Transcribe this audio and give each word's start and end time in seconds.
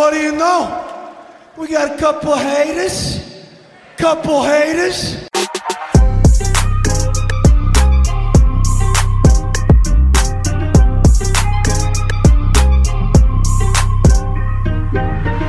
what 0.00 0.14
do 0.14 0.18
you 0.18 0.32
know? 0.32 1.14
We 1.58 1.68
got 1.68 1.94
a 1.94 1.98
couple 1.98 2.34
haters. 2.34 3.20
Couple 3.98 4.42
haters. 4.42 5.28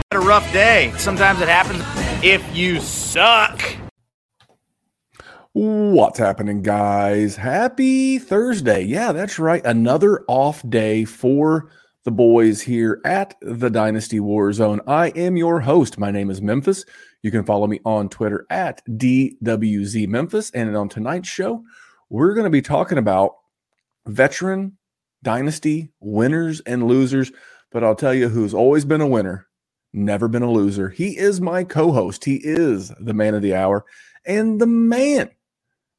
Had 0.04 0.12
a 0.12 0.20
rough 0.20 0.52
day. 0.52 0.94
Sometimes 0.98 1.40
it 1.40 1.48
happens 1.48 1.82
if 2.22 2.44
you 2.54 2.82
suck. 2.82 3.62
What's 5.54 6.20
happening, 6.20 6.62
guys? 6.62 7.38
Happy 7.38 8.20
Thursday. 8.20 8.82
Yeah, 8.82 9.14
that's 9.14 9.40
right. 9.40 9.66
Another 9.66 10.26
off 10.28 10.62
day 10.70 11.06
for 11.06 11.72
the 12.04 12.12
boys 12.12 12.62
here 12.62 13.00
at 13.06 13.36
the 13.42 13.70
Dynasty 13.70 14.20
War 14.20 14.52
Zone. 14.54 14.82
I 14.88 15.10
am 15.10 15.38
your 15.38 15.62
host. 15.62 16.00
My 16.00 16.12
name 16.12 16.30
is 16.30 16.42
Memphis. 16.42 16.86
You 17.22 17.32
can 17.32 17.44
follow 17.44 17.68
me 17.68 17.80
on 17.86 18.10
Twitter 18.10 18.46
at 18.50 18.82
DWZ 18.88 20.08
Memphis. 20.08 20.50
And 20.52 20.76
on 20.76 20.90
tonight's 20.90 21.30
show, 21.30 21.64
we're 22.10 22.34
going 22.34 22.46
to 22.46 22.50
be 22.50 22.62
talking 22.62 22.98
about 22.98 23.36
veteran 24.08 24.78
dynasty 25.24 25.92
winners 26.00 26.62
and 26.62 26.88
losers. 26.88 27.32
But 27.72 27.84
I'll 27.84 27.96
tell 27.96 28.14
you 28.14 28.30
who's 28.30 28.54
always 28.54 28.86
been 28.86 29.02
a 29.02 29.08
winner 29.08 29.48
never 29.94 30.28
been 30.28 30.44
a 30.44 30.52
loser. 30.52 30.90
He 30.90 31.18
is 31.18 31.42
my 31.42 31.64
co 31.64 31.92
host. 31.92 32.26
He 32.26 32.36
is 32.44 32.92
the 33.00 33.14
man 33.14 33.36
of 33.36 33.42
the 33.42 33.56
hour 33.56 33.86
and 34.26 34.60
the 34.60 34.68
man 34.68 35.30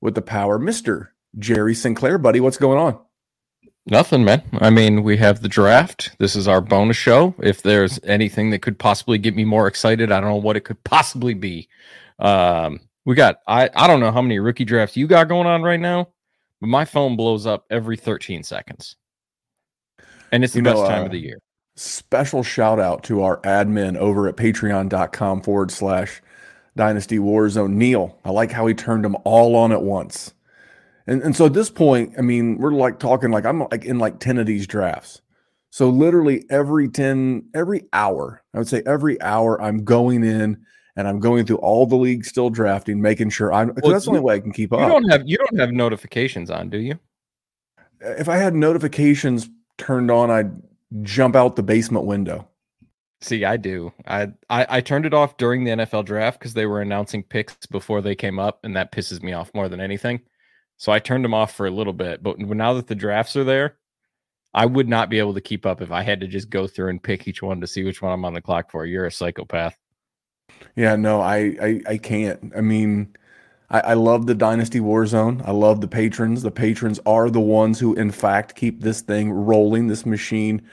with 0.01 0.15
the 0.15 0.23
power, 0.23 0.59
Mr. 0.59 1.09
Jerry 1.39 1.75
Sinclair. 1.75 2.19
Buddy, 2.19 2.41
what's 2.41 2.57
going 2.57 2.79
on? 2.79 2.99
Nothing, 3.87 4.25
man. 4.25 4.43
I 4.61 4.71
mean, 4.71 5.03
we 5.03 5.17
have 5.17 5.43
the 5.43 5.49
draft. 5.49 6.15
This 6.19 6.37
is 6.37 6.47
our 6.47 6.61
bonus 6.61 6.97
show. 6.97 7.35
If 7.43 7.63
there's 7.63 7.99
anything 8.05 8.51
that 8.51 8.63
could 8.63 8.79
possibly 8.79 9.19
get 9.19 9.35
me 9.35 9.45
more 9.45 9.67
excited, 9.67 10.13
I 10.13 10.21
don't 10.21 10.31
know 10.31 10.37
what 10.37 10.57
it 10.57 10.61
could 10.61 10.83
possibly 10.85 11.35
be. 11.35 11.69
Um, 12.21 12.81
we 13.05 13.17
got 13.17 13.41
I 13.49 13.69
I 13.75 13.89
don't 13.89 13.99
know 13.99 14.13
how 14.13 14.23
many 14.23 14.39
rookie 14.39 14.65
drafts 14.65 14.97
you 14.97 15.09
got 15.09 15.29
going 15.29 15.49
on 15.49 15.63
right 15.63 15.81
now, 15.81 16.09
but 16.61 16.69
my 16.69 16.85
phone 16.85 17.17
blows 17.17 17.45
up 17.47 17.65
every 17.71 17.97
13 17.97 18.45
seconds. 18.45 18.97
And 20.31 20.45
it's 20.45 20.53
the 20.53 20.61
you 20.61 20.65
best 20.65 20.77
know, 20.77 20.87
time 20.89 21.03
uh, 21.03 21.07
of 21.07 21.11
the 21.11 21.19
year 21.19 21.39
special 21.77 22.43
shout 22.43 22.79
out 22.79 23.03
to 23.05 23.23
our 23.23 23.41
admin 23.41 23.97
over 23.97 24.29
at 24.29 24.37
patreon.com 24.37 25.41
forward 25.41 25.71
slash 25.71 26.23
dynasty 26.77 27.19
warzone 27.19 27.73
neil 27.73 28.19
i 28.25 28.31
like 28.31 28.51
how 28.51 28.67
he 28.67 28.75
turned 28.75 29.05
them 29.05 29.17
all 29.25 29.57
on 29.57 29.73
at 29.73 29.83
once 29.83 30.35
and, 31.07 31.23
and 31.23 31.37
so 31.37 31.47
at 31.47 31.53
this 31.53 31.71
point 31.71 32.13
i 32.19 32.21
mean 32.21 32.59
we're 32.59 32.73
like 32.73 32.99
talking 32.99 33.31
like 33.31 33.45
i'm 33.45 33.61
like 33.71 33.85
in 33.85 33.99
like 33.99 34.19
10 34.21 34.39
of 34.39 34.47
these 34.47 34.67
drafts 34.67 35.21
so 35.71 35.89
literally 35.89 36.45
every 36.51 36.89
10 36.89 37.45
every 37.55 37.85
hour 37.93 38.43
i 38.55 38.59
would 38.59 38.69
say 38.69 38.83
every 38.87 39.21
hour 39.23 39.61
i'm 39.61 39.85
going 39.85 40.25
in 40.25 40.59
and 40.97 41.09
i'm 41.09 41.21
going 41.21 41.47
through 41.47 41.59
all 41.59 41.87
the 41.87 41.97
leagues 41.97 42.29
still 42.29 42.51
drafting 42.51 43.01
making 43.01 43.31
sure 43.31 43.53
i'm 43.53 43.73
well, 43.83 43.93
that's 43.93 44.05
the 44.05 44.11
only 44.11 44.21
way 44.21 44.35
i 44.35 44.41
can 44.41 44.53
keep 44.53 44.71
you 44.73 44.79
up 44.79 44.83
you 44.83 44.89
don't 44.89 45.11
have 45.11 45.23
you 45.27 45.39
don't 45.39 45.59
have 45.59 45.73
notifications 45.73 46.51
on 46.51 46.69
do 46.69 46.79
you 46.79 46.99
if 48.01 48.29
i 48.29 48.37
had 48.37 48.55
notifications 48.55 49.49
turned 49.79 50.11
on 50.11 50.31
i'd 50.31 50.53
jump 51.01 51.35
out 51.35 51.57
the 51.57 51.63
basement 51.63 52.05
window. 52.05 52.49
See, 53.21 53.45
I 53.45 53.57
do. 53.57 53.93
I, 54.07 54.33
I, 54.51 54.67
I 54.69 54.81
turned 54.81 55.07
it 55.07 55.15
off 55.15 55.37
during 55.37 55.65
the 55.65 55.71
NFL 55.71 56.05
draft 56.05 56.41
because 56.41 56.55
they 56.55 56.67
were 56.67 56.81
announcing 56.81 57.23
picks 57.23 57.67
before 57.67 58.01
they 58.01 58.17
came 58.17 58.39
up, 58.39 58.59
and 58.65 58.75
that 58.77 58.91
pisses 58.91 59.23
me 59.23 59.33
off 59.33 59.55
more 59.55 59.69
than 59.69 59.81
anything. 59.81 60.21
So 60.83 60.91
I 60.91 60.99
turned 60.99 61.25
them 61.25 61.33
off 61.33 61.55
for 61.55 61.65
a 61.65 61.71
little 61.71 61.93
bit. 61.93 62.25
But 62.25 62.41
now 62.41 62.75
that 62.75 62.89
the 62.89 62.97
drafts 62.97 63.37
are 63.37 63.45
there, 63.45 63.77
I 64.53 64.67
would 64.67 64.89
not 64.89 65.11
be 65.11 65.21
able 65.21 65.35
to 65.35 65.41
keep 65.41 65.65
up 65.65 65.81
if 65.81 65.93
I 65.93 66.03
had 66.03 66.19
to 66.23 66.27
just 66.27 66.51
go 66.51 66.67
through 66.67 66.89
and 66.89 67.01
pick 67.01 67.29
each 67.29 67.41
one 67.41 67.61
to 67.61 67.69
see 67.69 67.85
which 67.85 68.03
one 68.03 68.11
I'm 68.11 68.25
on 68.25 68.35
the 68.35 68.41
clock 68.41 68.69
for. 68.69 68.85
You're 68.85 69.07
a 69.07 69.13
psychopath. 69.13 69.79
Yeah, 70.75 70.97
no, 70.97 71.21
I 71.21 71.37
I, 71.63 71.81
I 71.87 71.99
can't. 71.99 72.53
I 72.57 72.63
mean, 72.63 73.15
I, 73.71 73.79
I 73.79 73.95
love 73.95 74.27
the 74.27 74.35
Dynasty 74.35 74.81
Warzone. 74.81 75.47
I 75.47 75.53
love 75.53 75.83
the 75.83 75.87
patrons. 75.87 76.43
The 76.43 76.51
patrons 76.51 76.99
are 77.07 77.31
the 77.31 77.39
ones 77.39 77.79
who, 77.79 77.95
in 77.95 78.11
fact, 78.11 78.57
keep 78.57 78.81
this 78.81 79.03
thing 79.03 79.31
rolling. 79.31 79.87
This 79.87 80.05
machine 80.05 80.69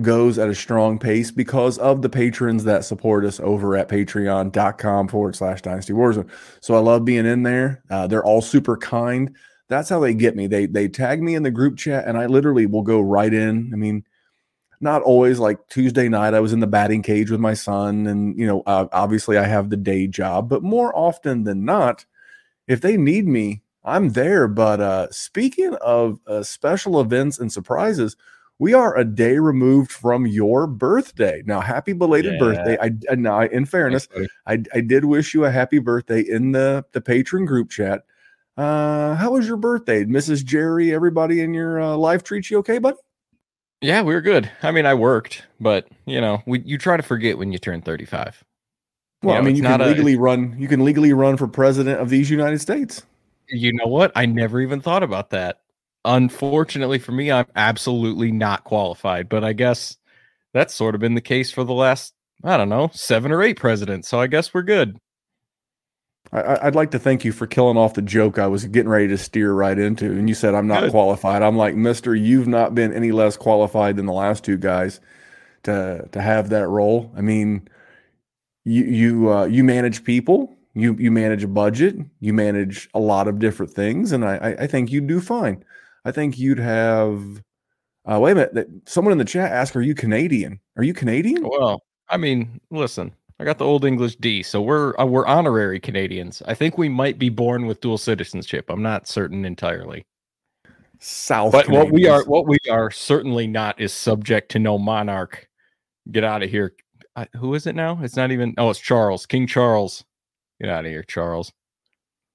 goes 0.00 0.38
at 0.38 0.48
a 0.48 0.54
strong 0.54 0.98
pace 0.98 1.30
because 1.30 1.78
of 1.78 2.02
the 2.02 2.08
patrons 2.08 2.64
that 2.64 2.84
support 2.84 3.24
us 3.24 3.40
over 3.40 3.76
at 3.76 3.88
patreon.com 3.88 5.08
forward 5.08 5.34
slash 5.36 5.62
dynasty 5.62 5.92
warzone. 5.92 6.28
So 6.60 6.74
I 6.74 6.78
love 6.78 7.04
being 7.04 7.26
in 7.26 7.42
there. 7.42 7.82
Uh, 7.90 8.06
they're 8.06 8.24
all 8.24 8.40
super 8.40 8.76
kind. 8.76 9.34
That's 9.68 9.88
how 9.88 10.00
they 10.00 10.14
get 10.14 10.36
me. 10.36 10.46
They 10.46 10.66
they 10.66 10.88
tag 10.88 11.22
me 11.22 11.34
in 11.34 11.42
the 11.42 11.50
group 11.50 11.76
chat 11.76 12.06
and 12.06 12.16
I 12.16 12.26
literally 12.26 12.66
will 12.66 12.82
go 12.82 13.00
right 13.00 13.32
in. 13.32 13.70
I 13.72 13.76
mean, 13.76 14.04
not 14.80 15.02
always 15.02 15.38
like 15.38 15.68
Tuesday 15.68 16.08
night, 16.08 16.34
I 16.34 16.40
was 16.40 16.52
in 16.52 16.60
the 16.60 16.66
batting 16.66 17.02
cage 17.02 17.30
with 17.30 17.40
my 17.40 17.54
son. 17.54 18.06
And, 18.06 18.38
you 18.38 18.46
know, 18.46 18.62
uh, 18.66 18.86
obviously 18.92 19.36
I 19.36 19.44
have 19.44 19.70
the 19.70 19.76
day 19.76 20.06
job, 20.06 20.48
but 20.48 20.62
more 20.62 20.96
often 20.96 21.44
than 21.44 21.64
not, 21.64 22.06
if 22.66 22.80
they 22.80 22.96
need 22.96 23.26
me, 23.26 23.62
I'm 23.84 24.10
there. 24.10 24.46
But 24.46 24.80
uh, 24.80 25.10
speaking 25.10 25.74
of 25.80 26.20
uh, 26.26 26.42
special 26.42 27.00
events 27.00 27.38
and 27.38 27.52
surprises, 27.52 28.16
we 28.58 28.74
are 28.74 28.96
a 28.96 29.04
day 29.04 29.38
removed 29.38 29.92
from 29.92 30.26
your 30.26 30.66
birthday. 30.66 31.42
Now, 31.46 31.60
happy 31.60 31.92
belated 31.92 32.34
yeah. 32.34 32.38
birthday. 32.38 32.78
I, 32.80 33.14
now, 33.14 33.42
in 33.42 33.64
fairness, 33.64 34.08
I, 34.46 34.62
I 34.74 34.80
did 34.80 35.04
wish 35.04 35.32
you 35.32 35.44
a 35.44 35.50
happy 35.50 35.78
birthday 35.78 36.20
in 36.20 36.52
the, 36.52 36.84
the 36.92 37.00
patron 37.00 37.44
group 37.44 37.70
chat. 37.70 38.02
Uh, 38.56 39.14
how 39.14 39.32
was 39.32 39.46
your 39.46 39.56
birthday? 39.56 40.04
Mrs. 40.04 40.44
Jerry, 40.44 40.92
everybody 40.92 41.40
in 41.40 41.54
your 41.54 41.80
uh, 41.80 41.96
life 41.96 42.24
treat 42.24 42.50
you 42.50 42.58
okay, 42.58 42.78
buddy? 42.78 42.96
Yeah, 43.80 44.02
we 44.02 44.12
were 44.12 44.20
good. 44.20 44.50
I 44.64 44.72
mean, 44.72 44.86
I 44.86 44.94
worked, 44.94 45.44
but 45.60 45.86
you 46.04 46.20
know, 46.20 46.42
we 46.46 46.60
you 46.62 46.78
try 46.78 46.96
to 46.96 47.02
forget 47.04 47.38
when 47.38 47.52
you 47.52 47.58
turn 47.58 47.80
35. 47.80 48.42
Well, 49.22 49.34
you 49.34 49.34
know, 49.34 49.40
I 49.40 49.44
mean, 49.46 49.54
you 49.54 49.62
can 49.62 49.80
legally 49.80 50.14
a, 50.14 50.18
run. 50.18 50.56
You 50.58 50.66
can 50.66 50.84
legally 50.84 51.12
run 51.12 51.36
for 51.36 51.46
president 51.46 52.00
of 52.00 52.08
these 52.08 52.28
United 52.28 52.60
States. 52.60 53.04
You 53.48 53.72
know 53.72 53.86
what? 53.86 54.10
I 54.16 54.26
never 54.26 54.60
even 54.60 54.80
thought 54.80 55.04
about 55.04 55.30
that. 55.30 55.60
Unfortunately 56.10 56.98
for 56.98 57.12
me, 57.12 57.30
I'm 57.30 57.44
absolutely 57.54 58.32
not 58.32 58.64
qualified, 58.64 59.28
but 59.28 59.44
I 59.44 59.52
guess 59.52 59.98
that's 60.54 60.74
sort 60.74 60.94
of 60.94 61.02
been 61.02 61.14
the 61.14 61.20
case 61.20 61.50
for 61.50 61.64
the 61.64 61.74
last, 61.74 62.14
I 62.42 62.56
don't 62.56 62.70
know, 62.70 62.88
seven 62.94 63.30
or 63.30 63.42
eight 63.42 63.58
presidents. 63.58 64.08
So 64.08 64.18
I 64.18 64.26
guess 64.26 64.54
we're 64.54 64.62
good. 64.62 64.96
I, 66.32 66.64
would 66.64 66.74
like 66.74 66.92
to 66.92 66.98
thank 66.98 67.26
you 67.26 67.32
for 67.32 67.46
killing 67.46 67.76
off 67.76 67.92
the 67.92 68.02
joke 68.02 68.38
I 68.38 68.46
was 68.46 68.64
getting 68.64 68.88
ready 68.88 69.08
to 69.08 69.18
steer 69.18 69.52
right 69.52 69.78
into. 69.78 70.06
And 70.06 70.30
you 70.30 70.34
said, 70.34 70.54
I'm 70.54 70.66
not 70.66 70.80
good. 70.80 70.92
qualified. 70.92 71.42
I'm 71.42 71.58
like, 71.58 71.74
Mister, 71.74 72.14
you've 72.14 72.48
not 72.48 72.74
been 72.74 72.92
any 72.92 73.12
less 73.12 73.36
qualified 73.36 73.96
than 73.96 74.06
the 74.06 74.12
last 74.12 74.44
two 74.44 74.56
guys 74.56 75.00
to 75.64 76.08
to 76.12 76.22
have 76.22 76.48
that 76.48 76.68
role. 76.68 77.12
I 77.16 77.20
mean, 77.20 77.68
you 78.64 78.84
you 78.84 79.32
uh, 79.32 79.44
you 79.44 79.62
manage 79.62 80.04
people, 80.04 80.56
you 80.72 80.96
you 80.98 81.10
manage 81.10 81.44
a 81.44 81.48
budget, 81.48 81.96
you 82.20 82.32
manage 82.32 82.88
a 82.94 83.00
lot 83.00 83.28
of 83.28 83.38
different 83.38 83.72
things, 83.72 84.12
and 84.12 84.24
I 84.24 84.56
I 84.60 84.66
think 84.66 84.90
you 84.90 85.02
do 85.02 85.20
fine. 85.20 85.64
I 86.04 86.12
think 86.12 86.38
you'd 86.38 86.58
have. 86.58 87.42
Uh, 88.04 88.18
wait 88.20 88.32
a 88.32 88.34
minute. 88.34 88.68
Someone 88.86 89.12
in 89.12 89.18
the 89.18 89.24
chat 89.24 89.52
asked, 89.52 89.76
"Are 89.76 89.82
you 89.82 89.94
Canadian? 89.94 90.60
Are 90.76 90.82
you 90.82 90.94
Canadian?" 90.94 91.46
Well, 91.48 91.82
I 92.08 92.16
mean, 92.16 92.60
listen. 92.70 93.12
I 93.40 93.44
got 93.44 93.58
the 93.58 93.64
old 93.64 93.84
English 93.84 94.16
D, 94.16 94.42
so 94.42 94.60
we're 94.60 94.98
uh, 94.98 95.04
we're 95.04 95.26
honorary 95.26 95.78
Canadians. 95.78 96.42
I 96.46 96.54
think 96.54 96.76
we 96.76 96.88
might 96.88 97.18
be 97.18 97.28
born 97.28 97.66
with 97.66 97.80
dual 97.80 97.98
citizenship. 97.98 98.68
I'm 98.68 98.82
not 98.82 99.06
certain 99.06 99.44
entirely. 99.44 100.06
South, 100.98 101.52
but 101.52 101.66
Canadians. 101.66 101.84
what 101.84 101.92
we 101.92 102.08
are, 102.08 102.24
what 102.24 102.48
we 102.48 102.58
are 102.68 102.90
certainly 102.90 103.46
not 103.46 103.80
is 103.80 103.92
subject 103.92 104.50
to 104.52 104.58
no 104.58 104.76
monarch. 104.76 105.48
Get 106.10 106.24
out 106.24 106.42
of 106.42 106.50
here. 106.50 106.74
who 107.36 107.54
is 107.54 107.66
it 107.66 107.76
now? 107.76 108.00
It's 108.02 108.16
not 108.16 108.32
even. 108.32 108.54
Oh, 108.58 108.70
it's 108.70 108.80
Charles, 108.80 109.24
King 109.26 109.46
Charles. 109.46 110.04
Get 110.60 110.70
out 110.70 110.84
of 110.84 110.90
here, 110.90 111.04
Charles. 111.04 111.52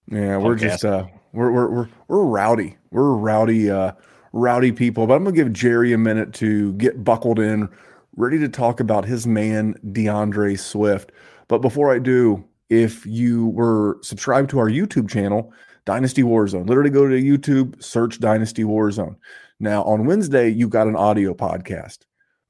Yeah, 0.07 0.37
we're 0.37 0.55
just 0.55 0.85
uh, 0.85 1.05
we're 1.33 1.51
we're 1.51 1.69
we're 1.69 1.89
we're 2.07 2.23
rowdy. 2.23 2.77
We're 2.93 3.13
rowdy, 3.13 3.71
uh, 3.71 3.93
rowdy 4.33 4.71
people. 4.71 5.07
But 5.07 5.15
I'm 5.15 5.23
gonna 5.23 5.35
give 5.35 5.51
Jerry 5.51 5.93
a 5.93 5.97
minute 5.97 6.31
to 6.35 6.73
get 6.73 7.03
buckled 7.03 7.39
in, 7.39 7.67
ready 8.15 8.37
to 8.39 8.47
talk 8.47 8.79
about 8.79 9.03
his 9.03 9.25
man 9.25 9.75
DeAndre 9.87 10.59
Swift. 10.59 11.11
But 11.47 11.59
before 11.59 11.93
I 11.93 11.99
do, 11.99 12.43
if 12.69 13.05
you 13.05 13.47
were 13.47 13.97
subscribed 14.01 14.49
to 14.51 14.59
our 14.59 14.69
YouTube 14.69 15.09
channel, 15.09 15.51
Dynasty 15.85 16.23
Warzone, 16.23 16.67
literally 16.67 16.91
go 16.91 17.07
to 17.07 17.15
YouTube, 17.15 17.81
search 17.83 18.19
Dynasty 18.19 18.63
Warzone. 18.63 19.15
Now 19.59 19.83
on 19.83 20.05
Wednesday, 20.05 20.49
you 20.49 20.67
got 20.67 20.87
an 20.87 20.95
audio 20.95 21.33
podcast, 21.33 21.99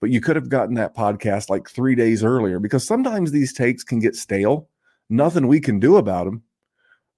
but 0.01 0.09
you 0.09 0.19
could 0.19 0.35
have 0.35 0.49
gotten 0.49 0.75
that 0.75 0.95
podcast 0.95 1.49
like 1.49 1.69
three 1.69 1.95
days 1.95 2.23
earlier 2.23 2.59
because 2.59 2.85
sometimes 2.85 3.31
these 3.31 3.53
takes 3.53 3.83
can 3.83 3.99
get 3.99 4.15
stale. 4.15 4.67
Nothing 5.09 5.47
we 5.47 5.59
can 5.59 5.79
do 5.79 5.97
about 5.97 6.25
them, 6.25 6.43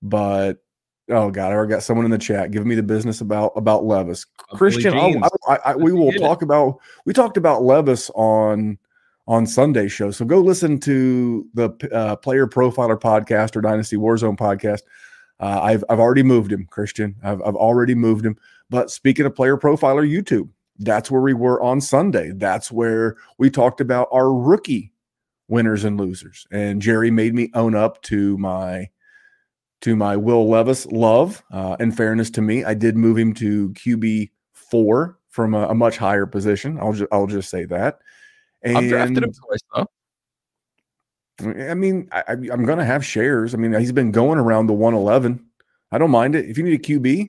but 0.01 0.64
Oh 1.09 1.29
God, 1.29 1.51
I 1.51 1.55
already 1.55 1.71
got 1.71 1.83
someone 1.83 2.05
in 2.05 2.11
the 2.11 2.17
chat 2.17 2.51
giving 2.51 2.67
me 2.67 2.75
the 2.75 2.83
business 2.83 3.21
about 3.21 3.51
about 3.55 3.85
Levis. 3.85 4.25
Christian, 4.53 4.93
I, 4.95 5.29
I, 5.47 5.59
I, 5.65 5.75
we 5.75 5.91
will 5.91 6.11
talk 6.13 6.41
it. 6.41 6.45
about. 6.45 6.79
We 7.05 7.13
talked 7.13 7.37
about 7.37 7.61
Levis 7.61 8.09
on 8.15 8.79
on 9.27 9.45
Sunday 9.45 9.87
show, 9.87 10.09
so 10.09 10.25
go 10.25 10.39
listen 10.39 10.79
to 10.79 11.47
the 11.53 11.69
uh, 11.91 12.15
Player 12.15 12.47
Profiler 12.47 12.99
podcast 12.99 13.55
or 13.55 13.61
Dynasty 13.61 13.97
Warzone 13.97 14.37
podcast. 14.37 14.81
Uh, 15.39 15.59
I've 15.61 15.83
I've 15.89 15.99
already 15.99 16.23
moved 16.23 16.51
him, 16.51 16.65
Christian. 16.71 17.15
I've 17.23 17.41
I've 17.43 17.55
already 17.55 17.93
moved 17.93 18.25
him. 18.25 18.37
But 18.71 18.89
speaking 18.89 19.27
of 19.27 19.35
Player 19.35 19.57
Profiler 19.57 20.09
YouTube, 20.09 20.49
that's 20.79 21.11
where 21.11 21.21
we 21.21 21.33
were 21.33 21.61
on 21.61 21.81
Sunday. 21.81 22.31
That's 22.33 22.71
where 22.71 23.15
we 23.37 23.51
talked 23.51 23.79
about 23.79 24.07
our 24.11 24.33
rookie 24.33 24.91
winners 25.47 25.83
and 25.83 25.99
losers. 25.99 26.47
And 26.51 26.81
Jerry 26.81 27.11
made 27.11 27.35
me 27.35 27.51
own 27.53 27.75
up 27.75 28.01
to 28.03 28.37
my 28.39 28.89
to 29.85 29.95
my 29.95 30.17
Will 30.17 30.49
Levis 30.49 30.87
love. 30.87 31.43
Uh, 31.51 31.75
in 31.79 31.91
fairness 31.91 32.31
to 32.31 32.41
me, 32.41 32.63
I 32.63 32.73
did 32.73 32.97
move 32.97 33.19
him 33.19 33.35
to 33.35 33.69
QB 33.69 34.31
four 34.53 35.19
from 35.29 35.53
a, 35.53 35.67
a 35.67 35.75
much 35.75 35.97
higher 35.97 36.25
position. 36.25 36.79
I'll 36.79 36.93
just 36.93 37.11
I'll 37.11 37.27
just 37.27 37.51
say 37.51 37.65
that. 37.65 37.99
And 38.63 38.79
I've 38.79 38.89
drafted 38.89 39.23
him 39.23 39.31
twice 39.31 39.59
though. 39.75 39.85
I 41.69 41.75
mean, 41.75 42.09
I, 42.11 42.23
am 42.31 42.65
going 42.65 42.79
to 42.79 42.85
have 42.85 43.05
shares. 43.05 43.53
I 43.53 43.57
mean, 43.57 43.73
he's 43.73 43.91
been 43.91 44.11
going 44.11 44.39
around 44.39 44.67
the 44.67 44.73
111. 44.73 45.45
I 45.91 45.97
don't 45.99 46.09
mind 46.09 46.33
it. 46.33 46.49
If 46.49 46.57
you 46.57 46.63
need 46.63 46.79
a 46.79 46.83
QB, 46.83 47.27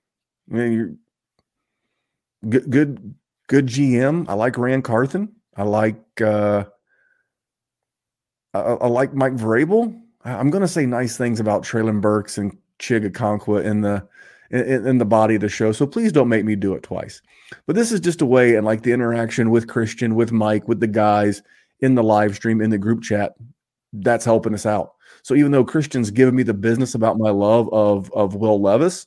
I 0.50 0.54
mean, 0.54 0.72
you're 0.72 0.92
good, 2.48 2.70
good, 2.70 3.14
good 3.48 3.66
GM. 3.66 4.26
I 4.28 4.34
like 4.34 4.56
Ran 4.56 4.80
Carthon. 4.80 5.34
I 5.56 5.64
like, 5.64 6.00
uh, 6.20 6.64
I, 8.54 8.60
I 8.60 8.86
like 8.86 9.12
Mike 9.12 9.34
Vrabel. 9.34 10.00
I'm 10.26 10.50
going 10.50 10.62
to 10.62 10.68
say 10.68 10.86
nice 10.86 11.16
things 11.16 11.38
about 11.38 11.62
Treylon 11.62 12.00
Burks 12.00 12.36
and 12.36 12.56
Chig 12.80 13.08
Okonkwo 13.08 13.64
in 13.64 13.80
the 13.80 14.06
in, 14.50 14.86
in, 14.86 14.98
the 14.98 15.04
body 15.04 15.36
of 15.36 15.40
the 15.40 15.48
show. 15.48 15.72
So 15.72 15.86
please 15.86 16.12
don't 16.12 16.28
make 16.28 16.44
me 16.44 16.54
do 16.54 16.74
it 16.74 16.82
twice. 16.82 17.20
But 17.66 17.74
this 17.74 17.90
is 17.90 18.00
just 18.00 18.22
a 18.22 18.26
way, 18.26 18.54
and 18.54 18.64
like 18.64 18.82
the 18.82 18.92
interaction 18.92 19.50
with 19.50 19.68
Christian, 19.68 20.14
with 20.14 20.32
Mike, 20.32 20.68
with 20.68 20.80
the 20.80 20.86
guys 20.86 21.42
in 21.80 21.94
the 21.94 22.02
live 22.02 22.34
stream, 22.34 22.60
in 22.60 22.70
the 22.70 22.78
group 22.78 23.02
chat, 23.02 23.34
that's 23.92 24.24
helping 24.24 24.54
us 24.54 24.66
out. 24.66 24.94
So 25.22 25.34
even 25.34 25.52
though 25.52 25.64
Christian's 25.64 26.10
giving 26.10 26.36
me 26.36 26.42
the 26.42 26.54
business 26.54 26.94
about 26.94 27.18
my 27.18 27.30
love 27.30 27.72
of 27.72 28.12
of 28.12 28.34
Will 28.34 28.60
Levis, 28.60 29.06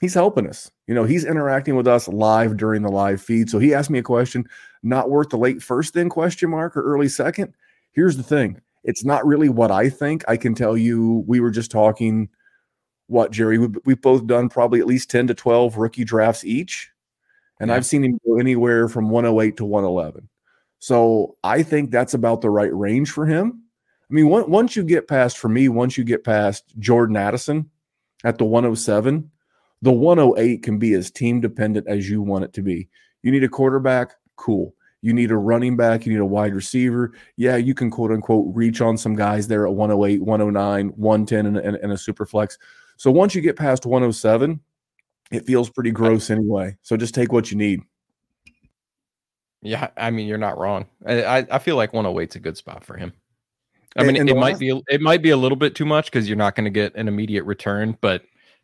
he's 0.00 0.14
helping 0.14 0.48
us. 0.48 0.70
You 0.86 0.94
know, 0.94 1.04
he's 1.04 1.24
interacting 1.24 1.76
with 1.76 1.86
us 1.86 2.08
live 2.08 2.56
during 2.56 2.82
the 2.82 2.90
live 2.90 3.22
feed. 3.22 3.48
So 3.48 3.58
he 3.58 3.74
asked 3.74 3.90
me 3.90 3.98
a 3.98 4.02
question, 4.02 4.48
not 4.82 5.10
worth 5.10 5.30
the 5.30 5.38
late 5.38 5.62
first 5.62 5.94
then 5.94 6.08
question 6.08 6.50
mark 6.50 6.76
or 6.76 6.82
early 6.82 7.08
second. 7.08 7.54
Here's 7.92 8.16
the 8.16 8.22
thing. 8.22 8.60
It's 8.84 9.04
not 9.04 9.26
really 9.26 9.48
what 9.48 9.70
I 9.70 9.88
think. 9.88 10.24
I 10.28 10.36
can 10.36 10.54
tell 10.54 10.76
you 10.76 11.24
we 11.26 11.40
were 11.40 11.50
just 11.50 11.70
talking 11.70 12.28
what 13.06 13.30
Jerry 13.30 13.58
we, 13.58 13.68
we've 13.84 14.00
both 14.00 14.26
done 14.26 14.48
probably 14.48 14.80
at 14.80 14.86
least 14.86 15.10
10 15.10 15.28
to 15.28 15.34
12 15.34 15.76
rookie 15.76 16.04
drafts 16.04 16.44
each. 16.44 16.90
And 17.60 17.68
yeah. 17.68 17.76
I've 17.76 17.86
seen 17.86 18.04
him 18.04 18.18
go 18.26 18.38
anywhere 18.38 18.88
from 18.88 19.10
108 19.10 19.56
to 19.58 19.64
111. 19.64 20.28
So 20.78 21.36
I 21.44 21.62
think 21.62 21.90
that's 21.90 22.14
about 22.14 22.40
the 22.40 22.50
right 22.50 22.74
range 22.74 23.12
for 23.12 23.26
him. 23.26 23.62
I 24.10 24.14
mean, 24.14 24.28
once 24.28 24.74
you 24.74 24.82
get 24.82 25.08
past, 25.08 25.38
for 25.38 25.48
me, 25.48 25.68
once 25.68 25.96
you 25.96 26.04
get 26.04 26.24
past 26.24 26.64
Jordan 26.78 27.16
Addison 27.16 27.70
at 28.24 28.36
the 28.36 28.44
107, 28.44 29.30
the 29.80 29.92
108 29.92 30.62
can 30.62 30.78
be 30.78 30.94
as 30.94 31.10
team 31.10 31.40
dependent 31.40 31.86
as 31.88 32.10
you 32.10 32.20
want 32.20 32.44
it 32.44 32.52
to 32.54 32.62
be. 32.62 32.88
You 33.22 33.30
need 33.30 33.44
a 33.44 33.48
quarterback, 33.48 34.12
cool. 34.36 34.74
You 35.02 35.12
need 35.12 35.32
a 35.32 35.36
running 35.36 35.76
back, 35.76 36.06
you 36.06 36.12
need 36.12 36.20
a 36.20 36.24
wide 36.24 36.54
receiver. 36.54 37.12
Yeah, 37.36 37.56
you 37.56 37.74
can 37.74 37.90
quote 37.90 38.12
unquote 38.12 38.54
reach 38.54 38.80
on 38.80 38.96
some 38.96 39.16
guys 39.16 39.48
there 39.48 39.66
at 39.66 39.74
108, 39.74 40.22
109, 40.22 40.88
110, 40.88 41.46
and, 41.46 41.56
and, 41.58 41.76
and 41.76 41.92
a 41.92 41.98
super 41.98 42.24
flex. 42.24 42.56
So 42.96 43.10
once 43.10 43.34
you 43.34 43.40
get 43.40 43.56
past 43.56 43.84
107, 43.84 44.60
it 45.32 45.44
feels 45.44 45.68
pretty 45.68 45.90
gross 45.90 46.30
anyway. 46.30 46.76
So 46.82 46.96
just 46.96 47.14
take 47.14 47.32
what 47.32 47.50
you 47.50 47.56
need. 47.56 47.80
Yeah, 49.60 49.90
I 49.96 50.10
mean, 50.10 50.26
you're 50.26 50.38
not 50.38 50.58
wrong. 50.58 50.86
I, 51.06 51.46
I 51.50 51.58
feel 51.58 51.76
like 51.76 51.92
108 51.92 52.30
is 52.30 52.36
a 52.36 52.40
good 52.40 52.56
spot 52.56 52.84
for 52.84 52.96
him. 52.96 53.12
I 53.96 54.04
mean, 54.04 54.16
and, 54.16 54.28
it 54.28 54.36
might 54.36 54.58
be 54.58 54.80
it 54.88 55.00
might 55.00 55.20
be 55.20 55.30
a 55.30 55.36
little 55.36 55.56
bit 55.56 55.74
too 55.74 55.84
much 55.84 56.06
because 56.06 56.28
you're 56.28 56.36
not 56.36 56.54
going 56.54 56.64
to 56.64 56.70
get 56.70 56.94
an 56.94 57.08
immediate 57.08 57.44
return. 57.44 57.96
But 58.00 58.22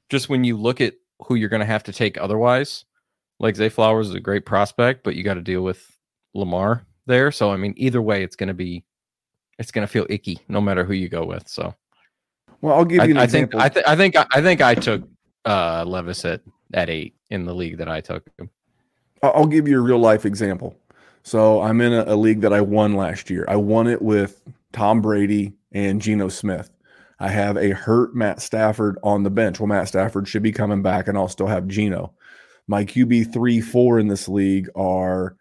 just 0.09 0.29
when 0.29 0.45
you 0.45 0.57
look 0.57 0.81
at 0.81 0.95
who 1.21 1.35
you're 1.35 1.51
going 1.51 1.61
to 1.61 1.67
have 1.67 1.85
to 1.85 1.93
take 1.93 2.17
otherwise, 2.17 2.85
like 3.39 3.57
Zay 3.57 3.69
Flowers 3.69 4.09
is 4.09 4.15
a 4.15 4.21
great 4.21 4.47
prospect, 4.47 5.05
but 5.05 5.17
you 5.17 5.23
got 5.23 5.35
to 5.35 5.43
deal 5.43 5.63
with 5.63 5.98
Lamar 6.39 6.87
there. 7.07 7.31
So 7.31 7.51
I 7.51 7.57
mean, 7.57 7.75
either 7.77 8.03
way, 8.03 8.23
it's 8.23 8.37
going 8.37 8.49
to 8.49 8.55
be 8.55 8.85
it's 9.59 9.71
going 9.71 9.87
to 9.87 9.91
feel 9.91 10.07
icky 10.09 10.39
no 10.49 10.61
matter 10.61 10.85
who 10.85 10.93
you 10.93 11.09
go 11.09 11.25
with. 11.25 11.49
So, 11.49 11.75
well, 12.61 12.77
I'll 12.77 12.85
give 12.85 13.09
you. 13.09 13.19
I, 13.19 13.23
I 13.23 13.27
think 13.27 13.55
I, 13.55 13.69
th- 13.69 13.87
I 13.87 13.97
think 13.97 14.17
I 14.17 14.41
think 14.43 14.61
I 14.61 14.75
took 14.75 15.03
uh, 15.45 15.85
Levis 15.87 16.25
at 16.25 16.43
at 16.75 16.91
eight 16.91 17.15
in 17.31 17.45
the 17.45 17.55
league 17.55 17.79
that 17.79 17.89
I 17.89 18.01
took 18.01 18.29
him. 18.39 18.51
I'll 19.23 19.47
give 19.47 19.67
you 19.67 19.79
a 19.79 19.83
real 19.83 19.99
life 19.99 20.25
example. 20.25 20.77
So 21.25 21.61
I'm 21.61 21.81
in 21.81 21.93
a, 21.93 22.05
a 22.07 22.17
league 22.17 22.41
that 22.43 22.53
I 22.53 22.61
won 22.61 22.95
last 22.95 23.29
year. 23.31 23.45
I 23.49 23.57
won 23.57 23.89
it 23.89 24.01
with 24.01 24.41
Tom 24.73 25.01
Brady, 25.01 25.55
and 25.73 26.01
Geno 26.01 26.29
Smith. 26.29 26.71
I 27.21 27.29
have 27.29 27.57
a 27.57 27.71
hurt 27.71 28.15
Matt 28.15 28.41
Stafford 28.41 28.99
on 29.03 29.23
the 29.23 29.31
bench. 29.31 29.59
Well, 29.59 29.67
Matt 29.67 29.89
Stafford 29.89 30.29
should 30.29 30.43
be 30.43 30.53
coming 30.53 30.83
back, 30.83 31.09
and 31.09 31.19
I'll 31.19 31.29
still 31.29 31.49
have 31.49 31.67
Geno. 31.67 32.15
My 32.67 32.85
QB 32.85 33.33
three, 33.33 33.61
four 33.61 33.99
in 33.99 34.09
this 34.09 34.29
league 34.29 34.69
are 34.77 35.37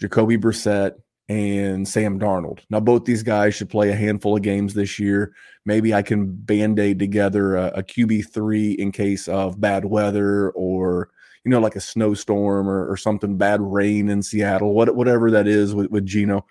Jacoby 0.00 0.36
Brissett 0.36 0.92
and 1.28 1.86
Sam 1.88 2.20
Darnold. 2.20 2.60
Now, 2.70 2.80
both 2.80 3.04
these 3.04 3.22
guys 3.22 3.54
should 3.54 3.68
play 3.68 3.90
a 3.90 3.96
handful 3.96 4.36
of 4.36 4.42
games 4.42 4.74
this 4.74 4.98
year. 4.98 5.34
Maybe 5.64 5.92
I 5.92 6.02
can 6.02 6.32
band 6.32 6.78
aid 6.78 6.98
together 6.98 7.56
a, 7.56 7.66
a 7.68 7.82
QB 7.82 8.32
three 8.32 8.72
in 8.72 8.92
case 8.92 9.26
of 9.26 9.60
bad 9.60 9.84
weather 9.84 10.50
or 10.50 11.10
you 11.44 11.50
know, 11.50 11.60
like 11.60 11.76
a 11.76 11.80
snowstorm 11.80 12.68
or, 12.68 12.90
or 12.90 12.96
something, 12.96 13.36
bad 13.36 13.60
rain 13.60 14.08
in 14.08 14.20
Seattle, 14.20 14.74
what, 14.74 14.96
whatever 14.96 15.30
that 15.30 15.46
is 15.46 15.76
with, 15.76 15.88
with 15.92 16.04
Geno 16.04 16.44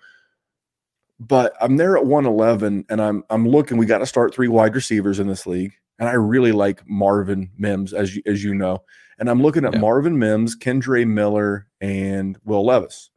but 1.18 1.54
I'm 1.60 1.76
there 1.76 1.96
at 1.96 2.06
111 2.06 2.86
and 2.88 3.00
I'm 3.00 3.24
I'm 3.30 3.48
looking. 3.48 3.76
We 3.76 3.86
got 3.86 3.98
to 3.98 4.06
start 4.06 4.34
three 4.34 4.48
wide 4.48 4.74
receivers 4.74 5.18
in 5.18 5.26
this 5.26 5.46
league, 5.46 5.72
and 5.98 6.08
I 6.08 6.12
really 6.12 6.52
like 6.52 6.82
Marvin 6.88 7.50
Mims 7.56 7.92
as 7.92 8.16
you, 8.16 8.22
as 8.26 8.44
you 8.44 8.54
know. 8.54 8.82
And 9.18 9.30
I'm 9.30 9.40
looking 9.40 9.64
at 9.64 9.72
yeah. 9.72 9.80
Marvin 9.80 10.18
Mims, 10.18 10.56
Kendre 10.56 11.06
Miller, 11.06 11.68
and 11.80 12.38
Will 12.44 12.66
Levis. 12.66 13.10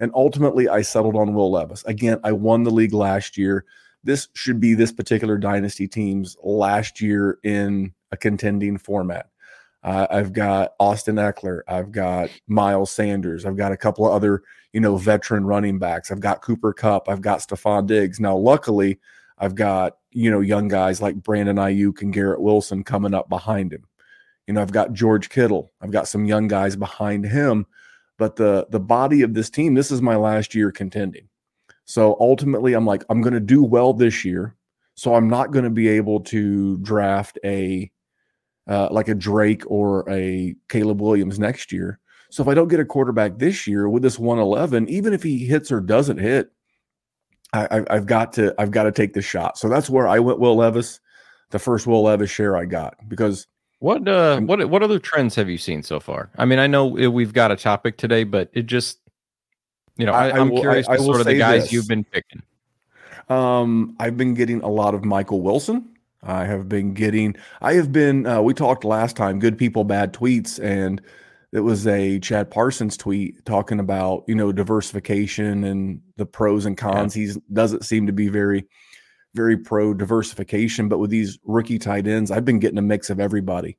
And 0.00 0.12
ultimately, 0.14 0.68
I 0.68 0.82
settled 0.82 1.16
on 1.16 1.34
Will 1.34 1.50
Levis. 1.50 1.84
Again, 1.84 2.20
I 2.24 2.32
won 2.32 2.62
the 2.62 2.70
league 2.70 2.94
last 2.94 3.36
year. 3.36 3.64
This 4.04 4.28
should 4.34 4.60
be 4.60 4.74
this 4.74 4.92
particular 4.92 5.38
dynasty 5.38 5.88
team's 5.88 6.36
last 6.42 7.00
year 7.00 7.38
in 7.42 7.92
a 8.12 8.16
contending 8.16 8.78
format. 8.78 9.28
Uh, 9.82 10.06
I've 10.10 10.32
got 10.32 10.72
Austin 10.80 11.16
Ekeler. 11.16 11.60
I've 11.68 11.92
got 11.92 12.30
Miles 12.46 12.90
Sanders. 12.90 13.44
I've 13.44 13.56
got 13.56 13.72
a 13.72 13.76
couple 13.76 14.06
of 14.06 14.12
other, 14.12 14.42
you 14.72 14.80
know, 14.80 14.96
veteran 14.96 15.46
running 15.46 15.78
backs. 15.78 16.10
I've 16.10 16.20
got 16.20 16.42
Cooper 16.42 16.72
Kupp. 16.72 17.08
I've 17.08 17.20
got 17.20 17.40
Stefon 17.40 17.86
Diggs. 17.86 18.20
Now, 18.20 18.36
luckily, 18.36 18.98
I've 19.38 19.54
got, 19.54 19.98
you 20.10 20.30
know, 20.30 20.40
young 20.40 20.68
guys 20.68 21.00
like 21.00 21.16
Brandon 21.16 21.56
Aiyuk 21.56 22.02
and 22.02 22.12
Garrett 22.12 22.40
Wilson 22.40 22.82
coming 22.82 23.14
up 23.14 23.28
behind 23.28 23.72
him. 23.72 23.84
You 24.46 24.54
know, 24.54 24.62
I've 24.62 24.72
got 24.72 24.92
George 24.92 25.28
Kittle. 25.28 25.70
I've 25.80 25.90
got 25.90 26.08
some 26.08 26.24
young 26.24 26.48
guys 26.48 26.74
behind 26.74 27.26
him. 27.26 27.66
But 28.18 28.36
the 28.36 28.66
the 28.70 28.80
body 28.80 29.22
of 29.22 29.34
this 29.34 29.48
team, 29.48 29.74
this 29.74 29.90
is 29.90 30.02
my 30.02 30.16
last 30.16 30.54
year 30.54 30.70
contending. 30.70 31.28
So 31.84 32.16
ultimately, 32.20 32.74
I'm 32.74 32.84
like, 32.84 33.04
I'm 33.08 33.22
going 33.22 33.34
to 33.34 33.40
do 33.40 33.62
well 33.62 33.94
this 33.94 34.24
year. 34.24 34.54
So 34.94 35.14
I'm 35.14 35.28
not 35.28 35.52
going 35.52 35.64
to 35.64 35.70
be 35.70 35.88
able 35.88 36.20
to 36.24 36.76
draft 36.78 37.38
a 37.44 37.90
uh, 38.68 38.88
like 38.90 39.08
a 39.08 39.14
Drake 39.14 39.62
or 39.70 40.08
a 40.10 40.54
Caleb 40.68 41.00
Williams 41.00 41.38
next 41.38 41.72
year. 41.72 42.00
So 42.30 42.42
if 42.42 42.48
I 42.48 42.54
don't 42.54 42.68
get 42.68 42.80
a 42.80 42.84
quarterback 42.84 43.38
this 43.38 43.66
year 43.66 43.88
with 43.88 44.02
this 44.02 44.18
111, 44.18 44.88
even 44.90 45.14
if 45.14 45.22
he 45.22 45.46
hits 45.46 45.72
or 45.72 45.80
doesn't 45.80 46.18
hit, 46.18 46.50
I, 47.54 47.84
have 47.88 48.04
got 48.04 48.34
to 48.34 48.54
I've 48.58 48.70
got 48.70 48.82
to 48.82 48.92
take 48.92 49.14
the 49.14 49.22
shot. 49.22 49.56
So 49.56 49.70
that's 49.70 49.88
where 49.88 50.06
I 50.06 50.18
went. 50.18 50.38
Will 50.38 50.56
Levis, 50.56 51.00
the 51.50 51.58
first 51.58 51.86
Will 51.86 52.02
Levis 52.02 52.30
share 52.30 52.56
I 52.56 52.66
got 52.66 52.96
because 53.08 53.46
what 53.78 54.06
uh 54.08 54.40
what 54.40 54.68
what 54.68 54.82
other 54.82 54.98
trends 54.98 55.34
have 55.36 55.48
you 55.48 55.58
seen 55.58 55.82
so 55.82 56.00
far? 56.00 56.30
I 56.36 56.44
mean, 56.44 56.58
I 56.58 56.66
know 56.66 56.86
we've 56.86 57.32
got 57.32 57.50
a 57.50 57.56
topic 57.56 57.96
today, 57.96 58.24
but 58.24 58.50
it 58.52 58.66
just 58.66 58.98
you 59.96 60.06
know 60.06 60.12
I, 60.12 60.38
am 60.38 60.50
curious 60.50 60.88
I, 60.88 60.94
I 60.94 60.96
sort 60.96 61.20
of 61.20 61.26
the 61.26 61.38
guys 61.38 61.64
this. 61.64 61.72
you've 61.72 61.88
been 61.88 62.04
picking. 62.04 62.42
Um, 63.28 63.96
I've 64.00 64.16
been 64.16 64.34
getting 64.34 64.62
a 64.62 64.68
lot 64.68 64.94
of 64.94 65.04
Michael 65.04 65.42
Wilson. 65.42 65.90
I 66.22 66.44
have 66.44 66.68
been 66.68 66.94
getting, 66.94 67.36
I 67.60 67.74
have 67.74 67.92
been, 67.92 68.26
uh, 68.26 68.40
we 68.40 68.54
talked 68.54 68.84
last 68.84 69.16
time, 69.16 69.38
good 69.38 69.56
people, 69.56 69.84
bad 69.84 70.12
tweets. 70.12 70.62
And 70.62 71.00
it 71.52 71.60
was 71.60 71.86
a 71.86 72.18
Chad 72.18 72.50
Parsons 72.50 72.96
tweet 72.96 73.44
talking 73.44 73.78
about, 73.78 74.24
you 74.26 74.34
know, 74.34 74.52
diversification 74.52 75.64
and 75.64 76.00
the 76.16 76.26
pros 76.26 76.66
and 76.66 76.76
cons. 76.76 77.16
Yeah. 77.16 77.34
He 77.34 77.40
doesn't 77.52 77.84
seem 77.84 78.06
to 78.06 78.12
be 78.12 78.28
very, 78.28 78.66
very 79.34 79.56
pro 79.56 79.94
diversification. 79.94 80.88
But 80.88 80.98
with 80.98 81.10
these 81.10 81.38
rookie 81.44 81.78
tight 81.78 82.06
ends, 82.06 82.30
I've 82.30 82.44
been 82.44 82.58
getting 82.58 82.78
a 82.78 82.82
mix 82.82 83.10
of 83.10 83.20
everybody. 83.20 83.78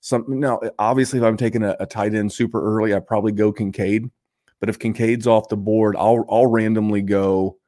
Some 0.00 0.24
now, 0.28 0.58
eh, 0.58 0.70
obviously, 0.78 1.18
if 1.18 1.24
I'm 1.24 1.36
taking 1.36 1.62
a, 1.62 1.76
a 1.80 1.86
tight 1.86 2.14
end 2.14 2.32
super 2.32 2.62
early, 2.62 2.94
I 2.94 3.00
probably 3.00 3.32
go 3.32 3.52
Kincaid. 3.52 4.10
But 4.60 4.68
if 4.68 4.78
Kincaid's 4.78 5.26
off 5.26 5.48
the 5.48 5.56
board, 5.56 5.96
I'll 5.98 6.24
I'll 6.28 6.46
randomly 6.46 7.02
go. 7.02 7.58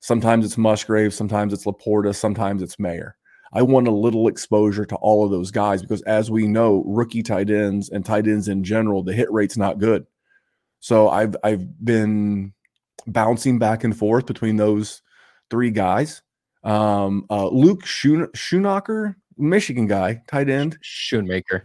Sometimes 0.00 0.44
it's 0.44 0.58
Musgrave, 0.58 1.14
sometimes 1.14 1.52
it's 1.52 1.64
Laporta, 1.64 2.14
sometimes 2.14 2.62
it's 2.62 2.78
Mayer. 2.78 3.16
I 3.54 3.62
want 3.62 3.86
a 3.86 3.92
little 3.92 4.26
exposure 4.26 4.84
to 4.84 4.96
all 4.96 5.24
of 5.24 5.30
those 5.30 5.52
guys 5.52 5.80
because, 5.80 6.02
as 6.02 6.30
we 6.30 6.48
know, 6.48 6.82
rookie 6.86 7.22
tight 7.22 7.48
ends 7.48 7.88
and 7.88 8.04
tight 8.04 8.26
ends 8.26 8.48
in 8.48 8.64
general, 8.64 9.04
the 9.04 9.12
hit 9.12 9.32
rate's 9.32 9.56
not 9.56 9.78
good. 9.78 10.04
So 10.80 11.08
I've 11.08 11.36
I've 11.42 11.82
been 11.82 12.52
bouncing 13.06 13.58
back 13.58 13.84
and 13.84 13.96
forth 13.96 14.26
between 14.26 14.56
those 14.56 15.02
three 15.50 15.70
guys. 15.70 16.22
Um, 16.64 17.26
uh, 17.30 17.48
Luke 17.48 17.84
Schoonmaker, 17.84 19.14
Michigan 19.36 19.86
guy, 19.86 20.22
tight 20.26 20.48
end. 20.48 20.78
Schoonmaker. 20.82 21.62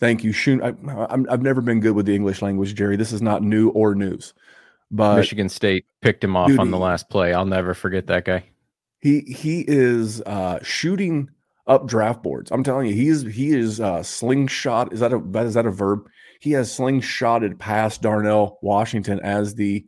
Thank 0.00 0.24
you, 0.24 0.32
Schoon. 0.32 0.60
I, 0.62 1.30
have 1.30 1.42
never 1.42 1.60
been 1.60 1.80
good 1.80 1.94
with 1.94 2.06
the 2.06 2.14
English 2.14 2.42
language, 2.42 2.74
Jerry. 2.74 2.96
This 2.96 3.12
is 3.12 3.22
not 3.22 3.42
new 3.42 3.70
or 3.70 3.94
news. 3.94 4.34
But 4.90 5.16
Michigan 5.16 5.48
State 5.48 5.86
picked 6.02 6.22
him 6.22 6.36
off 6.36 6.48
dude, 6.48 6.60
on 6.60 6.70
the 6.70 6.78
last 6.78 7.08
play. 7.08 7.32
I'll 7.32 7.46
never 7.46 7.74
forget 7.74 8.06
that 8.08 8.24
guy. 8.24 8.44
He 9.00 9.20
he 9.20 9.64
is 9.66 10.20
uh, 10.22 10.58
shooting 10.62 11.30
up 11.66 11.86
draft 11.86 12.22
boards. 12.22 12.50
I'm 12.50 12.62
telling 12.62 12.88
you, 12.88 12.94
he 12.94 13.08
is 13.08 13.22
he 13.22 13.52
is 13.52 13.80
uh, 13.80 14.02
slingshot. 14.02 14.92
Is 14.92 15.00
that 15.00 15.12
a 15.12 15.18
is 15.40 15.54
that 15.54 15.66
a 15.66 15.70
verb? 15.70 16.06
He 16.40 16.52
has 16.52 16.70
slingshotted 16.70 17.58
past 17.58 18.02
Darnell 18.02 18.58
Washington 18.62 19.20
as 19.20 19.54
the 19.54 19.86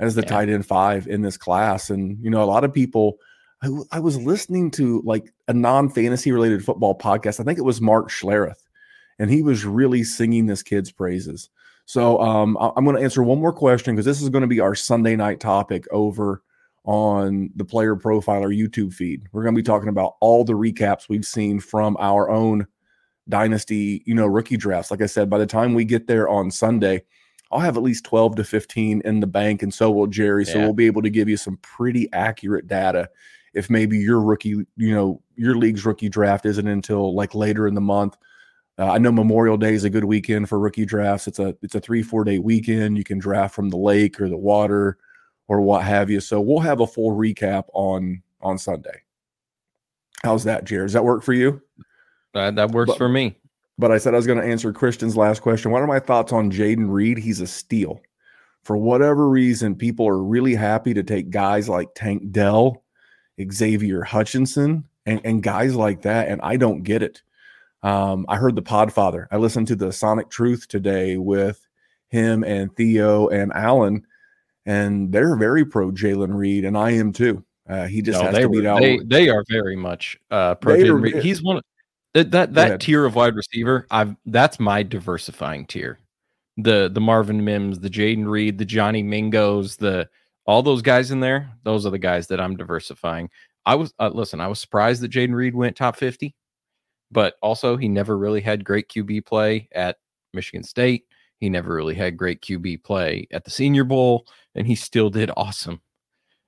as 0.00 0.14
the 0.14 0.22
yeah. 0.22 0.28
tight 0.28 0.48
end 0.48 0.66
five 0.66 1.06
in 1.06 1.22
this 1.22 1.36
class. 1.36 1.90
And 1.90 2.18
you 2.22 2.30
know, 2.30 2.42
a 2.42 2.46
lot 2.46 2.64
of 2.64 2.72
people. 2.72 3.18
I, 3.64 3.96
I 3.96 4.00
was 4.00 4.20
listening 4.20 4.70
to 4.72 5.02
like 5.04 5.32
a 5.48 5.54
non 5.54 5.88
fantasy 5.88 6.32
related 6.32 6.64
football 6.64 6.96
podcast. 6.96 7.40
I 7.40 7.44
think 7.44 7.58
it 7.58 7.64
was 7.64 7.80
Mark 7.80 8.10
Schlereth, 8.10 8.62
and 9.18 9.30
he 9.30 9.42
was 9.42 9.64
really 9.64 10.04
singing 10.04 10.46
this 10.46 10.62
kid's 10.62 10.92
praises. 10.92 11.48
So 11.86 12.20
um, 12.20 12.56
I'm 12.58 12.84
going 12.84 12.96
to 12.96 13.02
answer 13.02 13.22
one 13.22 13.40
more 13.40 13.52
question 13.52 13.94
because 13.94 14.06
this 14.06 14.22
is 14.22 14.30
going 14.30 14.42
to 14.42 14.48
be 14.48 14.60
our 14.60 14.74
Sunday 14.74 15.16
night 15.16 15.40
topic 15.40 15.86
over 15.90 16.42
on 16.84 17.50
the 17.56 17.64
Player 17.64 17.94
Profiler 17.94 18.56
YouTube 18.56 18.92
feed. 18.92 19.22
We're 19.32 19.42
going 19.42 19.54
to 19.54 19.58
be 19.58 19.66
talking 19.66 19.90
about 19.90 20.16
all 20.20 20.44
the 20.44 20.54
recaps 20.54 21.08
we've 21.08 21.26
seen 21.26 21.60
from 21.60 21.96
our 22.00 22.30
own 22.30 22.66
dynasty, 23.28 24.02
you 24.06 24.14
know, 24.14 24.26
rookie 24.26 24.56
drafts. 24.56 24.90
Like 24.90 25.02
I 25.02 25.06
said, 25.06 25.28
by 25.28 25.38
the 25.38 25.46
time 25.46 25.74
we 25.74 25.84
get 25.84 26.06
there 26.06 26.28
on 26.28 26.50
Sunday, 26.50 27.02
I'll 27.50 27.60
have 27.60 27.76
at 27.76 27.82
least 27.82 28.04
12 28.04 28.36
to 28.36 28.44
15 28.44 29.02
in 29.04 29.20
the 29.20 29.26
bank, 29.26 29.62
and 29.62 29.72
so 29.72 29.90
will 29.90 30.06
Jerry. 30.06 30.44
So 30.44 30.58
we'll 30.58 30.72
be 30.72 30.86
able 30.86 31.02
to 31.02 31.10
give 31.10 31.28
you 31.28 31.36
some 31.36 31.58
pretty 31.58 32.10
accurate 32.12 32.66
data 32.66 33.10
if 33.54 33.70
maybe 33.70 33.98
your 33.98 34.20
rookie, 34.20 34.66
you 34.76 34.94
know, 34.94 35.22
your 35.36 35.56
league's 35.56 35.84
rookie 35.84 36.08
draft 36.08 36.46
isn't 36.46 36.66
until 36.66 37.14
like 37.14 37.34
later 37.34 37.66
in 37.66 37.74
the 37.74 37.80
month. 37.80 38.16
Uh, 38.78 38.90
I 38.90 38.98
know 38.98 39.12
Memorial 39.12 39.56
Day 39.56 39.74
is 39.74 39.84
a 39.84 39.90
good 39.90 40.04
weekend 40.04 40.48
for 40.48 40.58
rookie 40.58 40.84
drafts. 40.84 41.28
It's 41.28 41.38
a 41.38 41.56
it's 41.62 41.74
a 41.74 41.80
three 41.80 42.02
four 42.02 42.24
day 42.24 42.38
weekend. 42.38 42.98
You 42.98 43.04
can 43.04 43.18
draft 43.18 43.54
from 43.54 43.70
the 43.70 43.76
lake 43.76 44.20
or 44.20 44.28
the 44.28 44.36
water 44.36 44.98
or 45.48 45.60
what 45.60 45.84
have 45.84 46.10
you. 46.10 46.20
So 46.20 46.40
we'll 46.40 46.60
have 46.60 46.80
a 46.80 46.86
full 46.86 47.16
recap 47.16 47.64
on 47.72 48.22
on 48.40 48.58
Sunday. 48.58 49.02
How's 50.22 50.44
that, 50.44 50.64
Jared? 50.64 50.86
Does 50.86 50.94
that 50.94 51.04
work 51.04 51.22
for 51.22 51.32
you? 51.32 51.60
That 52.32 52.56
that 52.56 52.72
works 52.72 52.88
but, 52.88 52.98
for 52.98 53.08
me. 53.08 53.36
But 53.78 53.92
I 53.92 53.98
said 53.98 54.14
I 54.14 54.16
was 54.16 54.26
going 54.26 54.40
to 54.40 54.46
answer 54.46 54.72
Christian's 54.72 55.16
last 55.16 55.42
question. 55.42 55.70
What 55.70 55.82
are 55.82 55.86
my 55.86 55.98
thoughts 55.98 56.32
on 56.32 56.50
Jayden 56.50 56.90
Reed? 56.90 57.18
He's 57.18 57.40
a 57.40 57.46
steal. 57.46 58.00
For 58.62 58.76
whatever 58.76 59.28
reason, 59.28 59.74
people 59.74 60.08
are 60.08 60.22
really 60.22 60.54
happy 60.54 60.94
to 60.94 61.02
take 61.02 61.30
guys 61.30 61.68
like 61.68 61.88
Tank 61.94 62.30
Dell, 62.30 62.83
Xavier 63.52 64.02
Hutchinson, 64.02 64.84
and, 65.06 65.20
and 65.24 65.42
guys 65.42 65.74
like 65.74 66.02
that. 66.02 66.28
And 66.28 66.40
I 66.42 66.56
don't 66.56 66.82
get 66.82 67.02
it. 67.02 67.22
Um, 67.82 68.24
I 68.28 68.36
heard 68.36 68.56
the 68.56 68.62
Podfather. 68.62 69.26
I 69.30 69.36
listened 69.36 69.68
to 69.68 69.76
the 69.76 69.92
Sonic 69.92 70.30
Truth 70.30 70.68
today 70.68 71.16
with 71.16 71.66
him 72.08 72.42
and 72.44 72.74
Theo 72.76 73.28
and 73.28 73.52
Alan, 73.52 74.06
and 74.64 75.12
they're 75.12 75.36
very 75.36 75.64
pro 75.64 75.90
Jalen 75.90 76.34
Reed, 76.34 76.64
and 76.64 76.78
I 76.78 76.92
am 76.92 77.12
too. 77.12 77.44
Uh, 77.68 77.86
he 77.86 78.02
just 78.02 78.20
no, 78.20 78.30
has 78.30 78.38
to 78.38 78.48
beat 78.48 78.66
out. 78.66 78.80
They, 78.80 78.98
they 79.04 79.28
are 79.28 79.44
very 79.50 79.76
much 79.76 80.18
uh, 80.30 80.54
pro 80.54 80.76
Jayden 80.76 81.02
Reed. 81.02 81.22
He's 81.22 81.42
one. 81.42 81.58
Of, 81.58 81.64
that 82.14 82.30
that, 82.30 82.54
that 82.54 82.80
tier 82.80 83.04
of 83.04 83.16
wide 83.16 83.34
receiver. 83.34 83.86
I've 83.90 84.16
that's 84.26 84.60
my 84.60 84.82
diversifying 84.82 85.66
tier. 85.66 85.98
The 86.56 86.88
the 86.92 87.00
Marvin 87.00 87.44
Mims, 87.44 87.80
the 87.80 87.90
Jayden 87.90 88.26
Reed, 88.26 88.58
the 88.58 88.64
Johnny 88.64 89.02
Mingos, 89.02 89.76
the 89.76 90.08
all 90.46 90.62
those 90.62 90.82
guys 90.82 91.10
in 91.10 91.20
there. 91.20 91.50
Those 91.62 91.86
are 91.86 91.90
the 91.90 91.98
guys 91.98 92.26
that 92.28 92.40
I'm 92.40 92.56
diversifying. 92.56 93.30
I 93.66 93.74
was 93.74 93.94
uh, 93.98 94.10
listen. 94.12 94.40
I 94.40 94.48
was 94.48 94.60
surprised 94.60 95.02
that 95.02 95.10
Jayden 95.10 95.34
Reed 95.34 95.54
went 95.54 95.76
top 95.76 95.96
fifty 95.96 96.34
but 97.14 97.36
also 97.40 97.76
he 97.76 97.88
never 97.88 98.18
really 98.18 98.40
had 98.40 98.64
great 98.64 98.88
QB 98.88 99.24
play 99.24 99.68
at 99.72 99.96
Michigan 100.34 100.64
State. 100.64 101.04
He 101.38 101.48
never 101.48 101.74
really 101.74 101.94
had 101.94 102.16
great 102.16 102.42
QB 102.42 102.82
play 102.82 103.28
at 103.30 103.44
the 103.44 103.50
Senior 103.50 103.84
Bowl, 103.84 104.26
and 104.54 104.66
he 104.66 104.74
still 104.74 105.10
did 105.10 105.30
awesome. 105.36 105.80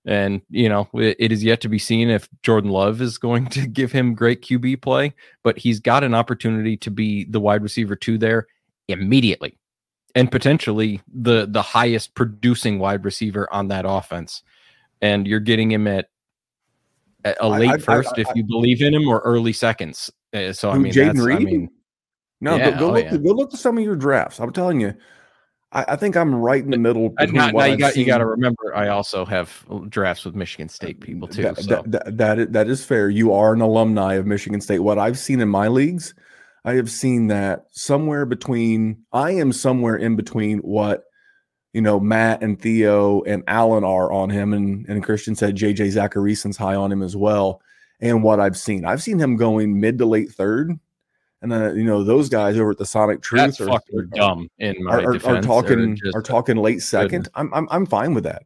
And, 0.04 0.42
you 0.50 0.68
know, 0.68 0.88
it, 0.94 1.16
it 1.18 1.32
is 1.32 1.42
yet 1.42 1.60
to 1.62 1.68
be 1.68 1.78
seen 1.78 2.10
if 2.10 2.28
Jordan 2.42 2.70
Love 2.70 3.00
is 3.00 3.16
going 3.16 3.46
to 3.48 3.66
give 3.66 3.92
him 3.92 4.14
great 4.14 4.42
QB 4.42 4.82
play, 4.82 5.14
but 5.44 5.56
he's 5.56 5.80
got 5.80 6.04
an 6.04 6.14
opportunity 6.14 6.76
to 6.78 6.90
be 6.90 7.24
the 7.24 7.40
wide 7.40 7.62
receiver 7.62 7.96
two 7.96 8.18
there 8.18 8.46
immediately 8.88 9.58
and 10.16 10.32
potentially 10.32 11.00
the 11.14 11.46
the 11.46 11.62
highest 11.62 12.14
producing 12.14 12.80
wide 12.80 13.04
receiver 13.04 13.46
on 13.52 13.68
that 13.68 13.84
offense. 13.86 14.42
And 15.00 15.28
you're 15.28 15.40
getting 15.40 15.70
him 15.70 15.86
at 15.86 16.08
a 17.38 17.48
late 17.48 17.68
I, 17.68 17.74
I, 17.74 17.78
first 17.78 18.14
I, 18.16 18.22
if 18.22 18.28
you 18.34 18.42
believe 18.42 18.80
in 18.82 18.94
him 18.94 19.06
or 19.06 19.20
early 19.20 19.52
seconds. 19.52 20.10
Uh, 20.32 20.52
so 20.52 20.70
I 20.70 20.78
mean, 20.78 20.92
Jayden 20.92 21.24
Reed. 21.24 21.36
I 21.36 21.40
mean, 21.40 21.70
no, 22.40 22.56
yeah, 22.56 22.70
go, 22.70 22.78
go 22.78 22.88
oh, 22.88 22.92
look. 22.94 23.04
Yeah. 23.04 23.16
Go 23.18 23.30
look 23.32 23.54
at 23.54 23.60
some 23.60 23.78
of 23.78 23.84
your 23.84 23.96
drafts. 23.96 24.40
I'm 24.40 24.52
telling 24.52 24.80
you, 24.80 24.94
I, 25.72 25.84
I 25.88 25.96
think 25.96 26.16
I'm 26.16 26.34
right 26.34 26.64
in 26.64 26.70
the 26.70 26.78
middle. 26.78 27.12
Not, 27.18 27.54
now 27.54 27.64
you 27.64 27.76
got 27.76 27.96
you 27.96 28.06
got 28.06 28.18
to 28.18 28.26
remember, 28.26 28.74
I 28.74 28.88
also 28.88 29.26
have 29.26 29.64
drafts 29.90 30.24
with 30.24 30.34
Michigan 30.34 30.70
State 30.70 31.00
people 31.00 31.28
too. 31.28 31.42
That, 31.42 31.58
so. 31.58 31.82
that, 31.86 31.90
that, 31.90 32.16
that, 32.16 32.52
that 32.52 32.68
is 32.68 32.84
fair. 32.84 33.10
You 33.10 33.34
are 33.34 33.52
an 33.52 33.60
alumni 33.60 34.14
of 34.14 34.26
Michigan 34.26 34.62
State. 34.62 34.78
What 34.78 34.98
I've 34.98 35.18
seen 35.18 35.40
in 35.40 35.48
my 35.48 35.68
leagues, 35.68 36.14
I 36.66 36.74
have 36.74 36.90
seen 36.90 37.28
that 37.28 37.66
somewhere 37.70 38.26
between. 38.26 39.04
I 39.12 39.30
am 39.30 39.52
somewhere 39.52 39.96
in 39.96 40.16
between 40.16 40.58
what 40.58 41.04
you 41.72 41.80
know 41.80 41.98
Matt 42.00 42.42
and 42.42 42.60
Theo 42.60 43.22
and 43.22 43.42
Alan 43.46 43.84
are 43.84 44.12
on 44.12 44.28
him, 44.28 44.52
and 44.52 44.84
and 44.88 45.02
Christian 45.02 45.34
said 45.34 45.56
JJ 45.56 45.92
Zachariason's 45.92 46.56
high 46.56 46.74
on 46.74 46.92
him 46.92 47.02
as 47.02 47.16
well 47.16 47.62
and 48.00 48.22
what 48.22 48.40
I've 48.40 48.56
seen. 48.56 48.84
I've 48.84 49.02
seen 49.02 49.18
him 49.18 49.36
going 49.36 49.80
mid 49.80 49.98
to 49.98 50.06
late 50.06 50.30
third. 50.30 50.72
And 51.42 51.52
then 51.52 51.76
you 51.76 51.84
know 51.84 52.02
those 52.02 52.28
guys 52.28 52.56
over 52.58 52.70
at 52.70 52.78
the 52.78 52.86
Sonic 52.86 53.22
Truth 53.22 53.60
are, 53.60 53.70
are, 53.70 54.02
dumb 54.02 54.50
in 54.58 54.82
my 54.82 55.04
are, 55.04 55.12
defense. 55.12 55.38
Are 55.38 55.48
talking 55.48 55.98
are 56.14 56.22
talking 56.22 56.56
late 56.56 56.82
second. 56.82 57.28
I'm, 57.34 57.52
I'm 57.54 57.68
I'm 57.70 57.86
fine 57.86 58.14
with 58.14 58.24
that. 58.24 58.42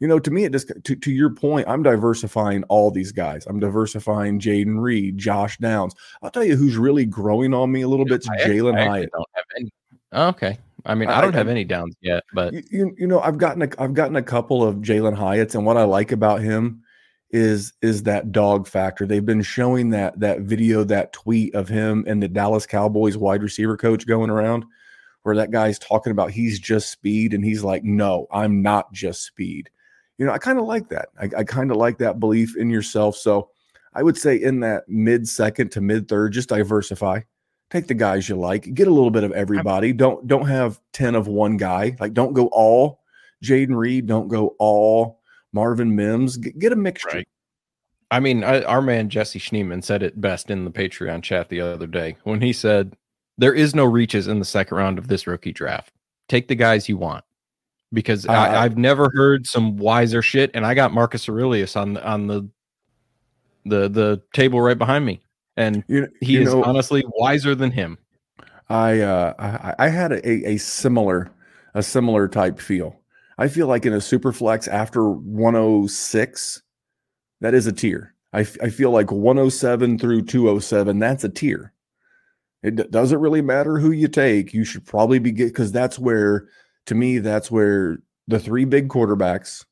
You 0.00 0.08
know, 0.08 0.18
to 0.18 0.30
me, 0.30 0.44
it 0.44 0.52
just 0.52 0.72
to, 0.84 0.96
to 0.96 1.12
your 1.12 1.30
point, 1.30 1.68
I'm 1.68 1.82
diversifying 1.82 2.64
all 2.64 2.90
these 2.90 3.12
guys. 3.12 3.46
I'm 3.46 3.60
diversifying 3.60 4.40
Jayden 4.40 4.80
Reed, 4.80 5.18
Josh 5.18 5.58
Downs. 5.58 5.94
I'll 6.22 6.30
tell 6.30 6.44
you 6.44 6.56
who's 6.56 6.78
really 6.78 7.04
growing 7.04 7.52
on 7.52 7.70
me 7.70 7.82
a 7.82 7.88
little 7.88 8.06
bit. 8.06 8.22
Jalin 8.22 8.82
Hyatt. 8.82 9.10
Don't 9.12 9.28
have 9.34 9.44
any. 9.56 9.70
Okay, 10.12 10.58
I 10.86 10.94
mean, 10.94 11.10
I 11.10 11.20
don't 11.20 11.34
I, 11.34 11.38
have 11.38 11.48
any 11.48 11.64
downs 11.64 11.94
yet, 12.00 12.24
but 12.32 12.54
you, 12.72 12.94
you 12.98 13.06
know, 13.06 13.20
I've 13.20 13.38
gotten 13.38 13.62
a 13.62 13.68
I've 13.78 13.94
gotten 13.94 14.16
a 14.16 14.22
couple 14.22 14.64
of 14.64 14.76
Jalin 14.76 15.16
Hyatts, 15.16 15.54
and 15.54 15.66
what 15.66 15.76
I 15.76 15.84
like 15.84 16.12
about 16.12 16.40
him 16.40 16.82
is 17.30 17.74
is 17.82 18.04
that 18.04 18.32
dog 18.32 18.66
factor. 18.66 19.06
They've 19.06 19.24
been 19.24 19.42
showing 19.42 19.90
that 19.90 20.18
that 20.18 20.40
video, 20.40 20.82
that 20.84 21.12
tweet 21.12 21.54
of 21.54 21.68
him 21.68 22.04
and 22.08 22.22
the 22.22 22.28
Dallas 22.28 22.66
Cowboys 22.66 23.18
wide 23.18 23.42
receiver 23.42 23.76
coach 23.76 24.06
going 24.06 24.30
around, 24.30 24.64
where 25.24 25.36
that 25.36 25.50
guy's 25.50 25.78
talking 25.78 26.10
about 26.10 26.30
he's 26.30 26.58
just 26.58 26.90
speed, 26.90 27.34
and 27.34 27.44
he's 27.44 27.62
like, 27.62 27.84
"No, 27.84 28.26
I'm 28.32 28.62
not 28.62 28.92
just 28.92 29.24
speed." 29.24 29.68
You 30.20 30.26
know, 30.26 30.32
I 30.32 30.38
kind 30.38 30.58
of 30.58 30.66
like 30.66 30.90
that. 30.90 31.08
I, 31.18 31.30
I 31.38 31.44
kind 31.44 31.70
of 31.70 31.78
like 31.78 31.96
that 31.98 32.20
belief 32.20 32.54
in 32.58 32.68
yourself. 32.68 33.16
So 33.16 33.48
I 33.94 34.02
would 34.02 34.18
say 34.18 34.36
in 34.36 34.60
that 34.60 34.86
mid 34.86 35.26
second 35.26 35.72
to 35.72 35.80
mid 35.80 36.08
third, 36.08 36.34
just 36.34 36.50
diversify. 36.50 37.20
Take 37.70 37.86
the 37.86 37.94
guys 37.94 38.28
you 38.28 38.36
like. 38.36 38.74
Get 38.74 38.86
a 38.86 38.92
little 38.92 39.10
bit 39.10 39.24
of 39.24 39.32
everybody. 39.32 39.94
Don't 39.94 40.26
don't 40.26 40.46
have 40.46 40.78
ten 40.92 41.14
of 41.14 41.26
one 41.26 41.56
guy. 41.56 41.96
Like 41.98 42.12
don't 42.12 42.34
go 42.34 42.48
all 42.48 43.00
Jayden 43.42 43.74
Reed. 43.74 44.06
Don't 44.06 44.28
go 44.28 44.56
all 44.58 45.20
Marvin 45.54 45.96
Mims. 45.96 46.36
Get, 46.36 46.58
get 46.58 46.72
a 46.74 46.76
mixture. 46.76 47.08
Right. 47.08 47.28
I 48.10 48.20
mean, 48.20 48.44
I, 48.44 48.60
our 48.64 48.82
man 48.82 49.08
Jesse 49.08 49.40
Schneeman 49.40 49.82
said 49.82 50.02
it 50.02 50.20
best 50.20 50.50
in 50.50 50.66
the 50.66 50.70
Patreon 50.70 51.22
chat 51.22 51.48
the 51.48 51.62
other 51.62 51.86
day 51.86 52.18
when 52.24 52.42
he 52.42 52.52
said, 52.52 52.94
"There 53.38 53.54
is 53.54 53.74
no 53.74 53.86
reaches 53.86 54.28
in 54.28 54.38
the 54.38 54.44
second 54.44 54.76
round 54.76 54.98
of 54.98 55.08
this 55.08 55.26
rookie 55.26 55.52
draft. 55.52 55.94
Take 56.28 56.48
the 56.48 56.56
guys 56.56 56.90
you 56.90 56.98
want." 56.98 57.24
Because 57.92 58.26
uh, 58.26 58.32
I, 58.32 58.62
have 58.62 58.78
never 58.78 59.10
heard 59.14 59.46
some 59.46 59.76
wiser 59.76 60.22
shit, 60.22 60.50
and 60.54 60.64
I 60.64 60.74
got 60.74 60.92
Marcus 60.92 61.28
Aurelius 61.28 61.74
on 61.74 61.94
the 61.94 62.06
on 62.06 62.28
the 62.28 62.48
the 63.64 63.88
the 63.88 64.22
table 64.32 64.60
right 64.60 64.78
behind 64.78 65.04
me, 65.04 65.20
and 65.56 65.82
you, 65.88 66.08
he 66.20 66.34
you 66.34 66.42
is 66.42 66.54
know, 66.54 66.62
honestly 66.62 67.02
wiser 67.16 67.56
than 67.56 67.72
him. 67.72 67.98
I 68.68 69.00
uh 69.00 69.34
I, 69.40 69.86
I 69.86 69.88
had 69.88 70.12
a, 70.12 70.50
a 70.50 70.56
similar 70.58 71.32
a 71.74 71.82
similar 71.82 72.28
type 72.28 72.60
feel 72.60 73.00
I 73.40 73.48
feel 73.48 73.66
like 73.66 73.86
in 73.86 73.94
a 73.94 74.02
super 74.02 74.32
flex 74.34 74.68
after 74.68 75.08
106, 75.08 76.62
that 77.40 77.54
is 77.54 77.66
a 77.66 77.72
tier. 77.72 78.14
I, 78.34 78.40
f- 78.40 78.58
I 78.62 78.68
feel 78.68 78.90
like 78.90 79.10
107 79.10 79.98
through 79.98 80.26
207, 80.26 80.98
that's 80.98 81.24
a 81.24 81.30
tier. 81.30 81.72
It 82.62 82.76
d- 82.76 82.84
doesn't 82.90 83.18
really 83.18 83.40
matter 83.40 83.78
who 83.78 83.92
you 83.92 84.08
take. 84.08 84.52
You 84.52 84.64
should 84.64 84.84
probably 84.84 85.20
be 85.20 85.32
because 85.32 85.72
that's 85.72 85.98
where, 85.98 86.48
to 86.86 86.94
me, 86.94 87.18
that's 87.18 87.50
where 87.50 87.98
the 88.28 88.38
three 88.38 88.64
big 88.64 88.88
quarterbacks, 88.88 89.64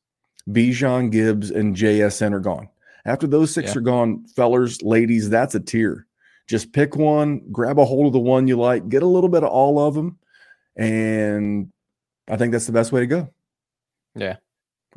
Bijan, 0.49 1.11
Gibbs, 1.11 1.51
and 1.51 1.75
JSN 1.75 2.33
are 2.33 2.39
gone. 2.39 2.69
After 3.05 3.27
those 3.27 3.53
six 3.53 3.71
yeah. 3.71 3.77
are 3.77 3.81
gone, 3.81 4.25
fellers, 4.35 4.81
ladies, 4.81 5.29
that's 5.29 5.55
a 5.55 5.59
tier. 5.59 6.05
Just 6.47 6.73
pick 6.73 6.95
one, 6.95 7.41
grab 7.51 7.79
a 7.79 7.85
hold 7.85 8.07
of 8.07 8.13
the 8.13 8.19
one 8.19 8.47
you 8.47 8.57
like, 8.57 8.89
get 8.89 9.03
a 9.03 9.07
little 9.07 9.29
bit 9.29 9.43
of 9.43 9.49
all 9.49 9.79
of 9.79 9.93
them, 9.93 10.17
and 10.75 11.71
I 12.27 12.37
think 12.37 12.51
that's 12.51 12.65
the 12.65 12.71
best 12.71 12.91
way 12.91 13.01
to 13.01 13.07
go. 13.07 13.29
Yeah. 14.15 14.37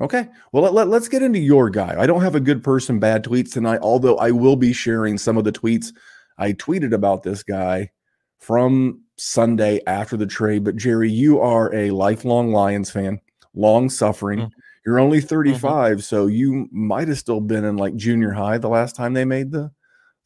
Okay. 0.01 0.29
Well, 0.53 0.63
let, 0.63 0.73
let, 0.73 0.89
let's 0.89 1.09
get 1.09 1.23
into 1.23 1.39
your 1.39 1.69
guy. 1.71 1.95
I 1.99 2.07
don't 2.07 2.23
have 2.23 2.35
a 2.35 2.41
good 2.41 2.65
person, 2.65 2.99
bad 2.99 3.25
tweets 3.25 3.53
tonight, 3.53 3.81
although 3.83 4.17
I 4.17 4.31
will 4.31 4.57
be 4.57 4.73
sharing 4.73 5.19
some 5.19 5.37
of 5.37 5.45
the 5.45 5.53
tweets 5.53 5.93
I 6.39 6.55
tweeted 6.55 6.95
about 6.95 7.23
this 7.23 7.43
guy 7.43 7.91
from 8.39 9.02
Sunday 9.19 9.81
after 9.87 10.17
the 10.17 10.27
trade. 10.27 10.65
But 10.65 10.77
Jerry, 10.77 11.11
you 11.11 11.41
are 11.41 11.75
a 11.75 11.91
lifelong 11.91 12.53
Lions 12.53 12.91
fan, 12.91 13.21
long 13.55 13.89
suffering. 13.89 14.41
Mm. 14.41 14.51
You're 14.85 14.99
only 14.99 15.21
35, 15.21 15.63
mm-hmm. 15.63 16.01
so 16.01 16.27
you 16.27 16.69
might 16.73 17.09
have 17.09 17.19
still 17.19 17.41
been 17.41 17.65
in 17.65 17.77
like 17.77 17.95
junior 17.95 18.33
high 18.33 18.59
the 18.59 18.69
last 18.69 18.97
time 18.97 19.13
they 19.13 19.25
made 19.25 19.53
the 19.53 19.71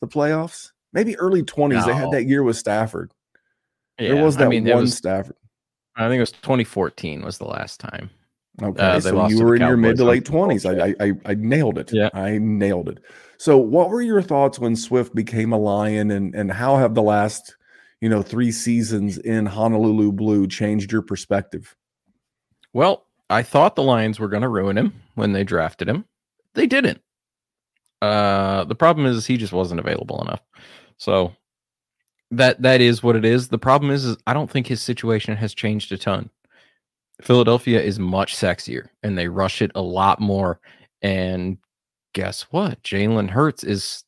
the 0.00 0.06
playoffs. 0.06 0.72
Maybe 0.92 1.16
early 1.18 1.42
20s. 1.42 1.72
No. 1.72 1.86
They 1.86 1.94
had 1.94 2.10
that 2.12 2.24
year 2.26 2.42
with 2.42 2.56
Stafford. 2.56 3.12
Yeah, 3.98 4.14
there 4.14 4.24
was 4.24 4.36
that 4.36 4.46
I 4.46 4.48
mean, 4.48 4.64
one 4.64 4.82
was, 4.82 4.96
Stafford. 4.96 5.36
I 5.96 6.08
think 6.08 6.18
it 6.18 6.20
was 6.20 6.32
2014 6.32 7.22
was 7.22 7.38
the 7.38 7.46
last 7.46 7.80
time. 7.80 8.10
Okay, 8.62 8.82
uh, 8.82 9.00
so 9.00 9.28
you 9.28 9.42
were 9.42 9.54
in 9.54 9.60
your 9.60 9.76
mid 9.76 9.98
to 9.98 10.04
late 10.04 10.24
20s. 10.24 10.64
I, 10.64 10.94
I 11.04 11.12
I 11.26 11.34
nailed 11.34 11.76
it. 11.76 11.92
Yeah, 11.92 12.08
I 12.14 12.38
nailed 12.38 12.88
it. 12.88 12.98
So, 13.36 13.58
what 13.58 13.90
were 13.90 14.00
your 14.00 14.22
thoughts 14.22 14.58
when 14.58 14.74
Swift 14.76 15.14
became 15.14 15.52
a 15.52 15.58
Lion, 15.58 16.10
and 16.10 16.34
and 16.34 16.50
how 16.50 16.76
have 16.76 16.94
the 16.94 17.02
last 17.02 17.54
you 18.00 18.08
know 18.08 18.22
three 18.22 18.52
seasons 18.52 19.18
in 19.18 19.46
Honolulu 19.46 20.12
Blue 20.12 20.46
changed 20.46 20.92
your 20.92 21.02
perspective? 21.02 21.74
Well, 22.72 23.06
I 23.30 23.42
thought 23.42 23.76
the 23.76 23.82
Lions 23.82 24.20
were 24.20 24.28
going 24.28 24.42
to 24.42 24.48
ruin 24.48 24.76
him 24.76 24.92
when 25.14 25.32
they 25.32 25.44
drafted 25.44 25.88
him. 25.88 26.04
They 26.54 26.66
didn't. 26.66 27.00
Uh, 28.02 28.64
the 28.64 28.74
problem 28.74 29.06
is 29.06 29.26
he 29.26 29.36
just 29.36 29.52
wasn't 29.52 29.80
available 29.80 30.20
enough. 30.22 30.42
So 30.98 31.34
that 32.30 32.60
that 32.62 32.80
is 32.80 33.02
what 33.02 33.16
it 33.16 33.24
is. 33.24 33.48
The 33.48 33.58
problem 33.58 33.90
is, 33.90 34.04
is 34.04 34.16
I 34.26 34.34
don't 34.34 34.50
think 34.50 34.66
his 34.66 34.82
situation 34.82 35.36
has 35.36 35.54
changed 35.54 35.92
a 35.92 35.98
ton. 35.98 36.30
Philadelphia 37.22 37.80
is 37.80 37.98
much 37.98 38.36
sexier 38.36 38.88
and 39.02 39.16
they 39.16 39.28
rush 39.28 39.62
it 39.62 39.72
a 39.74 39.80
lot 39.80 40.20
more. 40.20 40.60
And 41.02 41.58
guess 42.12 42.42
what? 42.50 42.82
Jalen 42.82 43.30
Hurts 43.30 43.64
is 43.64 44.04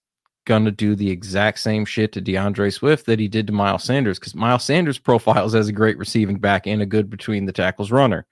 gonna 0.49 0.73
do 0.73 0.97
the 0.97 1.11
exact 1.11 1.61
same 1.61 1.85
shit 1.85 2.11
to 2.13 2.23
DeAndre 2.23 2.73
Swift 2.73 3.07
that 3.07 3.21
he 3.21 3.29
did 3.29 3.47
to 3.47 3.53
Miles 3.53 3.85
Sanders 3.85 4.19
because 4.19 4.35
Miles 4.35 4.65
Sanders 4.65 4.99
profiles 4.99 5.55
as 5.55 5.69
a 5.69 5.73
great 5.73 5.99
receiving 5.99 6.39
back 6.39 6.67
and 6.67 6.83
a 6.83 6.87
good 6.87 7.09
between 7.11 7.45
the 7.45 7.53
tackles 7.53 7.93
runner. 7.93 8.27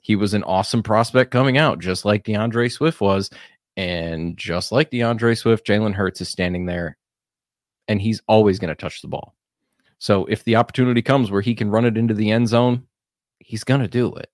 He 0.00 0.16
was 0.16 0.34
an 0.34 0.42
awesome 0.42 0.82
prospect 0.82 1.30
coming 1.30 1.56
out, 1.56 1.78
just 1.78 2.04
like 2.04 2.24
DeAndre 2.24 2.70
Swift 2.70 3.00
was. 3.00 3.30
And 3.76 4.36
just 4.36 4.70
like 4.70 4.90
DeAndre 4.90 5.36
Swift, 5.36 5.66
Jalen 5.66 5.94
Hurts 5.94 6.20
is 6.20 6.28
standing 6.28 6.66
there 6.66 6.98
and 7.88 8.00
he's 8.00 8.20
always 8.28 8.58
going 8.58 8.68
to 8.68 8.74
touch 8.74 9.00
the 9.00 9.08
ball. 9.08 9.34
So 9.98 10.26
if 10.26 10.44
the 10.44 10.56
opportunity 10.56 11.00
comes 11.00 11.30
where 11.30 11.40
he 11.40 11.54
can 11.54 11.70
run 11.70 11.86
it 11.86 11.96
into 11.96 12.14
the 12.14 12.30
end 12.30 12.48
zone, 12.48 12.86
he's 13.38 13.64
going 13.64 13.80
to 13.80 13.88
do 13.88 14.14
it. 14.14 14.30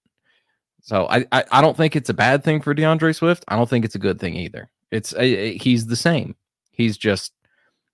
So 0.82 1.06
I, 1.06 1.24
I, 1.30 1.44
I 1.52 1.60
don't 1.60 1.76
think 1.76 1.94
it's 1.94 2.10
a 2.10 2.14
bad 2.14 2.42
thing 2.42 2.60
for 2.60 2.74
DeAndre 2.74 3.14
Swift. 3.14 3.44
I 3.48 3.56
don't 3.56 3.68
think 3.68 3.84
it's 3.84 3.94
a 3.94 4.00
good 4.00 4.18
thing 4.18 4.34
either. 4.34 4.70
It's 4.90 5.14
a, 5.14 5.56
he's 5.56 5.86
the 5.86 5.96
same. 5.96 6.34
He's 6.80 6.96
just 6.96 7.32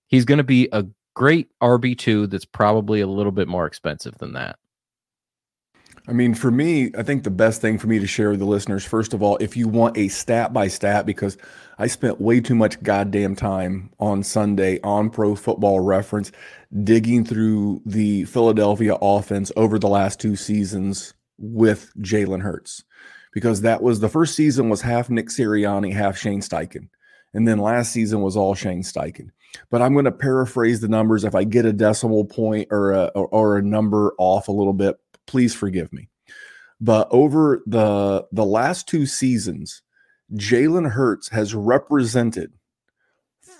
he's 0.07 0.25
going 0.25 0.37
to 0.37 0.43
be 0.43 0.69
a 0.71 0.85
great 1.13 1.49
RB 1.61 1.97
two 1.97 2.27
that's 2.27 2.45
probably 2.45 3.01
a 3.01 3.07
little 3.07 3.31
bit 3.31 3.47
more 3.47 3.65
expensive 3.65 4.17
than 4.17 4.33
that. 4.33 4.57
I 6.09 6.13
mean, 6.13 6.35
for 6.35 6.51
me, 6.51 6.91
I 6.97 7.03
think 7.03 7.23
the 7.23 7.29
best 7.29 7.59
thing 7.59 7.77
for 7.77 7.87
me 7.87 7.99
to 7.99 8.07
share 8.07 8.29
with 8.29 8.39
the 8.39 8.45
listeners, 8.45 8.85
first 8.85 9.13
of 9.13 9.21
all, 9.21 9.35
if 9.37 9.57
you 9.57 9.67
want 9.67 9.97
a 9.97 10.07
stat 10.07 10.53
by 10.53 10.69
stat, 10.69 11.05
because 11.05 11.37
I 11.79 11.87
spent 11.87 12.21
way 12.21 12.39
too 12.39 12.55
much 12.55 12.81
goddamn 12.81 13.35
time 13.35 13.89
on 13.99 14.23
Sunday 14.23 14.79
on 14.83 15.09
Pro 15.09 15.35
Football 15.35 15.81
Reference 15.81 16.31
digging 16.83 17.25
through 17.25 17.81
the 17.85 18.23
Philadelphia 18.23 18.95
offense 19.01 19.51
over 19.57 19.77
the 19.77 19.89
last 19.89 20.21
two 20.21 20.37
seasons 20.37 21.13
with 21.37 21.91
Jalen 21.99 22.41
Hurts, 22.41 22.85
because 23.33 23.61
that 23.61 23.83
was 23.83 23.99
the 23.99 24.09
first 24.09 24.33
season 24.33 24.69
was 24.69 24.81
half 24.81 25.09
Nick 25.09 25.27
Sirianni, 25.27 25.93
half 25.93 26.17
Shane 26.17 26.41
Steichen. 26.41 26.87
And 27.33 27.47
then 27.47 27.59
last 27.59 27.91
season 27.91 28.21
was 28.21 28.37
all 28.37 28.55
Shane 28.55 28.83
Steichen. 28.83 29.29
But 29.69 29.81
I'm 29.81 29.93
going 29.93 30.05
to 30.05 30.11
paraphrase 30.11 30.81
the 30.81 30.87
numbers. 30.87 31.23
If 31.23 31.35
I 31.35 31.43
get 31.43 31.65
a 31.65 31.73
decimal 31.73 32.25
point 32.25 32.67
or 32.71 32.91
a, 32.91 33.05
or, 33.05 33.57
a 33.57 33.61
number 33.61 34.13
off 34.17 34.47
a 34.47 34.51
little 34.51 34.73
bit, 34.73 34.97
please 35.25 35.53
forgive 35.53 35.91
me. 35.93 36.09
But 36.79 37.07
over 37.09 37.63
the 37.65 38.27
the 38.31 38.45
last 38.45 38.87
two 38.87 39.05
seasons, 39.07 39.81
Jalen 40.33 40.91
Hurts 40.91 41.29
has 41.29 41.55
represented 41.55 42.53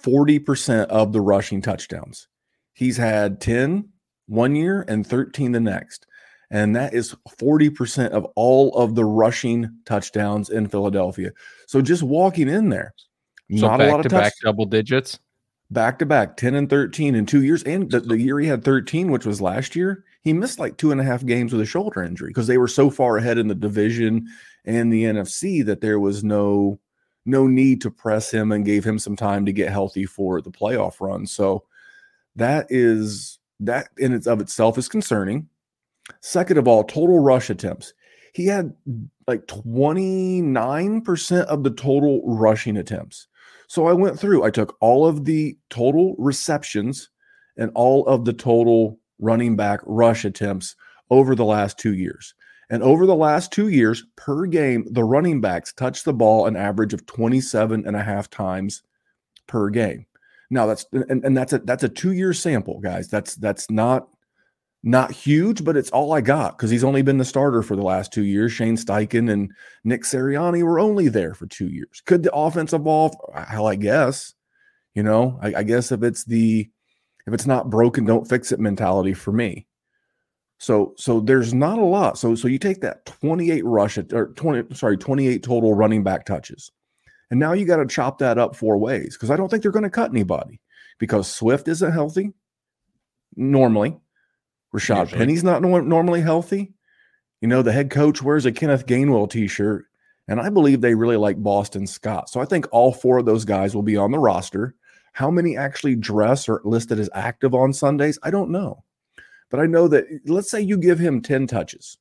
40% 0.03 0.85
of 0.87 1.13
the 1.13 1.21
rushing 1.21 1.61
touchdowns. 1.61 2.27
He's 2.73 2.97
had 2.97 3.41
10 3.41 3.89
one 4.27 4.55
year 4.55 4.85
and 4.87 5.05
13 5.05 5.53
the 5.53 5.59
next. 5.59 6.05
And 6.49 6.75
that 6.75 6.93
is 6.93 7.15
40% 7.39 8.09
of 8.09 8.25
all 8.35 8.73
of 8.77 8.95
the 8.95 9.03
rushing 9.03 9.69
touchdowns 9.85 10.49
in 10.49 10.67
Philadelphia. 10.67 11.31
So 11.67 11.81
just 11.81 12.03
walking 12.03 12.47
in 12.47 12.69
there, 12.69 12.93
so 13.55 13.67
not 13.67 13.81
a 13.81 13.87
lot 13.87 14.05
of 14.05 14.11
back 14.11 14.33
double 14.43 14.65
digits 14.65 15.19
back 15.71 15.99
to 15.99 16.05
back 16.05 16.37
10 16.37 16.55
and 16.55 16.69
13 16.69 17.15
in 17.15 17.25
two 17.25 17.43
years. 17.43 17.63
And 17.63 17.91
the, 17.91 17.99
the, 17.99 18.17
year 18.17 18.39
he 18.39 18.47
had 18.47 18.63
13, 18.63 19.11
which 19.11 19.25
was 19.25 19.41
last 19.41 19.75
year, 19.75 20.05
he 20.21 20.31
missed 20.33 20.59
like 20.59 20.77
two 20.77 20.91
and 20.91 21.01
a 21.01 21.03
half 21.03 21.25
games 21.25 21.51
with 21.51 21.61
a 21.61 21.65
shoulder 21.65 22.03
injury 22.03 22.29
because 22.29 22.47
they 22.47 22.57
were 22.57 22.67
so 22.67 22.89
far 22.89 23.17
ahead 23.17 23.37
in 23.37 23.47
the 23.47 23.55
division 23.55 24.27
and 24.65 24.91
the 24.91 25.03
NFC 25.03 25.65
that 25.65 25.81
there 25.81 25.99
was 25.99 26.23
no 26.23 26.79
no 27.25 27.45
need 27.45 27.81
to 27.81 27.91
press 27.91 28.31
him 28.31 28.53
and 28.53 28.63
gave 28.65 28.85
him 28.85 28.97
some 28.97 29.17
time 29.17 29.45
to 29.45 29.51
get 29.51 29.69
healthy 29.69 30.05
for 30.05 30.41
the 30.41 30.49
playoff 30.49 31.01
run. 31.01 31.27
So 31.27 31.63
that 32.37 32.67
is 32.69 33.39
that 33.59 33.89
in 33.97 34.13
its 34.13 34.27
of 34.27 34.39
itself 34.39 34.77
is 34.77 34.87
concerning. 34.87 35.49
Second 36.21 36.57
of 36.57 36.69
all, 36.69 36.85
total 36.85 37.19
rush 37.19 37.49
attempts. 37.49 37.93
He 38.33 38.45
had 38.45 38.73
like 39.27 39.45
29% 39.47 41.45
of 41.45 41.63
the 41.63 41.71
total 41.71 42.21
rushing 42.25 42.77
attempts. 42.77 43.27
So 43.67 43.87
I 43.87 43.93
went 43.93 44.19
through, 44.19 44.43
I 44.43 44.49
took 44.49 44.77
all 44.79 45.05
of 45.05 45.25
the 45.25 45.57
total 45.69 46.15
receptions 46.17 47.09
and 47.57 47.71
all 47.75 48.05
of 48.07 48.25
the 48.25 48.33
total 48.33 48.99
running 49.19 49.55
back 49.55 49.81
rush 49.85 50.25
attempts 50.25 50.75
over 51.09 51.35
the 51.35 51.45
last 51.45 51.77
two 51.77 51.93
years. 51.93 52.33
And 52.69 52.83
over 52.83 53.05
the 53.05 53.15
last 53.15 53.51
two 53.51 53.69
years, 53.69 54.03
per 54.15 54.45
game, 54.45 54.85
the 54.91 55.03
running 55.03 55.39
backs 55.39 55.73
touched 55.73 56.05
the 56.05 56.13
ball 56.13 56.47
an 56.47 56.55
average 56.55 56.93
of 56.93 57.05
27 57.05 57.85
and 57.85 57.95
a 57.95 58.03
half 58.03 58.29
times 58.29 58.83
per 59.47 59.69
game. 59.69 60.05
Now 60.49 60.65
that's 60.65 60.85
and, 60.91 61.23
and 61.25 61.35
that's 61.35 61.53
a 61.53 61.59
that's 61.59 61.83
a 61.83 61.89
two-year 61.89 62.33
sample, 62.33 62.79
guys. 62.79 63.09
That's 63.09 63.35
that's 63.35 63.69
not 63.69 64.07
not 64.83 65.11
huge, 65.11 65.63
but 65.63 65.75
it's 65.75 65.89
all 65.89 66.13
I 66.13 66.21
got 66.21 66.57
because 66.57 66.69
he's 66.69 66.83
only 66.83 67.01
been 67.01 67.17
the 67.17 67.25
starter 67.25 67.61
for 67.61 67.75
the 67.75 67.83
last 67.83 68.13
two 68.13 68.23
years. 68.23 68.51
Shane 68.51 68.77
Steichen 68.77 69.31
and 69.31 69.51
Nick 69.83 70.03
Sirianni 70.03 70.63
were 70.63 70.79
only 70.79 71.09
there 71.09 71.33
for 71.33 71.47
two 71.47 71.67
years. 71.67 72.01
Could 72.05 72.23
the 72.23 72.33
offense 72.33 72.73
evolve? 72.73 73.15
Hell, 73.35 73.67
I 73.67 73.75
guess. 73.75 74.33
You 74.93 75.03
know, 75.03 75.39
I, 75.41 75.55
I 75.55 75.63
guess 75.63 75.91
if 75.91 76.03
it's 76.03 76.23
the 76.25 76.69
if 77.27 77.33
it's 77.33 77.45
not 77.45 77.69
broken, 77.69 78.05
don't 78.05 78.27
fix 78.27 78.51
it 78.51 78.59
mentality 78.59 79.13
for 79.13 79.31
me. 79.31 79.67
So 80.59 80.93
so 80.97 81.19
there's 81.19 81.53
not 81.53 81.77
a 81.77 81.83
lot. 81.83 82.17
So 82.17 82.35
so 82.35 82.47
you 82.47 82.57
take 82.57 82.81
that 82.81 83.05
28 83.05 83.65
rush 83.65 83.97
or 83.97 84.27
20 84.33 84.73
sorry 84.75 84.97
28 84.97 85.43
total 85.43 85.73
running 85.73 86.03
back 86.03 86.25
touches, 86.25 86.71
and 87.29 87.39
now 87.39 87.53
you 87.53 87.65
got 87.65 87.77
to 87.77 87.85
chop 87.85 88.19
that 88.19 88.37
up 88.37 88.55
four 88.55 88.77
ways 88.77 89.15
because 89.15 89.29
I 89.29 89.35
don't 89.35 89.49
think 89.49 89.61
they're 89.61 89.71
going 89.71 89.83
to 89.83 89.89
cut 89.89 90.09
anybody 90.09 90.59
because 90.97 91.31
Swift 91.31 91.67
isn't 91.67 91.91
healthy 91.91 92.31
normally. 93.35 93.97
Rashaad 94.77 95.05
Usually. 95.05 95.19
Penny's 95.19 95.43
not 95.43 95.61
no- 95.61 95.81
normally 95.81 96.21
healthy. 96.21 96.73
You 97.41 97.47
know, 97.47 97.61
the 97.61 97.71
head 97.71 97.91
coach 97.91 98.21
wears 98.21 98.45
a 98.45 98.51
Kenneth 98.51 98.85
Gainwell 98.85 99.29
t 99.29 99.47
shirt, 99.47 99.85
and 100.27 100.39
I 100.39 100.49
believe 100.49 100.81
they 100.81 100.95
really 100.95 101.17
like 101.17 101.41
Boston 101.41 101.85
Scott. 101.85 102.29
So 102.29 102.39
I 102.39 102.45
think 102.45 102.67
all 102.71 102.91
four 102.91 103.19
of 103.19 103.25
those 103.25 103.45
guys 103.45 103.75
will 103.75 103.83
be 103.83 103.97
on 103.97 104.11
the 104.11 104.19
roster. 104.19 104.75
How 105.13 105.31
many 105.31 105.57
actually 105.57 105.95
dress 105.95 106.47
or 106.47 106.61
listed 106.63 106.99
as 106.99 107.09
active 107.13 107.53
on 107.53 107.73
Sundays? 107.73 108.19
I 108.23 108.31
don't 108.31 108.51
know. 108.51 108.83
But 109.49 109.59
I 109.59 109.65
know 109.65 109.87
that, 109.87 110.05
let's 110.25 110.51
say 110.51 110.61
you 110.61 110.77
give 110.77 110.99
him 110.99 111.21
10 111.21 111.47
touches, 111.47 111.97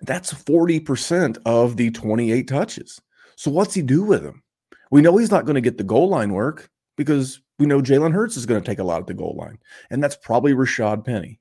that's 0.00 0.32
40% 0.32 1.38
of 1.46 1.76
the 1.76 1.90
28 1.90 2.48
touches. 2.48 3.00
So 3.36 3.50
what's 3.50 3.74
he 3.74 3.82
do 3.82 4.02
with 4.02 4.22
them? 4.22 4.42
We 4.90 5.02
know 5.02 5.16
he's 5.16 5.30
not 5.30 5.44
going 5.44 5.54
to 5.54 5.60
get 5.60 5.78
the 5.78 5.84
goal 5.84 6.08
line 6.08 6.32
work 6.32 6.70
because 6.98 7.40
we 7.58 7.64
know 7.64 7.80
Jalen 7.80 8.12
Hurts 8.12 8.36
is 8.36 8.44
going 8.44 8.60
to 8.60 8.66
take 8.66 8.80
a 8.80 8.84
lot 8.84 9.00
at 9.00 9.06
the 9.06 9.14
goal 9.14 9.34
line, 9.38 9.58
and 9.88 10.04
that's 10.04 10.16
probably 10.16 10.52
Rashaad 10.52 11.06
Penny. 11.06 11.40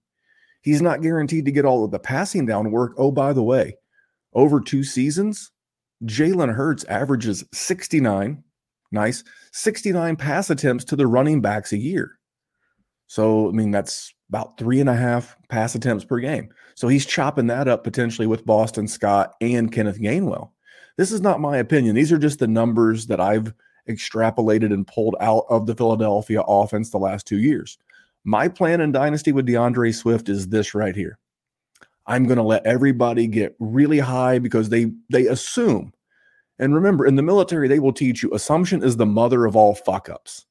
He's 0.61 0.81
not 0.81 1.01
guaranteed 1.01 1.45
to 1.45 1.51
get 1.51 1.65
all 1.65 1.83
of 1.83 1.91
the 1.91 1.99
passing 1.99 2.45
down 2.45 2.71
work. 2.71 2.93
Oh, 2.97 3.11
by 3.11 3.33
the 3.33 3.43
way, 3.43 3.75
over 4.33 4.61
two 4.61 4.83
seasons, 4.83 5.51
Jalen 6.05 6.53
Hurts 6.53 6.85
averages 6.85 7.43
69, 7.53 8.43
nice, 8.91 9.23
69 9.51 10.15
pass 10.15 10.49
attempts 10.49 10.85
to 10.85 10.95
the 10.95 11.07
running 11.07 11.41
backs 11.41 11.73
a 11.73 11.77
year. 11.77 12.19
So, 13.07 13.49
I 13.49 13.51
mean, 13.51 13.71
that's 13.71 14.13
about 14.29 14.57
three 14.57 14.79
and 14.79 14.89
a 14.89 14.95
half 14.95 15.37
pass 15.49 15.73
attempts 15.75 16.05
per 16.05 16.19
game. 16.19 16.49
So 16.75 16.87
he's 16.87 17.05
chopping 17.05 17.47
that 17.47 17.67
up 17.67 17.83
potentially 17.83 18.27
with 18.27 18.45
Boston 18.45 18.87
Scott 18.87 19.33
and 19.41 19.71
Kenneth 19.71 19.99
Gainwell. 19.99 20.51
This 20.97 21.11
is 21.11 21.21
not 21.21 21.39
my 21.39 21.57
opinion. 21.57 21.95
These 21.95 22.11
are 22.11 22.17
just 22.17 22.39
the 22.39 22.47
numbers 22.47 23.07
that 23.07 23.21
I've 23.21 23.53
extrapolated 23.87 24.73
and 24.73 24.87
pulled 24.87 25.15
out 25.19 25.45
of 25.49 25.65
the 25.65 25.75
Philadelphia 25.75 26.41
offense 26.41 26.89
the 26.89 26.97
last 26.97 27.25
two 27.25 27.39
years. 27.39 27.77
My 28.23 28.47
plan 28.47 28.81
in 28.81 28.91
Dynasty 28.91 29.31
with 29.31 29.47
DeAndre 29.47 29.93
Swift 29.95 30.29
is 30.29 30.49
this 30.49 30.75
right 30.75 30.95
here. 30.95 31.17
I'm 32.05 32.25
going 32.25 32.37
to 32.37 32.43
let 32.43 32.65
everybody 32.65 33.27
get 33.27 33.55
really 33.59 33.99
high 33.99 34.39
because 34.39 34.69
they 34.69 34.91
they 35.09 35.27
assume. 35.27 35.93
And 36.59 36.73
remember, 36.73 37.05
in 37.05 37.15
the 37.15 37.21
military, 37.21 37.67
they 37.67 37.79
will 37.79 37.93
teach 37.93 38.23
you 38.23 38.33
assumption 38.33 38.83
is 38.83 38.97
the 38.97 39.05
mother 39.05 39.45
of 39.45 39.55
all 39.55 39.75
fuck 39.75 40.09
ups. 40.09 40.45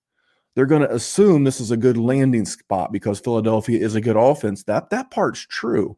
They're 0.55 0.67
going 0.67 0.83
to 0.83 0.95
assume 0.95 1.45
this 1.45 1.61
is 1.61 1.71
a 1.71 1.77
good 1.77 1.99
landing 1.99 2.47
spot 2.47 2.93
because 2.93 3.21
Philadelphia 3.21 3.79
is 3.79 3.95
a 3.95 4.01
good 4.01 4.17
offense. 4.17 4.63
That 4.65 4.91
that 4.91 5.11
part's 5.11 5.41
true. 5.41 5.97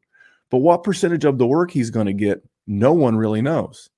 But 0.50 0.58
what 0.58 0.82
percentage 0.82 1.24
of 1.24 1.38
the 1.38 1.46
work 1.46 1.70
he's 1.70 1.90
going 1.90 2.06
to 2.06 2.12
get, 2.12 2.42
no 2.66 2.92
one 2.92 3.16
really 3.16 3.42
knows. 3.42 3.90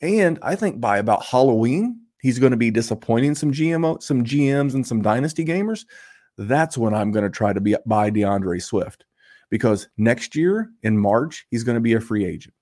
And 0.00 0.38
I 0.42 0.56
think 0.56 0.80
by 0.80 0.98
about 0.98 1.24
Halloween, 1.24 2.00
he's 2.24 2.38
going 2.38 2.52
to 2.52 2.56
be 2.56 2.70
disappointing 2.70 3.34
some 3.34 3.52
GMO, 3.52 4.02
some 4.02 4.24
GMs 4.24 4.72
and 4.72 4.84
some 4.84 5.02
dynasty 5.02 5.44
gamers. 5.44 5.84
That's 6.38 6.78
when 6.78 6.94
I'm 6.94 7.12
going 7.12 7.22
to 7.22 7.30
try 7.30 7.52
to 7.52 7.60
be 7.60 7.76
buy 7.84 8.10
DeAndre 8.10 8.62
Swift 8.62 9.04
because 9.50 9.88
next 9.98 10.34
year 10.34 10.70
in 10.82 10.98
March, 10.98 11.46
he's 11.50 11.62
going 11.64 11.76
to 11.76 11.82
be 11.82 11.92
a 11.92 12.00
free 12.00 12.24
agent. 12.24 12.54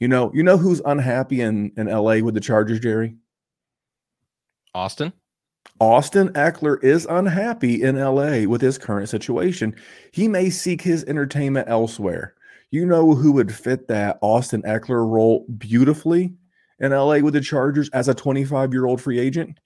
You 0.00 0.08
know, 0.08 0.30
you 0.34 0.42
know 0.42 0.58
who's 0.58 0.82
unhappy 0.84 1.40
in, 1.40 1.72
in 1.78 1.86
LA 1.86 2.18
with 2.18 2.34
the 2.34 2.40
Chargers, 2.40 2.78
Jerry? 2.78 3.16
Austin. 4.74 5.14
Austin 5.80 6.28
Ekeler 6.34 6.82
is 6.84 7.06
unhappy 7.08 7.82
in 7.82 7.98
LA 7.98 8.42
with 8.42 8.60
his 8.60 8.76
current 8.76 9.08
situation. 9.08 9.74
He 10.12 10.28
may 10.28 10.50
seek 10.50 10.82
his 10.82 11.04
entertainment 11.04 11.70
elsewhere. 11.70 12.34
You 12.70 12.84
know 12.84 13.14
who 13.14 13.32
would 13.32 13.54
fit 13.54 13.88
that 13.88 14.18
Austin 14.20 14.60
Ekeler 14.62 15.10
role 15.10 15.46
beautifully 15.56 16.34
in 16.78 16.92
LA 16.92 17.18
with 17.18 17.34
the 17.34 17.40
Chargers 17.40 17.88
as 17.90 18.08
a 18.08 18.14
25 18.14 18.72
year 18.72 18.86
old 18.86 19.00
free 19.00 19.18
agent? 19.18 19.58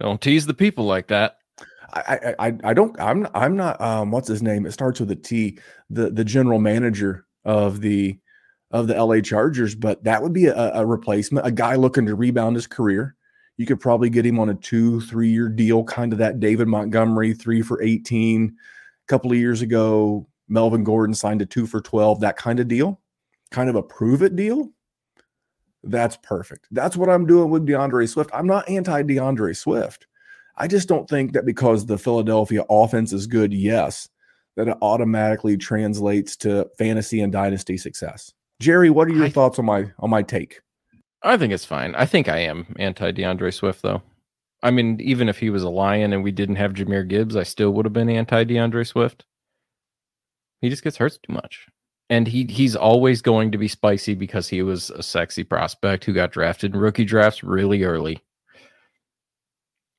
Don't 0.00 0.20
tease 0.20 0.46
the 0.46 0.54
people 0.54 0.84
like 0.84 1.08
that. 1.08 1.38
I, 1.92 2.34
I 2.38 2.58
I 2.64 2.74
don't 2.74 2.98
I'm 3.00 3.26
I'm 3.34 3.56
not 3.56 3.80
um 3.80 4.10
what's 4.10 4.28
his 4.28 4.42
name? 4.42 4.66
It 4.66 4.72
starts 4.72 5.00
with 5.00 5.10
a 5.10 5.16
T. 5.16 5.58
The 5.88 6.10
the 6.10 6.24
general 6.24 6.58
manager 6.58 7.26
of 7.44 7.80
the 7.80 8.18
of 8.70 8.86
the 8.86 9.02
LA 9.02 9.20
Chargers, 9.20 9.74
but 9.74 10.04
that 10.04 10.22
would 10.22 10.32
be 10.34 10.46
a, 10.46 10.72
a 10.74 10.84
replacement, 10.84 11.46
a 11.46 11.50
guy 11.50 11.74
looking 11.74 12.04
to 12.06 12.14
rebound 12.14 12.56
his 12.56 12.66
career. 12.66 13.14
You 13.56 13.66
could 13.66 13.80
probably 13.80 14.10
get 14.10 14.26
him 14.26 14.38
on 14.38 14.50
a 14.50 14.54
two, 14.54 15.00
three 15.00 15.30
year 15.30 15.48
deal, 15.48 15.82
kind 15.84 16.12
of 16.12 16.18
that 16.18 16.40
David 16.40 16.68
Montgomery 16.68 17.32
three 17.32 17.62
for 17.62 17.82
18. 17.82 18.44
A 18.44 19.06
couple 19.08 19.32
of 19.32 19.38
years 19.38 19.62
ago, 19.62 20.28
Melvin 20.48 20.84
Gordon 20.84 21.14
signed 21.14 21.42
a 21.42 21.46
two 21.46 21.66
for 21.66 21.80
12, 21.80 22.20
that 22.20 22.36
kind 22.36 22.60
of 22.60 22.68
deal, 22.68 23.00
kind 23.50 23.70
of 23.70 23.76
a 23.76 23.82
prove 23.82 24.22
it 24.22 24.36
deal. 24.36 24.70
That's 25.84 26.16
perfect. 26.16 26.66
That's 26.70 26.96
what 26.96 27.08
I'm 27.08 27.26
doing 27.26 27.50
with 27.50 27.66
DeAndre 27.66 28.08
Swift. 28.08 28.30
I'm 28.32 28.46
not 28.46 28.68
anti 28.68 29.02
DeAndre 29.02 29.56
Swift. 29.56 30.06
I 30.56 30.66
just 30.66 30.88
don't 30.88 31.08
think 31.08 31.32
that 31.32 31.46
because 31.46 31.86
the 31.86 31.98
Philadelphia 31.98 32.64
offense 32.68 33.12
is 33.12 33.26
good, 33.26 33.52
yes, 33.52 34.08
that 34.56 34.68
it 34.68 34.76
automatically 34.82 35.56
translates 35.56 36.36
to 36.38 36.68
fantasy 36.76 37.20
and 37.20 37.32
dynasty 37.32 37.76
success. 37.76 38.32
Jerry, 38.60 38.90
what 38.90 39.06
are 39.06 39.12
your 39.12 39.26
I, 39.26 39.30
thoughts 39.30 39.58
on 39.58 39.66
my 39.66 39.92
on 40.00 40.10
my 40.10 40.22
take? 40.22 40.60
I 41.22 41.36
think 41.36 41.52
it's 41.52 41.64
fine. 41.64 41.94
I 41.94 42.06
think 42.06 42.28
I 42.28 42.38
am 42.38 42.74
anti 42.78 43.12
DeAndre 43.12 43.54
Swift 43.54 43.82
though. 43.82 44.02
I 44.62 44.72
mean, 44.72 45.00
even 45.00 45.28
if 45.28 45.38
he 45.38 45.50
was 45.50 45.62
a 45.62 45.70
lion 45.70 46.12
and 46.12 46.24
we 46.24 46.32
didn't 46.32 46.56
have 46.56 46.72
Jahmyr 46.74 47.06
Gibbs, 47.06 47.36
I 47.36 47.44
still 47.44 47.70
would 47.70 47.86
have 47.86 47.92
been 47.92 48.10
anti 48.10 48.44
DeAndre 48.44 48.86
Swift. 48.86 49.24
He 50.60 50.68
just 50.68 50.82
gets 50.82 50.96
hurt 50.96 51.16
too 51.22 51.32
much. 51.32 51.68
And 52.10 52.26
he 52.26 52.44
he's 52.44 52.74
always 52.74 53.20
going 53.20 53.52
to 53.52 53.58
be 53.58 53.68
spicy 53.68 54.14
because 54.14 54.48
he 54.48 54.62
was 54.62 54.90
a 54.90 55.02
sexy 55.02 55.44
prospect 55.44 56.04
who 56.04 56.12
got 56.14 56.32
drafted 56.32 56.74
in 56.74 56.80
rookie 56.80 57.04
drafts 57.04 57.44
really 57.44 57.84
early. 57.84 58.22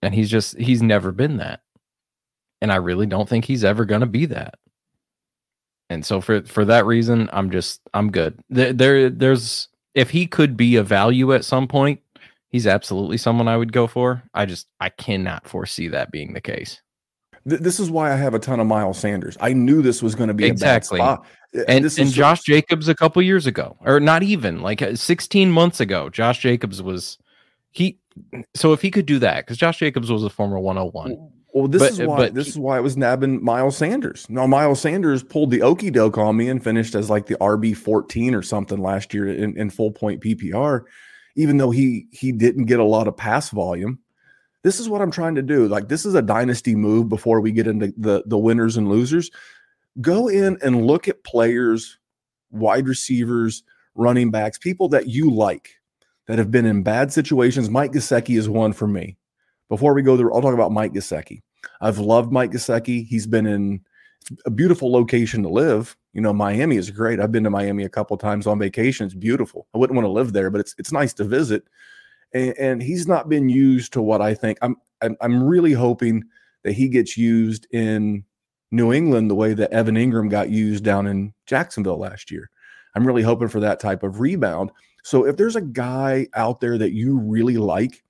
And 0.02 0.15
he's 0.15 0.30
just 0.30 0.58
he's 0.58 0.82
never 0.82 1.12
been 1.12 1.38
that. 1.38 1.62
And 2.62 2.72
I 2.72 2.78
really 2.78 3.06
don't 3.06 3.30
think 3.30 3.45
he's 3.45 3.63
ever 3.63 3.86
going 3.86 4.02
to 4.02 4.08
be 4.08 4.26
that. 4.28 4.56
And 5.89 6.06
so 6.06 6.22
for 6.22 6.41
for 6.43 6.65
that 6.65 6.86
reason, 6.86 7.30
I'm 7.34 7.52
just 7.52 7.82
I'm 7.93 8.12
good. 8.12 8.39
There, 8.50 8.74
there 8.74 9.10
there's 9.10 9.69
if 9.95 10.10
he 10.10 10.28
could 10.28 10.56
be 10.56 10.76
a 10.76 10.84
value 10.84 11.34
at 11.34 11.45
some 11.45 11.67
point, 11.67 12.00
he's 12.50 12.67
absolutely 12.67 13.17
someone 13.17 13.48
I 13.48 13.58
would 13.58 13.74
go 13.74 13.88
for. 13.88 14.24
I 14.34 14.45
just 14.45 14.67
I 14.80 14.89
cannot 14.89 15.48
foresee 15.48 15.88
that 15.89 16.12
being 16.12 16.34
the 16.34 16.41
case. 16.41 16.82
This 17.45 17.80
is 17.80 17.89
why 17.89 18.12
I 18.12 18.15
have 18.15 18.34
a 18.34 18.39
ton 18.39 18.60
of 18.60 18.67
Miles 18.67 18.97
Sanders. 18.97 19.38
I 19.39 19.54
knew 19.54 19.82
this 19.82 20.04
was 20.04 20.15
going 20.15 20.28
to 20.28 20.34
be 20.34 20.45
exactly. 20.45 20.99
And, 20.99 21.19
and, 21.67 21.86
and 21.86 22.12
Josh 22.12 22.41
Jacobs 22.43 22.88
a 22.88 22.95
couple 22.95 23.21
years 23.21 23.47
ago, 23.47 23.75
or 23.82 23.99
not 23.99 24.23
even 24.23 24.62
like 24.62 24.82
uh, 24.82 24.95
16 24.95 25.52
months 25.52 25.80
ago, 25.80 26.10
Josh 26.10 26.39
Jacobs 26.39 26.82
was 26.82 27.17
he. 27.71 27.97
So 28.56 28.73
if 28.73 28.82
he 28.82 28.91
could 28.91 29.06
do 29.06 29.19
that, 29.19 29.45
because 29.45 29.58
Josh 29.58 29.80
Jacobs 29.80 30.12
was 30.12 30.23
a 30.23 30.30
former 30.30 30.60
101. 30.60 31.32
Well, 31.54 31.67
this 31.67 31.82
but, 31.82 31.91
is 31.91 31.99
why 31.99 32.30
this 32.30 32.47
is 32.47 32.60
why 32.60 32.78
it 32.78 32.82
was 32.82 32.95
nabbing 32.95 33.43
Miles 33.43 33.75
Sanders. 33.75 34.28
Now 34.30 34.45
Miles 34.45 34.80
Sanders 34.80 35.23
pulled 35.23 35.49
the 35.49 35.63
okey 35.63 35.89
doke 35.89 36.17
on 36.17 36.38
me 36.38 36.47
and 36.49 36.63
finished 36.63 36.93
as 36.93 37.10
like 37.10 37.25
the 37.25 37.36
RB 37.38 37.75
fourteen 37.75 38.36
or 38.36 38.43
something 38.43 38.80
last 38.80 39.13
year 39.13 39.28
in, 39.28 39.58
in 39.58 39.71
full 39.71 39.91
point 39.91 40.21
PPR, 40.21 40.84
even 41.36 41.58
though 41.58 41.71
he 41.71 42.08
he 42.12 42.32
didn't 42.32 42.65
get 42.65 42.80
a 42.80 42.84
lot 42.84 43.08
of 43.08 43.17
pass 43.17 43.49
volume. 43.49 43.97
This 44.63 44.80
is 44.80 44.89
what 44.89 45.02
I'm 45.02 45.12
trying 45.12 45.36
to 45.36 45.41
do. 45.41 45.67
Like 45.67 45.88
this 45.88 46.06
is 46.06 46.15
a 46.15 46.22
dynasty 46.22 46.76
move 46.76 47.10
before 47.10 47.39
we 47.39 47.52
get 47.52 47.67
into 47.67 47.93
the 47.98 48.24
the 48.26 48.38
winners 48.38 48.78
and 48.78 48.89
losers. 48.89 49.32
Go 50.02 50.28
in 50.28 50.58
and 50.62 50.86
look 50.86 51.08
at 51.08 51.24
players, 51.24 51.98
wide 52.52 52.88
receivers, 52.88 53.63
running 53.95 54.32
backs, 54.32 54.58
people 54.58 54.89
that 54.89 55.08
you 55.08 55.32
like 55.32 55.76
that 56.28 56.38
have 56.38 56.52
been 56.52 56.65
in 56.65 56.84
bad 56.84 57.12
situations. 57.12 57.69
Mike 57.69 57.91
Gesicki 57.91 58.38
is 58.38 58.48
one 58.48 58.74
for 58.74 58.88
me. 58.88 59.17
Before 59.67 59.93
we 59.93 60.02
go 60.02 60.15
there, 60.15 60.32
I'll 60.34 60.41
talk 60.41 60.54
about 60.54 60.72
Mike 60.72 60.93
Gesicki. 60.93 61.41
I've 61.82 62.00
loved 62.00 62.32
Mike 62.32 62.52
Gesicki. 62.52 63.06
He's 63.06 63.28
been 63.28 63.45
in 63.45 63.82
a 64.45 64.50
beautiful 64.50 64.91
location 64.91 65.43
to 65.43 65.50
live. 65.50 65.95
You 66.13 66.22
know, 66.22 66.34
Miami 66.34 66.76
is 66.78 66.91
great. 66.91 67.19
I've 67.19 67.32
been 67.32 67.43
to 67.43 67.50
Miami 67.50 67.84
a 67.84 67.89
couple 67.89 68.17
times 68.17 68.48
on 68.48 68.60
vacation. 68.60 69.06
It's 69.06 69.15
beautiful. 69.15 69.67
I 69.74 69.78
wouldn't 69.78 69.95
want 69.95 70.06
to 70.06 70.12
live 70.12 70.34
there, 70.34 70.50
but 70.50 70.62
it's 70.62 70.76
it's 70.78 70.91
nice 70.91 71.13
to 71.15 71.24
visit. 71.24 71.63
And, 72.34 72.58
and 72.58 72.84
he's 72.84 73.08
not 73.08 73.30
been 73.30 73.50
used 73.50 73.94
to 73.94 74.02
what 74.02 74.22
I 74.22 74.34
think. 74.34 74.58
I'm, 74.62 74.76
I'm 75.02 75.18
I'm 75.22 75.44
really 75.44 75.74
hoping 75.74 76.24
that 76.63 76.74
he 76.74 76.89
gets 76.89 77.18
used 77.18 77.68
in 77.72 78.24
New 78.72 78.94
England 78.94 79.30
the 79.30 79.36
way 79.36 79.54
that 79.54 79.72
Evan 79.72 79.96
Engram 79.96 80.30
got 80.30 80.50
used 80.50 80.84
down 80.84 81.08
in 81.08 81.34
Jacksonville 81.46 81.98
last 81.98 82.30
year. 82.32 82.50
I'm 82.96 83.06
really 83.06 83.24
hoping 83.24 83.48
for 83.48 83.60
that 83.62 83.80
type 83.80 84.04
of 84.04 84.20
rebound. 84.20 84.72
So 85.04 85.26
if 85.26 85.38
there's 85.38 85.56
a 85.56 85.62
guy 85.62 86.28
out 86.34 86.60
there 86.60 86.78
that 86.78 86.92
you 86.92 87.18
really 87.18 87.58
like 87.58 88.04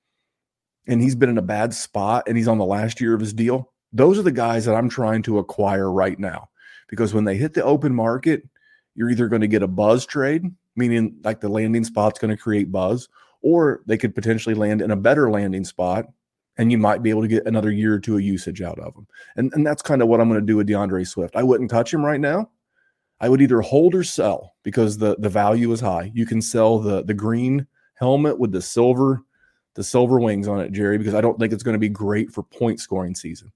and 0.87 1.01
he's 1.01 1.15
been 1.15 1.29
in 1.29 1.37
a 1.37 1.43
bad 1.43 1.73
spot 1.73 2.23
and 2.27 2.35
he's 2.35 2.47
on 2.47 2.57
the 2.57 2.65
last 2.65 2.99
year 2.99 3.13
of 3.13 3.19
his 3.19 3.33
deal, 3.33 3.71
those 3.93 4.17
are 4.17 4.23
the 4.23 4.31
guys 4.31 4.65
that 4.65 4.75
I'm 4.75 4.89
trying 4.89 5.21
to 5.23 5.37
acquire 5.37 5.91
right 5.91 6.17
now. 6.17 6.49
Because 6.87 7.13
when 7.13 7.25
they 7.25 7.35
hit 7.35 7.53
the 7.53 7.63
open 7.63 7.93
market, 7.93 8.47
you're 8.95 9.09
either 9.09 9.27
going 9.27 9.41
to 9.41 9.47
get 9.47 9.63
a 9.63 9.67
buzz 9.67 10.05
trade, 10.05 10.43
meaning 10.75 11.15
like 11.23 11.39
the 11.39 11.49
landing 11.49 11.83
spot's 11.83 12.19
going 12.19 12.35
to 12.35 12.41
create 12.41 12.71
buzz, 12.71 13.07
or 13.41 13.81
they 13.85 13.97
could 13.97 14.15
potentially 14.15 14.55
land 14.55 14.81
in 14.81 14.91
a 14.91 14.95
better 14.95 15.29
landing 15.29 15.63
spot 15.63 16.05
and 16.57 16.71
you 16.71 16.77
might 16.77 17.01
be 17.01 17.09
able 17.09 17.21
to 17.21 17.27
get 17.27 17.45
another 17.45 17.71
year 17.71 17.93
or 17.93 17.99
two 17.99 18.15
of 18.15 18.21
usage 18.21 18.61
out 18.61 18.79
of 18.79 18.93
them. 18.93 19.07
And, 19.37 19.51
and 19.53 19.65
that's 19.65 19.81
kind 19.81 20.01
of 20.01 20.09
what 20.09 20.19
I'm 20.19 20.27
going 20.27 20.41
to 20.41 20.45
do 20.45 20.57
with 20.57 20.67
DeAndre 20.67 21.07
Swift. 21.07 21.35
I 21.35 21.43
wouldn't 21.43 21.69
touch 21.69 21.93
him 21.93 22.05
right 22.05 22.19
now. 22.19 22.49
I 23.21 23.29
would 23.29 23.41
either 23.41 23.61
hold 23.61 23.95
or 23.95 24.03
sell 24.03 24.55
because 24.63 24.97
the, 24.97 25.15
the 25.19 25.29
value 25.29 25.71
is 25.71 25.79
high. 25.79 26.11
You 26.13 26.25
can 26.25 26.41
sell 26.41 26.79
the, 26.79 27.03
the 27.03 27.13
green 27.13 27.65
helmet 27.95 28.39
with 28.39 28.51
the 28.51 28.61
silver 28.61 29.23
the 29.75 29.83
silver 29.83 30.19
wings 30.19 30.47
on 30.47 30.59
it, 30.59 30.73
Jerry, 30.73 30.97
because 30.97 31.13
I 31.13 31.21
don't 31.21 31.39
think 31.39 31.53
it's 31.53 31.63
going 31.63 31.73
to 31.73 31.79
be 31.79 31.87
great 31.87 32.31
for 32.31 32.43
point 32.43 32.81
scoring 32.81 33.15
season. 33.15 33.49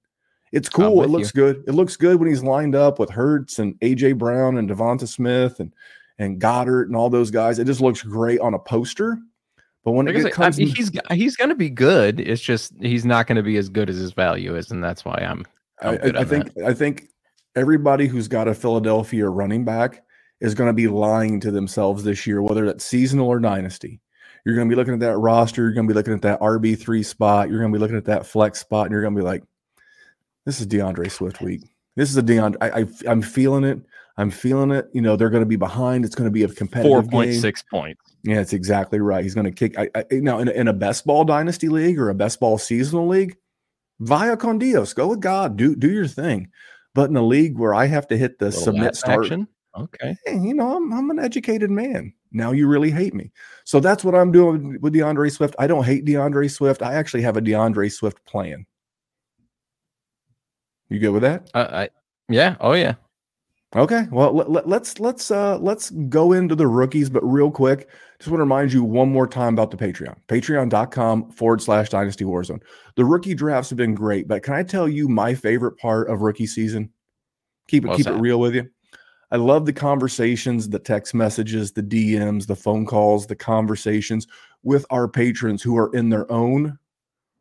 It's 0.54 0.70
cool. 0.70 1.04
It 1.04 1.10
looks 1.10 1.36
you. 1.36 1.42
good. 1.42 1.64
It 1.68 1.74
looks 1.74 1.98
good 1.98 2.18
when 2.18 2.30
he's 2.30 2.44
lined 2.44 2.76
up 2.76 2.98
with 2.98 3.10
Hurts 3.10 3.60
and 3.60 3.78
AJ 3.82 4.18
Brown 4.20 4.58
and 4.58 4.70
Devonta 4.70 5.08
Smith 5.08 5.60
and 5.60 5.74
and 6.20 6.40
Goedert 6.40 6.86
and 6.86 6.96
all 6.96 7.10
those 7.10 7.30
guys. 7.30 7.60
It 7.60 7.66
just 7.66 7.82
looks 7.82 8.04
great 8.04 8.40
on 8.40 8.54
a 8.54 8.60
poster. 8.60 9.18
But 9.84 9.92
when 9.92 10.08
it, 10.08 10.32
comes, 10.32 10.58
I 10.58 10.64
mean, 10.64 10.74
he's 10.74 10.92
he's 11.12 11.36
going 11.36 11.50
to 11.50 11.56
be 11.56 11.70
good. 11.70 12.20
It's 12.20 12.42
just 12.42 12.74
he's 12.82 13.04
not 13.04 13.28
going 13.28 13.36
to 13.36 13.44
be 13.44 13.58
as 13.58 13.68
good 13.68 13.90
as 13.90 13.98
his 13.98 14.14
value 14.14 14.56
is, 14.56 14.72
and 14.72 14.84
that's 14.84 15.04
why 15.04 15.16
I'm. 15.16 15.46
I'm 15.82 16.16
I, 16.16 16.22
I 16.22 16.24
think 16.24 16.54
that. 16.54 16.66
I 16.66 16.74
think 16.74 17.10
everybody 17.56 18.08
who's 18.08 18.30
got 18.30 18.48
a 18.48 18.54
Philadelphia 18.54 19.28
running 19.28 19.66
back 19.66 20.04
is 20.40 20.54
going 20.56 20.68
to 20.68 20.74
be 20.74 20.88
lying 20.88 21.40
to 21.42 21.52
themselves 21.52 22.04
this 22.04 22.26
year, 22.26 22.42
whether 22.42 22.66
that's 22.66 22.86
seasonal 22.86 23.28
or 23.28 23.40
dynasty. 23.40 24.00
You're 24.46 24.56
going 24.56 24.68
to 24.68 24.74
be 24.74 24.76
looking 24.76 24.94
at 24.94 25.00
that 25.02 25.18
roster. 25.18 25.64
You're 25.64 25.74
going 25.74 25.88
to 25.88 25.94
be 25.94 25.96
looking 25.96 26.14
at 26.14 26.22
that 26.24 26.40
RB3 26.42 27.06
spot. 27.06 27.50
You're 27.50 27.60
going 27.60 27.72
to 27.72 27.78
be 27.78 27.80
looking 27.80 27.98
at 27.98 28.06
that 28.06 28.26
flex 28.26 28.60
spot. 28.60 28.86
And 28.86 28.92
you're 28.92 29.02
going 29.02 29.16
to 29.16 29.20
be 29.20 29.26
like, 29.26 29.44
this 30.46 30.60
is 30.60 30.68
DeAndre 30.68 31.10
Swift 31.10 31.42
week. 31.42 31.62
This 31.96 32.10
is 32.10 32.18
a 32.18 32.24
DeAndre. 32.24 32.58
I, 32.60 32.82
I, 32.82 33.12
am 33.12 33.22
feeling 33.22 33.64
it. 33.64 33.80
I'm 34.18 34.30
feeling 34.30 34.72
it. 34.72 34.90
You 34.92 35.02
know, 35.02 35.16
they're 35.16 35.30
going 35.30 35.44
to 35.44 35.48
be 35.48 35.56
behind. 35.56 36.04
It's 36.04 36.16
going 36.16 36.28
to 36.28 36.32
be 36.32 36.44
a 36.44 36.50
competitive 36.50 37.06
4.6 37.06 37.64
points. 37.72 38.13
Yeah, 38.24 38.40
it's 38.40 38.54
exactly 38.54 39.00
right. 39.00 39.24
He's 39.24 39.36
going 39.36 39.46
to 39.46 39.52
kick. 39.52 39.78
I, 39.78 39.90
I, 39.96 40.06
now, 40.12 40.40
in, 40.40 40.48
in 40.48 40.68
a 40.68 40.74
best 40.74 41.06
ball 41.06 41.26
dynasty 41.26 41.68
league 41.68 42.00
or 42.00 42.10
a 42.10 42.16
best 42.16 42.40
ball 42.40 42.58
seasonal 42.58 43.08
league, 43.08 43.36
via 44.00 44.38
con 44.38 44.58
Dios, 44.58 44.94
go 44.94 45.08
with 45.08 45.20
God. 45.20 45.58
Do, 45.58 45.76
do 45.76 45.92
your 45.92 46.08
thing. 46.08 46.50
But 46.96 47.10
in 47.10 47.18
a 47.18 47.26
league 47.26 47.58
where 47.58 47.74
I 47.74 47.86
have 47.88 48.08
to 48.08 48.18
hit 48.18 48.40
the 48.40 48.52
submit 48.52 48.96
start, 48.96 49.26
action. 49.26 49.48
okay. 49.76 50.16
Hey, 50.26 50.38
you 50.38 50.54
know, 50.54 50.78
I'm, 50.78 50.94
I'm 50.94 51.10
an 51.10 51.20
educated 51.20 51.70
man. 51.70 52.14
Now 52.32 52.52
you 52.52 52.68
really 52.68 52.92
hate 52.92 53.14
me. 53.14 53.32
So 53.66 53.80
that's 53.80 54.04
what 54.04 54.16
I'm 54.16 54.32
doing 54.32 54.80
with 54.82 54.94
DeAndre 54.94 55.32
Swift. 55.32 55.56
I 55.60 55.68
don't 55.68 55.84
hate 55.84 56.06
DeAndre 56.06 56.50
Swift. 56.50 56.82
I 56.82 56.94
actually 56.94 57.24
have 57.24 57.38
a 57.38 57.42
DeAndre 57.42 57.92
Swift 57.92 58.24
plan. 58.26 58.66
You 60.90 61.00
good 61.00 61.10
with 61.10 61.24
that? 61.24 61.50
Uh, 61.54 61.68
I 61.72 61.90
yeah. 62.30 62.56
Oh 62.60 62.74
yeah. 62.74 62.96
Okay. 63.76 64.08
Well, 64.12 64.34
let, 64.34 64.52
let, 64.52 64.70
let's 64.70 65.00
let's 65.00 65.32
uh 65.32 65.58
let's 65.58 65.90
go 65.90 66.34
into 66.34 66.56
the 66.56 66.68
rookies, 66.68 67.10
but 67.10 67.22
real 67.22 67.50
quick, 67.50 67.90
just 68.20 68.30
want 68.30 68.40
to 68.40 68.44
remind 68.44 68.72
you 68.72 68.84
one 68.84 69.12
more 69.12 69.28
time 69.28 69.54
about 69.54 69.72
the 69.72 69.78
Patreon. 69.78 70.16
Patreon.com 70.28 71.32
forward 71.32 71.62
slash 71.62 71.90
Dynasty 71.90 72.24
Warzone. 72.24 72.62
The 72.96 73.06
rookie 73.06 73.34
drafts 73.34 73.72
have 73.72 73.78
been 73.78 73.96
great, 73.96 74.28
but 74.28 74.44
can 74.44 74.54
I 74.54 74.64
tell 74.64 74.88
you 74.88 75.08
my 75.08 75.34
favorite 75.34 75.78
part 75.78 76.10
of 76.10 76.22
rookie 76.22 76.46
season? 76.46 76.92
Keep 77.68 77.86
it 77.86 77.88
What's 77.88 77.98
keep 77.98 78.06
that? 78.06 78.16
it 78.16 78.22
real 78.22 78.40
with 78.40 78.54
you 78.54 78.70
I 79.34 79.38
love 79.38 79.66
the 79.66 79.74
conversations, 79.74 80.70
the 80.70 80.78
text 80.78 81.16
messages, 81.16 81.72
the 81.72 81.82
DMs, 81.82 82.46
the 82.46 82.56
phone 82.56 82.86
calls, 82.86 83.26
the 83.26 83.36
conversations 83.36 84.28
with 84.62 84.86
our 84.92 85.08
patrons 85.08 85.64
who 85.64 85.76
are 85.76 85.90
in 85.96 86.10
their 86.10 86.32
own 86.32 86.78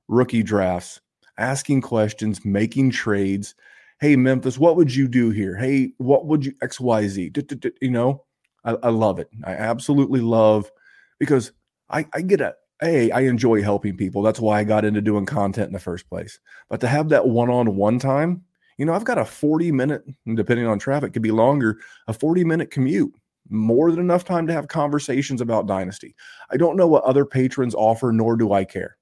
rookie 0.08 0.42
drafts, 0.42 1.02
asking 1.36 1.82
questions, 1.82 2.46
making 2.46 2.92
trades. 2.92 3.54
Hey, 4.02 4.16
Memphis, 4.16 4.58
what 4.58 4.74
would 4.74 4.92
you 4.92 5.06
do 5.06 5.30
here? 5.30 5.54
Hey, 5.56 5.92
what 5.98 6.26
would 6.26 6.44
you 6.44 6.50
XYZ? 6.60 7.72
You 7.80 7.90
know, 7.90 8.24
I, 8.64 8.72
I 8.82 8.88
love 8.88 9.20
it. 9.20 9.28
I 9.44 9.52
absolutely 9.52 10.18
love 10.18 10.72
because 11.20 11.52
I, 11.88 12.04
I 12.12 12.22
get 12.22 12.40
a 12.40 12.56
hey 12.80 13.12
i 13.12 13.20
enjoy 13.20 13.62
helping 13.62 13.96
people. 13.96 14.20
That's 14.22 14.40
why 14.40 14.58
I 14.58 14.64
got 14.64 14.84
into 14.84 15.00
doing 15.00 15.24
content 15.24 15.68
in 15.68 15.72
the 15.72 15.78
first 15.78 16.08
place. 16.08 16.40
But 16.68 16.80
to 16.80 16.88
have 16.88 17.10
that 17.10 17.28
one-on-one 17.28 18.00
time, 18.00 18.42
you 18.76 18.84
know, 18.86 18.92
I've 18.92 19.04
got 19.04 19.18
a 19.18 19.24
40 19.24 19.70
minute, 19.70 20.02
depending 20.34 20.66
on 20.66 20.80
traffic, 20.80 21.12
could 21.12 21.22
be 21.22 21.30
longer, 21.30 21.78
a 22.08 22.12
40 22.12 22.42
minute 22.42 22.72
commute, 22.72 23.14
more 23.50 23.92
than 23.92 24.00
enough 24.00 24.24
time 24.24 24.48
to 24.48 24.52
have 24.52 24.66
conversations 24.66 25.40
about 25.40 25.68
Dynasty. 25.68 26.16
I 26.50 26.56
don't 26.56 26.76
know 26.76 26.88
what 26.88 27.04
other 27.04 27.24
patrons 27.24 27.72
offer, 27.72 28.10
nor 28.10 28.34
do 28.34 28.52
I 28.52 28.64
care. 28.64 28.96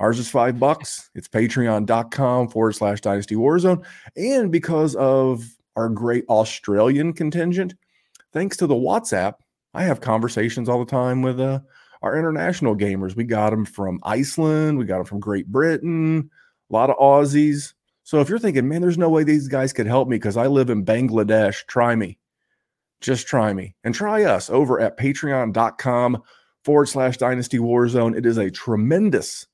Ours 0.00 0.18
is 0.18 0.30
five 0.30 0.58
bucks. 0.58 1.10
It's 1.14 1.28
patreon.com 1.28 2.48
forward 2.48 2.72
slash 2.72 3.02
dynasty 3.02 3.34
warzone. 3.34 3.84
And 4.16 4.50
because 4.50 4.96
of 4.96 5.44
our 5.76 5.90
great 5.90 6.24
Australian 6.30 7.12
contingent, 7.12 7.74
thanks 8.32 8.56
to 8.56 8.66
the 8.66 8.74
WhatsApp, 8.74 9.34
I 9.74 9.82
have 9.82 10.00
conversations 10.00 10.70
all 10.70 10.82
the 10.82 10.90
time 10.90 11.20
with 11.20 11.38
uh, 11.38 11.60
our 12.00 12.18
international 12.18 12.74
gamers. 12.74 13.14
We 13.14 13.24
got 13.24 13.50
them 13.50 13.66
from 13.66 14.00
Iceland, 14.02 14.78
we 14.78 14.86
got 14.86 14.96
them 14.96 15.04
from 15.04 15.20
Great 15.20 15.46
Britain, 15.48 16.30
a 16.70 16.72
lot 16.72 16.88
of 16.88 16.96
Aussies. 16.96 17.74
So 18.02 18.20
if 18.20 18.30
you're 18.30 18.38
thinking, 18.38 18.68
man, 18.68 18.80
there's 18.80 18.98
no 18.98 19.10
way 19.10 19.22
these 19.22 19.48
guys 19.48 19.74
could 19.74 19.86
help 19.86 20.08
me 20.08 20.16
because 20.16 20.38
I 20.38 20.46
live 20.46 20.70
in 20.70 20.84
Bangladesh, 20.84 21.66
try 21.66 21.94
me. 21.94 22.18
Just 23.02 23.26
try 23.26 23.52
me 23.52 23.76
and 23.84 23.94
try 23.94 24.24
us 24.24 24.48
over 24.48 24.80
at 24.80 24.98
patreon.com 24.98 26.22
forward 26.64 26.86
slash 26.86 27.18
dynasty 27.18 27.58
warzone. 27.58 28.16
It 28.16 28.24
is 28.24 28.38
a 28.38 28.50
tremendous 28.50 29.46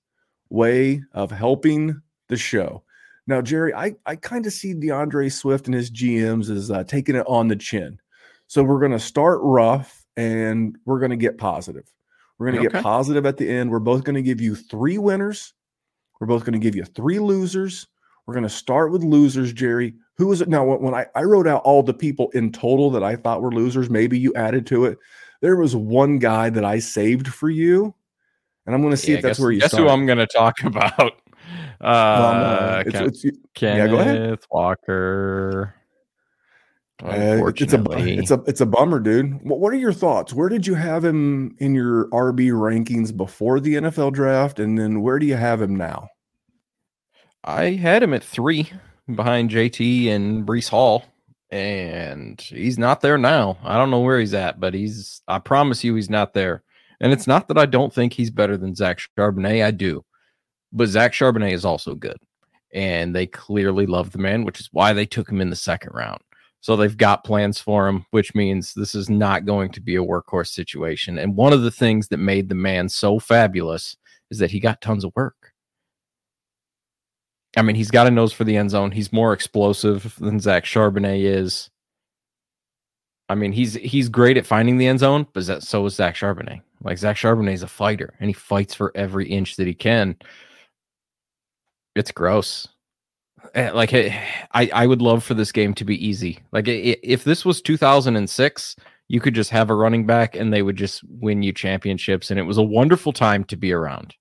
way 0.50 1.02
of 1.12 1.30
helping 1.30 2.00
the 2.28 2.37
show. 2.37 2.82
Now, 3.26 3.42
Jerry, 3.42 3.74
I, 3.74 3.94
I 4.06 4.16
kind 4.16 4.46
of 4.46 4.52
see 4.52 4.74
DeAndre 4.74 5.32
Swift 5.32 5.66
and 5.66 5.74
his 5.74 5.90
GMs 5.90 6.48
as 6.48 6.70
uh, 6.70 6.85
taking 6.85 7.16
it 7.16 7.26
on 7.26 7.48
the 7.48 7.56
chin. 7.56 7.98
So 8.46 8.62
we're 8.62 8.78
going 8.78 8.92
to 8.92 9.00
start 9.00 9.40
rough 9.42 10.04
and 10.16 10.76
we're 10.85 11.00
going 11.00 11.11
to 11.11 11.16
get 11.16 11.38
positive. 11.38 11.92
We're 12.38 12.50
going 12.50 12.62
to 12.62 12.68
okay. 12.68 12.76
get 12.76 12.85
positive 12.85 13.26
at 13.26 13.37
the 13.37 13.48
end. 13.48 13.70
We're 13.70 13.80
both 13.80 14.04
going 14.04 14.14
to 14.14 14.22
give 14.22 14.40
you 14.40 14.54
three 14.54 14.98
winners. 14.98 15.54
We're 16.20 16.26
both 16.28 16.44
going 16.44 16.52
to 16.52 16.59
give 16.59 16.76
you 16.76 16.85
three 16.85 17.18
losers. 17.18 17.87
We're 18.26 18.35
going 18.35 18.44
to 18.44 18.50
start 18.50 18.92
with 18.92 19.02
losers, 19.02 19.52
Jerry. 19.52 19.94
Who 20.16 20.30
is 20.32 20.40
it 20.40 20.48
now? 20.48 20.64
When 20.64 20.94
I, 20.94 21.06
I 21.14 21.22
wrote 21.22 21.46
out 21.46 21.62
all 21.62 21.82
the 21.82 21.94
people 21.94 22.30
in 22.30 22.52
total 22.52 22.90
that 22.90 23.02
I 23.02 23.16
thought 23.16 23.42
were 23.42 23.52
losers, 23.52 23.90
maybe 23.90 24.18
you 24.18 24.35
added 24.35 24.66
to 24.68 24.85
it. 24.85 24.98
There 25.42 25.56
was 25.56 25.76
one 25.76 26.18
guy 26.18 26.50
that 26.50 26.64
I 26.64 26.78
saved 26.78 27.28
for 27.28 27.50
you, 27.50 27.94
and 28.66 28.74
I'm 28.74 28.83
going 28.83 28.92
to 28.92 28.96
see 28.96 29.12
yeah, 29.12 29.18
if 29.18 29.22
that's 29.22 29.38
guess, 29.38 29.42
where 29.42 29.52
you. 29.52 29.61
Guess 29.61 29.70
start. 29.70 29.85
who 29.85 29.88
I'm 29.88 30.07
going 30.07 30.18
to 30.18 30.26
talk 30.26 30.57
about? 30.64 31.12
Uh, 31.81 31.85
uh, 31.85 32.83
it's, 32.87 32.92
Ken, 32.92 33.07
it's, 33.07 33.24
Kenneth 33.55 33.79
yeah, 33.79 33.87
go 33.88 33.98
ahead. 33.98 34.38
Walker. 34.50 35.74
Uh, 37.05 37.52
it's 37.55 37.74
a 37.74 37.85
it's 37.90 38.31
a 38.31 38.42
it's 38.46 38.61
a 38.62 38.66
bummer, 38.66 38.98
dude. 38.98 39.42
What, 39.42 39.61
what 39.61 39.72
are 39.74 39.76
your 39.76 39.92
thoughts? 39.92 40.33
Where 40.33 40.48
did 40.48 40.66
you 40.66 40.74
have 40.74 41.05
him 41.05 41.55
in 41.59 41.74
your 41.74 42.09
RB 42.09 42.52
rankings 42.52 43.14
before 43.14 43.61
the 43.61 43.74
NFL 43.74 44.14
draft, 44.14 44.59
and 44.59 44.79
then 44.79 45.02
where 45.02 45.18
do 45.18 45.26
you 45.26 45.37
have 45.37 45.61
him 45.61 45.76
now? 45.76 46.09
I 47.44 47.72
had 47.72 48.02
him 48.02 48.14
at 48.14 48.24
three 48.24 48.72
behind 49.14 49.50
JT 49.50 50.09
and 50.09 50.46
Breece 50.46 50.70
Hall, 50.70 51.05
and 51.50 52.40
he's 52.40 52.79
not 52.79 53.02
there 53.02 53.18
now. 53.18 53.59
I 53.62 53.76
don't 53.76 53.90
know 53.90 54.00
where 54.00 54.18
he's 54.18 54.35
at, 54.35 54.59
but 54.59 54.74
he's, 54.74 55.22
I 55.29 55.38
promise 55.38 55.85
you, 55.85 55.94
he's 55.94 56.11
not 56.11 56.35
there. 56.35 56.64
And 57.00 57.12
it's 57.12 57.22
mm-hmm. 57.22 57.32
not 57.32 57.48
that 57.48 57.59
I 57.59 57.66
don't 57.66 57.92
think 57.92 58.12
he's 58.12 58.30
better 58.30 58.56
than 58.56 58.74
Zach 58.74 58.98
Charbonnet. 59.18 59.64
I 59.64 59.70
do. 59.70 60.04
But 60.72 60.88
Zach 60.88 61.12
Charbonnet 61.12 61.52
is 61.52 61.64
also 61.64 61.94
good. 61.94 62.18
And 62.74 63.14
they 63.14 63.26
clearly 63.26 63.87
love 63.87 64.12
the 64.12 64.18
man, 64.18 64.44
which 64.44 64.61
is 64.61 64.68
why 64.72 64.92
they 64.92 65.06
took 65.06 65.28
him 65.28 65.40
in 65.40 65.50
the 65.50 65.56
second 65.56 65.92
round. 65.94 66.20
So 66.61 66.74
they've 66.74 66.96
got 66.96 67.24
plans 67.24 67.61
for 67.61 67.87
him, 67.87 68.06
which 68.11 68.35
means 68.35 68.74
this 68.74 68.94
is 68.94 69.09
not 69.09 69.46
going 69.46 69.70
to 69.70 69.80
be 69.80 69.94
a 69.96 70.04
workhorse 70.04 70.48
situation. 70.48 71.16
And 71.18 71.37
one 71.37 71.52
of 71.52 71.62
the 71.62 71.70
things 71.70 72.09
that 72.09 72.16
made 72.16 72.48
the 72.48 72.56
man 72.56 72.88
so 72.88 73.18
fabulous 73.18 73.96
is 74.30 74.38
that 74.40 74.50
he 74.50 74.59
got 74.59 74.80
tons 74.80 75.04
of 75.04 75.12
work. 75.14 75.52
I 77.56 77.62
mean, 77.62 77.76
he's 77.76 77.90
got 77.90 78.06
a 78.06 78.11
nose 78.11 78.32
for 78.32 78.44
the 78.44 78.56
end 78.56 78.70
zone. 78.70 78.90
He's 78.90 79.12
more 79.12 79.32
explosive 79.32 80.16
than 80.18 80.40
Zach 80.40 80.64
Charbonnet 80.64 81.22
is. 81.22 81.70
I 83.28 83.35
mean, 83.35 83.52
he's 83.52 83.74
he's 83.74 84.09
great 84.09 84.37
at 84.37 84.46
finding 84.46 84.76
the 84.76 84.87
end 84.87 85.00
zone, 85.00 85.26
but 85.32 85.46
that, 85.46 85.62
so 85.62 85.87
is 85.87 85.94
Zach 85.94 86.14
Charbonnet. 86.14 86.62
Like 86.83 86.99
Zach 86.99 87.17
Charbonnet 87.17 87.55
is 87.55 87.62
a 87.62 87.69
fighter, 87.69 88.15
and 88.21 88.29
he 88.29 88.35
fights 88.35 88.75
for 88.75 88.93
every 88.95 89.29
inch 89.29 89.57
that 89.57 89.67
he 89.67 89.75
can. 89.75 90.17
It's 91.95 92.12
gross. 92.12 92.69
Eh, 93.55 93.71
like 93.71 93.95
I 93.95 94.71
I 94.73 94.87
would 94.87 95.03
love 95.03 95.25
for 95.25 95.35
this 95.35 95.53
game 95.53 95.75
to 95.75 95.85
be 95.85 96.07
easy. 96.07 96.41
Like 96.53 96.67
if 96.69 97.25
this 97.25 97.45
was 97.45 97.62
2006, 97.62 98.77
you 99.09 99.21
could 99.21 99.35
just 99.35 99.51
have 99.51 99.71
a 99.71 99.75
running 99.75 100.07
back 100.07 100.35
and 100.35 100.53
they 100.53 100.62
would 100.62 100.77
just 100.77 101.03
win 101.09 101.43
you 101.43 101.53
championships, 101.53 102.31
and 102.31 102.39
it 102.39 102.45
was 102.45 102.59
a 102.59 102.62
wonderful 102.62 103.12
time 103.12 103.45
to 103.45 103.57
be 103.57 103.73
around. 103.73 104.15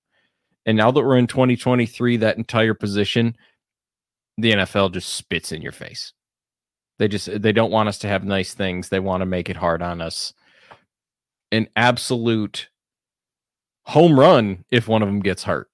And 0.64 0.76
now 0.76 0.90
that 0.90 1.02
we're 1.02 1.16
in 1.16 1.28
2023, 1.28 2.16
that 2.18 2.36
entire 2.36 2.74
position, 2.74 3.36
the 4.36 4.52
NFL 4.52 4.92
just 4.92 5.14
spits 5.14 5.52
in 5.52 5.62
your 5.62 5.72
face. 5.72 6.12
They 6.98 7.08
just 7.08 7.40
they 7.40 7.52
don't 7.52 7.70
want 7.70 7.88
us 7.88 7.98
to 7.98 8.08
have 8.08 8.24
nice 8.24 8.54
things. 8.54 8.88
They 8.88 9.00
want 9.00 9.20
to 9.20 9.26
make 9.26 9.50
it 9.50 9.56
hard 9.56 9.82
on 9.82 10.00
us. 10.00 10.32
An 11.52 11.68
absolute 11.76 12.68
home 13.84 14.18
run 14.18 14.64
if 14.70 14.88
one 14.88 15.02
of 15.02 15.08
them 15.08 15.20
gets 15.20 15.44
hurt. 15.44 15.70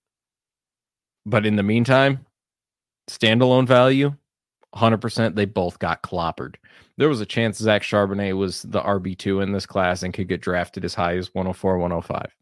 But 1.24 1.46
in 1.46 1.56
the 1.56 1.62
meantime, 1.62 2.26
standalone 3.08 3.66
value, 3.66 4.14
100%, 4.74 5.34
they 5.34 5.44
both 5.44 5.78
got 5.78 6.02
clobbered. 6.02 6.56
There 6.98 7.08
was 7.08 7.20
a 7.20 7.26
chance 7.26 7.58
Zach 7.58 7.82
Charbonnet 7.82 8.36
was 8.36 8.62
the 8.62 8.80
RB2 8.80 9.42
in 9.42 9.52
this 9.52 9.66
class 9.66 10.02
and 10.02 10.12
could 10.12 10.28
get 10.28 10.42
drafted 10.42 10.84
as 10.84 10.94
high 10.94 11.16
as 11.16 11.32
104, 11.34 11.78
105. 11.78 12.34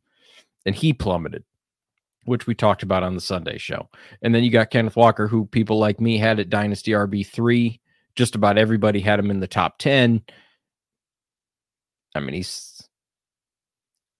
And 0.66 0.74
he 0.74 0.92
plummeted 0.92 1.44
which 2.24 2.46
we 2.46 2.54
talked 2.54 2.82
about 2.82 3.02
on 3.02 3.14
the 3.14 3.20
Sunday 3.20 3.58
show. 3.58 3.88
And 4.22 4.34
then 4.34 4.44
you 4.44 4.50
got 4.50 4.70
Kenneth 4.70 4.96
Walker, 4.96 5.26
who 5.26 5.46
people 5.46 5.78
like 5.78 6.00
me 6.00 6.18
had 6.18 6.38
at 6.38 6.50
Dynasty 6.50 6.92
RB3. 6.92 7.80
Just 8.14 8.34
about 8.34 8.58
everybody 8.58 9.00
had 9.00 9.18
him 9.18 9.30
in 9.30 9.40
the 9.40 9.46
top 9.46 9.78
10. 9.78 10.22
I 12.14 12.20
mean, 12.20 12.34
he's 12.34 12.48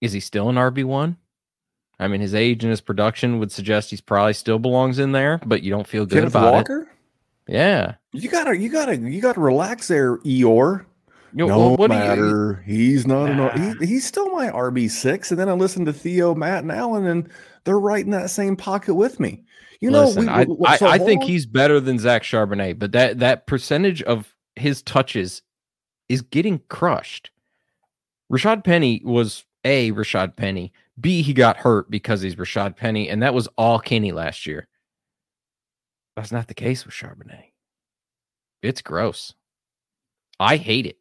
is 0.01 0.11
he 0.11 0.19
still 0.19 0.49
an 0.49 0.55
RB1? 0.55 1.15
I 1.99 2.07
mean, 2.07 2.19
his 2.19 2.33
age 2.33 2.63
and 2.63 2.71
his 2.71 2.81
production 2.81 3.37
would 3.39 3.51
suggest 3.51 3.91
he's 3.91 4.01
probably 4.01 4.33
still 4.33 4.57
belongs 4.57 4.97
in 4.97 5.11
there, 5.11 5.39
but 5.45 5.61
you 5.61 5.69
don't 5.69 5.87
feel 5.87 6.05
good 6.05 6.15
Kenneth 6.15 6.33
about 6.33 6.53
Walker? 6.53 6.81
it. 6.81 6.87
Yeah. 7.53 7.95
You 8.11 8.27
gotta 8.27 8.57
you 8.57 8.69
gotta 8.69 8.97
you 8.97 9.21
gotta 9.21 9.39
relax 9.39 9.87
there, 9.87 10.17
Eeyore. 10.19 10.85
You 11.33 11.47
know, 11.47 11.75
no 11.75 11.87
matter. 11.87 12.63
You, 12.65 12.73
he's 12.73 13.07
not 13.07 13.27
nah. 13.35 13.49
an, 13.49 13.77
he, 13.79 13.85
he's 13.85 14.05
still 14.05 14.29
my 14.31 14.49
RB 14.49 14.89
six. 14.89 15.31
And 15.31 15.39
then 15.39 15.47
I 15.47 15.53
listened 15.53 15.85
to 15.85 15.93
Theo, 15.93 16.35
Matt, 16.35 16.63
and 16.63 16.71
Allen, 16.71 17.05
and 17.05 17.29
they're 17.63 17.79
right 17.79 18.03
in 18.03 18.11
that 18.11 18.29
same 18.29 18.55
pocket 18.55 18.95
with 18.95 19.19
me. 19.19 19.43
You 19.79 19.91
know, 19.91 20.05
Listen, 20.05 20.25
we, 20.25 20.55
we, 20.55 20.65
I, 20.65 20.77
so 20.77 20.87
I, 20.87 20.93
I 20.93 20.97
think 20.97 21.23
he's 21.23 21.45
better 21.45 21.79
than 21.79 21.99
Zach 21.99 22.23
Charbonnet, 22.23 22.79
but 22.79 22.91
that 22.91 23.19
that 23.19 23.47
percentage 23.47 24.01
of 24.03 24.33
his 24.55 24.81
touches 24.81 25.41
is 26.09 26.21
getting 26.21 26.59
crushed. 26.67 27.31
Rashaad 28.31 28.63
Penny 28.63 29.01
was 29.03 29.45
a 29.63 29.91
Rashaad 29.91 30.35
Penny. 30.35 30.73
B 30.99 31.21
he 31.21 31.33
got 31.33 31.57
hurt 31.57 31.89
because 31.89 32.21
he's 32.21 32.35
Rashaad 32.35 32.75
Penny, 32.75 33.09
and 33.09 33.23
that 33.23 33.33
was 33.33 33.47
all 33.57 33.79
Kenny 33.79 34.11
last 34.11 34.45
year. 34.45 34.67
That's 36.15 36.31
not 36.31 36.47
the 36.47 36.53
case 36.53 36.85
with 36.85 36.93
Charbonnet. 36.93 37.51
It's 38.61 38.81
gross. 38.81 39.33
I 40.39 40.57
hate 40.57 40.85
it. 40.85 40.97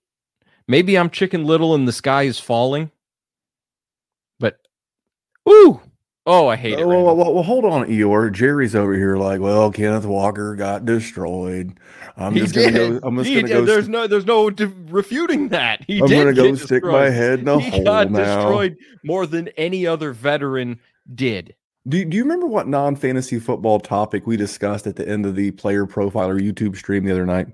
Maybe 0.68 0.96
I'm 0.96 1.10
chicken 1.10 1.44
little 1.44 1.74
and 1.74 1.88
the 1.88 1.92
sky 1.92 2.22
is 2.22 2.38
falling, 2.38 2.90
but 4.38 4.58
ooh, 5.48 5.80
Oh, 6.26 6.48
I 6.48 6.56
hate 6.56 6.78
it. 6.78 6.86
Well, 6.86 7.02
well, 7.02 7.16
well, 7.34 7.42
hold 7.42 7.64
on, 7.64 7.86
Eeyore. 7.86 8.30
Jerry's 8.30 8.74
over 8.74 8.94
here 8.94 9.16
like, 9.16 9.40
well, 9.40 9.72
Kenneth 9.72 10.04
Walker 10.04 10.54
got 10.54 10.84
destroyed. 10.84 11.78
I'm 12.16 12.34
he 12.34 12.40
just 12.40 12.52
did. 12.54 12.74
gonna 12.74 13.00
go. 13.00 13.06
I'm 13.08 13.16
just 13.16 13.28
he 13.28 13.36
gonna 13.36 13.48
did. 13.48 13.54
go. 13.54 13.64
There's 13.64 13.84
st- 13.84 13.92
no, 13.92 14.06
there's 14.06 14.26
no 14.26 14.50
de- 14.50 14.66
refuting 14.88 15.48
that. 15.48 15.82
He 15.86 15.98
I'm 16.00 16.08
gonna 16.08 16.34
go 16.34 16.54
stick 16.54 16.82
destroyed. 16.82 16.92
my 16.92 17.08
head 17.08 17.40
in 17.40 17.48
a 17.48 17.58
he 17.58 17.70
hole 17.70 17.84
got 17.84 18.10
now. 18.10 18.36
destroyed 18.36 18.76
more 19.02 19.26
than 19.26 19.48
any 19.56 19.86
other 19.86 20.12
veteran 20.12 20.78
did. 21.14 21.54
Do, 21.88 22.04
do 22.04 22.14
you 22.16 22.22
remember 22.22 22.46
what 22.46 22.68
non 22.68 22.94
fantasy 22.96 23.38
football 23.38 23.80
topic 23.80 24.26
we 24.26 24.36
discussed 24.36 24.86
at 24.86 24.96
the 24.96 25.08
end 25.08 25.24
of 25.24 25.34
the 25.34 25.52
player 25.52 25.86
profiler 25.86 26.38
YouTube 26.38 26.76
stream 26.76 27.04
the 27.04 27.12
other 27.12 27.24
night? 27.24 27.46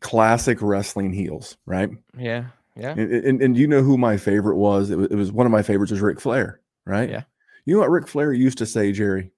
Classic 0.00 0.58
wrestling 0.60 1.12
heels, 1.12 1.56
right? 1.64 1.90
Yeah, 2.18 2.46
yeah. 2.76 2.90
And, 2.90 3.12
and, 3.12 3.42
and 3.42 3.56
you 3.56 3.66
know 3.66 3.82
who 3.82 3.96
my 3.96 4.18
favorite 4.18 4.56
was? 4.56 4.90
It, 4.90 4.96
was? 4.98 5.08
it 5.10 5.14
was 5.16 5.32
one 5.32 5.46
of 5.46 5.52
my 5.52 5.62
favorites 5.62 5.90
was 5.90 6.02
Ric 6.02 6.20
Flair, 6.20 6.60
right? 6.84 7.08
Yeah. 7.08 7.22
You 7.66 7.74
know 7.74 7.80
what 7.80 7.90
Ric 7.90 8.08
Flair 8.08 8.32
used 8.32 8.58
to 8.58 8.66
say, 8.66 8.92
Jerry? 8.92 9.32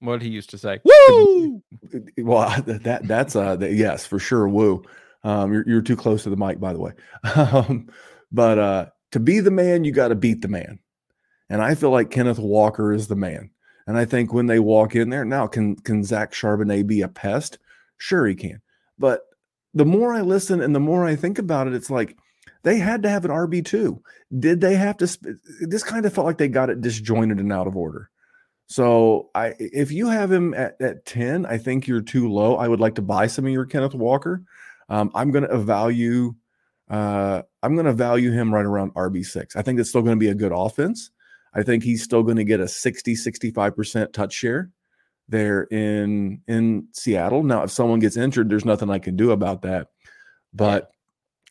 What 0.00 0.22
he 0.22 0.28
used 0.28 0.50
to 0.50 0.58
say? 0.58 0.80
Woo! 0.84 1.62
Well, 2.18 2.62
that 2.66 3.06
that's 3.06 3.34
uh, 3.36 3.56
yes, 3.60 4.06
for 4.06 4.18
sure. 4.18 4.48
Woo. 4.48 4.84
Um, 5.24 5.52
you're 5.52 5.68
you're 5.68 5.82
too 5.82 5.96
close 5.96 6.22
to 6.22 6.30
the 6.30 6.36
mic, 6.36 6.60
by 6.60 6.72
the 6.72 6.78
way. 6.78 6.92
Um, 7.34 7.88
but 8.30 8.58
uh, 8.58 8.86
to 9.12 9.20
be 9.20 9.40
the 9.40 9.50
man, 9.50 9.84
you 9.84 9.92
got 9.92 10.08
to 10.08 10.14
beat 10.14 10.42
the 10.42 10.48
man. 10.48 10.80
And 11.48 11.62
I 11.62 11.74
feel 11.74 11.90
like 11.90 12.10
Kenneth 12.10 12.38
Walker 12.38 12.92
is 12.92 13.08
the 13.08 13.16
man. 13.16 13.50
And 13.86 13.96
I 13.96 14.04
think 14.04 14.34
when 14.34 14.46
they 14.46 14.58
walk 14.58 14.94
in 14.94 15.08
there, 15.08 15.24
now 15.24 15.46
can 15.46 15.76
can 15.76 16.04
Zach 16.04 16.32
Charbonnet 16.32 16.86
be 16.86 17.00
a 17.00 17.08
pest? 17.08 17.58
Sure, 17.96 18.26
he 18.26 18.34
can. 18.34 18.60
But 18.98 19.22
the 19.72 19.86
more 19.86 20.12
I 20.12 20.20
listen 20.20 20.60
and 20.60 20.74
the 20.74 20.80
more 20.80 21.06
I 21.06 21.16
think 21.16 21.38
about 21.38 21.66
it, 21.66 21.74
it's 21.74 21.90
like 21.90 22.16
they 22.62 22.78
had 22.78 23.02
to 23.02 23.10
have 23.10 23.24
an 23.24 23.30
RB 23.30 23.64
two. 23.64 24.02
Did 24.36 24.60
they 24.60 24.74
have 24.74 24.96
to? 24.98 25.06
Sp- 25.06 25.38
this 25.60 25.82
kind 25.82 26.04
of 26.06 26.12
felt 26.12 26.26
like 26.26 26.38
they 26.38 26.48
got 26.48 26.70
it 26.70 26.80
disjointed 26.80 27.38
and 27.38 27.52
out 27.52 27.66
of 27.66 27.76
order. 27.76 28.10
So 28.66 29.30
I, 29.34 29.54
if 29.58 29.90
you 29.90 30.08
have 30.08 30.30
him 30.30 30.52
at, 30.54 30.80
at 30.80 31.06
ten, 31.06 31.46
I 31.46 31.58
think 31.58 31.86
you're 31.86 32.02
too 32.02 32.30
low. 32.30 32.56
I 32.56 32.68
would 32.68 32.80
like 32.80 32.96
to 32.96 33.02
buy 33.02 33.26
some 33.26 33.46
of 33.46 33.52
your 33.52 33.64
Kenneth 33.64 33.94
Walker. 33.94 34.42
Um, 34.88 35.10
I'm 35.14 35.30
going 35.30 35.48
to 35.48 35.58
value. 35.58 36.34
Uh, 36.90 37.42
I'm 37.62 37.74
going 37.74 37.86
to 37.86 37.92
value 37.92 38.32
him 38.32 38.52
right 38.52 38.64
around 38.64 38.94
RB 38.94 39.24
six. 39.24 39.56
I 39.56 39.62
think 39.62 39.78
it's 39.78 39.88
still 39.88 40.02
going 40.02 40.16
to 40.16 40.20
be 40.20 40.30
a 40.30 40.34
good 40.34 40.52
offense. 40.54 41.10
I 41.54 41.62
think 41.62 41.82
he's 41.82 42.02
still 42.02 42.22
going 42.22 42.36
to 42.36 42.44
get 42.44 42.60
a 42.60 42.68
60, 42.68 43.14
65% 43.14 44.12
touch 44.12 44.32
share 44.32 44.70
there 45.28 45.62
in 45.64 46.40
in 46.46 46.88
Seattle. 46.92 47.42
Now, 47.42 47.62
if 47.62 47.70
someone 47.70 48.00
gets 48.00 48.16
injured, 48.16 48.48
there's 48.48 48.64
nothing 48.64 48.90
I 48.90 48.98
can 48.98 49.16
do 49.16 49.30
about 49.30 49.62
that. 49.62 49.88
But 50.54 50.90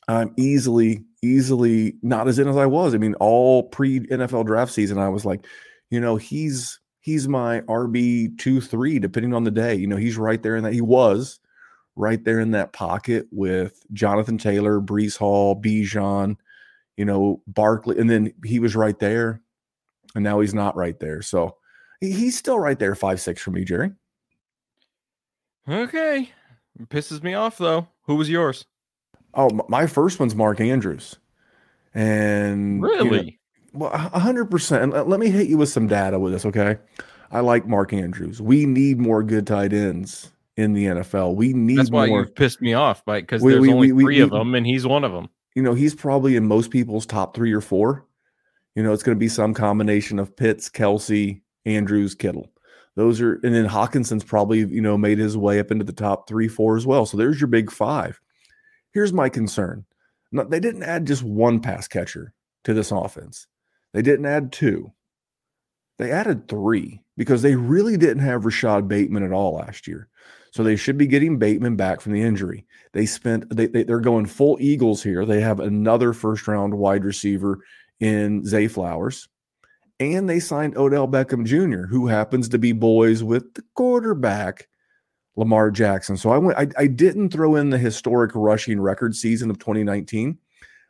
I'm 0.08 0.34
easily, 0.38 1.04
easily 1.22 1.96
not 2.02 2.28
as 2.28 2.40
in 2.40 2.48
as 2.48 2.58
I 2.58 2.66
was. 2.66 2.96
I 2.96 2.98
mean, 2.98 3.14
all 3.16 3.64
pre 3.64 4.00
NFL 4.02 4.46
draft 4.46 4.72
season, 4.72 4.98
I 4.98 5.10
was 5.10 5.26
like, 5.26 5.46
you 5.90 6.00
know, 6.00 6.16
he's 6.16 6.80
he's 7.02 7.28
my 7.28 7.62
RB 7.62 8.38
two, 8.38 8.62
three, 8.62 9.00
depending 9.00 9.34
on 9.34 9.44
the 9.44 9.52
day. 9.52 9.76
You 9.76 9.88
know, 9.88 9.98
he's 9.98 10.18
right 10.18 10.42
there 10.42 10.56
in 10.56 10.64
that 10.64 10.74
he 10.74 10.82
was 10.82 11.40
right 11.96 12.24
there 12.24 12.40
in 12.40 12.52
that 12.52 12.74
pocket 12.74 13.28
with 13.32 13.84
Jonathan 13.92 14.38
Taylor, 14.38 14.80
Breece 14.80 15.18
Hall, 15.18 15.60
Bijan, 15.60 16.38
you 16.96 17.06
know, 17.06 17.42
Barkley, 17.48 17.98
and 17.98 18.10
then 18.10 18.34
he 18.46 18.60
was 18.60 18.76
right 18.76 18.98
there 19.00 19.42
and 20.16 20.24
now 20.24 20.40
he's 20.40 20.54
not 20.54 20.76
right 20.76 21.00
there. 21.00 21.22
So 21.22 21.58
he's 22.02 22.38
still 22.38 22.60
right 22.60 22.78
there, 22.78 22.96
five 22.96 23.22
six 23.22 23.42
for 23.42 23.52
me, 23.52 23.64
Jerry. 23.64 23.92
Okay, 25.70 26.32
it 26.80 26.90
pisses 26.90 27.22
me 27.22 27.34
off 27.34 27.58
though. 27.58 27.88
Who 28.04 28.16
was 28.16 28.30
yours? 28.30 28.66
Oh, 29.38 29.50
my 29.70 29.86
first 29.86 30.20
one's 30.20 30.36
Mark 30.36 30.60
Andrews, 30.60 31.16
and 31.94 32.82
really, 32.82 33.06
you 33.06 33.24
know, 33.24 33.90
well, 33.90 33.92
hundred 33.92 34.46
percent. 34.46 34.94
Uh, 34.94 35.04
let 35.04 35.20
me 35.20 35.30
hit 35.30 35.48
you 35.48 35.58
with 35.58 35.70
some 35.70 35.88
data 35.88 36.18
with 36.18 36.34
this, 36.34 36.46
okay? 36.46 36.78
I 37.32 37.42
like 37.42 37.68
Mark 37.68 37.94
Andrews. 37.94 38.42
We 38.42 38.66
need 38.66 38.98
more 38.98 39.22
good 39.22 39.46
tight 39.46 39.74
ends 39.74 40.32
in 40.56 40.74
the 40.74 40.86
NFL. 40.86 41.36
We 41.36 41.54
need. 41.54 41.78
That's 41.78 41.92
why 41.92 42.08
more. 42.08 42.22
you 42.22 42.26
pissed 42.26 42.62
me 42.62 42.74
off, 42.74 43.06
by 43.06 43.22
because 43.22 43.44
there's 43.44 43.60
we, 43.60 43.72
only 43.72 43.92
we, 43.92 44.04
three 44.04 44.20
of 44.22 44.32
them, 44.32 44.56
and 44.56 44.66
he's 44.66 44.88
one 44.88 45.04
of 45.04 45.12
them. 45.12 45.30
You 45.56 45.62
know, 45.62 45.74
he's 45.74 45.96
probably 45.96 46.36
in 46.36 46.48
most 46.48 46.72
people's 46.72 47.06
top 47.06 47.36
three 47.36 47.54
or 47.54 47.62
four. 47.62 48.06
You 48.76 48.84
know, 48.84 48.94
it's 48.94 49.04
going 49.04 49.16
to 49.16 49.20
be 49.20 49.30
some 49.30 49.54
combination 49.54 50.20
of 50.20 50.36
Pitts, 50.36 50.70
Kelce, 50.70 51.42
Andrews, 51.66 52.14
Kittle. 52.14 52.52
Those 52.96 53.22
are, 53.22 53.36
and 53.44 53.54
then 53.54 53.68
Hockenson's 53.68 54.24
probably, 54.24 54.60
you 54.60 54.82
know, 54.82 54.98
made 54.98 55.20
his 55.20 55.38
way 55.38 55.60
up 55.60 55.72
into 55.72 55.84
the 55.84 55.94
top 55.94 56.28
three, 56.28 56.48
four 56.48 56.78
as 56.78 56.86
well. 56.86 57.06
So 57.06 57.18
there's 57.18 57.40
your 57.40 57.48
big 57.48 57.72
five. 57.72 58.20
Here's 58.98 59.14
my 59.14 59.30
concern. 59.30 59.86
Now, 60.32 60.46
they 60.46 60.60
didn't 60.60 60.82
add 60.82 61.06
just 61.06 61.22
one 61.22 61.60
pass 61.60 61.88
catcher 61.88 62.34
to 62.64 62.74
this 62.74 62.90
offense. 62.90 63.46
They 63.94 64.02
didn't 64.02 64.26
add 64.26 64.52
two. 64.52 64.92
They 66.00 66.12
added 66.12 66.48
three 66.48 67.04
because 67.16 67.44
they 67.44 67.54
really 67.54 67.96
didn't 67.96 68.24
have 68.24 68.44
Rashod 68.44 68.88
Bateman 68.88 69.22
at 69.22 69.32
all 69.32 69.54
last 69.54 69.88
year. 69.88 70.10
So 70.50 70.64
they 70.64 70.76
should 70.76 70.98
be 70.98 71.06
getting 71.06 71.38
Bateman 71.38 71.76
back 71.76 72.02
from 72.02 72.14
the 72.14 72.24
injury. 72.24 72.66
They 72.94 73.06
spent 73.06 73.56
they, 73.56 73.68
they 73.68 73.86
are 73.94 74.00
going 74.00 74.26
full 74.26 74.58
Eagles 74.60 75.04
here. 75.04 75.26
They 75.26 75.42
have 75.42 75.60
another 75.60 76.12
first 76.12 76.48
round 76.48 76.74
wide 76.74 77.06
receiver 77.06 77.60
in 78.00 78.44
Zay 78.46 78.68
Flowers. 78.68 79.30
And 80.00 80.28
they 80.28 80.40
signed 80.40 80.76
Odell 80.76 81.08
Beckham 81.08 81.46
Jr., 81.46 81.86
who 81.86 82.08
happens 82.08 82.50
to 82.50 82.58
be 82.58 82.72
boys 82.72 83.24
with 83.24 83.54
the 83.54 83.64
quarterback, 83.76 84.68
Lamar 85.38 85.72
Jackson. 85.72 86.18
So 86.18 86.32
I 86.32 86.38
went, 86.38 86.58
I, 86.58 86.68
I 86.78 86.88
didn't 86.88 87.30
throw 87.30 87.56
in 87.56 87.70
the 87.70 87.78
historic 87.78 88.32
rushing 88.34 88.82
record 88.82 89.16
season 89.16 89.50
of 89.50 89.60
2019. 89.60 90.38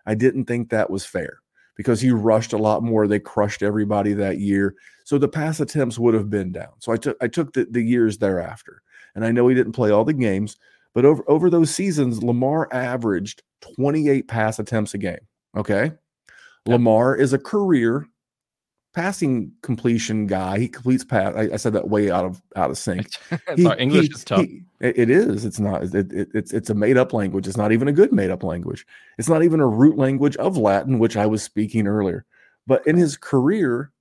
I 0.06 0.16
didn't 0.16 0.46
think 0.46 0.70
that 0.70 0.90
was 0.90 1.06
fair 1.06 1.40
because 1.76 2.02
he 2.02 2.12
rushed 2.12 2.54
a 2.54 2.58
lot 2.58 2.82
more. 2.82 3.08
They 3.08 3.20
crushed 3.20 3.62
everybody 3.62 4.14
that 4.14 4.40
year. 4.40 4.74
So 5.04 5.18
the 5.18 5.28
pass 5.28 5.60
attempts 5.60 6.00
would 6.00 6.14
have 6.14 6.30
been 6.30 6.52
down. 6.54 6.72
So 6.80 6.92
I 6.92 6.98
took 6.98 7.18
I 7.22 7.28
took 7.28 7.54
the, 7.54 7.68
the 7.70 7.82
years 7.82 8.18
thereafter. 8.18 8.82
And 9.16 9.26
I 9.26 9.32
know 9.32 9.48
he 9.48 9.56
didn't 9.56 9.74
play 9.74 9.92
all 9.92 10.06
the 10.06 10.14
games, 10.14 10.58
but 10.94 11.04
over, 11.04 11.24
over 11.28 11.50
those 11.50 11.74
seasons, 11.74 12.24
Lamar 12.24 12.70
averaged 12.72 13.42
28 13.62 14.28
pass 14.28 14.60
attempts 14.60 14.94
a 14.94 14.98
game. 14.98 15.20
Okay. 15.56 15.92
Lamar 16.68 17.16
is 17.16 17.34
a 17.34 17.40
career 17.40 18.08
passing 18.98 19.52
completion 19.62 20.26
guy. 20.26 20.58
He 20.58 20.68
completes 20.68 21.04
pass. 21.04 21.32
I, 21.36 21.54
I 21.54 21.58
said 21.58 21.74
that 21.74 21.88
way 21.88 22.10
out 22.10 22.26
of 22.26 22.42
out 22.56 22.72
of 22.72 22.80
sync. 22.80 23.08
he, 23.56 23.70
English 23.78 24.08
he, 24.08 24.14
is 24.14 24.24
tough. 24.24 24.42
He, 24.42 24.64
it 24.80 25.12
is. 25.12 25.46
It's 25.46 25.60
not. 25.60 25.84
It, 25.84 26.12
it, 26.12 26.30
it's 26.34 26.52
it's 26.52 26.72
a 26.72 26.74
made 26.74 26.98
up 26.98 27.14
language. 27.14 27.48
It's 27.48 27.58
not 27.58 27.72
even 27.72 27.88
a 27.88 27.94
good 27.94 28.12
made 28.12 28.32
up 28.32 28.44
language. 28.44 28.88
It's 29.20 29.30
not 29.30 29.44
even 29.44 29.60
a 29.60 29.68
root 29.68 30.00
language 30.00 30.36
of 30.38 30.58
Latin, 30.58 30.98
which 30.98 31.16
I 31.16 31.28
was 31.28 31.44
speaking 31.44 31.86
earlier. 31.86 32.26
But 32.66 32.88
in 32.88 32.98
his 32.98 33.18
career, 33.18 33.92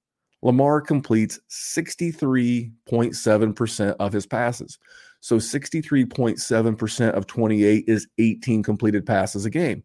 Lamar 0.40 0.80
completes 0.80 1.38
sixty 1.48 2.10
three 2.10 2.72
point 2.88 3.14
seven 3.16 3.52
percent 3.52 3.96
of 4.00 4.14
his 4.14 4.24
passes. 4.24 4.78
So 5.20 5.38
sixty 5.38 5.82
three 5.82 6.06
point 6.06 6.40
seven 6.40 6.74
percent 6.74 7.16
of 7.16 7.26
twenty 7.26 7.64
eight 7.64 7.84
is 7.86 8.08
eighteen 8.16 8.62
completed 8.62 9.04
passes 9.04 9.44
a 9.44 9.50
game. 9.50 9.82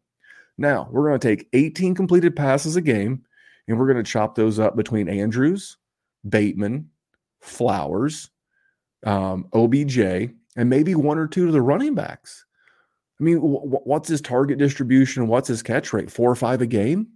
Now, 0.58 0.88
we're 0.92 1.08
going 1.08 1.20
to 1.20 1.28
take 1.28 1.48
18 1.54 1.96
completed 1.96 2.36
passes 2.36 2.76
a 2.76 2.82
game 2.82 3.24
and 3.68 3.78
we're 3.78 3.92
going 3.92 4.04
to 4.04 4.12
chop 4.12 4.36
those 4.36 4.60
up 4.60 4.76
between 4.76 5.10
Andrews, 5.10 5.78
Bateman, 6.28 6.90
Flowers, 7.40 8.30
um, 9.06 9.48
OBJ, 9.54 10.00
and 10.00 10.70
maybe 10.70 10.96
one 10.96 11.18
or 11.18 11.28
two 11.28 11.46
to 11.46 11.52
the 11.52 11.62
running 11.62 11.96
backs. 11.96 12.46
I 13.20 13.24
mean, 13.24 13.36
w- 13.36 13.60
what's 13.60 14.10
his 14.10 14.22
target 14.22 14.58
distribution? 14.58 15.28
What's 15.28 15.48
his 15.48 15.64
catch 15.64 15.94
rate? 15.94 16.12
Four 16.12 16.32
or 16.32 16.36
five 16.36 16.62
a 16.62 16.68
game? 16.68 17.08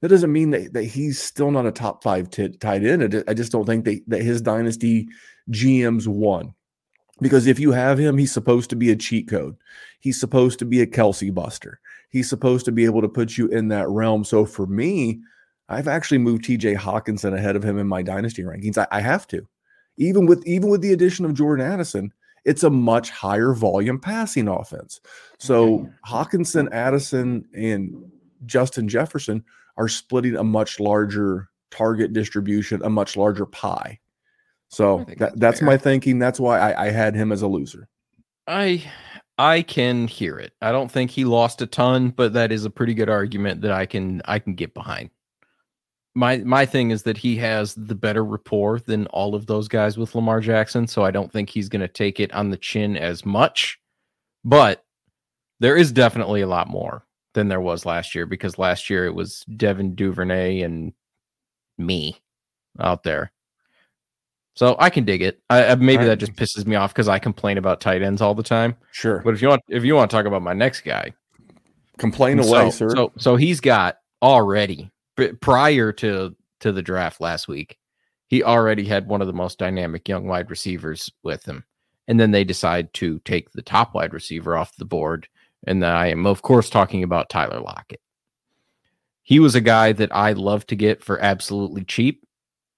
That 0.00 0.08
doesn't 0.08 0.32
mean 0.32 0.50
that, 0.50 0.72
that 0.72 0.84
he's 0.84 1.20
still 1.20 1.50
not 1.50 1.66
a 1.66 1.72
top 1.72 2.02
five 2.02 2.30
t- 2.30 2.48
tight 2.48 2.84
end. 2.84 3.22
I 3.28 3.34
just 3.34 3.52
don't 3.52 3.66
think 3.66 3.84
that, 3.84 4.00
that 4.08 4.22
his 4.22 4.40
dynasty 4.40 5.08
GMs 5.50 6.06
won. 6.06 6.54
Because 7.20 7.46
if 7.46 7.60
you 7.60 7.72
have 7.72 7.98
him, 7.98 8.16
he's 8.16 8.32
supposed 8.32 8.70
to 8.70 8.76
be 8.76 8.90
a 8.90 8.96
cheat 8.96 9.28
code. 9.28 9.56
He's 10.00 10.18
supposed 10.18 10.58
to 10.60 10.64
be 10.64 10.80
a 10.80 10.86
Kelce 10.86 11.34
buster 11.34 11.80
he's 12.10 12.28
supposed 12.28 12.64
to 12.66 12.72
be 12.72 12.84
able 12.84 13.00
to 13.00 13.08
put 13.08 13.38
you 13.38 13.48
in 13.48 13.68
that 13.68 13.88
realm. 13.88 14.24
So 14.24 14.44
for 14.44 14.66
me, 14.66 15.20
I've 15.70 15.88
actually 15.88 16.18
moved 16.18 16.44
TJ 16.44 16.76
Hockenson 16.76 17.34
ahead 17.34 17.56
of 17.56 17.64
him 17.64 17.78
in 17.78 17.86
my 17.86 18.02
dynasty 18.02 18.42
rankings. 18.42 18.76
I, 18.76 18.86
I 18.90 19.00
have 19.00 19.26
to. 19.28 19.46
Even 19.96 20.26
with 20.26 20.44
even 20.46 20.68
with 20.68 20.80
the 20.80 20.92
addition 20.92 21.24
of 21.24 21.34
Jordan 21.34 21.64
Addison, 21.64 22.12
it's 22.44 22.62
a 22.62 22.70
much 22.70 23.10
higher 23.10 23.52
volume 23.54 23.98
passing 23.98 24.48
offense. 24.48 25.00
So 25.38 25.88
Hawkinson, 26.04 26.72
Addison, 26.72 27.44
and 27.54 28.10
Justin 28.46 28.88
Jefferson 28.88 29.44
are 29.76 29.88
splitting 29.88 30.36
a 30.36 30.44
much 30.44 30.80
larger 30.80 31.48
target 31.70 32.12
distribution, 32.12 32.82
a 32.82 32.90
much 32.90 33.16
larger 33.16 33.46
pie. 33.46 33.98
So 34.68 35.04
that, 35.08 35.18
that's, 35.18 35.34
that's 35.36 35.62
my 35.62 35.76
thinking. 35.76 36.18
That's 36.18 36.40
why 36.40 36.58
I, 36.58 36.86
I 36.86 36.90
had 36.90 37.14
him 37.14 37.32
as 37.32 37.42
a 37.42 37.48
loser. 37.48 37.88
I 38.46 38.84
I 39.38 39.62
can 39.62 40.06
hear 40.06 40.38
it. 40.38 40.52
I 40.60 40.72
don't 40.72 40.90
think 40.90 41.10
he 41.10 41.24
lost 41.24 41.62
a 41.62 41.66
ton, 41.66 42.10
but 42.10 42.32
that 42.34 42.52
is 42.52 42.64
a 42.64 42.70
pretty 42.70 42.94
good 42.94 43.10
argument 43.10 43.62
that 43.62 43.72
I 43.72 43.86
can 43.86 44.22
I 44.24 44.38
can 44.38 44.54
get 44.54 44.74
behind. 44.74 45.10
My 46.14 46.38
my 46.38 46.66
thing 46.66 46.90
is 46.90 47.04
that 47.04 47.16
he 47.16 47.36
has 47.36 47.74
the 47.74 47.94
better 47.94 48.24
rapport 48.24 48.80
than 48.80 49.06
all 49.06 49.34
of 49.34 49.46
those 49.46 49.68
guys 49.68 49.96
with 49.96 50.14
Lamar 50.14 50.40
Jackson, 50.40 50.86
so 50.86 51.04
I 51.04 51.10
don't 51.10 51.30
think 51.30 51.48
he's 51.48 51.68
going 51.68 51.82
to 51.82 51.88
take 51.88 52.18
it 52.18 52.32
on 52.32 52.50
the 52.50 52.56
chin 52.56 52.96
as 52.96 53.24
much. 53.24 53.78
But 54.44 54.84
there 55.60 55.76
is 55.76 55.92
definitely 55.92 56.40
a 56.40 56.48
lot 56.48 56.68
more 56.68 57.04
than 57.34 57.48
there 57.48 57.60
was 57.60 57.86
last 57.86 58.14
year 58.14 58.26
because 58.26 58.58
last 58.58 58.90
year 58.90 59.06
it 59.06 59.14
was 59.14 59.44
Devin 59.56 59.94
Duvernay 59.94 60.62
and 60.62 60.92
me 61.78 62.20
out 62.80 63.02
there. 63.02 63.30
So 64.54 64.76
I 64.78 64.90
can 64.90 65.04
dig 65.04 65.22
it. 65.22 65.40
I, 65.48 65.74
maybe 65.76 65.98
right. 65.98 66.06
that 66.06 66.16
just 66.18 66.34
pisses 66.34 66.66
me 66.66 66.76
off 66.76 66.92
because 66.92 67.08
I 67.08 67.18
complain 67.18 67.56
about 67.56 67.80
tight 67.80 68.02
ends 68.02 68.20
all 68.20 68.34
the 68.34 68.42
time. 68.42 68.76
Sure. 68.90 69.20
But 69.24 69.34
if 69.34 69.42
you 69.42 69.48
want, 69.48 69.62
if 69.68 69.84
you 69.84 69.94
want 69.94 70.10
to 70.10 70.16
talk 70.16 70.26
about 70.26 70.42
my 70.42 70.52
next 70.52 70.80
guy, 70.80 71.12
complain 71.98 72.40
away, 72.40 72.70
so, 72.70 72.88
sir. 72.88 72.90
So, 72.90 73.12
so 73.16 73.36
he's 73.36 73.60
got 73.60 73.98
already 74.20 74.90
prior 75.40 75.92
to 75.92 76.34
to 76.60 76.72
the 76.72 76.82
draft 76.82 77.20
last 77.20 77.48
week, 77.48 77.78
he 78.26 78.42
already 78.42 78.84
had 78.84 79.08
one 79.08 79.20
of 79.20 79.26
the 79.26 79.32
most 79.32 79.58
dynamic 79.58 80.08
young 80.08 80.26
wide 80.26 80.50
receivers 80.50 81.10
with 81.22 81.44
him, 81.44 81.64
and 82.08 82.18
then 82.18 82.30
they 82.30 82.44
decide 82.44 82.92
to 82.94 83.18
take 83.20 83.50
the 83.52 83.62
top 83.62 83.94
wide 83.94 84.12
receiver 84.12 84.56
off 84.56 84.76
the 84.76 84.84
board, 84.84 85.28
and 85.66 85.84
I 85.84 86.08
am 86.08 86.26
of 86.26 86.42
course 86.42 86.70
talking 86.70 87.02
about 87.02 87.30
Tyler 87.30 87.60
Lockett. 87.60 88.00
He 89.22 89.38
was 89.38 89.54
a 89.54 89.60
guy 89.60 89.92
that 89.92 90.14
I 90.14 90.32
love 90.32 90.66
to 90.66 90.76
get 90.76 91.04
for 91.04 91.22
absolutely 91.22 91.84
cheap 91.84 92.24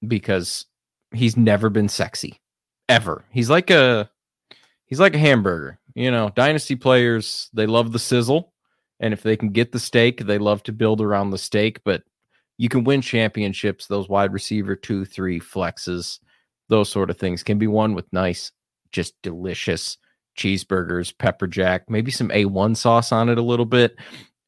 because 0.07 0.67
he's 1.13 1.37
never 1.37 1.71
been 1.71 1.89
sexy 1.89 2.41
ever. 2.89 3.25
He's 3.31 3.51
like 3.51 3.71
a 3.71 4.11
he's 4.87 5.01
like 5.01 5.15
a 5.15 5.19
hamburger. 5.19 5.79
You 5.95 6.11
know, 6.11 6.31
dynasty 6.35 6.77
players, 6.77 7.51
they 7.53 7.67
love 7.67 7.93
the 7.93 7.99
sizzle. 7.99 8.53
And 9.01 9.13
if 9.13 9.23
they 9.23 9.37
can 9.37 9.51
get 9.51 9.73
the 9.73 9.81
steak, 9.81 10.21
they 10.21 10.39
love 10.39 10.63
to 10.65 10.73
build 10.73 11.01
around 11.01 11.31
the 11.31 11.39
steak. 11.39 11.83
But 11.85 12.03
you 12.63 12.69
can 12.69 12.85
win 12.85 13.01
championships, 13.03 13.89
those 13.89 14.09
wide 14.09 14.33
receiver 14.33 14.77
two, 14.77 15.05
three 15.05 15.41
flexes, 15.41 16.21
those 16.69 16.89
sort 16.89 17.11
of 17.11 17.19
things 17.19 17.43
can 17.43 17.59
be 17.59 17.67
won 17.67 17.93
with 17.93 18.07
nice, 18.13 18.53
just 18.93 19.21
delicious 19.21 19.99
cheeseburgers, 20.39 21.13
pepper 21.19 21.49
jack, 21.49 21.91
maybe 21.91 22.13
some 22.13 22.29
A1 22.29 22.77
sauce 22.77 23.11
on 23.11 23.29
it 23.29 23.37
a 23.37 23.43
little 23.43 23.67
bit. 23.67 23.97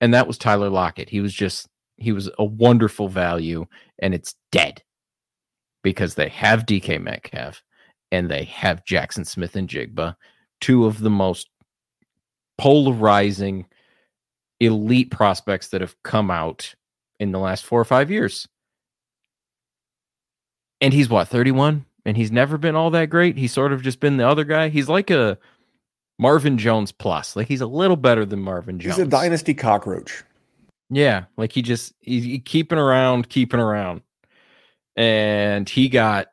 And 0.00 0.14
that 0.14 0.28
was 0.28 0.38
Tyler 0.38 0.70
Lockett. 0.70 1.08
He 1.08 1.20
was 1.20 1.34
just, 1.34 1.66
he 1.96 2.12
was 2.12 2.30
a 2.38 2.44
wonderful 2.44 3.08
value, 3.08 3.66
and 3.98 4.14
it's 4.14 4.36
dead 4.52 4.80
because 5.82 6.14
they 6.14 6.28
have 6.28 6.66
DK 6.66 7.02
Metcalf 7.02 7.64
and 8.12 8.30
they 8.30 8.44
have 8.44 8.84
Jaxon 8.84 9.26
Smith-Njigba, 9.26 10.14
two 10.60 10.86
of 10.86 11.00
the 11.00 11.10
most 11.10 11.48
polarizing 12.58 13.66
elite 14.60 15.10
prospects 15.10 15.70
that 15.70 15.80
have 15.80 16.00
come 16.04 16.30
out 16.30 16.76
in 17.24 17.32
the 17.32 17.38
last 17.38 17.64
four 17.64 17.80
or 17.80 17.84
five 17.84 18.10
years. 18.10 18.46
And 20.80 20.92
he's 20.92 21.08
what, 21.08 21.28
31? 21.28 21.86
And 22.04 22.16
he's 22.16 22.30
never 22.30 22.58
been 22.58 22.76
all 22.76 22.90
that 22.90 23.10
great. 23.10 23.36
He's 23.36 23.52
sort 23.52 23.72
of 23.72 23.82
just 23.82 24.00
been 24.00 24.16
the 24.18 24.28
other 24.28 24.44
guy. 24.44 24.68
He's 24.68 24.88
like 24.88 25.10
a 25.10 25.38
Marvin 26.18 26.58
Jones 26.58 26.92
plus. 26.92 27.34
Like 27.34 27.48
he's 27.48 27.60
a 27.60 27.66
little 27.66 27.96
better 27.96 28.24
than 28.24 28.40
Marvin 28.40 28.78
Jones. 28.78 28.96
He's 28.96 29.06
a 29.06 29.08
dynasty 29.08 29.54
cockroach. 29.54 30.22
Yeah, 30.90 31.24
like 31.36 31.52
he 31.52 31.62
just 31.62 31.94
he's 32.00 32.42
keeping 32.44 32.78
around, 32.78 33.28
keeping 33.28 33.60
around. 33.60 34.02
And 34.96 35.68
he 35.68 35.88
got 35.88 36.28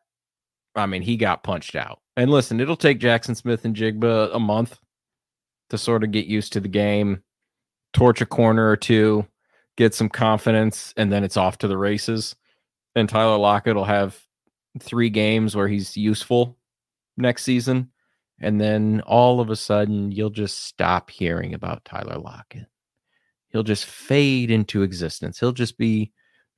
I 0.75 0.85
mean, 0.85 1.01
he 1.01 1.17
got 1.17 1.43
punched 1.43 1.75
out. 1.75 1.99
And 2.15 2.29
listen, 2.29 2.59
it'll 2.59 2.75
take 2.75 2.99
Jaxon 2.99 3.35
Smith-Njigba 3.35 4.35
a 4.35 4.39
month 4.39 4.79
to 5.69 5.77
sort 5.77 6.03
of 6.03 6.11
get 6.11 6.25
used 6.25 6.53
to 6.53 6.59
the 6.59 6.67
game, 6.67 7.23
torch 7.93 8.21
a 8.21 8.25
corner 8.25 8.69
or 8.69 8.77
two, 8.77 9.25
get 9.77 9.93
some 9.93 10.09
confidence, 10.09 10.93
and 10.97 11.11
then 11.11 11.23
it's 11.23 11.37
off 11.37 11.57
to 11.59 11.67
the 11.67 11.77
races. 11.77 12.35
And 12.95 13.07
Tyler 13.07 13.37
Lockett 13.37 13.75
will 13.75 13.85
have 13.85 14.19
three 14.79 15.09
games 15.09 15.55
where 15.55 15.67
he's 15.67 15.95
useful 15.97 16.57
next 17.17 17.43
season. 17.43 17.91
And 18.39 18.59
then 18.59 19.01
all 19.05 19.39
of 19.39 19.49
a 19.49 19.55
sudden, 19.55 20.11
you'll 20.11 20.31
just 20.31 20.65
stop 20.65 21.09
hearing 21.09 21.53
about 21.53 21.85
Tyler 21.85 22.17
Lockett. 22.17 22.67
He'll 23.49 23.63
just 23.63 23.85
fade 23.85 24.49
into 24.49 24.81
existence. 24.81 25.39
He'll 25.39 25.51
just 25.51 25.77
be 25.77 26.11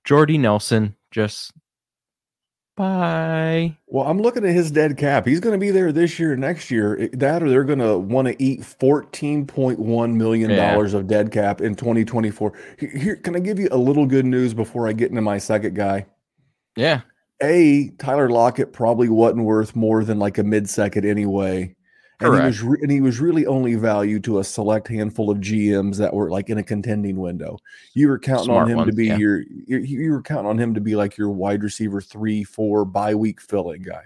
Jordy 0.05 0.37
Nelson, 0.37 0.95
just 1.11 1.51
Bye. 2.75 3.77
Well, 3.85 4.05
I'm 4.07 4.19
looking 4.19 4.43
at 4.43 4.53
his 4.53 4.71
dead 4.71 4.97
cap. 4.97 5.27
He's 5.27 5.39
going 5.39 5.53
to 5.53 5.59
be 5.59 5.69
there 5.69 5.91
this 5.91 6.17
year, 6.17 6.35
next 6.35 6.71
year. 6.71 7.07
That 7.13 7.43
or 7.43 7.49
they're 7.49 7.63
going 7.63 7.79
to 7.79 7.99
want 7.99 8.27
to 8.27 8.43
eat 8.43 8.61
14.1 8.61 10.13
million 10.15 10.55
dollars 10.55 10.93
yeah. 10.93 10.99
of 10.99 11.07
dead 11.07 11.31
cap 11.31 11.61
in 11.61 11.75
2024. 11.75 12.53
Here, 12.79 13.15
can 13.17 13.35
I 13.35 13.39
give 13.39 13.59
you 13.59 13.67
a 13.71 13.77
little 13.77 14.07
good 14.07 14.25
news 14.25 14.55
before 14.55 14.87
I 14.87 14.93
get 14.93 15.11
into 15.11 15.21
my 15.21 15.37
second 15.37 15.75
guy? 15.75 16.07
Yeah. 16.75 17.01
A 17.43 17.89
Tyler 17.99 18.29
Lockett 18.29 18.73
probably 18.73 19.09
wasn't 19.09 19.43
worth 19.43 19.75
more 19.75 20.03
than 20.03 20.17
like 20.17 20.39
a 20.39 20.43
mid 20.43 20.67
second 20.67 21.05
anyway. 21.05 21.75
And 22.23 22.41
he 22.41 22.45
was 22.47 22.61
re- 22.61 22.79
and 22.81 22.91
he 22.91 23.01
was 23.01 23.19
really 23.19 23.45
only 23.45 23.75
value 23.75 24.19
to 24.21 24.39
a 24.39 24.43
select 24.43 24.87
handful 24.87 25.29
of 25.29 25.39
GMs 25.39 25.97
that 25.97 26.13
were 26.13 26.29
like 26.29 26.49
in 26.49 26.57
a 26.57 26.63
contending 26.63 27.17
window. 27.17 27.57
You 27.93 28.07
were 28.07 28.19
counting 28.19 28.45
Smart 28.45 28.63
on 28.63 28.69
him 28.69 28.77
ones, 28.77 28.91
to 28.91 28.95
be 28.95 29.07
yeah. 29.07 29.17
your 29.17 29.41
you, 29.41 29.77
you 29.79 30.11
were 30.11 30.21
counting 30.21 30.47
on 30.49 30.59
him 30.59 30.73
to 30.73 30.81
be 30.81 30.95
like 30.95 31.17
your 31.17 31.29
wide 31.29 31.63
receiver 31.63 32.01
three, 32.01 32.43
four 32.43 32.85
bye 32.85 33.15
week 33.15 33.41
filling 33.41 33.81
guy. 33.81 34.03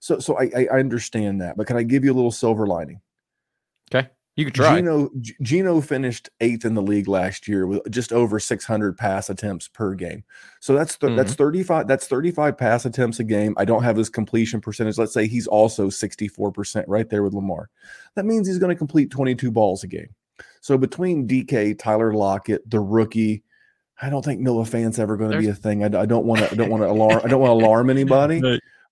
So 0.00 0.18
so 0.18 0.38
I, 0.38 0.66
I 0.70 0.78
understand 0.78 1.40
that, 1.40 1.56
but 1.56 1.66
can 1.66 1.76
I 1.76 1.82
give 1.82 2.04
you 2.04 2.12
a 2.12 2.14
little 2.14 2.32
silver 2.32 2.66
lining? 2.66 3.00
You 4.34 4.46
could 4.46 4.54
try. 4.54 4.76
Geno, 4.76 5.10
Geno 5.42 5.80
finished 5.82 6.30
eighth 6.40 6.64
in 6.64 6.74
the 6.74 6.80
league 6.80 7.06
last 7.06 7.46
year 7.46 7.66
with 7.66 7.90
just 7.90 8.12
over 8.12 8.40
600 8.40 8.96
pass 8.96 9.28
attempts 9.28 9.68
per 9.68 9.94
game. 9.94 10.24
So 10.60 10.74
that's 10.74 10.96
th- 10.96 11.10
mm-hmm. 11.10 11.16
that's 11.18 11.34
35 11.34 11.86
that's 11.86 12.06
35 12.06 12.56
pass 12.56 12.86
attempts 12.86 13.20
a 13.20 13.24
game. 13.24 13.54
I 13.58 13.66
don't 13.66 13.82
have 13.82 13.96
his 13.96 14.08
completion 14.08 14.60
percentage. 14.60 14.96
Let's 14.96 15.12
say 15.12 15.26
he's 15.26 15.46
also 15.46 15.88
64% 15.88 16.84
right 16.86 17.08
there 17.10 17.22
with 17.22 17.34
Lamar. 17.34 17.68
That 18.14 18.24
means 18.24 18.48
he's 18.48 18.58
going 18.58 18.74
to 18.74 18.78
complete 18.78 19.10
22 19.10 19.50
balls 19.50 19.84
a 19.84 19.86
game. 19.86 20.14
So 20.62 20.78
between 20.78 21.28
DK, 21.28 21.78
Tyler 21.78 22.14
Lockett, 22.14 22.68
the 22.70 22.80
rookie, 22.80 23.42
I 24.00 24.08
don't 24.08 24.24
think 24.24 24.40
Noah 24.40 24.64
Fant's 24.64 24.98
ever 24.98 25.18
going 25.18 25.32
to 25.32 25.38
be 25.38 25.48
a 25.48 25.54
thing. 25.54 25.82
I, 25.82 26.00
I 26.00 26.06
don't 26.06 26.24
want 26.24 26.40
to 26.40 26.50
I 26.50 26.54
don't 26.54 26.70
want 26.70 26.82
to 26.82 26.90
alarm 26.90 27.20
I 27.22 27.28
don't 27.28 27.40
want 27.40 27.50
to 27.50 27.64
alarm 27.66 27.90
anybody. 27.90 28.40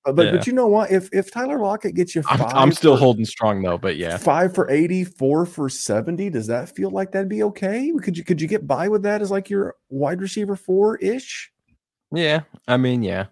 Uh, 0.07 0.13
but 0.13 0.27
yeah. 0.27 0.33
but 0.33 0.47
you 0.47 0.53
know 0.53 0.67
what? 0.67 0.91
If 0.91 1.11
if 1.13 1.31
Tyler 1.31 1.59
Lockett 1.59 1.95
gets 1.95 2.15
you 2.15 2.23
5 2.23 2.41
I'm, 2.41 2.57
I'm 2.57 2.73
still 2.73 2.97
for, 2.97 3.01
holding 3.01 3.25
strong 3.27 3.63
though. 3.63 3.77
But 3.77 3.97
yeah, 3.97 4.17
five 4.17 4.55
for 4.55 4.71
80, 4.71 5.05
four 5.05 5.45
for 5.45 5.69
seventy. 5.69 6.31
Does 6.31 6.47
that 6.47 6.75
feel 6.75 6.91
like 6.91 7.13
that'd 7.13 7.29
be 7.29 7.43
okay? 7.43 7.93
Could 8.03 8.17
you 8.17 8.25
could 8.25 8.41
you 8.41 8.49
get 8.49 8.67
by 8.67 8.89
with 8.89 9.03
that 9.03 9.21
as 9.21 9.31
like 9.31 9.51
your 9.51 9.77
wide 9.91 10.23
receiver 10.23 10.57
four 10.57 10.97
ish? 10.99 11.53
Yeah, 12.13 12.41
I 12.67 12.79
mean, 12.79 13.03
yeah. 13.03 13.27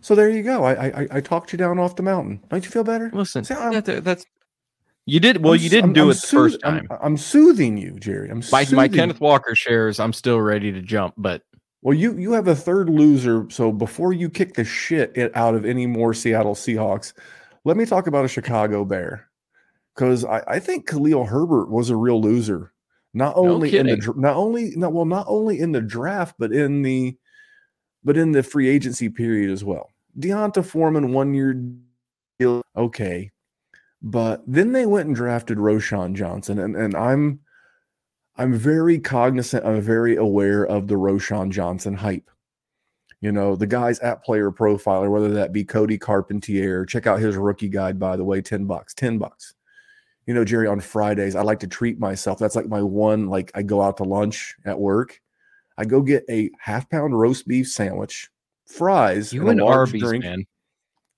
So 0.00 0.14
there 0.14 0.30
you 0.30 0.42
go. 0.42 0.64
I, 0.64 0.86
I 0.86 1.08
I 1.10 1.20
talked 1.20 1.52
you 1.52 1.58
down 1.58 1.78
off 1.78 1.96
the 1.96 2.02
mountain. 2.02 2.42
Don't 2.48 2.64
you 2.64 2.70
feel 2.70 2.84
better? 2.84 3.10
Listen, 3.12 3.44
See, 3.44 3.54
that, 3.54 4.02
that's 4.02 4.24
you 5.04 5.20
did 5.20 5.42
well. 5.42 5.54
I'm, 5.54 5.60
you 5.60 5.68
didn't 5.68 5.90
I'm, 5.90 5.92
do 5.92 6.02
I'm 6.04 6.10
it 6.10 6.20
the 6.20 6.26
first 6.26 6.60
time. 6.60 6.88
I'm, 7.00 7.16
soothing 7.16 7.76
you, 7.76 7.92
Jerry. 8.00 8.28
I'm 8.28 8.42
my, 8.50 8.66
my 8.72 8.88
Kenneth 8.88 9.20
Walker 9.20 9.54
shares. 9.54 10.00
I'm 10.00 10.12
still 10.12 10.40
ready 10.40 10.72
to 10.72 10.82
jump, 10.82 11.14
but 11.16 11.42
well, 11.86 11.94
you 11.94 12.18
you 12.18 12.32
have 12.32 12.48
a 12.48 12.56
third 12.56 12.90
loser. 12.90 13.46
So 13.48 13.70
before 13.70 14.12
you 14.12 14.28
kick 14.28 14.54
the 14.54 14.64
shit 14.64 15.16
out 15.36 15.54
of 15.54 15.64
any 15.64 15.86
more 15.86 16.14
Seattle 16.14 16.56
Seahawks, 16.56 17.12
let 17.64 17.76
me 17.76 17.86
talk 17.86 18.08
about 18.08 18.24
a 18.24 18.28
Chicago 18.28 18.84
Bear 18.84 19.28
because 19.94 20.24
I, 20.24 20.42
I 20.48 20.58
think 20.58 20.88
Khalil 20.88 21.26
Herbert 21.26 21.70
was 21.70 21.88
a 21.88 21.94
real 21.94 22.20
loser. 22.20 22.72
Not 23.14 23.36
only 23.36 23.70
no 23.70 23.78
in 23.78 23.86
the 23.86 24.14
not 24.16 24.34
only 24.34 24.72
not 24.74 24.94
well 24.94 25.04
not 25.04 25.26
only 25.28 25.60
in 25.60 25.70
the 25.70 25.80
draft 25.80 26.34
but 26.40 26.50
in 26.50 26.82
the 26.82 27.16
but 28.02 28.16
in 28.16 28.32
the 28.32 28.42
free 28.42 28.68
agency 28.68 29.08
period 29.08 29.52
as 29.52 29.62
well. 29.62 29.92
D'Onta 30.18 30.64
Foreman 30.64 31.12
one 31.12 31.34
year 31.34 31.54
deal, 32.40 32.62
okay, 32.76 33.30
but 34.02 34.42
then 34.44 34.72
they 34.72 34.86
went 34.86 35.06
and 35.06 35.14
drafted 35.14 35.58
Roschon 35.58 36.14
Johnson, 36.14 36.58
and 36.58 36.74
and 36.74 36.96
I'm 36.96 37.38
I'm 38.38 38.54
very 38.54 38.98
cognizant, 38.98 39.64
I'm 39.64 39.80
very 39.80 40.16
aware 40.16 40.64
of 40.64 40.88
the 40.88 40.94
Roschon 40.94 41.50
Johnson 41.50 41.94
hype. 41.94 42.30
You 43.20 43.32
know, 43.32 43.56
the 43.56 43.66
guys 43.66 43.98
at 44.00 44.22
player 44.22 44.50
profiler, 44.50 45.10
whether 45.10 45.30
that 45.30 45.52
be 45.52 45.64
Cody 45.64 45.96
Carpentier, 45.96 46.84
check 46.84 47.06
out 47.06 47.18
his 47.18 47.36
rookie 47.36 47.70
guide, 47.70 47.98
by 47.98 48.16
the 48.16 48.24
way, 48.24 48.42
10 48.42 48.66
bucks, 48.66 48.92
10 48.92 49.16
bucks. 49.16 49.54
You 50.26 50.34
know, 50.34 50.44
Jerry, 50.44 50.66
on 50.66 50.80
Fridays, 50.80 51.34
I 51.34 51.42
like 51.42 51.60
to 51.60 51.66
treat 51.66 51.98
myself. 51.98 52.38
That's 52.38 52.56
like 52.56 52.68
my 52.68 52.82
one, 52.82 53.28
like 53.28 53.50
I 53.54 53.62
go 53.62 53.80
out 53.80 53.96
to 53.98 54.04
lunch 54.04 54.54
at 54.66 54.78
work. 54.78 55.20
I 55.78 55.84
go 55.84 56.02
get 56.02 56.24
a 56.28 56.50
half 56.58 56.90
pound 56.90 57.18
roast 57.18 57.46
beef 57.46 57.68
sandwich, 57.68 58.28
fries, 58.66 59.32
you 59.32 59.42
and, 59.42 59.60
and 59.60 59.62
Arby's, 59.62 60.02
drink. 60.02 60.24
man. 60.24 60.44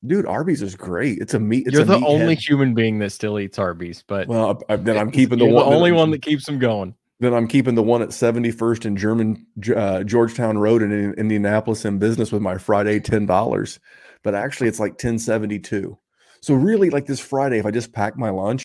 Dude, 0.07 0.27
Arby's 0.27 0.63
is 0.63 0.77
great. 0.77 1.19
It's 1.19 1.35
a 1.35 1.41
meat. 1.41 1.67
It's 1.67 1.75
You're 1.75 1.85
the 1.85 1.99
meat 1.99 2.07
only 2.07 2.35
head. 2.35 2.45
human 2.45 2.75
being 2.75 3.01
that 3.01 3.11
still 3.11 3.41
eats 3.41 3.59
Arby's, 3.59 4.05
but 4.07 4.29
well, 4.29 4.63
I, 4.69 4.77
then 4.77 4.97
I'm 4.97 5.11
keeping 5.11 5.39
the 5.39 5.47
one. 5.47 5.55
The 5.55 5.77
only 5.77 5.93
one 5.93 6.11
that 6.13 6.23
keeps 6.23 6.47
them 6.47 6.59
going 6.59 6.95
then 7.21 7.35
I'm 7.35 7.49
keeping 7.49 7.75
the 7.75 7.83
one 7.83 8.03
at 8.03 8.11
71st 8.11 8.85
and 8.85 8.97
German 8.97 9.47
uh, 9.75 10.05
Georgetown 10.05 10.59
Road 10.59 10.83
in, 10.83 10.93
in 10.93 11.15
Indianapolis 11.15 11.85
in 11.85 11.99
business 11.99 12.31
with 12.31 12.43
my 12.43 12.59
Friday 12.59 13.01
ten 13.01 13.27
dollars, 13.27 13.81
but 14.23 14.35
actually 14.35 14.69
it's 14.69 14.81
like 14.81 14.93
1072. 14.93 15.99
So 16.41 16.55
really, 16.55 16.91
like 16.91 17.07
this 17.07 17.21
Friday, 17.21 17.59
if 17.59 17.67
I 17.67 17.71
just 17.71 17.93
pack 17.93 18.17
my 18.17 18.31
lunch, 18.31 18.65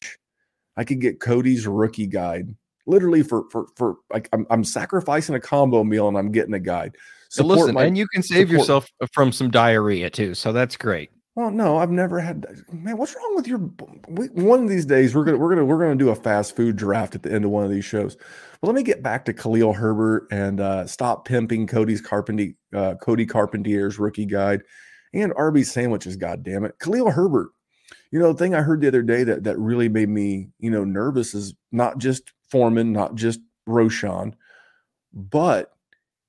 I 0.77 0.83
could 0.83 1.01
get 1.01 1.19
Cody's 1.19 1.65
rookie 1.65 2.07
guide. 2.07 2.55
Literally 2.85 3.23
for 3.23 3.45
for 3.49 3.67
for 3.75 3.95
like 4.11 4.29
I'm, 4.33 4.45
I'm 4.49 4.63
sacrificing 4.63 5.35
a 5.35 5.39
combo 5.39 5.83
meal 5.83 6.07
and 6.07 6.17
I'm 6.17 6.31
getting 6.31 6.53
a 6.53 6.59
guide. 6.59 6.95
So 7.29 7.43
listen, 7.43 7.73
my, 7.73 7.85
and 7.85 7.97
you 7.97 8.07
can 8.07 8.21
save 8.21 8.49
support, 8.49 8.59
yourself 8.59 8.89
from 9.11 9.31
some 9.31 9.49
diarrhea 9.49 10.09
too. 10.09 10.35
So 10.35 10.51
that's 10.51 10.77
great. 10.77 11.09
Well, 11.35 11.49
no, 11.49 11.77
I've 11.77 11.89
never 11.89 12.19
had. 12.19 12.45
Man, 12.71 12.97
what's 12.97 13.15
wrong 13.15 13.35
with 13.35 13.47
your? 13.47 13.57
One 13.57 14.63
of 14.63 14.69
these 14.69 14.85
days, 14.85 15.15
we're 15.15 15.23
gonna 15.23 15.37
we're 15.37 15.49
gonna 15.49 15.65
we're 15.65 15.79
gonna 15.79 15.95
do 15.95 16.09
a 16.09 16.15
fast 16.15 16.55
food 16.55 16.75
draft 16.75 17.15
at 17.15 17.23
the 17.23 17.31
end 17.31 17.43
of 17.43 17.49
one 17.49 17.63
of 17.63 17.71
these 17.71 17.85
shows. 17.85 18.15
But 18.61 18.67
let 18.67 18.75
me 18.75 18.83
get 18.83 19.01
back 19.01 19.25
to 19.25 19.33
Khalil 19.33 19.73
Herbert 19.73 20.27
and 20.29 20.59
uh, 20.59 20.85
stop 20.85 21.25
pimping 21.25 21.65
Cody's 21.65 22.01
Carpentier, 22.01 22.53
uh, 22.75 22.95
Cody 23.01 23.25
Carpentier's 23.25 23.97
rookie 23.97 24.27
guide, 24.27 24.61
and 25.11 25.33
Arby's 25.35 25.71
sandwiches. 25.71 26.17
God 26.17 26.43
damn 26.43 26.65
it, 26.65 26.77
Khalil 26.79 27.09
Herbert. 27.09 27.49
You 28.11 28.19
know, 28.19 28.31
the 28.31 28.37
thing 28.37 28.53
I 28.53 28.61
heard 28.61 28.81
the 28.81 28.87
other 28.87 29.01
day 29.01 29.23
that 29.23 29.43
that 29.45 29.57
really 29.57 29.89
made 29.89 30.09
me 30.09 30.49
you 30.59 30.69
know 30.69 30.83
nervous 30.83 31.33
is 31.33 31.55
not 31.71 31.97
just 31.97 32.31
Foreman, 32.51 32.93
not 32.93 33.15
just 33.15 33.39
Roschon, 33.67 34.33
but 35.11 35.71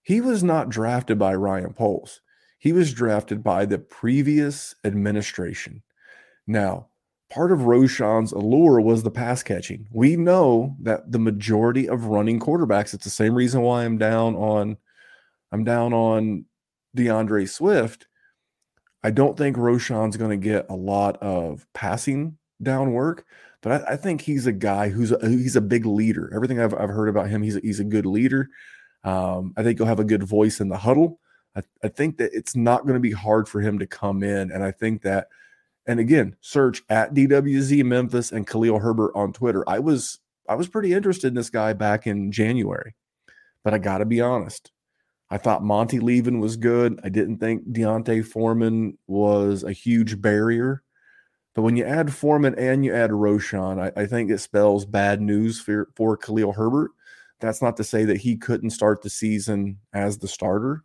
he 0.02 0.22
was 0.22 0.42
not 0.42 0.70
drafted 0.70 1.18
by 1.18 1.34
Ryan 1.34 1.74
Poles. 1.74 2.22
He 2.64 2.72
was 2.72 2.94
drafted 2.94 3.44
by 3.44 3.66
the 3.66 3.76
previous 3.76 4.74
administration. 4.84 5.82
Now, 6.46 6.86
part 7.28 7.52
of 7.52 7.66
Roschon's 7.66 8.32
allure 8.32 8.80
was 8.80 9.02
the 9.02 9.10
pass 9.10 9.42
catching. 9.42 9.86
We 9.92 10.16
know 10.16 10.74
that 10.80 11.12
the 11.12 11.18
majority 11.18 11.90
of 11.90 12.06
running 12.06 12.40
quarterbacks, 12.40 12.94
it's 12.94 13.04
the 13.04 13.10
same 13.10 13.34
reason 13.34 13.60
why 13.60 13.84
I'm 13.84 13.98
down 13.98 14.34
on 14.36 14.78
I'm 15.52 15.64
down 15.64 15.92
on 15.92 16.46
DeAndre 16.96 17.46
Swift. 17.50 18.06
I 19.02 19.10
don't 19.10 19.36
think 19.36 19.58
Roschon's 19.58 20.16
going 20.16 20.30
to 20.30 20.42
get 20.42 20.64
a 20.70 20.74
lot 20.74 21.22
of 21.22 21.66
passing 21.74 22.38
down 22.62 22.94
work. 22.94 23.26
but 23.60 23.82
I, 23.82 23.92
I 23.92 23.96
think 23.96 24.22
he's 24.22 24.46
a 24.46 24.52
guy 24.52 24.88
who's 24.88 25.12
a, 25.12 25.18
he's 25.28 25.56
a 25.56 25.60
big 25.60 25.84
leader. 25.84 26.32
Everything 26.34 26.60
I've, 26.60 26.72
I've 26.72 26.88
heard 26.88 27.10
about 27.10 27.28
him, 27.28 27.42
he's 27.42 27.56
a, 27.56 27.60
he's 27.60 27.80
a 27.80 27.84
good 27.84 28.06
leader. 28.06 28.48
Um, 29.04 29.52
I 29.54 29.62
think 29.62 29.78
he'll 29.78 29.86
have 29.86 30.00
a 30.00 30.04
good 30.04 30.22
voice 30.22 30.60
in 30.60 30.70
the 30.70 30.78
huddle. 30.78 31.20
I, 31.56 31.62
I 31.82 31.88
think 31.88 32.18
that 32.18 32.32
it's 32.32 32.56
not 32.56 32.82
going 32.82 32.94
to 32.94 33.00
be 33.00 33.12
hard 33.12 33.48
for 33.48 33.60
him 33.60 33.78
to 33.78 33.86
come 33.86 34.22
in, 34.22 34.50
and 34.50 34.62
I 34.62 34.70
think 34.70 35.02
that. 35.02 35.28
And 35.86 36.00
again, 36.00 36.34
search 36.40 36.82
at 36.88 37.12
DWZ 37.12 37.84
Memphis 37.84 38.32
and 38.32 38.46
Khalil 38.46 38.78
Herbert 38.78 39.12
on 39.14 39.34
Twitter. 39.34 39.62
I 39.68 39.80
was 39.80 40.18
I 40.48 40.54
was 40.54 40.68
pretty 40.68 40.94
interested 40.94 41.28
in 41.28 41.34
this 41.34 41.50
guy 41.50 41.74
back 41.74 42.06
in 42.06 42.32
January, 42.32 42.94
but 43.62 43.74
I 43.74 43.78
got 43.78 43.98
to 43.98 44.06
be 44.06 44.20
honest. 44.20 44.70
I 45.30 45.38
thought 45.38 45.64
Monty 45.64 46.00
Levin 46.00 46.40
was 46.40 46.56
good. 46.56 47.00
I 47.02 47.08
didn't 47.08 47.38
think 47.38 47.72
D'Onta 47.72 48.24
Foreman 48.24 48.98
was 49.06 49.62
a 49.62 49.72
huge 49.72 50.20
barrier. 50.20 50.82
But 51.54 51.62
when 51.62 51.76
you 51.76 51.84
add 51.84 52.12
Foreman 52.12 52.54
and 52.58 52.84
you 52.84 52.92
add 52.92 53.10
Roschon, 53.10 53.80
I, 53.80 54.00
I 54.00 54.06
think 54.06 54.30
it 54.30 54.38
spells 54.38 54.84
bad 54.84 55.20
news 55.20 55.60
for, 55.60 55.88
for 55.94 56.16
Khalil 56.16 56.52
Herbert. 56.52 56.90
That's 57.40 57.62
not 57.62 57.76
to 57.78 57.84
say 57.84 58.04
that 58.04 58.18
he 58.18 58.36
couldn't 58.36 58.70
start 58.70 59.02
the 59.02 59.10
season 59.10 59.78
as 59.92 60.18
the 60.18 60.28
starter, 60.28 60.82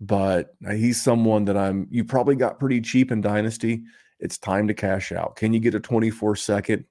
but 0.00 0.54
he's 0.70 1.02
someone 1.02 1.44
that 1.46 1.56
I'm, 1.56 1.86
you 1.90 2.04
probably 2.04 2.36
got 2.36 2.58
pretty 2.58 2.80
cheap 2.80 3.10
in 3.10 3.20
Dynasty. 3.20 3.82
It's 4.20 4.38
time 4.38 4.68
to 4.68 4.74
cash 4.74 5.12
out. 5.12 5.36
Can 5.36 5.52
you 5.52 5.60
get 5.60 5.74
a 5.74 5.80
24 5.80 6.36
second? 6.36 6.84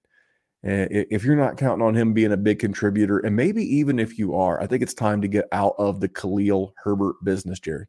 If 0.63 1.23
you're 1.23 1.35
not 1.35 1.57
counting 1.57 1.85
on 1.85 1.95
him 1.95 2.13
being 2.13 2.31
a 2.31 2.37
big 2.37 2.57
contributor, 2.57 3.19
and 3.19 3.35
maybe 3.35 3.63
even 3.63 3.99
if 3.99 4.17
you 4.17 4.35
are, 4.35 4.59
I 4.59 4.65
think 4.65 4.81
it's 4.81 4.95
time 4.95 5.21
to 5.21 5.27
get 5.27 5.45
out 5.51 5.75
of 5.77 5.99
the 5.99 6.09
Khalil 6.09 6.73
Herbert 6.83 7.17
business, 7.23 7.59
Jerry. 7.59 7.85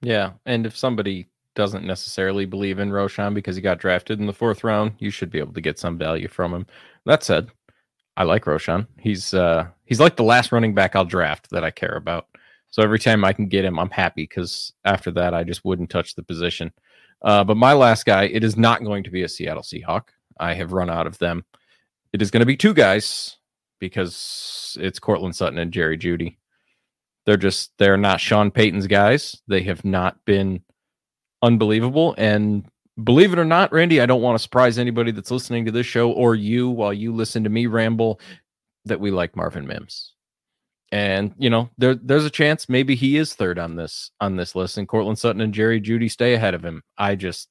Yeah. 0.00 0.32
And 0.46 0.64
if 0.64 0.76
somebody 0.76 1.28
doesn't 1.54 1.84
necessarily 1.84 2.46
believe 2.46 2.78
in 2.78 2.90
Roschon 2.90 3.34
because 3.34 3.56
he 3.56 3.62
got 3.62 3.78
drafted 3.78 4.18
in 4.20 4.26
the 4.26 4.32
fourth 4.32 4.64
round, 4.64 4.92
you 4.98 5.10
should 5.10 5.30
be 5.30 5.38
able 5.38 5.54
to 5.54 5.60
get 5.60 5.78
some 5.78 5.98
value 5.98 6.28
from 6.28 6.54
him. 6.54 6.66
That 7.04 7.22
said, 7.22 7.48
I 8.16 8.22
like 8.22 8.44
Roschon. 8.44 8.86
He's 8.98 9.34
uh 9.34 9.66
he's 9.84 10.00
like 10.00 10.16
the 10.16 10.22
last 10.22 10.52
running 10.52 10.74
back 10.74 10.96
I'll 10.96 11.04
draft 11.04 11.50
that 11.50 11.64
I 11.64 11.70
care 11.70 11.96
about. 11.96 12.28
So 12.76 12.82
every 12.82 12.98
time 12.98 13.24
I 13.24 13.32
can 13.32 13.46
get 13.46 13.64
him, 13.64 13.78
I'm 13.78 13.88
happy 13.88 14.24
because 14.24 14.74
after 14.84 15.10
that 15.12 15.32
I 15.32 15.44
just 15.44 15.64
wouldn't 15.64 15.88
touch 15.88 16.14
the 16.14 16.22
position. 16.22 16.70
Uh, 17.22 17.42
but 17.42 17.56
my 17.56 17.72
last 17.72 18.04
guy, 18.04 18.24
it 18.24 18.44
is 18.44 18.58
not 18.58 18.84
going 18.84 19.02
to 19.04 19.10
be 19.10 19.22
a 19.22 19.28
Seattle 19.30 19.62
Seahawk. 19.62 20.08
I 20.38 20.52
have 20.52 20.74
run 20.74 20.90
out 20.90 21.06
of 21.06 21.16
them. 21.16 21.46
It 22.12 22.20
is 22.20 22.30
going 22.30 22.42
to 22.42 22.46
be 22.46 22.54
two 22.54 22.74
guys 22.74 23.38
because 23.78 24.76
it's 24.78 24.98
Courtland 24.98 25.34
Sutton 25.34 25.58
and 25.58 25.72
Jerry 25.72 25.96
Jeudy. 25.96 26.36
They're 27.24 27.38
just 27.38 27.72
they're 27.78 27.96
not 27.96 28.20
Sean 28.20 28.50
Payton's 28.50 28.86
guys. 28.86 29.40
They 29.48 29.62
have 29.62 29.82
not 29.82 30.22
been 30.26 30.60
unbelievable. 31.40 32.14
And 32.18 32.66
believe 33.02 33.32
it 33.32 33.38
or 33.38 33.46
not, 33.46 33.72
Randy, 33.72 34.02
I 34.02 34.06
don't 34.06 34.20
want 34.20 34.38
to 34.38 34.42
surprise 34.42 34.78
anybody 34.78 35.12
that's 35.12 35.30
listening 35.30 35.64
to 35.64 35.72
this 35.72 35.86
show 35.86 36.10
or 36.10 36.34
you 36.34 36.68
while 36.68 36.92
you 36.92 37.14
listen 37.14 37.42
to 37.44 37.50
me 37.50 37.68
ramble 37.68 38.20
that 38.84 39.00
we 39.00 39.10
like 39.10 39.34
Marvin 39.34 39.66
Mims. 39.66 40.12
And 40.92 41.34
you 41.36 41.50
know, 41.50 41.70
there 41.78 41.94
there's 41.96 42.24
a 42.24 42.30
chance 42.30 42.68
maybe 42.68 42.94
he 42.94 43.16
is 43.16 43.34
third 43.34 43.58
on 43.58 43.76
this 43.76 44.10
on 44.20 44.36
this 44.36 44.54
list, 44.54 44.78
and 44.78 44.86
Courtland 44.86 45.18
Sutton 45.18 45.40
and 45.40 45.52
Jerry 45.52 45.80
Jeudy 45.80 46.10
stay 46.10 46.34
ahead 46.34 46.54
of 46.54 46.64
him. 46.64 46.82
I 46.96 47.16
just 47.16 47.48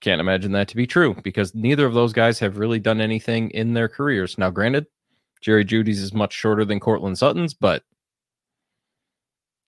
can't 0.00 0.20
imagine 0.20 0.52
that 0.52 0.68
to 0.68 0.76
be 0.76 0.86
true 0.86 1.14
because 1.22 1.54
neither 1.54 1.86
of 1.86 1.94
those 1.94 2.12
guys 2.12 2.38
have 2.38 2.58
really 2.58 2.80
done 2.80 3.00
anything 3.00 3.50
in 3.50 3.74
their 3.74 3.88
careers. 3.88 4.38
Now, 4.38 4.50
granted, 4.50 4.86
Jerry 5.40 5.64
Jeudy's 5.64 6.02
is 6.02 6.12
much 6.12 6.32
shorter 6.32 6.64
than 6.64 6.80
Courtland 6.80 7.18
Sutton's, 7.18 7.54
but 7.54 7.84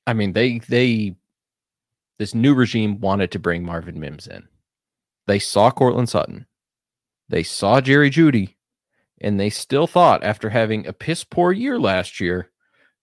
I 0.07 0.13
mean 0.13 0.33
they 0.33 0.59
they 0.59 1.15
this 2.19 2.35
new 2.35 2.55
regime 2.55 3.01
wanted 3.01 3.31
to 3.33 3.39
bring 3.39 3.65
Marvin 3.65 4.01
Mims 4.01 4.27
in. 4.27 4.49
They 5.27 5.39
saw 5.39 5.71
Courtland 5.71 6.09
Sutton, 6.09 6.47
they 7.29 7.43
saw 7.43 7.81
Jerry 7.81 8.11
Jeudy 8.11 8.57
and 9.21 9.41
they 9.41 9.51
still 9.51 9.87
thought 9.87 10.23
after 10.23 10.51
having 10.51 10.87
a 10.87 10.93
piss 10.93 11.25
poor 11.25 11.53
year 11.53 11.79
last 11.79 12.21
year 12.21 12.51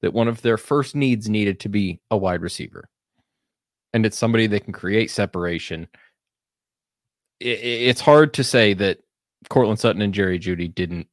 that 0.01 0.13
one 0.13 0.27
of 0.27 0.41
their 0.41 0.57
first 0.57 0.95
needs 0.95 1.29
needed 1.29 1.59
to 1.61 1.69
be 1.69 1.99
a 2.09 2.17
wide 2.17 2.41
receiver. 2.41 2.89
And 3.93 4.05
it's 4.05 4.17
somebody 4.17 4.47
that 4.47 4.63
can 4.63 4.73
create 4.73 5.11
separation. 5.11 5.87
It's 7.39 8.01
hard 8.01 8.33
to 8.35 8.43
say 8.43 8.73
that 8.75 8.99
Courtland 9.49 9.79
Sutton 9.79 10.01
and 10.01 10.13
Jerry 10.13 10.39
Jeudy 10.39 10.73
didn't 10.73 11.07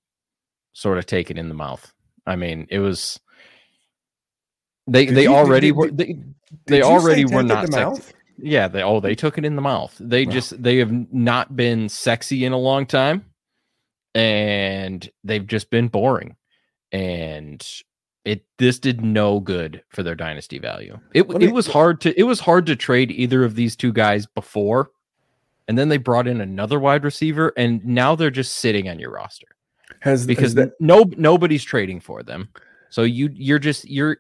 sort 0.73 0.99
of 0.99 1.07
take 1.07 1.31
it 1.31 1.39
in 1.39 1.49
the 1.49 1.55
mouth. 1.55 1.93
I 2.27 2.37
mean, 2.37 2.67
it 2.71 2.81
was 2.81 3.21
they 4.87 5.07
did 5.07 5.17
they 5.17 5.23
you, 5.25 5.35
already 5.35 5.73
were 5.73 5.91
they, 5.91 6.19
they 6.67 6.83
already 6.83 7.25
were 7.25 7.43
not 7.43 7.71
mouth? 7.71 8.13
Yeah, 8.39 8.69
they 8.69 8.83
oh 8.83 9.01
they 9.01 9.15
took 9.15 9.39
it 9.39 9.45
in 9.45 9.57
the 9.57 9.63
mouth. 9.63 9.97
They 9.99 10.27
wow. 10.27 10.33
just 10.33 10.63
they 10.63 10.77
have 10.79 10.93
not 11.13 11.57
been 11.57 11.89
sexy 11.89 12.45
in 12.45 12.53
a 12.53 12.59
long 12.59 12.87
time, 12.87 13.25
and 14.15 15.09
they've 15.25 15.47
just 15.47 15.71
been 15.71 15.89
boring, 15.89 16.37
and 16.93 17.67
it 18.27 18.45
this 18.59 18.79
did 18.79 19.01
no 19.03 19.39
good 19.39 19.83
for 19.89 20.03
their 20.03 20.17
dynasty 20.17 20.59
value. 20.59 20.99
It 21.15 21.31
it 21.41 21.53
was 21.53 21.67
hard 21.67 22.01
to 22.03 22.19
it 22.19 22.25
was 22.25 22.41
hard 22.41 22.67
to 22.67 22.77
trade 22.77 23.13
either 23.13 23.45
of 23.45 23.55
these 23.55 23.77
two 23.77 23.93
guys 23.93 24.27
before, 24.27 24.91
and 25.69 25.79
then 25.79 25.89
they 25.89 25.97
brought 25.97 26.27
in 26.27 26.41
another 26.41 26.81
wide 26.81 27.05
receiver, 27.05 27.53
and 27.57 27.85
now 27.85 28.17
they're 28.17 28.31
just 28.31 28.57
sitting 28.57 28.89
on 28.89 28.99
your 28.99 29.13
roster. 29.13 29.47
Has 30.01 30.27
because 30.27 30.43
has 30.43 30.55
that, 30.57 30.73
no 30.81 31.05
nobody's 31.17 31.63
trading 31.63 32.01
for 32.01 32.25
them. 32.25 32.49
So 32.91 33.05
you 33.05 33.31
you're 33.33 33.61
just 33.61 33.89
you're 33.89 34.19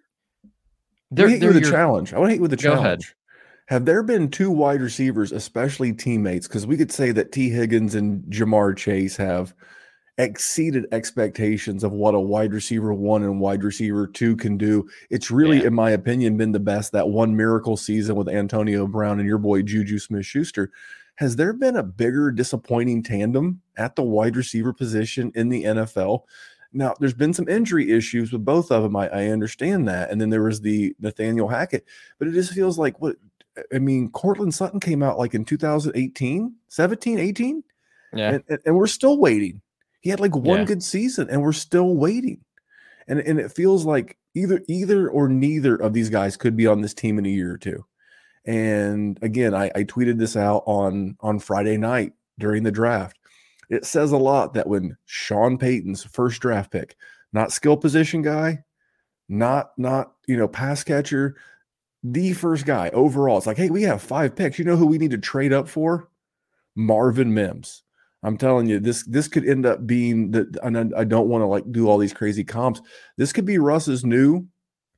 they're, 1.10 1.28
hit 1.28 1.40
they're 1.40 1.52
with 1.52 1.64
a 1.64 1.70
challenge. 1.70 2.14
I 2.14 2.18
want 2.18 2.28
to 2.28 2.30
hit 2.30 2.36
you 2.36 2.42
with 2.42 2.52
a 2.52 2.56
challenge. 2.56 3.14
Have 3.66 3.84
there 3.84 4.04
been 4.04 4.30
two 4.30 4.52
wide 4.52 4.80
receivers, 4.80 5.32
especially 5.32 5.92
teammates? 5.92 6.46
Because 6.46 6.64
we 6.64 6.76
could 6.76 6.92
say 6.92 7.10
that 7.10 7.32
Tee 7.32 7.50
Higgins 7.50 7.96
and 7.96 8.22
Ja'Marr 8.32 8.76
Chase 8.76 9.16
have 9.16 9.52
exceeded 10.18 10.86
expectations 10.92 11.84
of 11.84 11.92
what 11.92 12.14
a 12.14 12.20
wide 12.20 12.52
receiver 12.52 12.94
one 12.94 13.22
and 13.22 13.40
wide 13.40 13.62
receiver 13.62 14.06
two 14.06 14.36
can 14.36 14.56
do. 14.56 14.88
It's 15.10 15.30
really, 15.30 15.58
yeah. 15.58 15.66
in 15.66 15.74
my 15.74 15.90
opinion, 15.90 16.36
been 16.36 16.52
the 16.52 16.60
best 16.60 16.92
that 16.92 17.08
one 17.08 17.36
miracle 17.36 17.76
season 17.76 18.16
with 18.16 18.28
Antonio 18.28 18.86
Brown 18.86 19.20
and 19.20 19.28
your 19.28 19.38
boy 19.38 19.62
Juju 19.62 19.98
Smith 19.98 20.24
Schuster. 20.24 20.70
Has 21.16 21.36
there 21.36 21.52
been 21.52 21.76
a 21.76 21.82
bigger 21.82 22.30
disappointing 22.30 23.02
tandem 23.02 23.60
at 23.76 23.96
the 23.96 24.02
wide 24.02 24.36
receiver 24.36 24.72
position 24.72 25.32
in 25.34 25.48
the 25.48 25.64
NFL? 25.64 26.22
Now, 26.72 26.94
there's 27.00 27.14
been 27.14 27.32
some 27.32 27.48
injury 27.48 27.90
issues 27.90 28.32
with 28.32 28.44
both 28.44 28.70
of 28.70 28.82
them. 28.82 28.96
I, 28.96 29.08
I 29.08 29.26
understand 29.28 29.88
that. 29.88 30.10
And 30.10 30.20
then 30.20 30.30
there 30.30 30.42
was 30.42 30.60
the 30.60 30.94
Nathaniel 31.00 31.48
Hackett, 31.48 31.86
but 32.18 32.28
it 32.28 32.32
just 32.32 32.52
feels 32.52 32.78
like 32.78 33.00
what 33.00 33.16
I 33.74 33.78
mean, 33.78 34.10
Courtland 34.10 34.54
Sutton 34.54 34.80
came 34.80 35.02
out 35.02 35.18
like 35.18 35.34
in 35.34 35.44
2018, 35.44 36.54
17, 36.68 37.18
18. 37.18 37.64
Yeah. 38.12 38.38
And, 38.48 38.58
and, 38.64 38.76
we're 38.76 38.86
still 38.86 39.18
waiting. 39.18 39.60
He 40.06 40.10
had 40.10 40.20
like 40.20 40.36
one 40.36 40.60
yeah. 40.60 40.64
good 40.66 40.84
season 40.84 41.28
and 41.28 41.42
we're 41.42 41.52
still 41.52 41.96
waiting. 41.96 42.44
And, 43.08 43.18
and 43.18 43.40
it 43.40 43.50
feels 43.50 43.84
like 43.84 44.16
either 44.36 44.62
either 44.68 45.08
or 45.08 45.28
neither 45.28 45.74
of 45.74 45.94
these 45.94 46.10
guys 46.10 46.36
could 46.36 46.56
be 46.56 46.68
on 46.68 46.80
this 46.80 46.94
team 46.94 47.18
in 47.18 47.26
a 47.26 47.28
year 47.28 47.52
or 47.52 47.58
two. 47.58 47.84
And 48.44 49.18
again, 49.20 49.52
I, 49.52 49.72
I 49.74 49.82
tweeted 49.82 50.16
this 50.16 50.36
out 50.36 50.62
on 50.64 51.16
on 51.18 51.40
Friday 51.40 51.76
night 51.76 52.12
during 52.38 52.62
the 52.62 52.70
draft. 52.70 53.18
It 53.68 53.84
says 53.84 54.12
a 54.12 54.16
lot 54.16 54.54
that 54.54 54.68
when 54.68 54.96
Sean 55.06 55.58
Payton's 55.58 56.04
first 56.04 56.40
draft 56.40 56.70
pick, 56.70 56.94
not 57.32 57.50
skill 57.50 57.76
position 57.76 58.22
guy, 58.22 58.62
not 59.28 59.72
not 59.76 60.12
you 60.28 60.36
know 60.36 60.46
pass 60.46 60.84
catcher, 60.84 61.34
the 62.04 62.32
first 62.32 62.64
guy 62.64 62.90
overall. 62.90 63.38
It's 63.38 63.46
like, 63.48 63.56
hey, 63.56 63.70
we 63.70 63.82
have 63.82 64.02
five 64.02 64.36
picks. 64.36 64.60
You 64.60 64.66
know 64.66 64.76
who 64.76 64.86
we 64.86 64.98
need 64.98 65.10
to 65.10 65.18
trade 65.18 65.52
up 65.52 65.66
for? 65.66 66.08
Marvin 66.76 67.34
Mims. 67.34 67.82
I'm 68.26 68.36
telling 68.36 68.66
you, 68.66 68.80
this 68.80 69.04
this 69.04 69.28
could 69.28 69.48
end 69.48 69.66
up 69.66 69.86
being 69.86 70.32
the. 70.32 70.58
And 70.64 70.92
I 70.94 71.04
don't 71.04 71.28
want 71.28 71.42
to 71.42 71.46
like 71.46 71.70
do 71.70 71.88
all 71.88 71.96
these 71.96 72.12
crazy 72.12 72.42
comps. 72.42 72.80
This 73.16 73.32
could 73.32 73.44
be 73.44 73.58
Russ's 73.58 74.04
new 74.04 74.48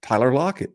Tyler 0.00 0.32
Lockett. 0.32 0.70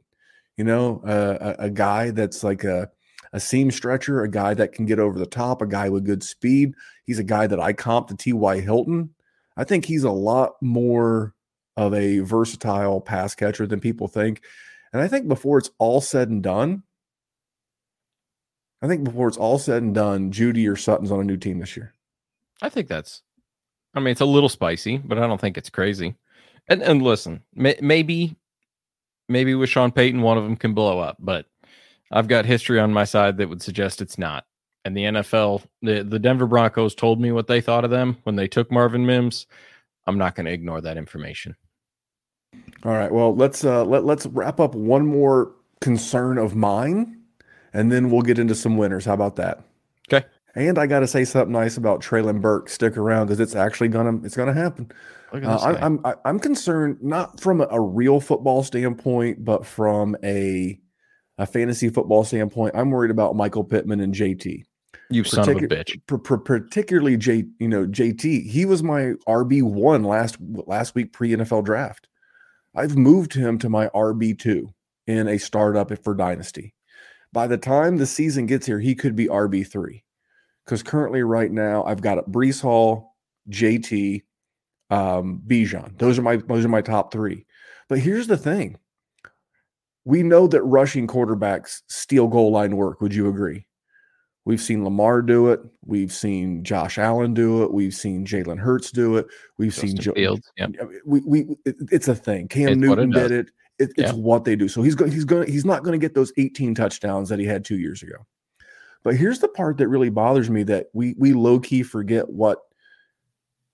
You 0.56 0.64
know, 0.64 1.02
uh, 1.04 1.56
a, 1.58 1.66
a 1.66 1.70
guy 1.72 2.12
that's 2.12 2.44
like 2.44 2.64
a 2.64 2.92
a 3.34 3.40
seam 3.40 3.72
stretcher, 3.72 4.22
a 4.22 4.30
guy 4.30 4.54
that 4.54 4.72
can 4.72 4.86
get 4.86 5.00
over 5.00 5.18
the 5.18 5.26
top, 5.26 5.64
a 5.64 5.66
guy 5.66 5.90
with 5.90 6.06
good 6.06 6.22
speed. 6.22 6.76
He's 7.06 7.18
a 7.18 7.24
guy 7.24 7.48
that 7.48 7.60
I 7.60 7.74
comp 7.74 8.10
to 8.10 8.16
T.Y. 8.16 8.60
Hilton. 8.60 9.10
I 9.58 9.64
think 9.64 9.86
he's 9.86 10.04
a 10.04 10.12
lot 10.12 10.54
more 10.62 11.34
of 11.76 11.96
a 11.96 12.20
versatile 12.20 13.02
pass 13.02 13.34
catcher 13.34 13.66
than 13.66 13.80
people 13.80 14.08
think. 14.08 14.44
And 14.94 15.02
I 15.02 15.08
think 15.08 15.28
before 15.28 15.58
it's 15.58 15.72
all 15.80 16.02
said 16.02 16.30
and 16.30 16.44
done, 16.44 16.84
I 18.84 18.88
think 18.88 19.04
before 19.04 19.28
it's 19.28 19.38
all 19.38 19.58
said 19.58 19.82
and 19.82 19.96
done, 19.96 20.32
Jeudy 20.32 20.72
or 20.72 20.76
Sutton's 20.76 21.12
on 21.12 21.20
a 21.20 21.24
new 21.24 21.38
team 21.38 21.58
this 21.58 21.76
year. 21.76 21.96
I 22.62 22.70
think 22.70 22.88
that's, 22.88 23.22
I 23.94 24.00
mean, 24.00 24.12
it's 24.12 24.22
a 24.22 24.26
little 24.26 24.50
spicy, 24.50 24.98
but 24.98 25.18
I 25.18 25.28
don't 25.28 25.42
think 25.42 25.58
it's 25.58 25.70
crazy. 25.70 26.16
And 26.68 26.82
and 26.82 27.02
listen, 27.02 27.44
may, 27.54 27.78
maybe, 27.82 28.36
maybe 29.28 29.54
with 29.56 29.70
Sean 29.70 29.92
Payton, 29.92 30.22
one 30.22 30.38
of 30.38 30.44
them 30.44 30.56
can 30.56 30.74
blow 30.74 31.00
up, 31.00 31.18
but 31.20 31.46
I've 32.12 32.28
got 32.28 32.46
history 32.46 32.80
on 32.80 32.94
my 32.94 33.04
side 33.04 33.38
that 33.38 33.50
would 33.50 33.62
suggest 33.62 34.02
it's 34.02 34.18
not. 34.18 34.46
And 34.86 34.96
the 34.96 35.04
NFL, 35.04 35.64
the, 35.82 36.04
the 36.04 36.20
Denver 36.20 36.46
Broncos 36.46 36.94
told 36.94 37.20
me 37.20 37.32
what 37.32 37.48
they 37.48 37.62
thought 37.62 37.86
of 37.86 37.92
them 37.92 38.18
when 38.24 38.36
they 38.36 38.48
took 38.48 38.72
Marvin 38.72 39.06
Mims. 39.06 39.48
I'm 40.06 40.18
not 40.18 40.36
going 40.36 40.46
to 40.46 40.52
ignore 40.52 40.82
that 40.82 40.98
information. 40.98 41.56
All 42.84 42.92
right. 42.92 43.12
Well, 43.12 43.36
let's 43.36 43.64
uh, 43.64 43.84
let 43.86 44.04
let's 44.04 44.26
wrap 44.26 44.60
up 44.60 44.76
one 44.76 45.08
more 45.08 45.54
concern 45.82 46.38
of 46.38 46.56
mine, 46.56 47.22
and 47.74 47.92
then 47.92 48.12
we'll 48.12 48.22
get 48.22 48.38
into 48.38 48.56
some 48.56 48.78
winners. 48.78 49.06
How 49.06 49.14
about 49.14 49.38
that? 49.38 49.64
Okay. 50.12 50.28
And 50.56 50.78
I 50.78 50.86
got 50.86 51.00
to 51.00 51.08
say 51.08 51.26
something 51.26 51.52
nice 51.52 51.78
about 51.78 52.02
Treylon 52.02 52.40
Burks. 52.42 52.74
Stick 52.74 52.96
around 52.98 53.28
because 53.28 53.40
it's 53.40 53.56
actually 53.56 53.88
gonna 53.88 54.18
it's 54.24 54.36
gonna 54.36 54.54
happen. 54.54 54.92
Uh, 55.34 55.58
I. 55.62 55.84
I'm 55.84 56.00
I- 56.06 56.16
I'm 56.26 56.40
concerned 56.40 56.98
not 57.02 57.40
from 57.40 57.62
a, 57.62 57.68
a 57.72 57.82
real 57.82 58.20
football 58.20 58.62
standpoint, 58.64 59.44
but 59.44 59.66
from 59.66 60.16
a 60.24 60.80
a 61.40 61.46
fantasy 61.48 61.90
football 61.90 62.24
standpoint. 62.24 62.76
I'm 62.76 62.92
worried 62.92 63.10
about 63.10 63.36
Michael 63.36 63.64
Pittman 63.64 64.00
and 64.00 64.14
JT. 64.14 64.64
you 65.10 65.24
son 65.24 65.50
of 65.50 65.58
a 65.58 65.62
bitch. 65.62 66.00
par- 66.08 66.20
par- 66.20 66.38
particularly 66.38 67.18
J, 67.18 67.46
you 67.60 67.68
know 67.68 67.88
JT. 67.88 68.46
He 68.48 68.66
was 68.66 68.84
my 68.84 69.14
RB 69.28 69.64
one 69.64 70.04
last 70.04 70.38
last 70.40 70.94
week 70.94 71.12
pre 71.14 71.32
NFL 71.32 71.64
draft. 71.66 72.08
I've 72.76 72.96
moved 72.96 73.34
him 73.34 73.58
to 73.60 73.70
my 73.70 73.88
RB 73.88 74.38
two 74.38 74.72
in 75.08 75.28
a 75.28 75.40
startup 75.40 75.92
for 76.04 76.14
Dynasty. 76.14 76.76
By 77.32 77.48
the 77.48 77.58
time 77.58 77.98
the 77.98 78.06
season 78.06 78.46
gets 78.46 78.68
here, 78.68 78.80
he 78.80 78.94
could 78.94 79.16
be 79.16 79.26
RB 79.28 79.66
three 79.66 80.03
because 80.66 80.84
currently, 80.84 81.24
right 81.24 81.52
now, 81.52 81.84
I've 81.84 82.02
got 82.02 82.30
Breece 82.30 82.62
Hall, 82.62 83.16
JT, 83.50 84.24
um, 84.90 85.42
Bijan. 85.46 85.98
Those 85.98 86.18
are 86.20 86.22
my 86.22 86.38
those 86.38 86.66
are 86.66 86.70
my 86.70 86.82
top 86.82 87.12
three. 87.12 87.46
But 87.90 88.00
here's 88.00 88.28
the 88.28 88.38
thing: 88.38 88.78
we 90.06 90.24
know 90.24 90.48
that 90.48 90.62
rushing 90.64 91.08
quarterbacks 91.08 91.82
steal 91.88 92.28
goal 92.28 92.52
line 92.52 92.76
work. 92.78 93.02
Would 93.02 93.14
you 93.14 93.28
agree? 93.30 93.66
We've 94.46 94.62
seen 94.62 94.84
Lamar 94.84 95.22
do 95.22 95.50
it. 95.52 95.62
We've 95.86 96.12
seen 96.12 96.66
Josh 96.66 96.98
Allen 96.98 97.34
do 97.34 97.64
it. 97.64 97.72
We've 97.72 97.94
seen 97.94 98.26
Jalen 98.26 98.60
Hurts 98.60 98.92
do 98.92 99.16
it. 99.16 99.26
We've 99.58 99.74
seen 99.74 99.96
Joe. 99.98 100.12
Fields. 100.14 100.52
We, 101.06 101.22
we, 101.22 101.40
it- 101.66 101.78
it's 101.92 102.10
a 102.10 102.16
thing. 102.16 102.50
Cam 102.50 102.68
It's 102.70 102.78
Newton 102.78 103.10
did 103.10 103.32
it. 103.32 103.48
it 103.48 103.54
it's 103.80 103.94
Yeah. 103.98 104.12
what 104.12 104.44
they 104.44 104.58
do. 104.58 104.68
So 104.68 104.82
he's 104.84 104.96
going. 104.96 105.12
He's 105.14 105.24
going. 105.26 105.50
He's 105.50 105.64
not 105.66 105.84
going 105.84 105.98
to 105.98 106.06
get 106.06 106.14
those 106.14 106.34
18 106.38 106.76
touchdowns 106.76 107.30
that 107.30 107.40
he 107.40 107.46
had 107.46 107.64
two 107.64 107.78
years 107.78 108.04
ago. 108.04 108.16
But 109.04 109.18
here's 109.18 109.40
the 109.40 109.50
part 109.50 109.78
that 109.78 109.90
really 109.90 110.10
bothers 110.10 110.50
me 110.50 110.64
that 110.64 110.88
we 110.94 111.16
we 111.18 111.34
low 111.34 111.60
key 111.60 111.84
forget 111.84 112.30
what 112.30 112.60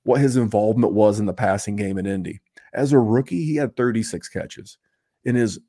what 0.03 0.21
his 0.21 0.38
involvement 0.38 0.93
was 0.93 1.19
in 1.19 1.25
the 1.25 1.34
passing 1.34 1.75
game 1.75 1.97
in 1.97 2.05
Indy. 2.05 2.41
As 2.73 2.93
a 2.93 2.99
rookie, 2.99 3.43
he 3.43 3.55
had 3.55 3.75
36 3.75 4.27
catches. 4.30 4.77
In 5.25 5.36
his 5.36 5.59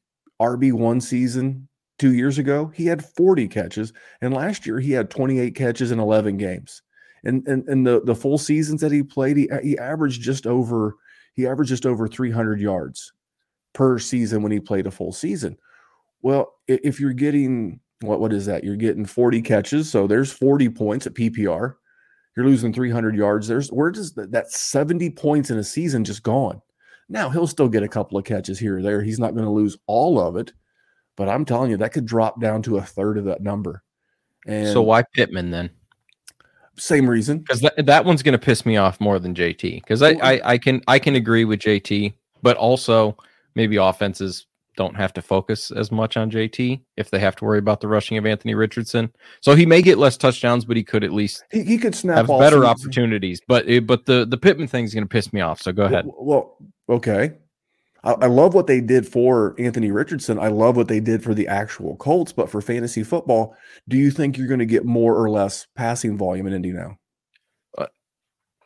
RB1 0.40 1.02
season 1.02 1.68
2 1.98 2.14
years 2.14 2.38
ago, 2.38 2.70
he 2.74 2.86
had 2.86 3.04
40 3.04 3.48
catches, 3.48 3.92
and 4.22 4.32
last 4.32 4.64
year 4.64 4.78
he 4.78 4.92
had 4.92 5.10
28 5.10 5.54
catches 5.54 5.90
in 5.90 5.98
11 5.98 6.36
games. 6.38 6.82
And 7.24 7.46
and, 7.46 7.68
and 7.68 7.86
the 7.86 8.00
the 8.02 8.14
full 8.14 8.38
seasons 8.38 8.80
that 8.80 8.92
he 8.92 9.02
played, 9.02 9.36
he, 9.36 9.48
he 9.62 9.76
averaged 9.76 10.22
just 10.22 10.46
over 10.46 10.96
he 11.34 11.46
averaged 11.46 11.68
just 11.68 11.86
over 11.86 12.08
300 12.08 12.60
yards 12.60 13.12
per 13.74 13.98
season 13.98 14.42
when 14.42 14.52
he 14.52 14.60
played 14.60 14.86
a 14.86 14.90
full 14.90 15.12
season. 15.12 15.56
Well, 16.22 16.54
if 16.66 17.00
you're 17.00 17.12
getting 17.12 17.80
what 18.00 18.20
what 18.20 18.32
is 18.32 18.46
that? 18.46 18.64
You're 18.64 18.76
getting 18.76 19.04
40 19.04 19.42
catches, 19.42 19.90
so 19.90 20.06
there's 20.06 20.32
40 20.32 20.68
points 20.70 21.06
at 21.06 21.14
PPR. 21.14 21.74
You're 22.36 22.46
losing 22.46 22.72
300 22.72 23.16
yards. 23.16 23.48
There's 23.48 23.70
where 23.70 23.90
does 23.90 24.12
that, 24.14 24.30
that 24.32 24.50
70 24.50 25.10
points 25.10 25.50
in 25.50 25.58
a 25.58 25.64
season 25.64 26.04
just 26.04 26.22
gone? 26.22 26.62
Now 27.08 27.28
he'll 27.28 27.46
still 27.46 27.68
get 27.68 27.82
a 27.82 27.88
couple 27.88 28.16
of 28.16 28.24
catches 28.24 28.58
here 28.58 28.78
or 28.78 28.82
there. 28.82 29.02
He's 29.02 29.18
not 29.18 29.34
going 29.34 29.44
to 29.44 29.50
lose 29.50 29.76
all 29.86 30.20
of 30.20 30.36
it, 30.36 30.52
but 31.16 31.28
I'm 31.28 31.44
telling 31.44 31.70
you 31.70 31.76
that 31.78 31.92
could 31.92 32.06
drop 32.06 32.40
down 32.40 32.62
to 32.62 32.78
a 32.78 32.82
third 32.82 33.18
of 33.18 33.24
that 33.24 33.42
number. 33.42 33.82
And 34.46 34.68
So 34.68 34.80
why 34.80 35.02
Pittman 35.14 35.50
then? 35.50 35.70
same 36.76 37.08
reason. 37.08 37.38
Because 37.38 37.60
that, 37.60 37.86
that 37.86 38.04
one's 38.04 38.22
going 38.22 38.32
to 38.32 38.38
piss 38.38 38.64
me 38.64 38.76
off 38.76 39.00
more 39.00 39.18
than 39.18 39.34
JT. 39.34 39.82
Because 39.82 40.02
I, 40.02 40.12
I 40.22 40.40
I 40.52 40.58
can 40.58 40.80
I 40.88 40.98
can 40.98 41.14
agree 41.14 41.44
with 41.44 41.60
JT, 41.60 42.14
but 42.42 42.56
also 42.56 43.16
maybe 43.54 43.76
offenses 43.76 44.46
don't 44.76 44.94
have 44.96 45.12
to 45.14 45.22
focus 45.22 45.70
as 45.70 45.90
much 45.90 46.16
on 46.16 46.30
JT 46.30 46.80
if 46.96 47.10
they 47.10 47.18
have 47.18 47.36
to 47.36 47.44
worry 47.44 47.58
about 47.58 47.80
the 47.80 47.88
rushing 47.88 48.16
of 48.18 48.26
Anthony 48.26 48.54
Richardson. 48.54 49.12
So 49.40 49.54
he 49.54 49.66
may 49.66 49.82
get 49.82 49.98
less 49.98 50.16
touchdowns, 50.16 50.64
but 50.64 50.76
he 50.76 50.84
could 50.84 51.04
at 51.04 51.12
least 51.12 51.44
He, 51.50 51.62
he 51.64 51.78
could 51.78 51.94
snap 51.94 52.16
have 52.16 52.26
better 52.28 52.56
season. 52.56 52.64
opportunities. 52.64 53.40
But 53.46 53.68
eh, 53.68 53.80
but 53.80 54.06
the 54.06 54.24
the 54.24 54.36
Pittman 54.36 54.68
thing 54.68 54.84
is 54.84 54.94
going 54.94 55.04
to 55.04 55.08
piss 55.08 55.32
me 55.32 55.40
off. 55.40 55.60
So 55.60 55.72
go 55.72 55.84
ahead. 55.84 56.06
Well, 56.06 56.56
well, 56.86 56.96
okay. 56.98 57.32
I, 58.02 58.12
I 58.12 58.26
love 58.26 58.54
what 58.54 58.66
they 58.66 58.80
did 58.80 59.06
for 59.06 59.54
Anthony 59.58 59.90
Richardson. 59.90 60.38
I 60.38 60.48
love 60.48 60.76
what 60.76 60.88
they 60.88 61.00
did 61.00 61.22
for 61.22 61.34
the 61.34 61.48
actual 61.48 61.96
Colts. 61.96 62.32
But 62.32 62.48
for 62.48 62.60
fantasy 62.62 63.02
football, 63.02 63.54
do 63.88 63.96
you 63.96 64.10
think 64.10 64.38
you're 64.38 64.48
going 64.48 64.60
to 64.60 64.66
get 64.66 64.84
more 64.84 65.14
or 65.16 65.28
less 65.28 65.66
passing 65.76 66.16
volume 66.16 66.46
in 66.46 66.52
Indy 66.54 66.72
now? 66.72 66.96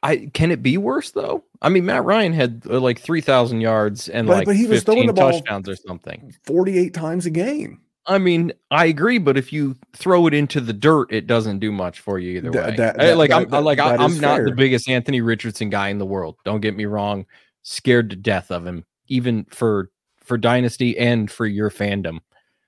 I 0.04 0.30
can 0.34 0.50
it 0.50 0.62
be 0.62 0.76
worse 0.78 1.10
though? 1.12 1.42
I 1.62 1.70
mean, 1.70 1.86
Matt 1.86 2.04
Ryan 2.04 2.32
had 2.34 2.62
uh, 2.68 2.78
like 2.78 3.00
three 3.00 3.20
thousand 3.22 3.60
yards 3.62 4.08
and 4.08 4.26
But- 4.28 4.36
like 4.38 4.46
but 4.46 4.56
he 4.56 4.66
was 4.66 4.82
throwing 4.84 5.06
15 5.06 5.06
the 5.06 5.12
ball- 5.20 5.32
touchdowns 5.32 5.68
or 5.68 5.76
something. 5.76 6.32
48 6.44 6.92
times 6.94 7.26
a 7.26 7.30
game. 7.30 7.80
I 8.06 8.18
mean, 8.18 8.52
I 8.70 8.84
agree, 8.84 9.16
but 9.16 9.38
if 9.38 9.50
you 9.50 9.76
throw 9.96 10.26
it 10.26 10.34
into 10.34 10.60
the 10.60 10.74
dirt, 10.74 11.10
it 11.10 11.26
doesn't 11.26 11.58
do 11.60 11.72
much 11.72 12.00
for 12.00 12.18
you 12.18 12.36
either 12.36 12.50
That- 12.50 12.66
way. 12.70 12.76
that- 12.76 12.98
that- 12.98 13.16
like 13.16 13.30
I'm 13.32 13.48
like 13.64 13.78
I, 13.78 14.04
is 14.04 14.20
not 14.20 14.44
the 14.44 14.52
biggest 14.52 14.88
Anthony 14.90 15.22
Richardson 15.22 15.70
guy 15.70 15.88
in 15.88 15.96
the 15.98 16.04
world. 16.06 16.36
Don't 16.44 16.60
get 16.60 16.76
me 16.76 16.84
wrong. 16.84 17.24
Scared 17.62 18.10
to 18.10 18.16
death 18.16 18.50
of 18.50 18.66
him, 18.66 18.84
even 19.08 19.46
for 19.48 19.90
for 20.22 20.36
dynasty 20.36 20.98
and 20.98 21.30
for 21.30 21.46
your 21.46 21.70
fandom. 21.70 22.18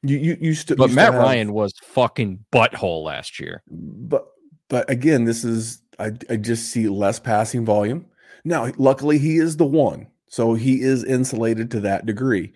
You 0.03 0.16
you 0.16 0.37
you 0.41 0.55
still 0.55 0.76
But 0.78 0.89
you 0.89 0.97
Matt 0.97 1.12
have- 1.12 1.22
Ryan 1.22 1.53
was 1.53 1.74
fucking 1.82 2.47
butthole 2.51 3.05
last 3.05 3.39
year. 3.39 3.62
but 3.70 4.26
but 4.70 4.89
again, 4.91 5.24
this 5.24 5.45
is 5.45 5.82
I 5.99 6.12
I 6.30 6.36
just 6.36 6.70
see 6.70 6.88
less 6.88 7.18
passing 7.18 7.64
volume. 7.64 8.07
Now, 8.44 8.70
luckily 8.76 9.18
he 9.18 9.38
is 9.38 9.57
the 9.57 9.66
one. 9.66 10.07
So 10.28 10.55
he 10.55 10.82
is 10.82 11.05
insulated 11.05 11.70
to 11.70 11.80
that 11.80 12.07
degree. 12.07 12.53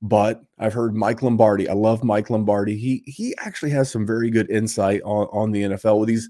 But 0.00 0.42
I've 0.58 0.74
heard 0.74 0.94
Mike 0.94 1.22
Lombardi. 1.22 1.68
I 1.68 1.74
love 1.74 2.04
Mike 2.04 2.30
Lombardi. 2.30 2.76
He 2.76 3.02
he 3.06 3.34
actually 3.38 3.70
has 3.70 3.90
some 3.90 4.06
very 4.06 4.30
good 4.30 4.50
insight 4.50 5.02
on, 5.02 5.26
on 5.32 5.50
the 5.50 5.62
NFL 5.62 5.98
with 5.98 6.08
these 6.08 6.28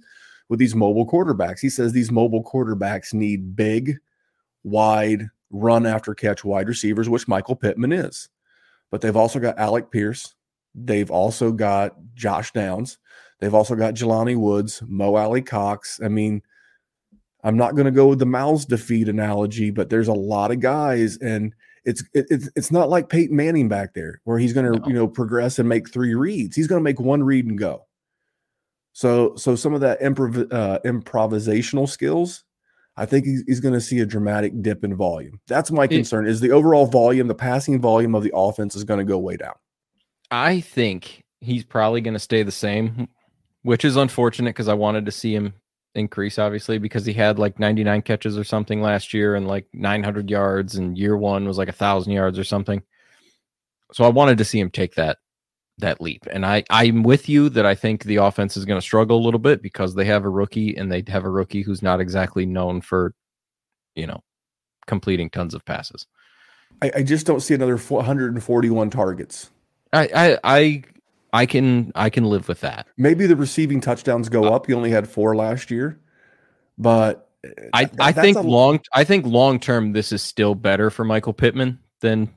with 0.48 0.58
these 0.58 0.74
mobile 0.74 1.06
quarterbacks. 1.06 1.60
He 1.60 1.68
says 1.68 1.92
these 1.92 2.10
mobile 2.10 2.42
quarterbacks 2.42 3.12
need 3.12 3.54
big, 3.54 3.98
wide, 4.64 5.28
run 5.50 5.86
after 5.86 6.14
catch 6.14 6.44
wide 6.44 6.68
receivers, 6.68 7.08
which 7.08 7.28
Michael 7.28 7.56
Pittman 7.56 7.92
is. 7.92 8.28
But 8.90 9.02
they've 9.02 9.16
also 9.16 9.38
got 9.38 9.58
Alec 9.58 9.90
Pierce. 9.90 10.34
They've 10.74 11.10
also 11.10 11.52
got 11.52 11.96
Josh 12.14 12.52
Downs. 12.52 12.98
They've 13.40 13.54
also 13.54 13.76
got 13.76 13.94
Jelani 13.94 14.36
Woods, 14.36 14.82
Mo 14.86 15.14
Alie-Cox. 15.14 16.00
I 16.02 16.08
mean, 16.08 16.42
I'm 17.44 17.56
not 17.56 17.74
going 17.74 17.84
to 17.86 17.92
go 17.92 18.08
with 18.08 18.18
the 18.18 18.26
mouths 18.26 18.64
defeat 18.64 19.08
analogy, 19.08 19.70
but 19.70 19.90
there's 19.90 20.08
a 20.08 20.12
lot 20.12 20.50
of 20.50 20.60
guys, 20.60 21.16
and 21.18 21.54
it's 21.84 22.02
it, 22.12 22.26
it's 22.30 22.50
it's 22.56 22.70
not 22.72 22.90
like 22.90 23.08
Peyton 23.08 23.36
Manning 23.36 23.68
back 23.68 23.94
there 23.94 24.20
where 24.24 24.38
he's 24.38 24.52
going 24.52 24.72
to 24.72 24.78
No. 24.80 24.86
you 24.86 24.92
know 24.92 25.06
progress 25.08 25.58
and 25.58 25.68
make 25.68 25.90
three 25.90 26.14
reads. 26.14 26.56
He's 26.56 26.66
going 26.66 26.80
to 26.80 26.84
make 26.84 27.00
one 27.00 27.22
read 27.22 27.46
and 27.46 27.58
go. 27.58 27.86
So 28.92 29.36
so 29.36 29.54
some 29.54 29.74
of 29.74 29.80
that 29.82 30.00
improv, 30.00 30.52
uh, 30.52 30.80
improvisational 30.84 31.88
skills, 31.88 32.42
I 32.96 33.06
think 33.06 33.26
he's, 33.26 33.44
he's 33.46 33.60
going 33.60 33.74
to 33.74 33.80
see 33.80 34.00
a 34.00 34.06
dramatic 34.06 34.60
dip 34.60 34.82
in 34.82 34.96
volume. 34.96 35.40
That's 35.46 35.70
my 35.70 35.86
concern. 35.86 36.26
Is 36.26 36.40
the 36.40 36.50
overall 36.50 36.86
volume, 36.86 37.28
the 37.28 37.34
passing 37.34 37.80
volume 37.80 38.16
of 38.16 38.24
the 38.24 38.32
offense 38.34 38.74
is 38.74 38.82
going 38.84 38.98
to 38.98 39.04
go 39.04 39.18
way 39.18 39.36
down. 39.36 39.54
I 40.32 40.60
think 40.60 41.22
he's 41.40 41.64
probably 41.64 42.00
going 42.00 42.14
to 42.14 42.20
stay 42.20 42.42
the 42.42 42.50
same, 42.50 43.06
which 43.62 43.84
is 43.84 43.94
unfortunate 43.94 44.50
because 44.50 44.68
I 44.68 44.74
wanted 44.74 45.06
to 45.06 45.12
see 45.12 45.34
him 45.34 45.54
increase, 45.94 46.38
obviously, 46.38 46.78
because 46.78 47.04
he 47.04 47.12
had 47.12 47.38
like 47.38 47.58
99 47.58 48.02
catches 48.02 48.38
or 48.38 48.44
something 48.44 48.80
last 48.80 49.12
year 49.14 49.34
and 49.34 49.46
like 49.46 49.66
900 49.72 50.30
yards, 50.30 50.76
and 50.76 50.96
year 50.96 51.16
one 51.16 51.46
was 51.46 51.58
like 51.58 51.68
a 51.68 51.72
thousand 51.72 52.12
yards 52.12 52.38
or 52.38 52.44
something. 52.44 52.82
So 53.92 54.04
I 54.04 54.08
wanted 54.08 54.38
to 54.38 54.44
see 54.44 54.60
him 54.60 54.70
take 54.70 54.94
that 54.94 55.18
that 55.78 56.00
leap, 56.00 56.26
and 56.30 56.44
I 56.44 56.64
I'm 56.70 57.02
with 57.02 57.28
you 57.28 57.48
that 57.50 57.64
I 57.64 57.74
think 57.74 58.04
the 58.04 58.16
offense 58.16 58.56
is 58.56 58.64
going 58.64 58.78
to 58.78 58.84
struggle 58.84 59.18
a 59.18 59.24
little 59.24 59.40
bit 59.40 59.62
because 59.62 59.94
they 59.94 60.04
have 60.06 60.24
a 60.24 60.30
rookie 60.30 60.76
and 60.76 60.90
they 60.90 61.04
have 61.08 61.24
a 61.24 61.30
rookie 61.30 61.62
who's 61.62 61.82
not 61.82 62.00
exactly 62.00 62.46
known 62.46 62.80
for, 62.80 63.14
you 63.94 64.06
know, 64.06 64.22
completing 64.86 65.30
tons 65.30 65.54
of 65.54 65.64
passes. 65.64 66.06
I, 66.82 66.90
I 66.96 67.02
just 67.02 67.26
don't 67.26 67.40
see 67.40 67.54
another 67.54 67.76
141 67.76 68.90
targets. 68.90 69.50
I 69.92 70.08
I 70.14 70.38
I 70.44 70.82
I 71.32 71.46
can 71.46 71.92
I 71.94 72.10
can 72.10 72.24
live 72.24 72.48
with 72.48 72.60
that. 72.60 72.86
Maybe 72.96 73.26
the 73.26 73.36
receiving 73.36 73.80
touchdowns 73.80 74.28
go 74.28 74.44
up. 74.44 74.66
He 74.66 74.72
only 74.74 74.90
had 74.90 75.08
four 75.08 75.36
last 75.36 75.70
year, 75.70 76.00
but 76.78 77.28
uh, 77.46 77.50
I, 77.72 77.84
that- 77.84 78.00
I 78.00 78.12
think 78.12 78.36
a- 78.36 78.40
long 78.42 78.80
I 78.92 79.04
think 79.04 79.26
long 79.26 79.60
term 79.60 79.92
this 79.92 80.12
is 80.12 80.22
still 80.22 80.54
better 80.54 80.90
for 80.90 81.04
Michael 81.04 81.32
Pittman 81.32 81.78
than 82.00 82.34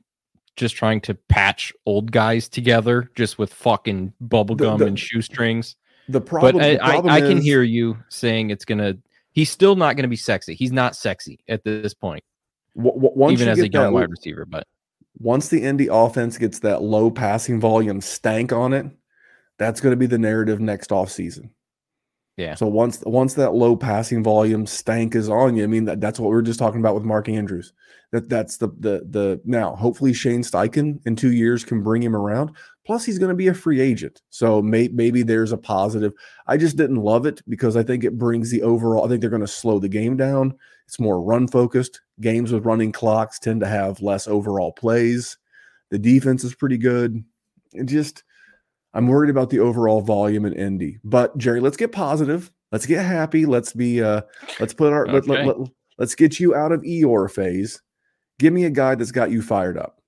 just 0.58 0.76
trying 0.76 1.00
to 1.02 1.14
patch 1.14 1.72
old 1.86 2.12
guys 2.12 2.50
together 2.50 3.10
just 3.16 3.38
with 3.40 3.54
fucking 3.54 4.14
bubble 4.20 4.56
The- 4.56 4.66
gum 4.66 4.82
and 4.82 5.00
shoestrings. 5.00 5.76
the 6.10 6.20
problem. 6.22 6.58
But 6.58 6.64
I, 6.64 6.78
problem 6.78 7.14
I, 7.14 7.18
I 7.18 7.22
can 7.22 7.38
is- 7.38 7.44
hear 7.44 7.64
you 7.64 7.98
saying 8.10 8.50
it's 8.50 8.66
gonna. 8.66 8.96
He's 9.34 9.50
still 9.50 9.78
not 9.78 9.96
gonna 9.96 10.10
be 10.10 10.18
sexy. 10.18 10.56
He's 10.56 10.74
not 10.74 10.94
sexy 10.98 11.40
at 11.48 11.64
this 11.64 11.94
point, 11.94 12.22
w- 12.76 12.94
w- 12.94 13.14
once 13.16 13.32
even 13.34 13.46
you 13.48 13.52
as 13.54 13.60
a 13.60 13.70
young 13.70 13.84
that- 13.86 13.94
wide 13.94 14.10
receiver. 14.12 14.46
But 14.46 14.68
once 15.18 15.50
the 15.50 15.64
Indy 15.64 15.88
offense 15.92 16.38
gets 16.38 16.60
that 16.60 16.82
low 16.82 17.12
passing 17.12 17.60
volume 17.60 18.02
stank 18.02 18.52
on 18.52 18.74
it, 18.74 18.86
that's 19.58 19.82
going 19.82 19.92
to 19.92 19.98
be 19.98 20.08
the 20.08 20.18
narrative 20.18 20.60
next 20.60 20.90
offseason. 20.90 21.50
Yeah. 22.38 22.56
So 22.56 22.66
once 22.66 23.04
once 23.06 23.36
that 23.36 23.54
low 23.54 23.76
passing 23.76 24.24
volume 24.24 24.66
stank 24.66 25.16
is 25.16 25.30
on 25.30 25.56
you, 25.56 25.64
I 25.64 25.68
mean 25.68 25.86
that, 25.86 26.02
that's 26.02 26.20
what 26.20 26.32
we 26.32 26.38
are 26.38 26.42
just 26.42 26.60
talking 26.60 26.80
about 26.80 26.96
with 26.96 27.04
Mark 27.04 27.30
Andrews. 27.30 27.74
That 28.12 28.30
that's 28.30 28.58
the 28.58 28.70
the 28.80 29.06
the 29.10 29.42
now 29.46 29.76
hopefully 29.76 30.14
Shane 30.14 30.42
Steichen 30.42 31.00
in 31.06 31.16
two 31.16 31.34
years 31.34 31.64
can 31.64 31.84
bring 31.84 32.02
him 32.02 32.16
around. 32.16 32.52
Plus 32.86 33.06
he's 33.06 33.20
going 33.20 33.30
to 33.30 33.36
be 33.36 33.48
a 33.48 33.54
free 33.54 33.80
agent, 33.80 34.22
so 34.32 34.60
may, 34.62 34.88
maybe 34.88 35.22
there's 35.22 35.52
a 35.52 35.58
positive. 35.58 36.14
I 36.48 36.58
just 36.58 36.78
didn't 36.78 36.96
love 36.96 37.28
it 37.28 37.42
because 37.48 37.78
I 37.78 37.84
think 37.84 38.04
it 38.04 38.18
brings 38.18 38.50
the 38.50 38.64
overall. 38.64 39.06
I 39.06 39.08
think 39.08 39.22
they're 39.22 39.30
going 39.30 39.42
to 39.42 39.48
slow 39.48 39.78
the 39.78 39.88
game 39.88 40.18
down. 40.18 40.58
It's 40.92 41.00
more 41.00 41.22
run 41.22 41.48
focused. 41.48 42.02
Games 42.20 42.52
with 42.52 42.66
running 42.66 42.92
clocks 42.92 43.40
tend 43.40 43.62
to 43.62 43.66
have 43.66 44.02
less 44.02 44.28
overall 44.28 44.74
plays. 44.74 45.38
The 45.90 45.98
defense 45.98 46.44
is 46.44 46.54
pretty 46.54 46.78
good. 46.78 47.24
It 47.72 47.86
just 47.86 48.26
I'm 48.94 49.08
worried 49.08 49.30
about 49.30 49.52
the 49.52 49.60
overall 49.60 50.02
volume 50.02 50.44
in 50.44 50.52
Indy. 50.52 51.00
But 51.06 51.38
Jerry, 51.38 51.62
let's 51.62 51.78
get 51.78 51.94
positive. 51.94 52.52
Let's 52.74 52.86
get 52.86 53.06
happy. 53.06 53.46
Let's 53.46 53.72
be 53.72 54.04
uh 54.04 54.24
let's 54.60 54.74
put 54.74 54.92
our 54.92 55.04
okay. 55.04 55.14
let, 55.14 55.28
let, 55.28 55.60
let, 55.60 55.70
let's 55.98 56.14
get 56.14 56.42
you 56.42 56.56
out 56.56 56.74
of 56.74 56.82
Eeyore 56.82 57.32
phase. 57.32 57.82
Give 58.38 58.52
me 58.52 58.66
a 58.66 58.70
guy 58.70 58.96
that's 58.96 59.14
got 59.14 59.32
you 59.32 59.42
fired 59.42 59.78
up. 59.78 60.02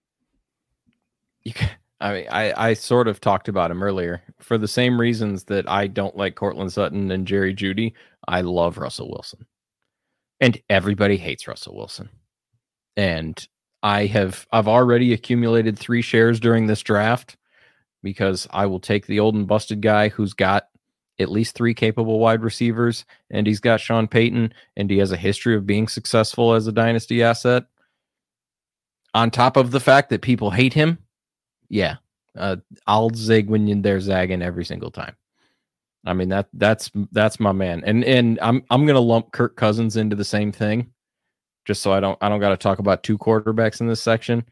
You 1.46 1.54
can, 1.54 1.70
I 2.02 2.14
mean, 2.14 2.28
I, 2.30 2.72
I 2.72 2.74
sort 2.74 3.08
of 3.08 3.22
talked 3.22 3.48
about 3.48 3.72
him 3.72 3.84
earlier. 3.84 4.22
For 4.42 4.58
the 4.58 4.68
same 4.68 5.00
reasons 5.00 5.46
that 5.46 5.70
I 5.70 5.88
don't 5.88 6.18
like 6.18 6.36
Courtland 6.36 6.74
Sutton 6.74 7.10
and 7.10 7.26
Jerry 7.26 7.56
Jeudy. 7.56 7.94
I 8.28 8.42
love 8.42 8.78
Russell 8.78 9.10
Wilson. 9.10 9.46
And 10.44 10.62
everybody 10.70 11.16
hates 11.16 11.48
Russell 11.48 11.78
Wilson. 11.78 12.10
And 12.98 13.48
I 13.82 14.08
have 14.08 14.46
I've 14.52 14.68
already 14.68 15.14
accumulated 15.14 15.80
three 15.80 16.02
shares 16.02 16.38
during 16.38 16.68
this 16.68 16.82
draft 16.82 17.38
because 18.02 18.46
I 18.52 18.66
will 18.66 18.82
take 18.82 19.06
the 19.06 19.22
old 19.22 19.36
and 19.36 19.48
busted 19.48 19.82
guy 19.82 20.10
who's 20.10 20.34
got 20.34 20.68
at 21.18 21.32
least 21.32 21.56
three 21.56 21.74
capable 21.74 22.20
wide 22.20 22.42
receivers, 22.42 23.06
and 23.32 23.48
he's 23.48 23.62
got 23.62 23.80
Sean 23.80 24.06
Payton, 24.06 24.54
and 24.76 24.90
he 24.92 24.98
has 24.98 25.14
a 25.14 25.18
history 25.18 25.56
of 25.56 25.66
being 25.66 25.88
successful 25.88 26.54
as 26.54 26.68
a 26.68 26.74
dynasty 26.74 27.24
asset. 27.24 27.64
On 29.14 29.32
top 29.32 29.56
of 29.56 29.72
the 29.72 29.80
fact 29.80 30.10
that 30.10 30.22
people 30.22 30.52
hate 30.52 30.74
him, 30.74 30.98
yeah, 31.70 31.96
uh, 32.38 32.58
I'll 32.86 33.12
zig 33.12 33.48
when 33.48 33.82
they're 33.82 34.02
zagging 34.02 34.42
every 34.42 34.66
single 34.66 34.92
time. 34.92 35.16
I 36.06 36.14
mean 36.14 36.30
that 36.30 36.48
that's 36.54 36.92
that's 37.12 37.40
my 37.40 37.52
man, 37.52 37.84
and 37.86 38.04
and 38.04 38.40
I'm 38.42 38.64
I'm 38.70 38.86
gonna 38.86 39.00
lump 39.00 39.32
Kirk 39.32 39.56
Cousins 39.56 39.98
into 39.98 40.16
the 40.16 40.26
same 40.26 40.52
thing, 40.52 40.92
just 41.66 41.82
so 41.82 41.94
I 41.94 42.00
don't 42.00 42.18
I 42.22 42.30
don't 42.30 42.40
got 42.40 42.50
to 42.50 42.58
talk 42.58 42.80
about 42.80 43.04
two 43.04 43.18
quarterbacks 43.18 43.82
in 43.82 43.88
this 43.88 44.02
section. 44.02 44.46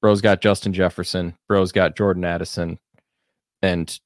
Bro's 0.00 0.20
got 0.20 0.40
Justin 0.40 0.72
Jefferson. 0.72 1.34
Bro's 1.48 1.72
got 1.72 1.96
Jordan 1.96 2.24
Addison 2.24 2.78
and 3.62 3.98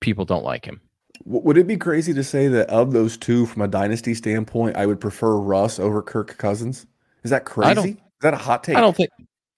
people 0.00 0.24
don't 0.24 0.44
like 0.44 0.64
him. 0.64 0.80
Would 1.24 1.56
it 1.56 1.66
be 1.66 1.76
crazy 1.76 2.12
to 2.12 2.24
say 2.24 2.48
that 2.48 2.68
of 2.68 2.92
those 2.92 3.16
two, 3.16 3.46
from 3.46 3.62
a 3.62 3.68
dynasty 3.68 4.14
standpoint, 4.14 4.76
I 4.76 4.84
would 4.84 5.00
prefer 5.00 5.36
Russ 5.36 5.78
over 5.78 6.02
Kirk 6.02 6.36
Cousins? 6.36 6.86
Is 7.22 7.30
that 7.30 7.44
crazy? 7.44 7.90
Is 7.90 7.96
that 8.20 8.34
a 8.34 8.38
hot 8.38 8.64
take? 8.64 8.76
I 8.76 8.80
don't 8.80 8.96
think. 8.96 9.10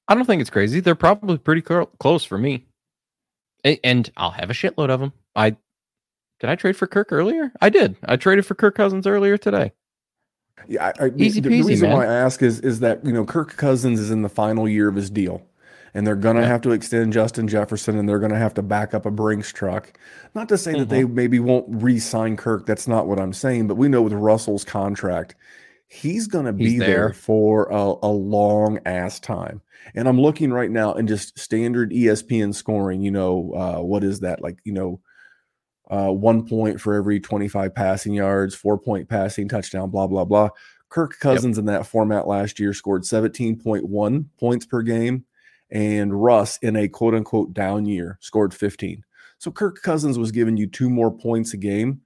I 0.06 0.14
don't 0.14 0.26
think 0.26 0.40
it's 0.40 0.50
crazy. 0.50 0.78
They're 0.80 0.94
probably 0.94 1.38
pretty 1.38 1.62
close 1.62 2.24
for 2.24 2.38
me. 2.38 2.66
And 3.64 4.08
I'll 4.16 4.30
have 4.30 4.50
a 4.50 4.52
shitload 4.52 4.90
of 4.90 5.00
them. 5.00 5.12
I 5.34 5.56
did 6.40 6.50
I 6.50 6.54
trade 6.54 6.76
for 6.76 6.86
Kirk 6.86 7.12
earlier? 7.12 7.52
I 7.60 7.70
did. 7.70 7.96
I 8.04 8.16
traded 8.16 8.46
for 8.46 8.54
Kirk 8.54 8.74
Cousins 8.74 9.06
earlier 9.06 9.36
today. 9.36 9.72
Yeah, 10.68 10.92
I, 10.98 11.10
easy 11.16 11.40
the, 11.40 11.50
peasy. 11.50 11.62
The 11.62 11.68
reason 11.68 11.88
man. 11.88 11.98
why 11.98 12.06
I 12.06 12.14
ask 12.14 12.42
is 12.42 12.60
is 12.60 12.80
that 12.80 13.04
you 13.04 13.12
know 13.12 13.24
Kirk 13.24 13.56
Cousins 13.56 14.00
is 14.00 14.10
in 14.10 14.22
the 14.22 14.28
final 14.28 14.68
year 14.68 14.88
of 14.88 14.94
his 14.94 15.10
deal 15.10 15.42
and 15.96 16.06
they're 16.06 16.14
going 16.14 16.36
to 16.36 16.42
yeah. 16.42 16.48
have 16.48 16.60
to 16.60 16.72
extend 16.72 17.14
Justin 17.14 17.48
Jefferson 17.48 17.98
and 17.98 18.06
they're 18.06 18.18
going 18.18 18.30
to 18.30 18.38
have 18.38 18.52
to 18.52 18.62
back 18.62 18.92
up 18.92 19.06
a 19.06 19.10
Brinks 19.10 19.50
truck. 19.50 19.98
Not 20.34 20.46
to 20.50 20.58
say 20.58 20.72
mm-hmm. 20.72 20.80
that 20.80 20.88
they 20.90 21.04
mm-hmm. 21.04 21.14
maybe 21.14 21.38
won't 21.38 21.64
re 21.70 21.98
sign 21.98 22.36
Kirk. 22.36 22.66
That's 22.66 22.86
not 22.86 23.06
what 23.06 23.18
I'm 23.18 23.32
saying. 23.32 23.66
But 23.66 23.76
we 23.76 23.88
know 23.88 24.02
with 24.02 24.12
Russell's 24.12 24.62
contract, 24.62 25.36
he's 25.88 26.26
going 26.26 26.44
to 26.44 26.52
be 26.52 26.78
there. 26.78 26.86
there. 26.86 27.12
for 27.14 27.70
a, 27.70 27.94
a 28.02 28.12
long 28.12 28.78
ass 28.84 29.18
time. 29.18 29.62
And 29.94 30.06
I'm 30.06 30.20
looking 30.20 30.52
right 30.52 30.70
now 30.70 30.92
and 30.92 31.08
just 31.08 31.38
standard 31.38 31.92
ESPN 31.92 32.54
scoring, 32.54 33.00
you 33.00 33.10
know, 33.10 33.54
uh, 33.54 33.82
what 33.82 34.04
is 34.04 34.20
that? 34.20 34.42
Like, 34.42 34.58
you 34.64 34.74
know, 34.74 35.00
uh, 35.88 36.12
one 36.12 36.46
point 36.46 36.80
for 36.80 36.94
every 36.94 37.20
25 37.20 37.74
passing 37.74 38.14
yards, 38.14 38.54
four 38.54 38.78
point 38.78 39.08
passing 39.08 39.48
touchdown, 39.48 39.90
blah, 39.90 40.06
blah, 40.06 40.24
blah. 40.24 40.50
Kirk 40.88 41.18
Cousins 41.18 41.56
yep. 41.56 41.62
in 41.62 41.66
that 41.66 41.86
format 41.86 42.26
last 42.26 42.60
year 42.60 42.72
scored 42.72 43.02
17.1 43.02 44.24
points 44.38 44.66
per 44.66 44.82
game 44.82 45.24
and 45.70 46.22
Russ 46.22 46.58
in 46.58 46.76
a 46.76 46.88
quote 46.88 47.14
unquote 47.14 47.52
down 47.52 47.86
year 47.86 48.18
scored 48.20 48.54
15. 48.54 49.02
So 49.38 49.50
Kirk 49.50 49.82
Cousins 49.82 50.18
was 50.18 50.32
giving 50.32 50.56
you 50.56 50.66
two 50.66 50.88
more 50.88 51.10
points 51.10 51.52
a 51.52 51.58
game, 51.58 52.00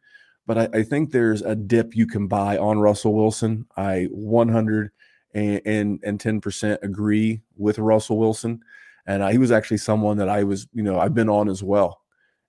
but 0.47 0.59
I, 0.59 0.69
I 0.79 0.83
think 0.83 1.13
there's 1.13 1.43
a 1.43 1.55
dip 1.55 1.95
you 1.95 2.07
can 2.07 2.27
buy 2.27 2.57
on 2.59 2.81
Russell 2.81 3.15
Wilson. 3.15 3.67
I 3.77 4.09
110% 4.17 6.83
agree 6.83 7.43
with 7.57 7.79
Russell 7.79 8.19
Wilson. 8.19 8.61
And 9.07 9.23
uh, 9.23 9.29
he 9.29 9.39
was 9.39 9.53
actually 9.53 9.79
someone 9.79 10.19
that 10.19 10.29
I 10.29 10.45
was, 10.45 10.67
you 10.73 10.83
know, 10.83 10.99
I've 10.99 11.15
been 11.15 11.29
on 11.29 11.49
as 11.49 11.63
well. 11.63 12.01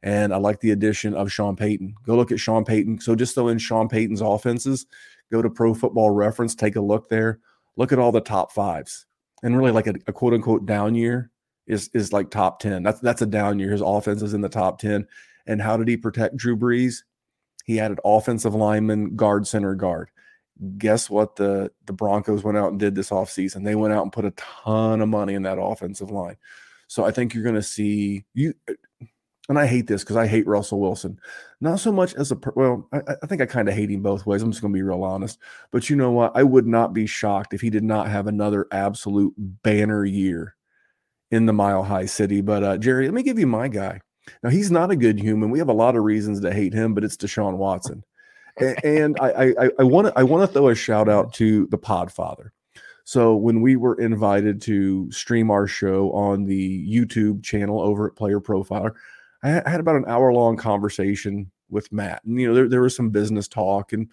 And 0.03 0.33
I 0.33 0.37
like 0.37 0.59
the 0.59 0.71
addition 0.71 1.13
of 1.13 1.31
Sean 1.31 1.55
Payton. 1.55 1.95
Go 2.05 2.15
look 2.15 2.31
at 2.31 2.39
Sean 2.39 2.65
Payton. 2.65 3.01
So 3.01 3.15
just 3.15 3.35
so 3.35 3.47
in 3.49 3.59
Sean 3.59 3.87
Payton's 3.87 4.21
offenses, 4.21 4.85
go 5.31 5.41
to 5.41 5.49
Pro 5.49 5.73
Football 5.73 6.11
Reference, 6.11 6.55
take 6.55 6.75
a 6.75 6.81
look 6.81 7.09
there. 7.09 7.39
Look 7.77 7.91
at 7.91 7.99
all 7.99 8.11
the 8.11 8.21
top 8.21 8.51
fives 8.51 9.05
and 9.43 9.57
really 9.57 9.71
like 9.71 9.87
a, 9.87 9.93
a, 10.07 10.13
quote 10.13 10.33
unquote 10.33 10.65
down 10.65 10.95
year 10.95 11.31
is 11.67 11.89
is 11.93 12.11
like 12.11 12.29
top 12.29 12.59
10. 12.59 12.83
That's 12.83 12.99
that's 12.99 13.21
a 13.21 13.25
down 13.25 13.59
year. 13.59 13.71
His 13.71 13.81
offense 13.81 14.21
is 14.21 14.33
in 14.33 14.41
the 14.41 14.49
top 14.49 14.79
10. 14.79 15.07
And 15.47 15.61
how 15.61 15.77
did 15.77 15.87
he 15.87 15.97
protect 15.97 16.35
Drew 16.35 16.57
Brees? 16.57 17.03
He 17.65 17.79
added 17.79 17.99
offensive 18.03 18.55
lineman, 18.55 19.15
guard, 19.15 19.47
center, 19.47 19.75
guard. 19.75 20.09
Guess 20.77 21.09
what 21.09 21.35
the 21.35 21.71
the 21.85 21.93
Broncos 21.93 22.43
went 22.43 22.57
out 22.57 22.71
and 22.71 22.79
did 22.79 22.95
this 22.95 23.09
offseason? 23.09 23.63
They 23.63 23.75
went 23.75 23.93
out 23.93 24.03
and 24.03 24.11
put 24.11 24.25
a 24.25 24.31
ton 24.31 25.01
of 25.01 25.09
money 25.09 25.33
in 25.33 25.43
that 25.43 25.61
offensive 25.61 26.11
line. 26.11 26.37
So 26.87 27.05
I 27.05 27.11
think 27.11 27.33
you're 27.33 27.43
going 27.43 27.55
to 27.55 27.63
see 27.63 28.25
you 28.33 28.53
and 29.49 29.57
I 29.57 29.65
hate 29.65 29.87
this 29.87 30.03
because 30.03 30.17
I 30.17 30.27
hate 30.27 30.47
Russell 30.47 30.79
Wilson. 30.79 31.19
Not 31.59 31.79
so 31.79 31.91
much 31.91 32.13
as 32.15 32.31
a 32.31 32.37
well, 32.55 32.87
I, 32.93 33.01
I 33.21 33.27
think 33.27 33.41
I 33.41 33.45
kind 33.45 33.67
of 33.67 33.75
hate 33.75 33.89
him 33.89 34.01
both 34.01 34.25
ways. 34.25 34.41
I'm 34.41 34.51
just 34.51 34.61
going 34.61 34.73
to 34.73 34.77
be 34.77 34.83
real 34.83 35.03
honest. 35.03 35.39
But 35.71 35.89
you 35.89 35.95
know 35.95 36.11
what? 36.11 36.31
I 36.35 36.43
would 36.43 36.67
not 36.67 36.93
be 36.93 37.07
shocked 37.07 37.53
if 37.53 37.61
he 37.61 37.69
did 37.69 37.83
not 37.83 38.07
have 38.07 38.27
another 38.27 38.67
absolute 38.71 39.33
banner 39.37 40.05
year 40.05 40.55
in 41.31 41.45
the 41.45 41.53
Mile 41.53 41.83
High 41.83 42.05
City. 42.05 42.41
But 42.41 42.63
uh, 42.63 42.77
Jerry, 42.77 43.05
let 43.05 43.13
me 43.13 43.23
give 43.23 43.39
you 43.39 43.47
my 43.47 43.67
guy. 43.67 44.01
Now 44.43 44.49
he's 44.49 44.71
not 44.71 44.91
a 44.91 44.95
good 44.95 45.19
human. 45.19 45.49
We 45.49 45.59
have 45.59 45.69
a 45.69 45.73
lot 45.73 45.95
of 45.95 46.03
reasons 46.03 46.39
to 46.41 46.53
hate 46.53 46.73
him, 46.73 46.93
but 46.93 47.03
it's 47.03 47.17
Deshaun 47.17 47.57
Watson. 47.57 48.03
and 48.83 49.17
I 49.19 49.53
I 49.79 49.83
want 49.83 50.07
to 50.07 50.13
I 50.15 50.23
want 50.23 50.47
to 50.47 50.53
throw 50.53 50.69
a 50.69 50.75
shout 50.75 51.09
out 51.09 51.33
to 51.33 51.67
the 51.67 51.77
Podfather. 51.77 52.49
So 53.03 53.35
when 53.35 53.61
we 53.61 53.75
were 53.75 53.95
invited 53.95 54.61
to 54.63 55.11
stream 55.11 55.49
our 55.49 55.67
show 55.67 56.11
on 56.11 56.45
the 56.45 56.87
YouTube 56.87 57.43
channel 57.43 57.81
over 57.81 58.07
at 58.07 58.15
Player 58.15 58.39
Profiler, 58.39 58.93
I 59.43 59.49
had 59.49 59.79
about 59.79 59.95
an 59.95 60.05
hour 60.07 60.31
long 60.33 60.55
conversation 60.55 61.51
with 61.69 61.91
Matt, 61.91 62.23
and 62.25 62.39
you 62.39 62.47
know 62.47 62.53
there 62.53 62.69
there 62.69 62.81
was 62.81 62.95
some 62.95 63.09
business 63.09 63.47
talk 63.47 63.93
and 63.93 64.07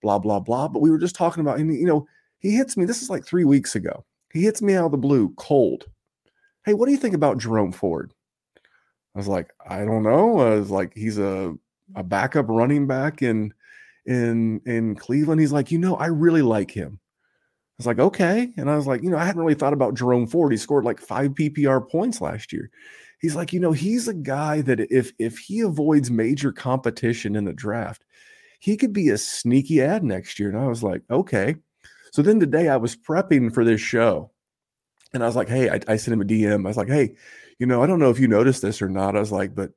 blah 0.00 0.18
blah 0.18 0.40
blah, 0.40 0.68
but 0.68 0.80
we 0.80 0.90
were 0.90 0.98
just 0.98 1.14
talking 1.14 1.40
about, 1.40 1.58
and 1.58 1.72
you 1.74 1.86
know 1.86 2.06
he 2.38 2.56
hits 2.56 2.76
me. 2.76 2.84
This 2.84 3.02
is 3.02 3.10
like 3.10 3.24
three 3.24 3.44
weeks 3.44 3.76
ago. 3.76 4.04
He 4.32 4.42
hits 4.42 4.62
me 4.62 4.74
out 4.74 4.86
of 4.86 4.92
the 4.92 4.98
blue, 4.98 5.32
cold. 5.36 5.86
Hey, 6.64 6.74
what 6.74 6.86
do 6.86 6.92
you 6.92 6.98
think 6.98 7.14
about 7.14 7.38
Jerome 7.38 7.72
Ford? 7.72 8.12
I 9.14 9.18
was 9.18 9.28
like, 9.28 9.52
I 9.68 9.84
don't 9.84 10.02
know. 10.02 10.38
I 10.38 10.54
was 10.56 10.70
like, 10.70 10.92
he's 10.94 11.18
a 11.18 11.54
a 11.94 12.02
backup 12.02 12.46
running 12.48 12.86
back 12.86 13.22
in 13.22 13.52
in 14.06 14.60
in 14.66 14.96
Cleveland. 14.96 15.40
He's 15.40 15.52
like, 15.52 15.70
you 15.70 15.78
know, 15.78 15.96
I 15.96 16.06
really 16.06 16.42
like 16.42 16.70
him. 16.70 16.98
I 17.02 17.76
was 17.78 17.86
like, 17.86 17.98
okay. 17.98 18.52
And 18.56 18.70
I 18.70 18.76
was 18.76 18.86
like, 18.86 19.02
you 19.02 19.10
know, 19.10 19.16
I 19.16 19.24
hadn't 19.24 19.40
really 19.40 19.54
thought 19.54 19.72
about 19.72 19.94
Jerome 19.94 20.26
Ford. 20.26 20.52
He 20.52 20.58
scored 20.58 20.84
like 20.84 21.00
five 21.00 21.32
PPR 21.32 21.88
points 21.88 22.20
last 22.20 22.52
year 22.52 22.70
he's 23.22 23.36
like, 23.36 23.52
you 23.52 23.60
know, 23.60 23.72
he's 23.72 24.08
a 24.08 24.14
guy 24.14 24.60
that 24.62 24.80
if 24.92 25.12
if 25.18 25.38
he 25.38 25.60
avoids 25.60 26.10
major 26.10 26.52
competition 26.52 27.36
in 27.36 27.44
the 27.44 27.52
draft, 27.52 28.04
he 28.58 28.76
could 28.76 28.92
be 28.92 29.08
a 29.08 29.16
sneaky 29.16 29.80
ad 29.80 30.04
next 30.04 30.38
year. 30.38 30.50
And 30.50 30.58
I 30.58 30.66
was 30.66 30.82
like, 30.82 31.02
okay. 31.10 31.56
So 32.12 32.20
then 32.20 32.40
today 32.40 32.68
I 32.68 32.76
was 32.76 32.94
prepping 32.94 33.54
for 33.54 33.64
this 33.64 33.80
show, 33.80 34.32
and 35.14 35.22
I 35.22 35.26
was 35.26 35.36
like, 35.36 35.48
hey, 35.48 35.70
I, 35.70 35.80
I 35.88 35.96
sent 35.96 36.12
him 36.12 36.20
a 36.20 36.24
DM. 36.24 36.66
I 36.66 36.68
was 36.68 36.76
like, 36.76 36.88
hey, 36.88 37.14
you 37.58 37.66
know, 37.66 37.82
I 37.82 37.86
don't 37.86 38.00
know 38.00 38.10
if 38.10 38.18
you 38.18 38.28
noticed 38.28 38.60
this 38.60 38.82
or 38.82 38.88
not. 38.88 39.16
I 39.16 39.20
was 39.20 39.32
like, 39.32 39.54
but 39.54 39.70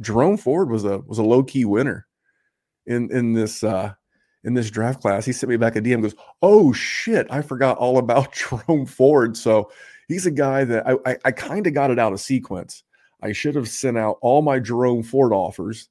Jerome 0.00 0.38
Ford 0.38 0.70
was 0.70 0.84
a 0.84 1.00
was 1.00 1.18
a 1.18 1.22
low 1.22 1.42
key 1.42 1.66
winner 1.66 2.06
in 2.86 3.10
in 3.10 3.34
this 3.34 3.62
uh 3.62 3.92
in 4.44 4.54
this 4.54 4.70
draft 4.70 5.00
class. 5.00 5.24
He 5.24 5.32
sent 5.32 5.50
me 5.50 5.56
back 5.56 5.76
a 5.76 5.80
DM. 5.80 6.02
Goes, 6.02 6.14
oh 6.42 6.72
shit, 6.72 7.26
I 7.30 7.42
forgot 7.42 7.78
all 7.78 7.98
about 7.98 8.32
Jerome 8.66 8.86
Ford. 8.86 9.36
So 9.36 9.70
he's 10.08 10.26
a 10.26 10.30
guy 10.30 10.64
that 10.64 10.86
I, 10.86 10.96
I, 11.06 11.16
I 11.26 11.30
kind 11.32 11.66
of 11.66 11.74
got 11.74 11.90
it 11.90 11.98
out 11.98 12.12
of 12.12 12.20
sequence. 12.20 12.82
I 13.22 13.32
should 13.32 13.54
have 13.54 13.68
sent 13.68 13.96
out 13.96 14.18
all 14.20 14.42
my 14.42 14.58
Jerome 14.58 15.02
Ford 15.02 15.32
offers. 15.32 15.88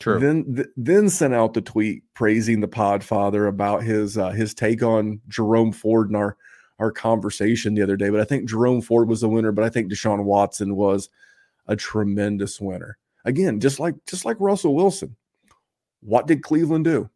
True. 0.00 0.18
Then 0.18 0.54
th- 0.56 0.68
then 0.76 1.08
sent 1.08 1.32
out 1.32 1.54
the 1.54 1.62
tweet 1.62 2.02
praising 2.14 2.60
the 2.60 2.68
Podfather 2.68 3.48
about 3.48 3.82
his 3.82 4.18
uh, 4.18 4.30
his 4.30 4.52
take 4.52 4.82
on 4.82 5.20
Jerome 5.28 5.72
Ford 5.72 6.08
and 6.08 6.16
our 6.16 6.36
our 6.78 6.92
conversation 6.92 7.74
the 7.74 7.82
other 7.82 7.96
day. 7.96 8.10
But 8.10 8.20
I 8.20 8.24
think 8.24 8.48
Jerome 8.48 8.82
Ford 8.82 9.08
was 9.08 9.22
the 9.22 9.28
winner, 9.28 9.52
but 9.52 9.64
I 9.64 9.70
think 9.70 9.90
Deshaun 9.90 10.24
Watson 10.24 10.76
was 10.76 11.08
a 11.66 11.76
tremendous 11.76 12.60
winner. 12.60 12.98
Again, 13.24 13.58
just 13.58 13.80
like 13.80 13.94
just 14.06 14.24
like 14.24 14.36
Russell 14.38 14.74
Wilson. 14.74 15.16
What 16.00 16.26
did 16.26 16.42
Cleveland 16.42 16.84
do? 16.84 17.08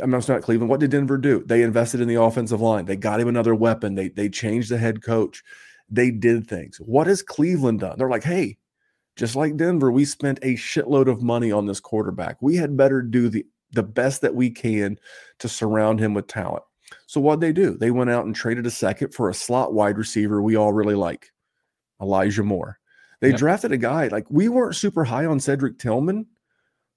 I 0.00 0.06
mean, 0.06 0.14
it's 0.14 0.28
not 0.28 0.42
Cleveland. 0.42 0.70
What 0.70 0.80
did 0.80 0.90
Denver 0.90 1.18
do? 1.18 1.42
They 1.44 1.62
invested 1.62 2.00
in 2.00 2.08
the 2.08 2.20
offensive 2.20 2.60
line. 2.60 2.86
They 2.86 2.96
got 2.96 3.20
him 3.20 3.28
another 3.28 3.54
weapon. 3.54 3.94
They 3.94 4.08
they 4.08 4.28
changed 4.28 4.70
the 4.70 4.78
head 4.78 5.02
coach. 5.02 5.42
They 5.90 6.10
did 6.10 6.46
things. 6.46 6.78
What 6.78 7.06
has 7.06 7.22
Cleveland 7.22 7.80
done? 7.80 7.96
They're 7.98 8.08
like, 8.08 8.24
hey, 8.24 8.56
just 9.16 9.36
like 9.36 9.56
Denver, 9.56 9.92
we 9.92 10.04
spent 10.06 10.38
a 10.42 10.54
shitload 10.54 11.08
of 11.08 11.22
money 11.22 11.52
on 11.52 11.66
this 11.66 11.80
quarterback. 11.80 12.40
We 12.40 12.56
had 12.56 12.76
better 12.76 13.02
do 13.02 13.28
the 13.28 13.44
the 13.72 13.82
best 13.82 14.20
that 14.22 14.34
we 14.34 14.50
can 14.50 14.98
to 15.38 15.48
surround 15.48 16.00
him 16.00 16.14
with 16.14 16.26
talent. 16.26 16.62
So 17.06 17.20
what 17.20 17.40
they 17.40 17.52
do? 17.52 17.76
They 17.76 17.90
went 17.90 18.10
out 18.10 18.26
and 18.26 18.34
traded 18.34 18.66
a 18.66 18.70
second 18.70 19.14
for 19.14 19.28
a 19.28 19.34
slot 19.34 19.72
wide 19.72 19.98
receiver 19.98 20.42
we 20.42 20.56
all 20.56 20.72
really 20.72 20.94
like, 20.94 21.32
Elijah 22.00 22.42
Moore. 22.42 22.78
They 23.20 23.30
yep. 23.30 23.38
drafted 23.38 23.72
a 23.72 23.78
guy 23.78 24.08
like 24.08 24.26
we 24.30 24.48
weren't 24.48 24.76
super 24.76 25.04
high 25.04 25.26
on 25.26 25.40
Cedric 25.40 25.78
Tillman, 25.78 26.26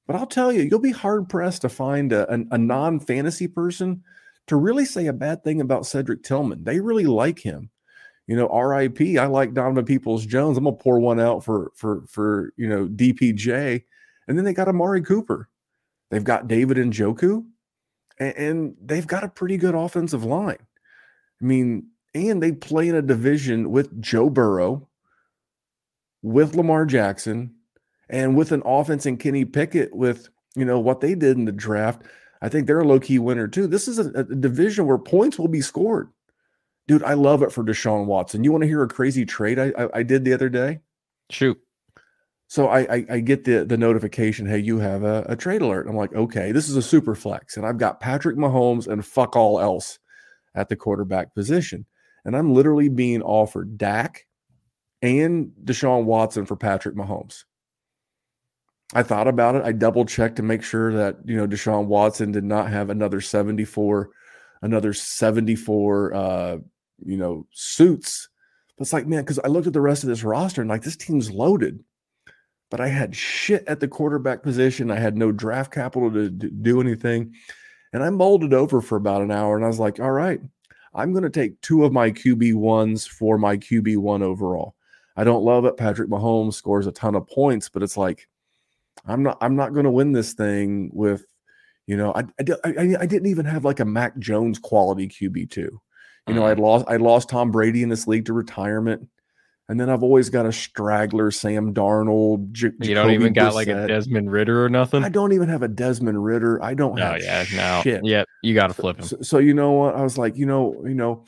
but 0.08 0.16
I'll 0.16 0.28
tell 0.28 0.52
you, 0.52 0.62
you'll 0.62 0.80
be 0.80 0.92
hard 0.92 1.30
pressed 1.30 1.62
to 1.64 1.70
find 1.70 2.14
a, 2.14 2.32
a, 2.32 2.46
a 2.52 2.58
non 2.58 3.00
fantasy 3.00 3.48
person 3.48 4.04
to 4.48 4.56
really 4.56 4.86
say 4.86 5.08
a 5.08 5.14
bad 5.14 5.44
thing 5.44 5.62
about 5.62 5.86
Cedric 5.86 6.24
Tillman. 6.24 6.64
They 6.64 6.80
really 6.80 7.06
like 7.06 7.40
him. 7.40 7.70
You 8.28 8.36
know, 8.36 8.48
RIP. 8.48 9.20
I 9.20 9.26
like 9.28 9.54
Donovan 9.54 9.86
Peoples 9.86 10.26
Jones. 10.26 10.58
I'm 10.58 10.64
gonna 10.64 10.76
pour 10.76 11.00
one 11.00 11.20
out 11.20 11.44
for 11.44 11.72
for 11.76 12.04
for 12.08 12.54
you 12.58 12.68
know 12.68 12.88
DPJ, 12.88 13.84
and 14.28 14.38
then 14.38 14.46
they 14.46 14.54
got 14.54 14.68
Amari 14.68 15.04
Cooper. 15.04 15.50
They've 16.10 16.24
got 16.24 16.48
David 16.48 16.78
Njoku, 16.78 17.46
and, 18.20 18.36
and 18.36 18.76
they've 18.84 19.06
got 19.06 19.24
a 19.24 19.30
pretty 19.30 19.58
good 19.58 19.76
offensive 19.76 20.24
line. 20.24 20.58
I 21.42 21.46
mean, 21.46 21.88
and 22.16 22.42
they 22.42 22.52
play 22.52 22.88
in 22.88 22.96
a 22.96 23.02
division 23.02 23.70
with 23.70 24.02
Joe 24.02 24.30
Burrow, 24.30 24.88
with 26.24 26.56
Lamar 26.56 26.86
Jackson, 26.86 27.54
and 28.10 28.36
with 28.36 28.52
an 28.52 28.62
offense 28.66 29.06
in 29.06 29.18
Kenny 29.18 29.46
Pickett, 29.46 29.96
with 29.96 30.30
you 30.56 30.66
know 30.66 30.80
what 30.80 31.02
they 31.02 31.16
did 31.16 31.38
in 31.38 31.46
the 31.46 31.52
draft. 31.52 32.04
I 32.42 32.50
think 32.50 32.68
they're 32.68 32.80
a 32.80 32.88
low 32.88 33.00
key 33.00 33.20
winner 33.20 33.48
too. 33.48 33.68
This 33.68 33.88
is 33.88 34.00
a, 34.00 34.10
a 34.10 34.24
division 34.24 34.86
where 34.86 34.98
points 34.98 35.40
will 35.40 35.48
be 35.48 35.62
scored. 35.62 36.10
Dude, 36.88 37.04
I 37.04 37.14
love 37.14 37.42
it 37.42 37.52
for 37.52 37.64
Deshaun 37.64 38.06
Watson. 38.06 38.44
You 38.44 38.52
want 38.52 38.62
to 38.62 38.68
hear 38.68 38.84
a 38.84 38.88
crazy 38.88 39.26
trade 39.26 39.58
I, 39.58 39.74
I, 39.78 39.90
I 39.96 40.04
did 40.04 40.24
the 40.24 40.34
other 40.34 40.50
day? 40.50 40.80
Shoot. 41.32 41.60
So 42.48 42.68
I, 42.68 42.80
I, 42.82 43.06
I 43.10 43.20
get 43.22 43.44
the 43.44 43.66
the 43.66 43.78
notification, 43.78 44.46
hey, 44.46 44.60
you 44.60 44.78
have 44.80 45.04
a, 45.04 45.26
a 45.28 45.36
trade 45.36 45.62
alert. 45.62 45.88
I'm 45.88 45.96
like, 45.96 46.14
okay, 46.14 46.52
this 46.52 46.70
is 46.70 46.76
a 46.76 46.82
super 46.82 47.16
flex, 47.16 47.58
and 47.58 47.66
I've 47.66 47.80
got 47.80 48.00
Patrick 48.00 48.38
Mahomes 48.38 48.88
and 48.88 49.06
fuck 49.06 49.36
all 49.36 49.60
else 49.60 50.00
at 50.54 50.70
the 50.70 50.76
quarterback 50.76 51.34
position, 51.34 51.86
and 52.24 52.36
I'm 52.36 52.54
literally 52.54 52.90
being 52.90 53.24
offered 53.24 53.78
Dak 53.78 54.26
and 55.02 55.52
Deshaun 55.64 56.06
Watson 56.06 56.46
for 56.46 56.56
Patrick 56.56 56.96
Mahomes. 56.96 57.46
I 58.96 59.04
thought 59.04 59.28
about 59.28 59.56
it. 59.56 59.64
I 59.64 59.74
double 59.74 60.06
checked 60.06 60.38
to 60.38 60.44
make 60.44 60.64
sure 60.64 60.92
that 60.94 61.18
you 61.26 61.36
know 61.36 61.48
Deshaun 61.48 61.86
Watson 61.86 62.32
did 62.32 62.44
not 62.44 62.70
have 62.70 62.90
another 62.90 63.22
74, 63.22 64.10
another 64.62 64.94
74 64.94 66.14
uh, 66.14 66.58
you 67.04 67.18
know, 67.18 67.48
suits. 67.52 68.30
But 68.78 68.84
it's 68.84 68.94
like, 68.94 69.08
man, 69.08 69.24
because 69.24 69.40
I 69.40 69.48
looked 69.48 69.68
at 69.68 69.74
the 69.74 69.82
rest 69.82 70.04
of 70.04 70.10
this 70.10 70.24
roster 70.24 70.62
and 70.62 70.70
like 70.70 70.84
this 70.84 70.98
team's 70.98 71.32
loaded. 71.32 71.84
But 72.72 72.82
I 72.82 72.88
had 72.88 73.16
shit 73.16 73.64
at 73.68 73.80
the 73.80 73.88
quarterback 73.88 74.44
position. 74.44 74.92
I 74.92 75.00
had 75.00 75.18
no 75.18 75.32
draft 75.32 75.72
capital 75.72 76.12
to, 76.12 76.30
to 76.30 76.50
do 76.50 76.82
anything. 76.82 77.34
And 77.94 78.04
I 78.04 78.10
molded 78.10 78.54
over 78.54 78.82
for 78.82 78.98
about 78.98 79.22
an 79.22 79.32
hour 79.32 79.56
and 79.56 79.64
I 79.64 79.68
was 79.68 79.80
like, 79.80 80.00
all 80.00 80.12
right, 80.12 80.42
I'm 80.94 81.12
going 81.14 81.24
to 81.24 81.30
take 81.30 81.62
two 81.62 81.86
of 81.86 81.94
my 81.94 82.12
QB 82.12 82.56
ones 82.56 83.06
for 83.06 83.38
my 83.38 83.56
QB 83.56 83.98
one 83.98 84.24
overall. 84.24 84.76
I 85.16 85.24
don't 85.24 85.46
love 85.46 85.64
it. 85.66 85.78
Patrick 85.78 86.10
Mahomes 86.10 86.56
scores 86.56 86.88
a 86.88 86.92
ton 86.92 87.16
of 87.16 87.28
points, 87.28 87.70
but 87.70 87.84
it's 87.84 87.96
like, 87.96 88.28
I'm 89.06 89.24
not, 89.24 89.38
I'm 89.42 89.56
not 89.56 89.74
going 89.74 89.86
to 89.86 89.92
win 89.92 90.12
this 90.12 90.34
thing 90.34 90.90
with, 90.94 91.26
you 91.88 91.98
know, 91.98 92.14
I, 92.14 92.22
I, 92.40 92.72
I, 92.78 92.96
I 93.02 93.06
didn't 93.06 93.28
even 93.28 93.46
have 93.46 93.66
like 93.66 93.80
a 93.80 93.86
Mac 93.86 94.18
Jones 94.18 94.60
quality 94.60 95.08
QB 95.08 95.52
two. 95.52 95.82
You 96.28 96.34
know, 96.34 96.46
I'd 96.46 96.58
mm-hmm. 96.58 96.66
lost 96.66 96.86
I 96.88 96.96
lost 96.96 97.30
Tom 97.30 97.52
Brady 97.52 97.84
in 97.84 97.90
this 97.90 98.08
league 98.08 98.26
to 98.26 98.34
retirement. 98.34 99.08
And 99.68 99.80
then 99.80 99.90
I've 99.90 100.04
always 100.04 100.30
got 100.30 100.46
a 100.46 100.52
straggler, 100.52 101.32
Sam 101.32 101.74
Darnold. 101.74 102.52
J- 102.52 102.72
you 102.82 102.94
don't 102.94 103.12
even 103.12 103.34
got 103.34 103.56
like 103.56 103.68
a 103.68 103.88
Desmond 103.88 104.32
Ridder 104.32 104.64
or 104.64 104.70
nothing. 104.70 105.04
I 105.04 105.10
don't 105.10 105.34
even 105.34 105.50
have 105.50 105.64
a 105.64 105.68
Desmond 105.68 106.24
Ridder. 106.24 106.64
I 106.64 106.76
don't 106.76 106.98
have. 107.00 107.16
Oh, 107.16 107.18
yeah, 107.18 107.46
now, 107.56 107.82
shit. 107.82 108.06
yeah, 108.06 108.26
you 108.44 108.54
got 108.54 108.68
to 108.68 108.76
flip 108.76 108.98
him. 108.98 109.06
So, 109.06 109.18
so, 109.22 109.38
you 109.40 109.56
know 109.56 109.72
what? 109.72 109.96
I 109.96 110.04
was 110.04 110.20
like, 110.20 110.38
you 110.38 110.46
know, 110.46 110.84
you 110.86 110.94
know, 110.94 111.26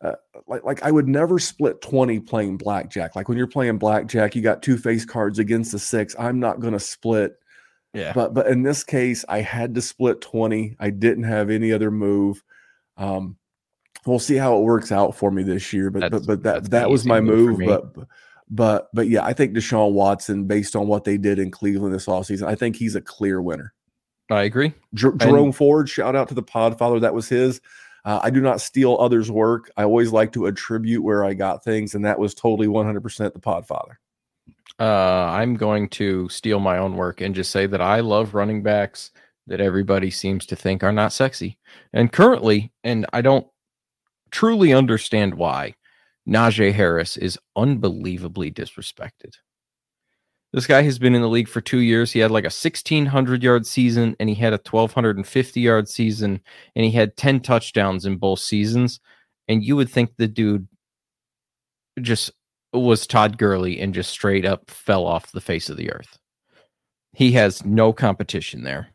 uh, 0.00 0.12
like 0.46 0.64
like 0.64 0.82
I 0.82 0.90
would 0.90 1.08
never 1.08 1.38
split 1.38 1.80
twenty 1.80 2.20
playing 2.20 2.56
blackjack. 2.56 3.16
Like 3.16 3.28
when 3.28 3.36
you're 3.36 3.46
playing 3.46 3.78
blackjack, 3.78 4.36
you 4.36 4.42
got 4.42 4.62
two 4.62 4.78
face 4.78 5.04
cards 5.04 5.38
against 5.38 5.72
the 5.72 5.78
six. 5.78 6.14
I'm 6.18 6.38
not 6.38 6.60
going 6.60 6.72
to 6.72 6.80
split. 6.80 7.36
Yeah. 7.94 8.12
But 8.12 8.34
but 8.34 8.46
in 8.46 8.62
this 8.62 8.84
case, 8.84 9.24
I 9.28 9.40
had 9.40 9.74
to 9.74 9.82
split 9.82 10.20
twenty. 10.20 10.76
I 10.78 10.90
didn't 10.90 11.24
have 11.24 11.50
any 11.50 11.72
other 11.72 11.90
move. 11.90 12.42
Um, 12.96 13.36
we'll 14.06 14.18
see 14.18 14.36
how 14.36 14.58
it 14.58 14.62
works 14.62 14.92
out 14.92 15.16
for 15.16 15.30
me 15.30 15.42
this 15.42 15.72
year. 15.72 15.90
But 15.90 16.00
that's, 16.10 16.26
but 16.26 16.26
but 16.26 16.42
that 16.42 16.70
that 16.70 16.90
was 16.90 17.04
my 17.04 17.20
move. 17.20 17.58
move 17.58 17.66
but 17.66 18.06
but 18.50 18.88
but 18.94 19.08
yeah, 19.08 19.24
I 19.24 19.32
think 19.32 19.54
Deshaun 19.54 19.92
Watson, 19.92 20.44
based 20.44 20.76
on 20.76 20.86
what 20.86 21.04
they 21.04 21.16
did 21.16 21.38
in 21.38 21.50
Cleveland 21.50 21.94
this 21.94 22.06
offseason, 22.06 22.46
I 22.46 22.54
think 22.54 22.76
he's 22.76 22.94
a 22.94 23.00
clear 23.00 23.42
winner. 23.42 23.74
I 24.30 24.42
agree. 24.42 24.74
Jer- 24.94 25.16
Jerome 25.16 25.46
and, 25.46 25.56
Ford, 25.56 25.88
shout 25.88 26.14
out 26.14 26.28
to 26.28 26.34
the 26.34 26.42
Podfather. 26.42 27.00
That 27.00 27.14
was 27.14 27.28
his. 27.28 27.60
Uh, 28.04 28.20
I 28.22 28.30
do 28.30 28.40
not 28.40 28.60
steal 28.60 28.96
others' 29.00 29.30
work. 29.30 29.70
I 29.76 29.84
always 29.84 30.12
like 30.12 30.32
to 30.32 30.46
attribute 30.46 31.02
where 31.02 31.24
I 31.24 31.34
got 31.34 31.64
things, 31.64 31.94
and 31.94 32.04
that 32.04 32.18
was 32.18 32.34
totally 32.34 32.68
100% 32.68 33.32
the 33.32 33.40
Podfather. 33.40 33.96
Uh, 34.78 35.30
I'm 35.30 35.54
going 35.56 35.88
to 35.90 36.28
steal 36.28 36.60
my 36.60 36.78
own 36.78 36.96
work 36.96 37.20
and 37.20 37.34
just 37.34 37.50
say 37.50 37.66
that 37.66 37.80
I 37.80 38.00
love 38.00 38.34
running 38.34 38.62
backs 38.62 39.10
that 39.48 39.60
everybody 39.60 40.10
seems 40.10 40.46
to 40.46 40.56
think 40.56 40.84
are 40.84 40.92
not 40.92 41.12
sexy. 41.12 41.58
And 41.92 42.12
currently, 42.12 42.72
and 42.84 43.06
I 43.12 43.22
don't 43.22 43.46
truly 44.30 44.72
understand 44.72 45.34
why 45.34 45.74
Najee 46.28 46.72
Harris 46.72 47.16
is 47.16 47.38
unbelievably 47.56 48.52
disrespected. 48.52 49.34
This 50.52 50.66
guy 50.66 50.82
has 50.82 50.98
been 50.98 51.14
in 51.14 51.20
the 51.20 51.28
league 51.28 51.48
for 51.48 51.60
two 51.60 51.80
years. 51.80 52.10
He 52.10 52.20
had 52.20 52.30
like 52.30 52.44
a 52.44 52.46
1,600 52.46 53.42
yard 53.42 53.66
season 53.66 54.16
and 54.18 54.28
he 54.28 54.34
had 54.34 54.54
a 54.54 54.60
1,250 54.70 55.60
yard 55.60 55.88
season 55.88 56.40
and 56.74 56.84
he 56.84 56.90
had 56.90 57.16
10 57.16 57.40
touchdowns 57.40 58.06
in 58.06 58.16
both 58.16 58.40
seasons. 58.40 59.00
And 59.46 59.62
you 59.62 59.76
would 59.76 59.90
think 59.90 60.16
the 60.16 60.28
dude 60.28 60.66
just 62.00 62.30
was 62.72 63.06
Todd 63.06 63.38
Gurley 63.38 63.80
and 63.80 63.94
just 63.94 64.10
straight 64.10 64.44
up 64.44 64.70
fell 64.70 65.06
off 65.06 65.32
the 65.32 65.40
face 65.40 65.68
of 65.68 65.76
the 65.76 65.92
earth. 65.92 66.18
He 67.12 67.32
has 67.32 67.64
no 67.64 67.92
competition 67.92 68.62
there. 68.62 68.88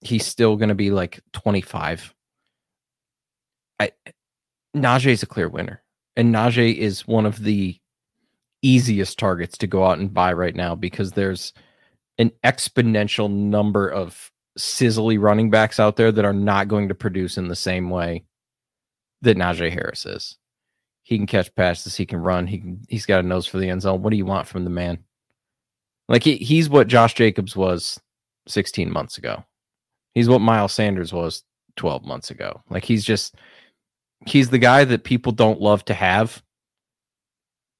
He's 0.00 0.26
still 0.26 0.56
going 0.56 0.68
to 0.68 0.74
be 0.74 0.90
like 0.90 1.20
25 1.32 2.14
I 3.80 3.92
Najee 4.76 5.12
is 5.12 5.22
a 5.22 5.26
clear 5.26 5.48
winner, 5.48 5.82
and 6.16 6.34
Najee 6.34 6.76
is 6.76 7.06
one 7.06 7.26
of 7.26 7.42
the 7.42 7.77
easiest 8.62 9.18
targets 9.18 9.58
to 9.58 9.66
go 9.66 9.84
out 9.84 9.98
and 9.98 10.12
buy 10.12 10.32
right 10.32 10.54
now 10.54 10.74
because 10.74 11.12
there's 11.12 11.52
an 12.18 12.32
exponential 12.44 13.30
number 13.30 13.88
of 13.88 14.30
sizzly 14.58 15.20
running 15.20 15.50
backs 15.50 15.78
out 15.78 15.96
there 15.96 16.10
that 16.10 16.24
are 16.24 16.32
not 16.32 16.68
going 16.68 16.88
to 16.88 16.94
produce 16.94 17.38
in 17.38 17.48
the 17.48 17.56
same 17.56 17.90
way 17.90 18.24
that 19.22 19.36
Najee 19.36 19.72
Harris 19.72 20.04
is. 20.04 20.36
He 21.02 21.16
can 21.16 21.26
catch 21.26 21.54
passes, 21.54 21.96
he 21.96 22.04
can 22.04 22.18
run, 22.18 22.46
he 22.46 22.58
can 22.58 22.82
he's 22.88 23.06
got 23.06 23.24
a 23.24 23.26
nose 23.26 23.46
for 23.46 23.58
the 23.58 23.70
end 23.70 23.82
zone. 23.82 24.02
What 24.02 24.10
do 24.10 24.16
you 24.16 24.26
want 24.26 24.46
from 24.46 24.64
the 24.64 24.70
man? 24.70 24.98
Like 26.08 26.22
he, 26.22 26.36
he's 26.36 26.68
what 26.68 26.88
Josh 26.88 27.14
Jacobs 27.14 27.56
was 27.56 27.98
16 28.46 28.92
months 28.92 29.18
ago. 29.18 29.44
He's 30.14 30.28
what 30.28 30.40
Miles 30.40 30.72
Sanders 30.72 31.12
was 31.12 31.44
12 31.76 32.04
months 32.04 32.30
ago. 32.30 32.62
Like 32.68 32.84
he's 32.84 33.04
just 33.04 33.36
he's 34.26 34.50
the 34.50 34.58
guy 34.58 34.84
that 34.84 35.04
people 35.04 35.32
don't 35.32 35.60
love 35.60 35.84
to 35.86 35.94
have, 35.94 36.42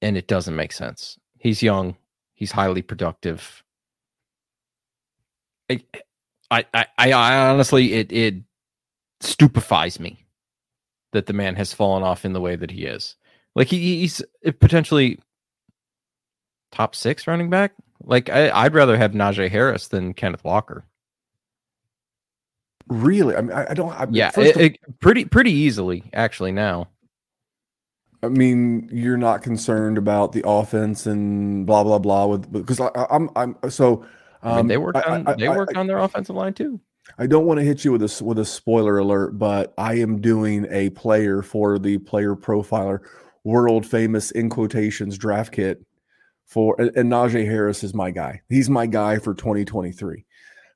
and 0.01 0.17
it 0.17 0.27
doesn't 0.27 0.55
make 0.55 0.71
sense. 0.71 1.17
He's 1.37 1.63
young, 1.63 1.95
he's 2.33 2.51
highly 2.51 2.81
productive. 2.81 3.63
I, 5.69 5.83
I, 6.49 6.65
I, 6.73 6.87
I 6.97 7.49
honestly, 7.49 7.93
it 7.93 8.11
it 8.11 8.35
stupefies 9.21 9.99
me 9.99 10.25
that 11.11 11.25
the 11.25 11.33
man 11.33 11.55
has 11.55 11.73
fallen 11.73 12.03
off 12.03 12.25
in 12.25 12.33
the 12.33 12.41
way 12.41 12.55
that 12.55 12.71
he 12.71 12.85
is. 12.85 13.15
Like 13.55 13.67
he, 13.67 13.99
he's 14.01 14.21
potentially 14.59 15.19
top 16.71 16.95
six 16.95 17.27
running 17.27 17.49
back. 17.49 17.73
Like 18.03 18.29
I, 18.29 18.63
would 18.63 18.73
rather 18.73 18.97
have 18.97 19.11
Najee 19.11 19.49
Harris 19.49 19.87
than 19.87 20.13
Kenneth 20.13 20.43
Walker. 20.43 20.85
Really? 22.87 23.35
I 23.35 23.41
mean, 23.41 23.51
I, 23.51 23.71
I 23.71 23.73
don't. 23.73 23.91
I, 23.91 24.07
yeah, 24.09 24.31
it, 24.37 24.55
of, 24.55 24.61
it, 24.61 24.99
pretty 24.99 25.25
pretty 25.25 25.51
easily 25.51 26.09
actually 26.13 26.51
now. 26.51 26.87
I 28.21 28.27
mean, 28.27 28.89
you're 28.91 29.17
not 29.17 29.41
concerned 29.41 29.97
about 29.97 30.33
the 30.33 30.43
offense 30.45 31.05
and 31.05 31.65
blah 31.65 31.83
blah 31.83 31.99
blah 31.99 32.25
with 32.25 32.51
because 32.51 32.79
I, 32.79 32.89
am 33.09 33.29
I'm, 33.35 33.55
I'm 33.63 33.69
so. 33.69 34.05
Um, 34.41 34.53
I 34.53 34.55
mean, 34.57 34.67
they 34.67 34.77
work 34.77 34.95
on 35.07 35.23
they 35.37 35.49
work 35.49 35.75
on 35.75 35.87
their 35.87 35.99
offensive 35.99 36.35
line 36.35 36.53
too. 36.53 36.79
I 37.17 37.27
don't 37.27 37.45
want 37.45 37.59
to 37.59 37.63
hit 37.63 37.83
you 37.83 37.91
with 37.91 38.03
a 38.03 38.23
with 38.23 38.39
a 38.39 38.45
spoiler 38.45 38.97
alert, 38.97 39.37
but 39.37 39.73
I 39.77 39.95
am 39.95 40.21
doing 40.21 40.67
a 40.69 40.89
player 40.91 41.41
for 41.41 41.79
the 41.79 41.97
player 41.97 42.35
profiler, 42.35 42.99
world 43.43 43.85
famous 43.85 44.31
in 44.31 44.49
quotations 44.49 45.17
draft 45.17 45.53
kit 45.53 45.83
for 46.45 46.75
and 46.79 47.11
Najee 47.11 47.45
Harris 47.45 47.83
is 47.83 47.93
my 47.93 48.11
guy. 48.11 48.41
He's 48.49 48.69
my 48.69 48.85
guy 48.85 49.19
for 49.19 49.33
2023. 49.33 50.25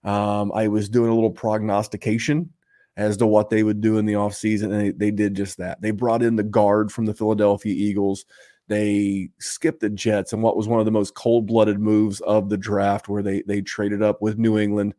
Um, 0.03 0.51
I 0.53 0.67
was 0.67 0.89
doing 0.89 1.09
a 1.09 1.13
little 1.13 1.31
prognostication 1.31 2.51
as 2.95 3.17
to 3.17 3.25
what 3.25 3.49
they 3.49 3.63
would 3.63 3.81
do 3.81 3.97
in 3.97 4.05
the 4.05 4.13
offseason, 4.13 4.65
and 4.65 4.81
they, 4.81 4.91
they 4.91 5.11
did 5.11 5.35
just 5.35 5.57
that. 5.57 5.81
They 5.81 5.91
brought 5.91 6.21
in 6.21 6.35
the 6.35 6.43
guard 6.43 6.91
from 6.91 7.05
the 7.05 7.13
Philadelphia 7.13 7.73
Eagles. 7.73 8.25
They 8.67 9.29
skipped 9.39 9.81
the 9.81 9.89
Jets 9.89 10.31
and 10.31 10.41
what 10.41 10.55
was 10.55 10.67
one 10.67 10.79
of 10.79 10.85
the 10.85 10.91
most 10.91 11.15
cold-blooded 11.15 11.79
moves 11.79 12.21
of 12.21 12.49
the 12.49 12.57
draft, 12.57 13.09
where 13.09 13.23
they 13.23 13.41
they 13.41 13.61
traded 13.61 14.01
up 14.01 14.21
with 14.21 14.37
New 14.37 14.57
England 14.57 14.93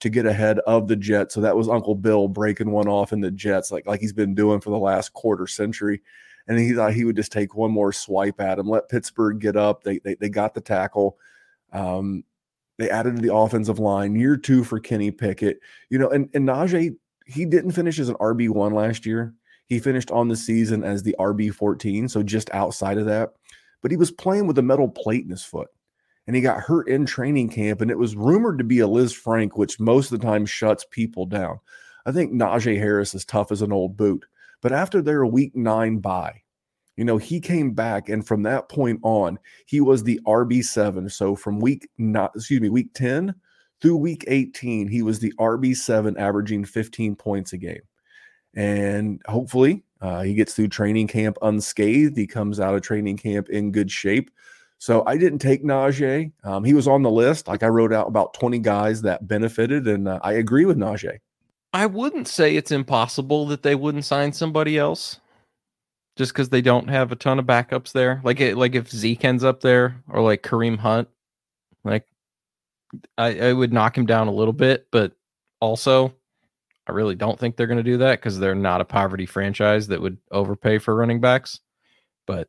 to 0.00 0.08
get 0.08 0.24
ahead 0.24 0.58
of 0.60 0.88
the 0.88 0.96
Jets. 0.96 1.34
So 1.34 1.42
that 1.42 1.56
was 1.56 1.68
Uncle 1.68 1.94
Bill 1.94 2.28
breaking 2.28 2.70
one 2.70 2.88
off 2.88 3.12
in 3.12 3.20
the 3.20 3.30
Jets, 3.30 3.70
like 3.70 3.86
like 3.86 4.00
he's 4.00 4.14
been 4.14 4.34
doing 4.34 4.60
for 4.60 4.70
the 4.70 4.78
last 4.78 5.12
quarter 5.12 5.46
century. 5.46 6.00
And 6.48 6.58
he 6.58 6.72
thought 6.72 6.94
he 6.94 7.04
would 7.04 7.16
just 7.16 7.30
take 7.30 7.54
one 7.54 7.70
more 7.70 7.92
swipe 7.92 8.40
at 8.40 8.58
him, 8.58 8.68
let 8.68 8.88
Pittsburgh 8.88 9.38
get 9.38 9.56
up. 9.56 9.84
They 9.84 9.98
they, 9.98 10.14
they 10.14 10.28
got 10.30 10.54
the 10.54 10.60
tackle. 10.62 11.18
Um, 11.72 12.24
they 12.78 12.88
added 12.88 13.16
to 13.16 13.22
the 13.22 13.34
offensive 13.34 13.78
line. 13.78 14.16
Year 14.16 14.38
two 14.38 14.64
for 14.64 14.80
Kenny 14.80 15.10
Pickett. 15.10 15.60
You 15.90 15.98
know, 15.98 16.08
and, 16.08 16.30
and 16.32 16.48
Najee, 16.48 16.96
he 17.30 17.44
didn't 17.44 17.72
finish 17.72 17.98
as 17.98 18.08
an 18.08 18.16
RB1 18.16 18.72
last 18.72 19.06
year. 19.06 19.34
He 19.66 19.78
finished 19.78 20.10
on 20.10 20.28
the 20.28 20.36
season 20.36 20.82
as 20.82 21.02
the 21.02 21.14
RB14, 21.18 22.10
so 22.10 22.22
just 22.22 22.50
outside 22.52 22.98
of 22.98 23.06
that. 23.06 23.30
But 23.82 23.90
he 23.90 23.96
was 23.96 24.10
playing 24.10 24.46
with 24.46 24.58
a 24.58 24.62
metal 24.62 24.88
plate 24.88 25.24
in 25.24 25.30
his 25.30 25.44
foot 25.44 25.68
and 26.30 26.36
he 26.36 26.42
got 26.42 26.60
hurt 26.60 26.88
in 26.88 27.06
training 27.06 27.48
camp. 27.48 27.80
And 27.80 27.90
it 27.90 27.98
was 27.98 28.14
rumored 28.14 28.58
to 28.58 28.64
be 28.64 28.78
a 28.78 28.86
Liz 28.86 29.12
Lisfranc, 29.12 29.50
which 29.54 29.80
most 29.80 30.12
of 30.12 30.20
the 30.20 30.24
time 30.24 30.46
shuts 30.46 30.86
people 30.88 31.26
down. 31.26 31.58
I 32.06 32.12
think 32.12 32.32
Najee 32.32 32.78
Harris 32.78 33.16
is 33.16 33.24
tough 33.24 33.50
as 33.50 33.62
an 33.62 33.72
old 33.72 33.96
boot. 33.96 34.24
But 34.62 34.72
after 34.72 35.02
their 35.02 35.26
week 35.26 35.56
nine 35.56 35.98
bye, 35.98 36.42
you 36.96 37.04
know, 37.04 37.16
he 37.16 37.40
came 37.40 37.72
back, 37.72 38.08
and 38.08 38.26
from 38.26 38.42
that 38.42 38.68
point 38.68 39.00
on, 39.02 39.38
he 39.66 39.80
was 39.80 40.04
the 40.04 40.20
RB7. 40.26 41.10
So 41.10 41.34
from 41.34 41.58
week 41.58 41.88
not 41.98 42.32
excuse 42.36 42.60
me, 42.60 42.68
week 42.68 42.94
10 42.94 43.34
through 43.80 43.96
week 43.96 44.24
18, 44.28 44.88
he 44.88 45.02
was 45.02 45.18
the 45.18 45.32
RB7, 45.38 46.18
averaging 46.18 46.64
15 46.64 47.16
points 47.16 47.52
a 47.52 47.58
game. 47.58 47.82
And 48.54 49.22
hopefully, 49.26 49.84
uh, 50.00 50.22
he 50.22 50.34
gets 50.34 50.54
through 50.54 50.68
training 50.68 51.06
camp 51.06 51.38
unscathed. 51.42 52.16
He 52.16 52.26
comes 52.26 52.60
out 52.60 52.74
of 52.74 52.82
training 52.82 53.18
camp 53.18 53.48
in 53.48 53.72
good 53.72 53.90
shape. 53.90 54.30
So 54.78 55.04
I 55.06 55.18
didn't 55.18 55.40
take 55.40 55.62
Najee. 55.62 56.32
Um, 56.42 56.64
he 56.64 56.72
was 56.72 56.88
on 56.88 57.02
the 57.02 57.10
list. 57.10 57.48
Like 57.48 57.62
I 57.62 57.68
wrote 57.68 57.92
out 57.92 58.08
about 58.08 58.32
20 58.34 58.58
guys 58.60 59.02
that 59.02 59.28
benefited, 59.28 59.86
and 59.86 60.08
uh, 60.08 60.18
I 60.22 60.32
agree 60.32 60.64
with 60.64 60.78
Najee. 60.78 61.18
I 61.72 61.86
wouldn't 61.86 62.26
say 62.26 62.56
it's 62.56 62.72
impossible 62.72 63.46
that 63.46 63.62
they 63.62 63.74
wouldn't 63.74 64.04
sign 64.04 64.32
somebody 64.32 64.78
else 64.78 65.20
just 66.16 66.32
because 66.32 66.48
they 66.48 66.62
don't 66.62 66.88
have 66.88 67.12
a 67.12 67.16
ton 67.16 67.38
of 67.38 67.44
backups 67.44 67.92
there. 67.92 68.20
Like 68.24 68.40
it, 68.40 68.56
like 68.56 68.74
if 68.74 68.90
Zeke 68.90 69.24
ends 69.24 69.44
up 69.44 69.60
there 69.60 70.02
or 70.08 70.22
like 70.22 70.42
Kareem 70.42 70.78
Hunt, 70.78 71.08
like 71.84 72.06
I, 73.16 73.38
I 73.48 73.52
would 73.52 73.72
knock 73.72 73.96
him 73.96 74.06
down 74.06 74.28
a 74.28 74.32
little 74.32 74.52
bit, 74.52 74.86
but 74.90 75.12
also 75.60 76.14
I 76.86 76.92
really 76.92 77.14
don't 77.14 77.38
think 77.38 77.56
they're 77.56 77.66
going 77.66 77.76
to 77.76 77.82
do 77.82 77.98
that 77.98 78.18
because 78.18 78.38
they're 78.38 78.54
not 78.54 78.80
a 78.80 78.84
poverty 78.84 79.26
franchise 79.26 79.88
that 79.88 80.00
would 80.00 80.18
overpay 80.30 80.78
for 80.78 80.94
running 80.94 81.20
backs. 81.20 81.60
But 82.26 82.48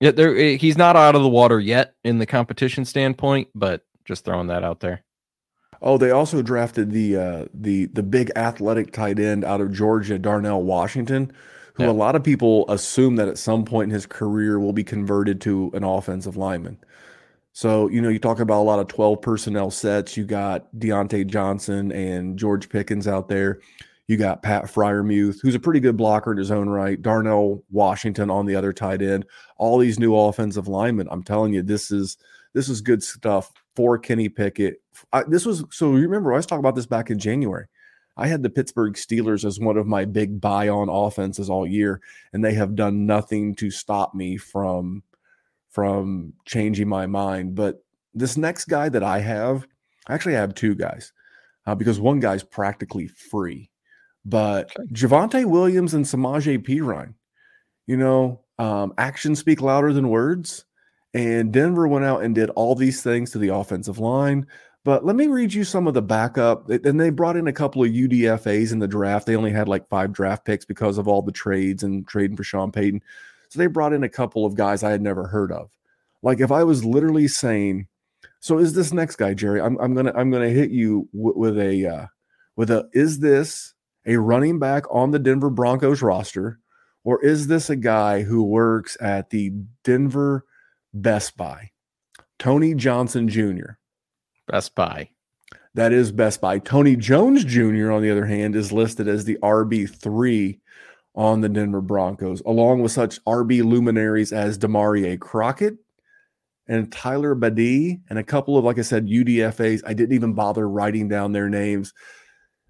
yeah, 0.00 0.10
there 0.10 0.36
eh, 0.36 0.56
he's 0.56 0.76
not 0.76 0.96
out 0.96 1.14
of 1.14 1.22
the 1.22 1.28
water 1.28 1.60
yet 1.60 1.94
in 2.02 2.18
the 2.18 2.26
competition 2.26 2.84
standpoint, 2.84 3.48
but 3.54 3.82
just 4.04 4.24
throwing 4.24 4.48
that 4.48 4.64
out 4.64 4.80
there. 4.80 5.04
Oh, 5.80 5.98
they 5.98 6.10
also 6.10 6.42
drafted 6.42 6.90
the 6.90 7.16
uh, 7.16 7.44
the 7.54 7.86
the 7.86 8.02
big 8.02 8.30
athletic 8.36 8.92
tight 8.92 9.18
end 9.18 9.44
out 9.44 9.60
of 9.60 9.72
Georgia, 9.72 10.18
Darnell 10.18 10.62
Washington, 10.62 11.32
who 11.74 11.84
yeah. 11.84 11.90
a 11.90 11.92
lot 11.92 12.16
of 12.16 12.24
people 12.24 12.64
assume 12.68 13.16
that 13.16 13.28
at 13.28 13.38
some 13.38 13.64
point 13.64 13.90
in 13.90 13.94
his 13.94 14.06
career 14.06 14.58
will 14.58 14.72
be 14.72 14.84
converted 14.84 15.40
to 15.42 15.70
an 15.74 15.84
offensive 15.84 16.36
lineman. 16.36 16.78
So, 17.52 17.88
you 17.88 18.00
know, 18.00 18.08
you 18.08 18.18
talk 18.18 18.40
about 18.40 18.60
a 18.60 18.64
lot 18.64 18.78
of 18.78 18.88
12 18.88 19.20
personnel 19.20 19.70
sets. 19.70 20.16
You 20.16 20.24
got 20.24 20.74
Diontae 20.76 21.26
Johnson 21.26 21.92
and 21.92 22.38
George 22.38 22.68
Pickens 22.68 23.06
out 23.06 23.28
there. 23.28 23.60
You 24.08 24.16
got 24.16 24.42
Pat 24.42 24.64
Freiermuth, 24.64 25.40
who's 25.42 25.54
a 25.54 25.60
pretty 25.60 25.80
good 25.80 25.96
blocker 25.96 26.32
in 26.32 26.38
his 26.38 26.50
own 26.50 26.68
right. 26.68 27.00
Darnell 27.00 27.62
Washington 27.70 28.30
on 28.30 28.46
the 28.46 28.56
other 28.56 28.72
tight 28.72 29.00
end. 29.00 29.26
All 29.58 29.78
these 29.78 29.98
new 29.98 30.16
offensive 30.16 30.66
linemen. 30.66 31.08
I'm 31.10 31.22
telling 31.22 31.52
you, 31.52 31.62
this 31.62 31.90
is 31.90 32.16
this 32.52 32.68
is 32.68 32.80
good 32.80 33.02
stuff 33.02 33.52
for 33.76 33.98
Kenny 33.98 34.28
Pickett. 34.28 34.82
I, 35.12 35.22
this 35.22 35.46
was 35.46 35.64
so. 35.70 35.96
You 35.96 36.02
remember, 36.02 36.32
I 36.32 36.36
was 36.36 36.46
talking 36.46 36.60
about 36.60 36.74
this 36.74 36.86
back 36.86 37.10
in 37.10 37.18
January. 37.18 37.66
I 38.16 38.26
had 38.26 38.42
the 38.42 38.50
Pittsburgh 38.50 38.94
Steelers 38.94 39.44
as 39.44 39.58
one 39.58 39.78
of 39.78 39.86
my 39.86 40.04
big 40.04 40.40
buy 40.40 40.68
on 40.68 40.88
offenses 40.88 41.48
all 41.48 41.66
year, 41.66 42.00
and 42.32 42.44
they 42.44 42.54
have 42.54 42.74
done 42.74 43.06
nothing 43.06 43.54
to 43.56 43.70
stop 43.70 44.14
me 44.14 44.36
from 44.36 45.02
from 45.72 46.32
changing 46.44 46.88
my 46.88 47.06
mind. 47.06 47.54
But 47.54 47.82
this 48.14 48.36
next 48.36 48.66
guy 48.66 48.88
that 48.90 49.02
I 49.02 49.18
have, 49.18 49.66
actually, 50.08 50.36
I 50.36 50.40
have 50.40 50.54
two 50.54 50.74
guys 50.74 51.12
uh, 51.66 51.74
because 51.74 51.98
one 51.98 52.20
guy's 52.20 52.42
practically 52.42 53.08
free. 53.08 53.70
But 54.24 54.70
okay. 54.78 54.88
Javonte 54.92 55.44
Williams 55.46 55.94
and 55.94 56.04
Samaje 56.04 56.64
Perine, 56.64 57.14
you 57.86 57.96
know, 57.96 58.40
um, 58.58 58.92
actions 58.98 59.40
speak 59.40 59.60
louder 59.60 59.92
than 59.92 60.08
words. 60.08 60.64
And 61.14 61.52
Denver 61.52 61.88
went 61.88 62.04
out 62.04 62.22
and 62.22 62.34
did 62.34 62.50
all 62.50 62.74
these 62.74 63.02
things 63.02 63.32
to 63.32 63.38
the 63.38 63.48
offensive 63.48 63.98
line. 63.98 64.46
But 64.84 65.04
let 65.04 65.14
me 65.14 65.26
read 65.26 65.52
you 65.52 65.62
some 65.64 65.86
of 65.86 65.94
the 65.94 66.02
backup. 66.02 66.68
And 66.70 66.98
they 67.00 67.10
brought 67.10 67.36
in 67.36 67.48
a 67.48 67.52
couple 67.52 67.84
of 67.84 67.90
UDFAs 67.90 68.72
in 68.72 68.78
the 68.78 68.88
draft. 68.88 69.26
They 69.26 69.36
only 69.36 69.50
had 69.50 69.68
like 69.68 69.88
five 69.88 70.12
draft 70.12 70.44
picks 70.44 70.64
because 70.64 70.98
of 70.98 71.08
all 71.08 71.22
the 71.22 71.32
trades 71.32 71.82
and 71.82 72.06
trading 72.06 72.36
for 72.36 72.44
Sean 72.44 72.72
Payton. 72.72 73.02
So 73.52 73.58
they 73.58 73.66
brought 73.66 73.92
in 73.92 74.02
a 74.02 74.08
couple 74.08 74.46
of 74.46 74.54
guys 74.54 74.82
I 74.82 74.92
had 74.92 75.02
never 75.02 75.26
heard 75.26 75.52
of. 75.52 75.70
Like 76.22 76.40
if 76.40 76.50
I 76.50 76.64
was 76.64 76.86
literally 76.86 77.28
saying, 77.28 77.86
so 78.40 78.56
is 78.56 78.72
this 78.72 78.94
next 78.94 79.16
guy, 79.16 79.34
Jerry? 79.34 79.60
I'm, 79.60 79.76
I'm 79.78 79.94
gonna 79.94 80.14
I'm 80.16 80.30
gonna 80.30 80.48
hit 80.48 80.70
you 80.70 81.06
w- 81.12 81.36
with 81.36 81.58
a 81.58 81.86
uh, 81.86 82.06
with 82.56 82.70
a 82.70 82.88
is 82.94 83.18
this 83.18 83.74
a 84.06 84.16
running 84.16 84.58
back 84.58 84.84
on 84.90 85.10
the 85.10 85.18
Denver 85.18 85.50
Broncos 85.50 86.00
roster, 86.00 86.60
or 87.04 87.22
is 87.22 87.46
this 87.46 87.68
a 87.68 87.76
guy 87.76 88.22
who 88.22 88.42
works 88.42 88.96
at 89.02 89.28
the 89.28 89.52
Denver 89.84 90.46
Best 90.94 91.36
Buy? 91.36 91.72
Tony 92.38 92.74
Johnson 92.74 93.28
Jr. 93.28 93.72
Best 94.48 94.74
Buy. 94.74 95.10
That 95.74 95.92
is 95.92 96.10
Best 96.10 96.40
Buy. 96.40 96.58
Tony 96.58 96.96
Jones 96.96 97.44
Jr., 97.44 97.92
on 97.92 98.00
the 98.00 98.10
other 98.10 98.24
hand, 98.24 98.56
is 98.56 98.72
listed 98.72 99.08
as 99.08 99.26
the 99.26 99.36
RB3 99.42 100.58
on 101.14 101.40
the 101.40 101.48
Denver 101.48 101.80
Broncos, 101.80 102.40
along 102.46 102.80
with 102.82 102.92
such 102.92 103.22
RB 103.24 103.62
luminaries 103.62 104.32
as 104.32 104.58
Damarea 104.58 105.18
Crockett 105.18 105.76
and 106.68 106.90
Tyler 106.90 107.34
Badie 107.34 108.00
and 108.08 108.18
a 108.18 108.24
couple 108.24 108.56
of, 108.56 108.64
like 108.64 108.78
I 108.78 108.82
said, 108.82 109.06
UDFAs. 109.06 109.82
I 109.86 109.92
didn't 109.92 110.14
even 110.14 110.32
bother 110.32 110.68
writing 110.68 111.08
down 111.08 111.32
their 111.32 111.48
names. 111.48 111.92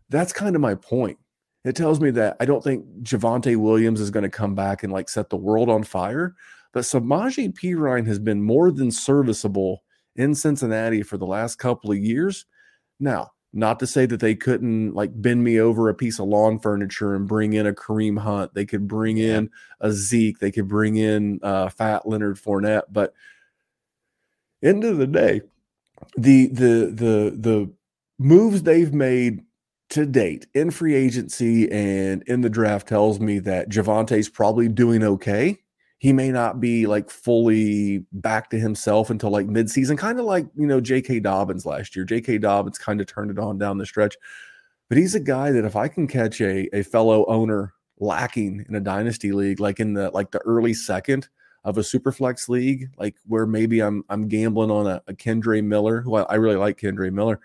That's 0.08 0.32
kind 0.32 0.56
of 0.56 0.62
my 0.62 0.74
point. 0.74 1.18
It 1.64 1.76
tells 1.76 2.00
me 2.00 2.10
that 2.12 2.36
I 2.40 2.44
don't 2.44 2.64
think 2.64 2.84
Javonte 3.02 3.56
Williams 3.56 4.00
is 4.00 4.10
going 4.10 4.24
to 4.24 4.28
come 4.28 4.54
back 4.54 4.82
and 4.82 4.92
like 4.92 5.08
set 5.08 5.30
the 5.30 5.36
world 5.36 5.68
on 5.68 5.84
fire. 5.84 6.34
But 6.72 6.82
Samaje 6.82 7.52
Perine 7.52 8.06
has 8.06 8.18
been 8.18 8.42
more 8.42 8.72
than 8.72 8.90
serviceable 8.90 9.84
in 10.16 10.34
Cincinnati 10.34 11.02
for 11.02 11.18
the 11.18 11.26
last 11.26 11.56
couple 11.56 11.92
of 11.92 11.98
years. 11.98 12.46
Now, 12.98 13.30
not 13.52 13.78
to 13.80 13.86
say 13.86 14.06
that 14.06 14.20
they 14.20 14.34
couldn't 14.34 14.94
like 14.94 15.10
bend 15.14 15.44
me 15.44 15.60
over 15.60 15.88
a 15.88 15.94
piece 15.94 16.18
of 16.18 16.26
lawn 16.26 16.58
furniture 16.58 17.14
and 17.14 17.28
bring 17.28 17.52
in 17.52 17.66
a 17.66 17.72
Kareem 17.72 18.18
Hunt. 18.18 18.54
They 18.54 18.64
could 18.64 18.88
bring 18.88 19.18
in 19.18 19.50
a 19.80 19.92
Zeke. 19.92 20.38
They 20.38 20.50
could 20.50 20.68
bring 20.68 20.96
in 20.96 21.38
uh, 21.42 21.68
Fat 21.68 22.08
Leonard 22.08 22.36
Fournette. 22.36 22.84
But 22.90 23.12
end 24.62 24.84
of 24.84 24.96
the 24.96 25.06
day, 25.06 25.42
the 26.16 26.46
the 26.46 26.90
the 26.92 27.36
the 27.36 27.72
moves 28.18 28.62
they've 28.62 28.94
made 28.94 29.42
to 29.90 30.06
date 30.06 30.46
in 30.54 30.70
free 30.70 30.94
agency 30.94 31.70
and 31.70 32.22
in 32.22 32.40
the 32.40 32.48
draft 32.48 32.88
tells 32.88 33.20
me 33.20 33.38
that 33.40 33.68
Javonte's 33.68 34.30
probably 34.30 34.66
doing 34.68 35.02
okay. 35.02 35.58
He 36.02 36.12
may 36.12 36.32
not 36.32 36.60
be 36.60 36.86
like 36.86 37.10
fully 37.10 38.04
back 38.10 38.50
to 38.50 38.58
himself 38.58 39.08
until 39.08 39.30
like 39.30 39.46
midseason, 39.46 39.96
kind 39.96 40.18
of 40.18 40.24
like, 40.24 40.46
you 40.56 40.66
know, 40.66 40.80
J.K. 40.80 41.20
Dobbins 41.20 41.64
last 41.64 41.94
year. 41.94 42.04
J.K. 42.04 42.38
Dobbins 42.38 42.76
kind 42.76 43.00
of 43.00 43.06
turned 43.06 43.30
it 43.30 43.38
on 43.38 43.56
down 43.56 43.78
the 43.78 43.86
stretch. 43.86 44.16
But 44.88 44.98
he's 44.98 45.14
a 45.14 45.20
guy 45.20 45.52
that 45.52 45.64
if 45.64 45.76
I 45.76 45.86
can 45.86 46.08
catch 46.08 46.40
a, 46.40 46.68
a 46.76 46.82
fellow 46.82 47.24
owner 47.26 47.72
lacking 48.00 48.66
in 48.68 48.74
a 48.74 48.80
dynasty 48.80 49.30
league, 49.30 49.60
like 49.60 49.78
in 49.78 49.94
the 49.94 50.10
like 50.10 50.32
the 50.32 50.40
early 50.40 50.74
second 50.74 51.28
of 51.62 51.78
a 51.78 51.84
super 51.84 52.10
flex 52.10 52.48
league, 52.48 52.90
like 52.98 53.14
where 53.26 53.46
maybe 53.46 53.80
I'm 53.80 54.04
I'm 54.08 54.26
gambling 54.26 54.72
on 54.72 54.88
a, 54.88 55.02
a 55.06 55.14
Kendre 55.14 55.62
Miller, 55.62 56.00
who 56.00 56.16
I, 56.16 56.22
I 56.22 56.34
really 56.34 56.56
like 56.56 56.80
Kendre 56.80 57.12
Miller 57.12 57.40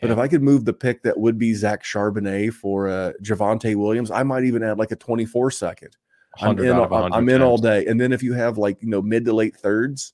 but 0.00 0.10
if 0.10 0.18
I 0.18 0.28
could 0.28 0.42
move 0.42 0.64
the 0.64 0.72
pick 0.72 1.02
that 1.02 1.18
would 1.18 1.38
be 1.38 1.54
Zach 1.54 1.82
Charbonnet 1.82 2.52
for 2.52 2.88
uh, 2.88 3.12
Javonte 3.22 3.74
Williams, 3.74 4.10
I 4.10 4.22
might 4.22 4.44
even 4.44 4.62
add 4.62 4.78
like 4.78 4.92
a 4.92 4.96
24 4.96 5.50
second. 5.50 5.96
I'm 6.38 6.58
in, 6.58 6.72
I'm, 6.72 7.12
I'm 7.12 7.28
in 7.28 7.42
all 7.42 7.58
day. 7.58 7.86
And 7.86 8.00
then 8.00 8.12
if 8.12 8.22
you 8.22 8.32
have 8.34 8.58
like, 8.58 8.82
you 8.82 8.88
know, 8.88 9.02
mid 9.02 9.24
to 9.24 9.32
late 9.32 9.56
thirds 9.56 10.12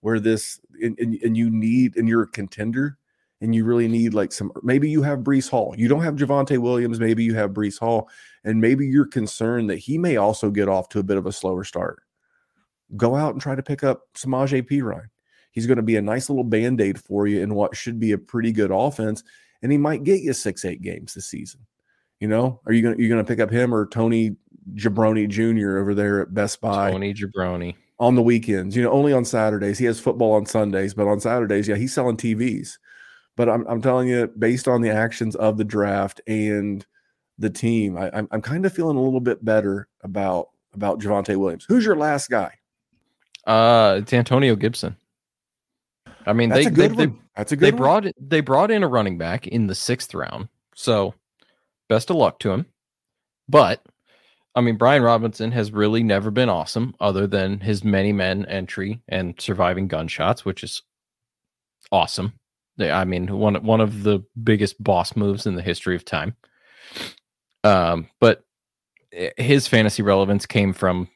where 0.00 0.20
this, 0.20 0.60
and, 0.82 0.98
and, 0.98 1.14
and 1.22 1.36
you 1.36 1.50
need, 1.50 1.96
and 1.96 2.08
you're 2.08 2.22
a 2.22 2.28
contender 2.28 2.98
and 3.40 3.54
you 3.54 3.64
really 3.64 3.88
need 3.88 4.14
like 4.14 4.32
some, 4.32 4.52
maybe 4.62 4.88
you 4.88 5.02
have 5.02 5.20
Breece 5.20 5.48
Hall. 5.48 5.74
You 5.76 5.88
don't 5.88 6.02
have 6.02 6.16
Javonte 6.16 6.58
Williams. 6.58 7.00
Maybe 7.00 7.24
you 7.24 7.34
have 7.34 7.50
Breece 7.50 7.78
Hall. 7.78 8.08
And 8.44 8.60
maybe 8.60 8.86
you're 8.86 9.06
concerned 9.06 9.70
that 9.70 9.78
he 9.78 9.98
may 9.98 10.16
also 10.16 10.50
get 10.50 10.68
off 10.68 10.88
to 10.90 10.98
a 10.98 11.02
bit 11.02 11.16
of 11.16 11.26
a 11.26 11.32
slower 11.32 11.64
start. 11.64 12.02
Go 12.96 13.16
out 13.16 13.32
and 13.32 13.42
try 13.42 13.54
to 13.54 13.62
pick 13.62 13.82
up 13.82 14.02
Samaje 14.14 14.68
Perine. 14.68 15.08
He's 15.50 15.66
going 15.66 15.78
to 15.78 15.82
be 15.82 15.96
a 15.96 16.02
nice 16.02 16.28
little 16.28 16.44
band 16.44 16.80
aid 16.80 17.00
for 17.00 17.26
you 17.26 17.40
in 17.40 17.54
what 17.54 17.74
should 17.74 17.98
be 17.98 18.12
a 18.12 18.18
pretty 18.18 18.52
good 18.52 18.70
offense. 18.70 19.24
and 19.62 19.72
he 19.72 19.78
might 19.78 20.04
get 20.04 20.20
you 20.20 20.32
six, 20.32 20.64
eight 20.64 20.82
games 20.82 21.14
this 21.14 21.26
season. 21.26 21.60
You 22.20 22.28
know, 22.28 22.60
are 22.66 22.72
you 22.72 22.82
gonna 22.82 22.96
you 22.96 23.08
gonna 23.08 23.24
pick 23.24 23.40
up 23.40 23.50
him 23.50 23.74
or 23.74 23.86
Tony 23.86 24.36
Jabroni 24.74 25.28
Jr. 25.28 25.78
over 25.78 25.94
there 25.94 26.20
at 26.20 26.34
Best 26.34 26.60
Buy? 26.60 26.90
Tony 26.90 27.14
Jabroni 27.14 27.76
on 27.98 28.14
the 28.14 28.22
weekends. 28.22 28.76
You 28.76 28.82
know, 28.82 28.90
only 28.90 29.12
on 29.12 29.24
Saturdays. 29.24 29.78
He 29.78 29.86
has 29.86 30.00
football 30.00 30.32
on 30.32 30.46
Sundays, 30.46 30.94
but 30.94 31.06
on 31.06 31.20
Saturdays, 31.20 31.68
yeah, 31.68 31.76
he's 31.76 31.94
selling 31.94 32.16
TVs. 32.16 32.78
But 33.36 33.48
I'm 33.48 33.66
I'm 33.66 33.82
telling 33.82 34.08
you, 34.08 34.28
based 34.38 34.66
on 34.68 34.80
the 34.80 34.90
actions 34.90 35.36
of 35.36 35.58
the 35.58 35.64
draft 35.64 36.20
and 36.26 36.84
the 37.38 37.50
team, 37.50 37.96
I, 37.98 38.10
I'm 38.12 38.28
I'm 38.30 38.42
kind 38.42 38.64
of 38.64 38.72
feeling 38.72 38.96
a 38.96 39.02
little 39.02 39.20
bit 39.20 39.44
better 39.44 39.88
about 40.02 40.48
about 40.74 41.00
Javonte 41.00 41.36
Williams. 41.36 41.66
Who's 41.68 41.84
your 41.84 41.96
last 41.96 42.30
guy? 42.30 42.52
Uh, 43.46 43.98
it's 44.00 44.12
Antonio 44.12 44.56
Gibson. 44.56 44.96
I 46.26 46.32
mean, 46.32 46.48
That's 46.48 46.64
they 46.64 46.70
good 46.70 46.96
they, 46.96 47.06
one. 47.06 47.20
That's 47.36 47.52
a 47.52 47.56
they, 47.56 47.66
they 47.66 47.72
one. 47.72 47.78
brought. 47.78 48.06
They 48.18 48.40
brought 48.40 48.70
in 48.70 48.82
a 48.82 48.88
running 48.88 49.18
back 49.18 49.46
in 49.46 49.66
the 49.66 49.74
sixth 49.74 50.14
round. 50.14 50.48
So, 50.74 51.14
best 51.88 52.10
of 52.10 52.16
luck 52.16 52.38
to 52.40 52.50
him. 52.50 52.66
But 53.48 53.82
I 54.56 54.62
mean, 54.62 54.76
Brian 54.76 55.02
Robinson 55.02 55.52
has 55.52 55.70
really 55.70 56.02
never 56.02 56.30
been 56.30 56.48
awesome, 56.48 56.94
other 56.98 57.26
than 57.26 57.60
his 57.60 57.84
many 57.84 58.10
men 58.10 58.46
entry 58.46 59.02
and 59.06 59.34
surviving 59.38 59.86
gunshots, 59.86 60.46
which 60.46 60.64
is 60.64 60.82
awesome. 61.92 62.32
I 62.80 63.04
mean, 63.04 63.28
one 63.38 63.62
one 63.62 63.82
of 63.82 64.02
the 64.02 64.24
biggest 64.42 64.82
boss 64.82 65.14
moves 65.14 65.46
in 65.46 65.56
the 65.56 65.62
history 65.62 65.94
of 65.94 66.06
time. 66.06 66.34
Um, 67.64 68.08
but 68.18 68.44
his 69.10 69.68
fantasy 69.68 70.02
relevance 70.02 70.46
came 70.46 70.72
from 70.72 71.08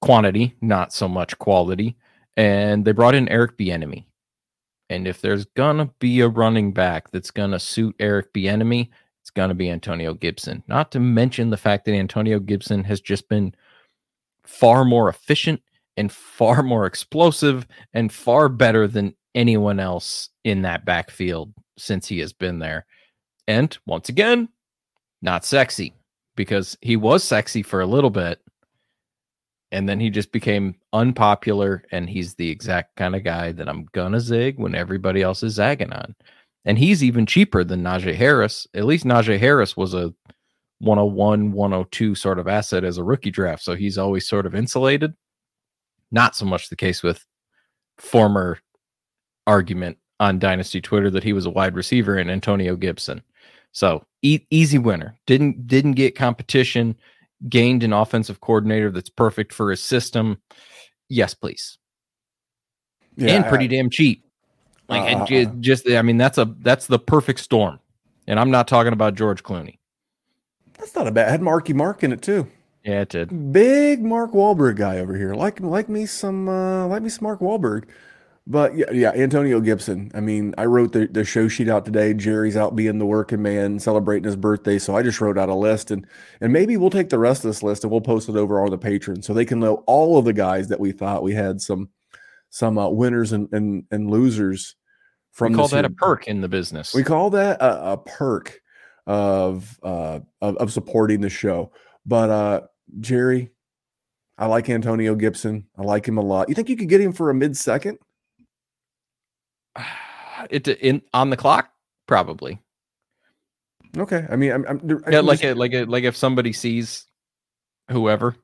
quantity, 0.00 0.54
not 0.60 0.92
so 0.92 1.08
much 1.08 1.38
quality. 1.38 1.96
And 2.36 2.84
they 2.84 2.92
brought 2.92 3.14
in 3.14 3.28
Eric 3.28 3.58
Bieniemy. 3.58 4.04
And 4.88 5.08
if 5.08 5.20
there's 5.20 5.46
gonna 5.56 5.90
be 5.98 6.20
a 6.20 6.28
running 6.28 6.72
back 6.72 7.10
that's 7.10 7.30
gonna 7.30 7.58
suit 7.58 7.96
Eric 7.98 8.32
Bieniemy, 8.32 8.90
it's 9.32 9.40
gonna 9.40 9.54
be 9.54 9.70
Antonio 9.70 10.12
Gibson. 10.12 10.62
Not 10.68 10.92
to 10.92 11.00
mention 11.00 11.48
the 11.48 11.56
fact 11.56 11.86
that 11.86 11.94
Antonio 11.94 12.38
Gibson 12.38 12.84
has 12.84 13.00
just 13.00 13.30
been 13.30 13.54
far 14.44 14.84
more 14.84 15.08
efficient 15.08 15.62
and 15.96 16.12
far 16.12 16.62
more 16.62 16.84
explosive 16.84 17.66
and 17.94 18.12
far 18.12 18.50
better 18.50 18.86
than 18.86 19.14
anyone 19.34 19.80
else 19.80 20.28
in 20.44 20.60
that 20.62 20.84
backfield 20.84 21.54
since 21.78 22.06
he 22.06 22.18
has 22.18 22.34
been 22.34 22.58
there. 22.58 22.84
And 23.48 23.76
once 23.86 24.10
again, 24.10 24.50
not 25.22 25.46
sexy 25.46 25.94
because 26.36 26.76
he 26.82 26.96
was 26.96 27.24
sexy 27.24 27.62
for 27.62 27.80
a 27.80 27.86
little 27.86 28.10
bit 28.10 28.38
and 29.70 29.88
then 29.88 29.98
he 29.98 30.10
just 30.10 30.30
became 30.30 30.74
unpopular 30.92 31.84
and 31.90 32.10
he's 32.10 32.34
the 32.34 32.50
exact 32.50 32.96
kind 32.96 33.16
of 33.16 33.24
guy 33.24 33.52
that 33.52 33.68
I'm 33.68 33.86
gonna 33.92 34.20
zig 34.20 34.58
when 34.58 34.74
everybody 34.74 35.22
else 35.22 35.42
is 35.42 35.54
zagging 35.54 35.92
on. 35.94 36.14
And 36.64 36.78
he's 36.78 37.02
even 37.02 37.26
cheaper 37.26 37.64
than 37.64 37.82
Najee 37.82 38.14
Harris. 38.14 38.66
At 38.74 38.84
least 38.84 39.04
Najee 39.04 39.38
Harris 39.38 39.76
was 39.76 39.94
a 39.94 40.14
101, 40.78 41.52
102 41.52 42.14
sort 42.14 42.38
of 42.38 42.48
asset 42.48 42.84
as 42.84 42.98
a 42.98 43.04
rookie 43.04 43.30
draft. 43.30 43.62
So 43.62 43.74
he's 43.74 43.98
always 43.98 44.26
sort 44.26 44.46
of 44.46 44.54
insulated. 44.54 45.14
Not 46.10 46.36
so 46.36 46.44
much 46.44 46.68
the 46.68 46.76
case 46.76 47.02
with 47.02 47.24
former 47.98 48.58
argument 49.46 49.98
on 50.20 50.38
Dynasty 50.38 50.80
Twitter 50.80 51.10
that 51.10 51.24
he 51.24 51.32
was 51.32 51.46
a 51.46 51.50
wide 51.50 51.74
receiver 51.74 52.16
in 52.16 52.30
Antonio 52.30 52.76
Gibson. 52.76 53.22
So 53.72 54.04
e- 54.22 54.46
easy 54.50 54.78
winner. 54.78 55.18
Didn't 55.26 55.66
didn't 55.66 55.92
get 55.92 56.14
competition. 56.14 56.96
Gained 57.48 57.82
an 57.82 57.92
offensive 57.92 58.40
coordinator 58.40 58.90
that's 58.90 59.10
perfect 59.10 59.52
for 59.52 59.70
his 59.70 59.82
system. 59.82 60.40
Yes, 61.08 61.34
please. 61.34 61.78
Yeah, 63.16 63.34
and 63.34 63.46
pretty 63.46 63.64
I- 63.64 63.68
damn 63.68 63.90
cheap. 63.90 64.24
Like 64.92 65.16
Uh, 65.16 65.24
and 65.34 65.62
just 65.62 65.88
I 65.90 66.02
mean 66.02 66.16
that's 66.16 66.38
a 66.38 66.54
that's 66.60 66.86
the 66.86 66.98
perfect 66.98 67.40
storm. 67.40 67.78
And 68.26 68.38
I'm 68.38 68.50
not 68.50 68.68
talking 68.68 68.92
about 68.92 69.14
George 69.14 69.42
Clooney. 69.42 69.78
that's 70.78 70.94
not 70.94 71.06
a 71.06 71.10
bad. 71.10 71.30
Had 71.30 71.42
Marky 71.42 71.72
Mark 71.72 72.02
in 72.04 72.12
it 72.12 72.22
too. 72.22 72.46
Yeah, 72.84 73.02
it 73.02 73.10
did. 73.10 73.52
Big 73.52 74.02
Mark 74.02 74.32
Wahlberg 74.32 74.76
guy 74.76 74.98
over 74.98 75.16
here. 75.16 75.34
Like 75.34 75.60
like 75.60 75.88
me 75.88 76.06
some 76.06 76.48
uh, 76.48 76.86
like 76.86 77.02
me 77.02 77.08
some 77.08 77.24
Mark 77.24 77.40
Wahlberg. 77.40 77.84
But 78.44 78.76
yeah, 78.76 78.90
yeah, 78.90 79.10
Antonio 79.12 79.60
Gibson. 79.60 80.10
I 80.14 80.20
mean, 80.20 80.52
I 80.58 80.64
wrote 80.64 80.92
the, 80.92 81.06
the 81.06 81.24
show 81.24 81.46
sheet 81.46 81.68
out 81.68 81.84
today. 81.84 82.12
Jerry's 82.12 82.56
out 82.56 82.74
being 82.74 82.98
the 82.98 83.06
working 83.06 83.40
man, 83.40 83.78
celebrating 83.78 84.24
his 84.24 84.34
birthday. 84.34 84.80
So 84.80 84.96
I 84.96 85.04
just 85.04 85.20
wrote 85.20 85.38
out 85.38 85.48
a 85.48 85.54
list 85.54 85.92
and 85.92 86.04
and 86.40 86.52
maybe 86.52 86.76
we'll 86.76 86.90
take 86.90 87.10
the 87.10 87.20
rest 87.20 87.44
of 87.44 87.50
this 87.50 87.62
list 87.62 87.84
and 87.84 87.90
we'll 87.92 88.00
post 88.00 88.28
it 88.28 88.34
over 88.36 88.60
on 88.60 88.70
the 88.70 88.78
Patreon 88.78 89.22
so 89.22 89.32
they 89.32 89.44
can 89.44 89.60
know 89.60 89.84
all 89.86 90.18
of 90.18 90.24
the 90.24 90.32
guys 90.32 90.68
that 90.68 90.80
we 90.80 90.90
thought 90.90 91.22
we 91.22 91.34
had 91.34 91.60
some 91.60 91.88
some 92.50 92.78
uh, 92.78 92.88
winners 92.88 93.30
and, 93.30 93.48
and 93.52 93.84
and 93.92 94.10
losers 94.10 94.74
from 95.32 95.52
We 95.52 95.56
call 95.58 95.68
that 95.68 95.84
a 95.84 95.90
perk 95.90 96.28
in 96.28 96.40
the 96.40 96.48
business. 96.48 96.94
We 96.94 97.02
call 97.02 97.30
that 97.30 97.60
a, 97.60 97.92
a 97.92 97.96
perk 97.96 98.60
of, 99.06 99.78
uh, 99.82 100.20
of 100.40 100.56
of 100.56 100.72
supporting 100.72 101.20
the 101.20 101.30
show. 101.30 101.72
But 102.06 102.30
uh, 102.30 102.60
Jerry, 103.00 103.50
I 104.38 104.46
like 104.46 104.68
Antonio 104.68 105.14
Gibson. 105.14 105.66
I 105.76 105.82
like 105.82 106.06
him 106.06 106.18
a 106.18 106.22
lot. 106.22 106.48
You 106.48 106.54
think 106.54 106.68
you 106.68 106.76
could 106.76 106.88
get 106.88 107.00
him 107.00 107.12
for 107.12 107.30
a 107.30 107.34
mid 107.34 107.56
second? 107.56 107.98
it 110.50 110.68
in 110.68 111.02
on 111.12 111.30
the 111.30 111.36
clock 111.36 111.70
probably. 112.06 112.60
Okay. 113.96 114.26
I 114.30 114.36
mean, 114.36 114.52
I'm, 114.52 114.66
I'm, 114.66 115.02
Yeah, 115.10 115.20
like 115.20 115.40
just- 115.40 115.58
like 115.58 115.72
like 115.86 116.04
if 116.04 116.16
somebody 116.16 116.52
sees 116.52 117.06
whoever 117.90 118.36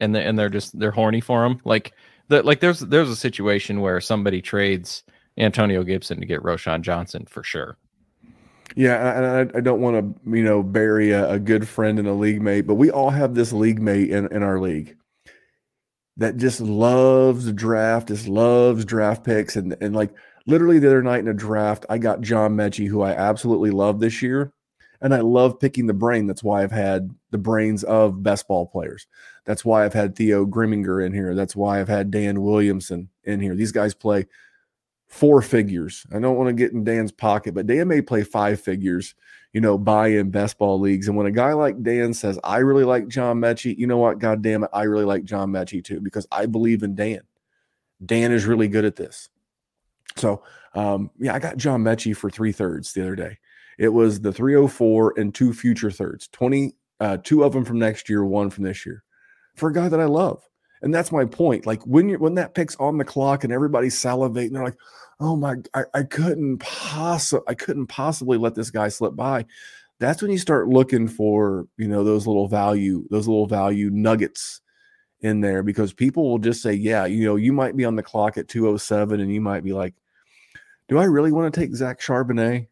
and 0.00 0.14
they, 0.14 0.24
and 0.24 0.38
they're 0.38 0.48
just 0.48 0.78
they're 0.78 0.90
horny 0.90 1.20
for 1.20 1.44
him. 1.44 1.60
Like 1.64 1.92
the 2.28 2.42
like 2.42 2.60
there's 2.60 2.80
there's 2.80 3.10
a 3.10 3.16
situation 3.16 3.80
where 3.80 4.00
somebody 4.00 4.40
trades 4.40 5.02
Antonio 5.40 5.82
Gibson 5.82 6.20
to 6.20 6.26
get 6.26 6.42
Roschon 6.42 6.82
Johnson 6.82 7.26
for 7.26 7.42
sure. 7.42 7.76
yeah. 8.76 9.16
And 9.16 9.52
I, 9.52 9.58
I 9.58 9.60
don't 9.60 9.80
want 9.80 9.96
to 9.96 10.30
you 10.36 10.44
know 10.44 10.62
bury 10.62 11.10
a, 11.10 11.32
a 11.32 11.38
good 11.38 11.66
friend 11.68 11.98
and 11.98 12.08
a 12.08 12.12
league 12.14 12.42
mate, 12.42 12.62
but 12.62 12.74
we 12.74 12.90
all 12.90 13.10
have 13.10 13.34
this 13.34 13.52
league 13.52 13.80
mate 13.80 14.10
in 14.10 14.32
in 14.32 14.42
our 14.42 14.60
league 14.60 14.96
that 16.16 16.36
just 16.36 16.60
loves 16.60 17.50
draft, 17.52 18.08
just 18.08 18.28
loves 18.28 18.84
draft 18.84 19.24
picks, 19.24 19.56
and 19.56 19.76
and 19.80 19.96
like 19.96 20.10
literally 20.46 20.78
the 20.78 20.88
other 20.88 21.02
night 21.02 21.20
in 21.20 21.28
a 21.28 21.34
draft, 21.34 21.86
I 21.88 21.98
got 21.98 22.20
John 22.20 22.56
Metchie, 22.56 22.88
who 22.88 23.02
I 23.02 23.12
absolutely 23.12 23.70
love 23.70 24.00
this 24.00 24.22
year. 24.22 24.52
And 25.02 25.14
I 25.14 25.20
love 25.20 25.58
picking 25.58 25.86
the 25.86 25.94
brain. 25.94 26.26
That's 26.26 26.42
why 26.42 26.62
I've 26.62 26.72
had 26.72 27.14
the 27.30 27.38
brains 27.38 27.84
of 27.84 28.22
best 28.22 28.46
ball 28.46 28.66
players. 28.66 29.06
That's 29.46 29.64
why 29.64 29.86
I've 29.86 29.94
had 29.94 30.14
Theo 30.14 30.44
Grimminger 30.44 31.04
in 31.04 31.14
here. 31.14 31.34
That's 31.34 31.56
why 31.56 31.80
I've 31.80 31.88
had 31.88 32.10
Dan 32.10 32.42
Williamson 32.42 33.08
in 33.24 33.40
here. 33.40 33.54
These 33.54 33.72
guys 33.72 33.94
play 33.94 34.26
four 35.10 35.42
figures. 35.42 36.06
I 36.14 36.20
don't 36.20 36.36
want 36.36 36.48
to 36.48 36.54
get 36.54 36.72
in 36.72 36.84
Dan's 36.84 37.12
pocket, 37.12 37.52
but 37.52 37.66
Dan 37.66 37.88
may 37.88 38.00
play 38.00 38.22
five 38.22 38.60
figures, 38.60 39.14
you 39.52 39.60
know, 39.60 39.76
buy 39.76 40.08
in 40.08 40.30
best 40.30 40.56
ball 40.56 40.80
leagues. 40.80 41.08
And 41.08 41.16
when 41.16 41.26
a 41.26 41.32
guy 41.32 41.52
like 41.52 41.82
Dan 41.82 42.14
says, 42.14 42.38
I 42.42 42.58
really 42.58 42.84
like 42.84 43.08
John 43.08 43.40
Metchie, 43.40 43.76
you 43.76 43.86
know 43.86 43.98
what? 43.98 44.20
God 44.20 44.40
damn 44.40 44.62
it. 44.62 44.70
I 44.72 44.84
really 44.84 45.04
like 45.04 45.24
John 45.24 45.50
Metchie 45.50 45.84
too, 45.84 46.00
because 46.00 46.26
I 46.30 46.46
believe 46.46 46.82
in 46.82 46.94
Dan. 46.94 47.20
Dan 48.04 48.32
is 48.32 48.46
really 48.46 48.68
good 48.68 48.84
at 48.84 48.96
this. 48.96 49.28
So, 50.16 50.42
um, 50.74 51.10
yeah, 51.18 51.34
I 51.34 51.38
got 51.38 51.56
John 51.56 51.82
Metchie 51.82 52.16
for 52.16 52.30
three 52.30 52.52
thirds 52.52 52.92
the 52.92 53.02
other 53.02 53.16
day. 53.16 53.38
It 53.78 53.88
was 53.88 54.20
the 54.20 54.32
304 54.32 55.14
and 55.18 55.34
two 55.34 55.52
future 55.52 55.90
thirds, 55.90 56.28
20, 56.28 56.72
uh, 57.00 57.18
two 57.22 57.42
of 57.42 57.52
them 57.52 57.64
from 57.64 57.78
next 57.78 58.08
year, 58.08 58.24
one 58.24 58.50
from 58.50 58.64
this 58.64 58.86
year 58.86 59.02
for 59.56 59.68
a 59.68 59.72
guy 59.72 59.88
that 59.88 60.00
I 60.00 60.06
love. 60.06 60.42
And 60.82 60.94
that's 60.94 61.12
my 61.12 61.26
point. 61.26 61.66
Like 61.66 61.82
when 61.82 62.08
you're 62.08 62.18
when 62.18 62.34
that 62.36 62.54
pick's 62.54 62.76
on 62.76 62.96
the 62.96 63.04
clock 63.04 63.44
and 63.44 63.52
everybody's 63.52 64.00
salivating, 64.00 64.52
they're 64.52 64.64
like, 64.64 64.78
oh 65.20 65.36
my, 65.36 65.56
I, 65.74 65.84
I 65.94 66.02
couldn't 66.02 66.58
possibly 66.58 67.44
I 67.46 67.54
couldn't 67.54 67.86
possibly 67.86 68.38
let 68.38 68.54
this 68.54 68.70
guy 68.70 68.88
slip 68.88 69.14
by. 69.14 69.46
That's 69.98 70.22
when 70.22 70.30
you 70.30 70.38
start 70.38 70.68
looking 70.68 71.06
for, 71.08 71.66
you 71.76 71.86
know, 71.86 72.02
those 72.02 72.26
little 72.26 72.48
value, 72.48 73.06
those 73.10 73.28
little 73.28 73.46
value 73.46 73.90
nuggets 73.90 74.62
in 75.20 75.42
there 75.42 75.62
because 75.62 75.92
people 75.92 76.30
will 76.30 76.38
just 76.38 76.62
say, 76.62 76.72
yeah, 76.72 77.04
you 77.04 77.24
know, 77.24 77.36
you 77.36 77.52
might 77.52 77.76
be 77.76 77.84
on 77.84 77.96
the 77.96 78.02
clock 78.02 78.38
at 78.38 78.48
207 78.48 79.20
and 79.20 79.32
you 79.32 79.40
might 79.40 79.62
be 79.62 79.74
like, 79.74 79.94
do 80.88 80.98
I 80.98 81.04
really 81.04 81.30
want 81.30 81.52
to 81.52 81.60
take 81.60 81.74
Zach 81.74 82.00
Charbonnet? 82.00 82.66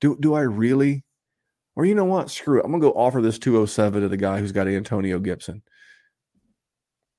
Do 0.00 0.16
do 0.18 0.34
I 0.34 0.40
really? 0.40 1.04
Or 1.76 1.84
you 1.84 1.94
know 1.94 2.04
what? 2.04 2.30
Screw 2.30 2.58
it. 2.58 2.64
I'm 2.64 2.72
gonna 2.72 2.80
go 2.80 2.92
offer 2.92 3.20
this 3.20 3.38
207 3.38 4.02
to 4.02 4.08
the 4.08 4.16
guy 4.16 4.40
who's 4.40 4.52
got 4.52 4.66
Antonio 4.66 5.18
Gibson. 5.18 5.62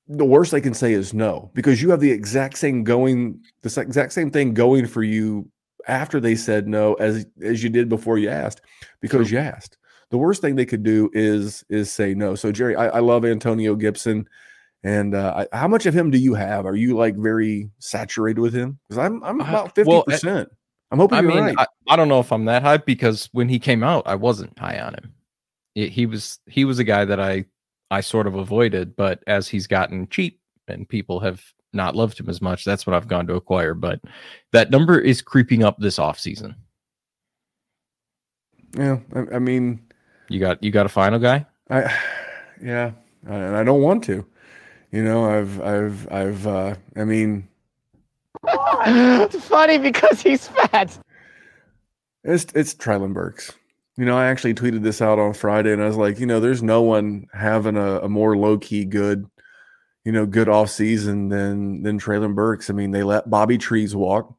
The 0.10 0.26
worst 0.26 0.52
they 0.52 0.62
can 0.62 0.74
say 0.74 0.94
is 0.94 1.14
no, 1.14 1.52
because 1.54 1.82
you 1.82 1.90
have 1.92 2.00
the 2.00 2.12
exact 2.12 2.58
same 2.58 2.84
going, 2.84 3.42
the 3.62 3.82
exact 3.82 4.14
same 4.14 4.32
thing 4.32 4.54
going 4.54 4.88
for 4.88 5.04
you 5.04 5.50
after 5.88 6.20
they 6.20 6.36
said 6.36 6.68
no 6.68 6.94
as 6.96 7.26
as 7.42 7.64
you 7.64 7.70
did 7.70 7.90
before 7.90 8.18
you 8.18 8.30
asked, 8.30 8.62
because 9.02 9.32
you 9.32 9.38
asked. 9.38 9.78
The 10.10 10.18
worst 10.18 10.42
thing 10.42 10.56
they 10.56 10.66
could 10.66 10.84
do 10.84 11.10
is 11.14 11.66
is 11.70 11.92
say 11.92 12.14
no. 12.14 12.36
So 12.36 12.52
Jerry, 12.52 12.76
I, 12.76 12.88
I 12.88 13.00
love 13.00 13.26
Antonio 13.26 13.76
Gibson, 13.76 14.28
and 14.84 15.14
uh, 15.14 15.46
I, 15.52 15.58
how 15.58 15.68
much 15.68 15.86
of 15.86 15.94
him 15.94 16.10
do 16.12 16.18
you 16.18 16.34
have? 16.34 16.66
Are 16.66 16.76
you 16.76 16.96
like 16.96 17.16
very 17.18 17.70
saturated 17.80 18.40
with 18.40 18.54
him? 18.54 18.80
Because 18.88 19.00
I'm 19.00 19.22
I'm 19.24 19.42
about 19.42 19.76
50 19.76 19.90
well, 19.90 20.04
percent 20.04 20.50
I'm 20.92 21.00
hoping 21.00 21.18
I 21.18 21.22
you're 21.22 21.32
mean, 21.32 21.44
right. 21.44 21.56
I, 21.58 21.66
I 21.90 21.96
don't 21.96 22.08
know 22.08 22.20
if 22.20 22.32
I'm 22.32 22.46
that 22.46 22.64
high 22.64 22.78
because 22.78 23.30
when 23.34 23.50
he 23.50 23.60
came 23.60 23.84
out, 23.84 24.08
I 24.08 24.16
wasn't 24.16 24.58
high 24.58 24.80
on 24.80 24.94
him. 24.94 25.14
He 25.76 26.06
was 26.06 26.40
he 26.48 26.66
was 26.66 26.80
a 26.80 26.84
guy 26.84 27.06
that 27.06 27.20
I 27.20 27.46
I 27.92 28.02
sort 28.02 28.28
of 28.28 28.36
avoided, 28.36 28.96
but 28.96 29.24
as 29.28 29.48
he's 29.48 29.68
gotten 29.68 30.08
cheap 30.10 30.40
and 30.68 30.88
people 30.88 31.20
have 31.22 31.42
not 31.74 31.96
loved 31.96 32.20
him 32.20 32.30
as 32.30 32.42
much, 32.42 32.66
that's 32.66 32.86
what 32.86 32.96
I've 32.96 33.08
gone 33.08 33.28
to 33.28 33.36
acquire. 33.36 33.74
But 33.74 34.02
that 34.52 34.72
number 34.72 35.00
is 35.00 35.22
creeping 35.22 35.64
up 35.64 35.78
this 35.80 36.00
off 36.00 36.20
season. 36.20 36.56
Yeah, 38.78 39.00
I, 39.16 39.36
I 39.36 39.40
mean, 39.40 39.80
You 40.30 40.40
got 40.40 40.62
you 40.62 40.72
got 40.72 40.86
a 40.86 40.90
final 40.90 41.20
guy? 41.20 41.46
I, 41.70 41.94
yeah, 42.62 42.92
and 43.26 43.56
I 43.56 43.64
don't 43.64 43.82
want 43.82 44.04
to. 44.06 44.26
You 44.92 45.04
know, 45.04 45.26
I've, 45.30 45.62
I've, 45.62 46.12
I've. 46.12 46.48
Uh, 46.48 46.76
I 46.96 47.04
mean, 47.04 47.48
it's 48.48 49.46
funny 49.46 49.78
because 49.78 50.22
he's 50.22 50.48
fat. 50.48 50.98
it's 52.24 52.48
it's 52.56 52.74
Treylon 52.74 53.14
Burks. 53.14 53.54
You 53.98 54.06
know, 54.06 54.18
I 54.18 54.28
actually 54.28 54.54
tweeted 54.54 54.84
this 54.84 55.02
out 55.02 55.18
on 55.20 55.34
Friday, 55.34 55.74
and 55.74 55.82
I 55.82 55.88
was 55.88 55.98
like, 55.98 56.20
you 56.20 56.26
know, 56.28 56.40
there's 56.40 56.62
no 56.62 56.84
one 56.84 57.28
having 57.34 57.76
a, 57.76 58.02
a 58.02 58.10
more 58.10 58.38
low 58.38 58.58
key 58.60 58.86
good, 58.86 59.28
you 60.06 60.12
know, 60.12 60.26
good 60.28 60.48
off 60.48 60.70
season 60.70 61.30
than 61.30 61.82
than 61.82 62.00
Treylon 62.00 62.36
Burks. 62.36 62.70
I 62.70 62.74
mean, 62.74 62.92
they 62.92 63.04
let 63.04 63.30
Bobby 63.30 63.58
Trees 63.58 63.96
walk. 63.96 64.36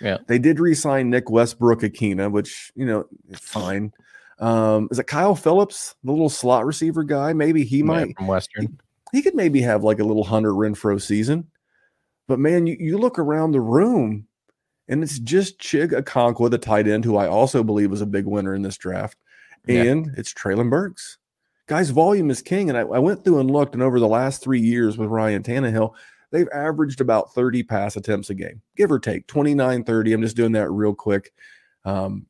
Yeah. 0.00 0.18
They 0.26 0.38
did 0.38 0.58
re-sign 0.58 1.10
Nick 1.10 1.30
Westbrook-Ikhine, 1.30 2.32
which 2.32 2.72
you 2.74 2.86
know, 2.86 3.04
fine. 3.34 3.92
Um, 4.38 4.88
is 4.90 4.98
it 4.98 5.06
Kyle 5.06 5.36
Phillips, 5.36 5.94
the 6.02 6.10
little 6.10 6.30
slot 6.30 6.64
receiver 6.64 7.04
guy? 7.04 7.32
Maybe 7.34 7.64
he 7.64 7.78
Yeah, 7.78 7.84
might 7.84 8.16
from 8.16 8.26
Western. 8.26 8.78
he 9.12 9.20
could 9.22 9.34
maybe 9.34 9.60
have 9.60 9.84
like 9.84 10.00
a 10.00 10.04
little 10.04 10.24
Hunter 10.24 10.52
Renfrow 10.52 11.00
season. 11.00 11.48
But 12.26 12.38
man, 12.38 12.66
you, 12.66 12.76
you 12.80 12.98
look 12.98 13.18
around 13.18 13.52
the 13.52 13.60
room 13.60 14.26
and 14.92 15.02
it's 15.02 15.18
just 15.18 15.58
Chig 15.58 15.90
Okonkwo, 15.92 16.50
the 16.50 16.58
tight 16.58 16.86
end, 16.86 17.06
who 17.06 17.16
I 17.16 17.26
also 17.26 17.64
believe 17.64 17.90
was 17.90 18.02
a 18.02 18.06
big 18.06 18.26
winner 18.26 18.54
in 18.54 18.60
this 18.60 18.76
draft. 18.76 19.16
Yeah. 19.66 19.84
And 19.84 20.14
it's 20.18 20.34
Treylon 20.34 20.68
Burks. 20.68 21.16
Guys, 21.66 21.88
volume 21.88 22.30
is 22.30 22.42
king. 22.42 22.68
And 22.68 22.76
I, 22.76 22.82
I 22.82 22.98
went 22.98 23.24
through 23.24 23.38
and 23.38 23.50
looked, 23.50 23.72
and 23.72 23.82
over 23.82 23.98
the 23.98 24.06
last 24.06 24.42
three 24.42 24.60
years 24.60 24.98
with 24.98 25.08
Ryan 25.08 25.42
Tannehill, 25.42 25.94
they've 26.30 26.48
averaged 26.52 27.00
about 27.00 27.32
30 27.32 27.62
pass 27.62 27.96
attempts 27.96 28.28
a 28.28 28.34
game, 28.34 28.60
give 28.76 28.92
or 28.92 28.98
take 28.98 29.26
29, 29.28 29.82
30. 29.82 30.12
I'm 30.12 30.20
just 30.20 30.36
doing 30.36 30.52
that 30.52 30.70
real 30.70 30.94
quick. 30.94 31.32
Um, 31.86 32.26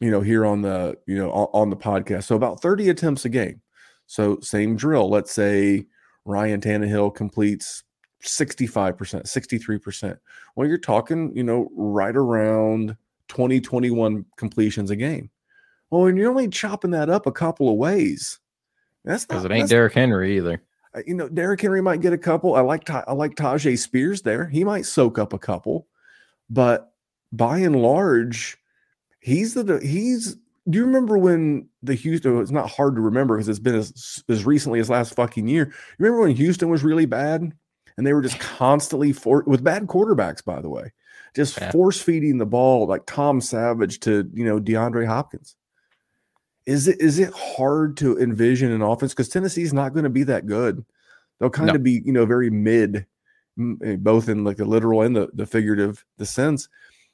you 0.00 0.10
know, 0.10 0.22
here 0.22 0.46
on 0.46 0.62
the, 0.62 0.96
you 1.06 1.18
know, 1.18 1.30
on, 1.30 1.48
on 1.52 1.70
the 1.70 1.76
podcast. 1.76 2.24
So 2.24 2.36
about 2.36 2.62
30 2.62 2.88
attempts 2.88 3.26
a 3.26 3.28
game. 3.28 3.60
So 4.06 4.40
same 4.40 4.76
drill. 4.76 5.10
Let's 5.10 5.30
say 5.30 5.84
Ryan 6.24 6.62
Tannehill 6.62 7.14
completes 7.14 7.84
65%, 8.24 8.94
63%. 9.24 10.18
Well, 10.56 10.68
you're 10.68 10.78
talking, 10.78 11.34
you 11.34 11.42
know, 11.42 11.68
right 11.74 12.16
around 12.16 12.96
20, 13.28 13.60
21 13.60 14.24
completions 14.36 14.90
a 14.90 14.96
game. 14.96 15.30
Well, 15.90 16.06
and 16.06 16.16
you're 16.16 16.30
only 16.30 16.48
chopping 16.48 16.90
that 16.92 17.10
up 17.10 17.26
a 17.26 17.32
couple 17.32 17.68
of 17.68 17.76
ways. 17.76 18.38
That's 19.04 19.26
Because 19.26 19.44
it 19.44 19.52
ain't 19.52 19.68
Derrick 19.68 19.94
Henry 19.94 20.36
either. 20.36 20.62
you 21.06 21.14
know, 21.14 21.28
Derrick 21.28 21.60
Henry 21.60 21.82
might 21.82 22.00
get 22.00 22.12
a 22.12 22.18
couple. 22.18 22.54
I 22.54 22.60
like 22.60 22.88
I 22.88 23.12
like 23.12 23.34
Tyjae 23.34 23.78
Spears 23.78 24.22
there. 24.22 24.46
He 24.46 24.64
might 24.64 24.86
soak 24.86 25.18
up 25.18 25.32
a 25.32 25.38
couple, 25.38 25.86
but 26.48 26.92
by 27.32 27.58
and 27.58 27.76
large, 27.76 28.58
he's 29.20 29.54
the 29.54 29.80
he's. 29.82 30.36
Do 30.70 30.78
you 30.78 30.84
remember 30.84 31.18
when 31.18 31.68
the 31.82 31.94
Houston? 31.94 32.40
It's 32.40 32.52
not 32.52 32.70
hard 32.70 32.94
to 32.94 33.00
remember 33.00 33.36
because 33.36 33.48
it's 33.48 33.58
been 33.58 33.74
as 33.74 34.22
as 34.28 34.44
recently 34.44 34.78
as 34.78 34.88
last 34.88 35.14
fucking 35.14 35.48
year. 35.48 35.66
You 35.66 35.96
remember 35.98 36.22
when 36.22 36.36
Houston 36.36 36.68
was 36.68 36.84
really 36.84 37.06
bad 37.06 37.52
and 37.96 38.06
they 38.06 38.12
were 38.12 38.22
just 38.22 38.38
constantly 38.40 39.12
for 39.12 39.42
with 39.46 39.62
bad 39.64 39.86
quarterbacks, 39.86 40.44
by 40.44 40.60
the 40.60 40.68
way, 40.68 40.92
just 41.34 41.58
Yeah. 41.60 41.70
force 41.72 42.00
feeding 42.00 42.38
the 42.38 42.46
ball 42.46 42.86
like 42.86 43.04
Tom 43.06 43.40
Savage 43.40 44.00
to 44.00 44.30
you 44.32 44.44
know 44.44 44.60
DeAndre 44.60 45.06
Hopkins. 45.06 45.56
Is 46.66 46.86
it 46.88 47.00
is 47.00 47.18
it 47.18 47.32
hard 47.32 47.96
to 47.98 48.18
envision 48.18 48.70
an 48.70 48.82
offense 48.82 49.12
because 49.12 49.28
Tennessee's 49.28 49.72
not 49.72 49.92
going 49.92 50.04
to 50.04 50.10
be 50.10 50.22
that 50.24 50.46
good? 50.46 50.84
They'll 51.40 51.50
kind 51.50 51.68
No. 51.68 51.74
of 51.74 51.82
be 51.82 52.02
you 52.04 52.12
know 52.12 52.24
very 52.24 52.50
mid, 52.50 53.06
eh, 53.82 53.96
both 53.96 54.28
in 54.28 54.44
like 54.44 54.58
the 54.58 54.64
literal 54.64 55.02
and 55.02 55.16
the 55.16 55.28
the 55.34 55.46
figurative 55.46 56.04
the 56.18 56.26
sense. 56.26 56.68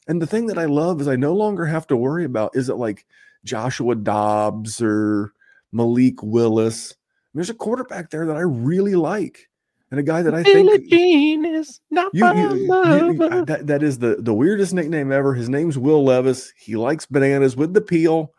And 0.06 0.20
the 0.22 0.26
thing 0.26 0.46
that 0.46 0.59
I 0.59 0.64
love 0.66 1.00
is 1.00 1.09
I 1.09 1.16
no 1.16 1.34
longer 1.34 1.64
have 1.66 1.86
to 1.88 1.96
worry 1.96 2.24
about 2.24 2.55
is 2.56 2.68
it 2.68 2.74
like 2.76 3.06
Joshua 3.44 3.94
Dobbs 3.94 4.82
or 4.82 5.32
Malik 5.72 6.22
Willis. 6.22 6.94
There's 7.34 7.50
a 7.50 7.55
quarterback 7.55 8.10
there 8.10 8.26
that 8.26 8.36
I 8.36 8.40
really 8.40 8.94
like, 8.96 9.48
and 9.90 9.98
a 10.01 10.02
guy 10.02 10.23
that 10.23 10.35
I 10.35 10.43
think 10.43 10.69
Billie 10.70 10.86
Jean 10.89 11.44
is 11.44 11.81
not 11.90 12.15
you, 12.15 12.20
my 12.23 12.32
you, 12.35 13.06
you- 13.06 13.12
you- 13.15 13.23
uh, 13.24 13.44
that, 13.44 13.66
that 13.69 13.82
is 13.82 13.98
the, 13.98 14.16
the 14.19 14.35
weirdest 14.35 14.74
nickname 14.74 15.10
ever. 15.12 15.35
His 15.35 15.48
name's 15.48 15.78
Will 15.78 16.05
Levis. 16.05 16.52
He 16.59 16.77
likes 16.77 17.06
bananas 17.06 17.56
with 17.56 17.74
the 17.74 17.81
peel, 17.81 18.32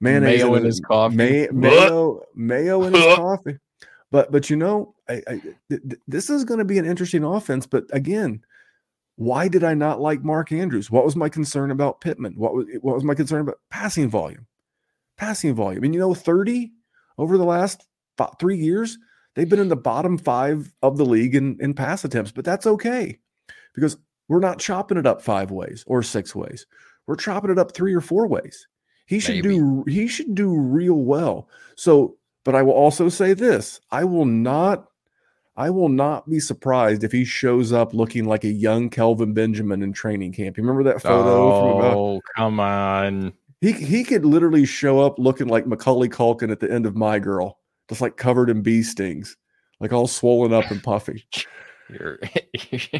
mayonnaise 0.00 0.42
Mayo 0.42 0.54
in 0.54 0.58
in 0.60 0.64
his 0.66 0.80
coffee. 0.80 1.16
may, 1.16 1.48
mayo, 1.52 2.22
mayo 2.34 2.84
in 2.84 2.94
his 2.94 3.04
coffee. 3.16 3.58
But 4.10 4.32
but 4.32 4.48
you 4.50 4.56
know, 4.56 4.94
I, 5.08 5.22
I, 5.26 5.32
th- 5.40 5.54
th- 5.68 6.00
this 6.06 6.30
is 6.30 6.44
going 6.44 6.58
to 6.58 6.64
be 6.64 6.78
an 6.78 6.86
interesting 6.86 7.24
offense. 7.24 7.66
But 7.66 7.84
again, 7.92 8.42
why 9.16 9.48
did 9.48 9.64
I 9.64 9.74
not 9.74 10.00
like 10.00 10.22
Mark 10.24 10.50
Andrews? 10.52 10.90
What 10.90 11.04
was 11.04 11.16
my 11.16 11.28
concern 11.28 11.70
about 11.70 12.00
Pittman? 12.00 12.34
What 12.36 12.54
was 12.54 12.66
what 12.80 12.94
was 12.94 13.04
my 13.04 13.14
concern 13.14 13.40
about 13.42 13.58
passing 13.70 14.08
volume? 14.08 14.46
Passing 15.18 15.54
volume, 15.54 15.82
and 15.84 15.92
you 15.92 16.00
know, 16.00 16.14
thirty 16.14 16.72
over 17.18 17.36
the 17.36 17.44
last 17.44 17.86
fi- 18.16 18.32
three 18.38 18.56
years, 18.56 18.96
they've 19.38 19.48
been 19.48 19.60
in 19.60 19.68
the 19.68 19.76
bottom 19.76 20.18
five 20.18 20.74
of 20.82 20.96
the 20.96 21.06
league 21.06 21.36
in, 21.36 21.56
in 21.60 21.72
pass 21.72 22.04
attempts, 22.04 22.32
but 22.32 22.44
that's 22.44 22.66
okay 22.66 23.20
because 23.72 23.96
we're 24.26 24.40
not 24.40 24.58
chopping 24.58 24.98
it 24.98 25.06
up 25.06 25.22
five 25.22 25.52
ways 25.52 25.84
or 25.86 26.02
six 26.02 26.34
ways. 26.34 26.66
We're 27.06 27.14
chopping 27.14 27.52
it 27.52 27.58
up 27.58 27.72
three 27.72 27.94
or 27.94 28.00
four 28.00 28.26
ways. 28.26 28.66
He 29.06 29.20
should 29.20 29.36
Maybe. 29.36 29.54
do 29.56 29.84
he 29.86 30.08
should 30.08 30.34
do 30.34 30.54
real 30.58 30.96
well. 30.96 31.48
So, 31.76 32.18
but 32.44 32.56
I 32.56 32.62
will 32.62 32.72
also 32.72 33.08
say 33.08 33.32
this: 33.32 33.80
I 33.92 34.02
will 34.04 34.26
not 34.26 34.88
I 35.56 35.70
will 35.70 35.88
not 35.88 36.28
be 36.28 36.40
surprised 36.40 37.04
if 37.04 37.12
he 37.12 37.24
shows 37.24 37.72
up 37.72 37.94
looking 37.94 38.24
like 38.26 38.44
a 38.44 38.48
young 38.48 38.90
Kelvin 38.90 39.32
Benjamin 39.34 39.82
in 39.82 39.92
training 39.92 40.32
camp. 40.32 40.56
You 40.58 40.62
remember 40.64 40.82
that 40.92 41.00
photo 41.00 41.60
from 41.60 41.78
about 41.78 41.96
Oh, 41.96 42.20
come 42.36 42.60
on. 42.60 43.32
he 43.60 43.72
he 43.72 44.04
could 44.04 44.24
literally 44.24 44.66
show 44.66 45.00
up 45.00 45.18
looking 45.18 45.46
like 45.46 45.66
Macaulay 45.66 46.08
Culkin 46.08 46.50
at 46.50 46.60
the 46.60 46.70
end 46.70 46.84
of 46.86 46.94
My 46.94 47.18
Girl, 47.18 47.57
just 47.88 48.00
like 48.00 48.16
covered 48.16 48.50
in 48.50 48.62
bee 48.62 48.82
stings, 48.82 49.36
like 49.80 49.92
all 49.92 50.06
swollen 50.06 50.52
up 50.52 50.70
and 50.70 50.82
puffy. 50.82 51.24
You're 51.90 52.18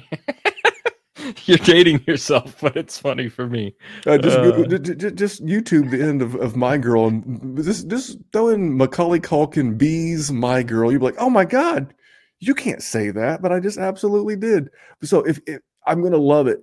you're 1.45 1.59
dating 1.59 2.03
yourself, 2.07 2.57
but 2.61 2.77
it's 2.77 2.99
funny 2.99 3.29
for 3.29 3.47
me. 3.49 3.75
Uh, 4.07 4.19
just, 4.19 4.39
Uh. 4.39 4.51
go- 4.53 4.65
ju- 4.67 4.79
ju- 4.79 4.95
ju- 4.95 5.11
just 5.11 5.45
YouTube 5.45 5.91
the 5.91 6.03
end 6.03 6.23
of, 6.23 6.35
of 6.37 6.57
My 6.57 6.79
Girl 6.79 7.09
and 7.09 7.57
just 7.63 7.89
just 7.89 8.19
throw 8.33 8.49
in 8.49 8.77
Macaulay 8.77 9.21
Culkin 9.21 9.77
bees 9.77 10.31
My 10.31 10.63
Girl. 10.63 10.93
You'd 10.93 11.01
be 11.01 11.05
like, 11.07 11.17
oh 11.19 11.29
my 11.31 11.45
god, 11.45 11.93
you 12.41 12.55
can't 12.55 12.83
say 12.83 13.11
that, 13.11 13.43
but 13.43 13.53
I 13.53 13.61
just 13.61 13.79
absolutely 13.79 14.37
did. 14.37 14.71
So 15.03 15.21
if, 15.23 15.41
if 15.47 15.61
I'm 15.87 16.03
gonna 16.03 16.17
love 16.19 16.47
it, 16.47 16.61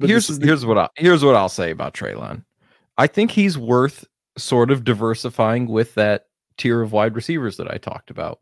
here's 0.00 0.26
the- 0.28 0.44
here's 0.44 0.64
what 0.64 0.78
I 0.78 0.88
here's 0.96 1.22
what 1.24 1.34
I'll 1.36 1.48
say 1.50 1.70
about 1.70 1.92
Treylon. 1.94 2.44
I 2.98 3.06
think 3.06 3.30
he's 3.30 3.56
worth 3.58 4.06
sort 4.38 4.70
of 4.70 4.84
diversifying 4.84 5.66
with 5.68 5.94
that 5.94 6.26
tier 6.56 6.80
of 6.82 6.92
wide 6.92 7.14
receivers 7.14 7.56
that 7.56 7.70
I 7.72 7.78
talked 7.78 8.10
about. 8.10 8.40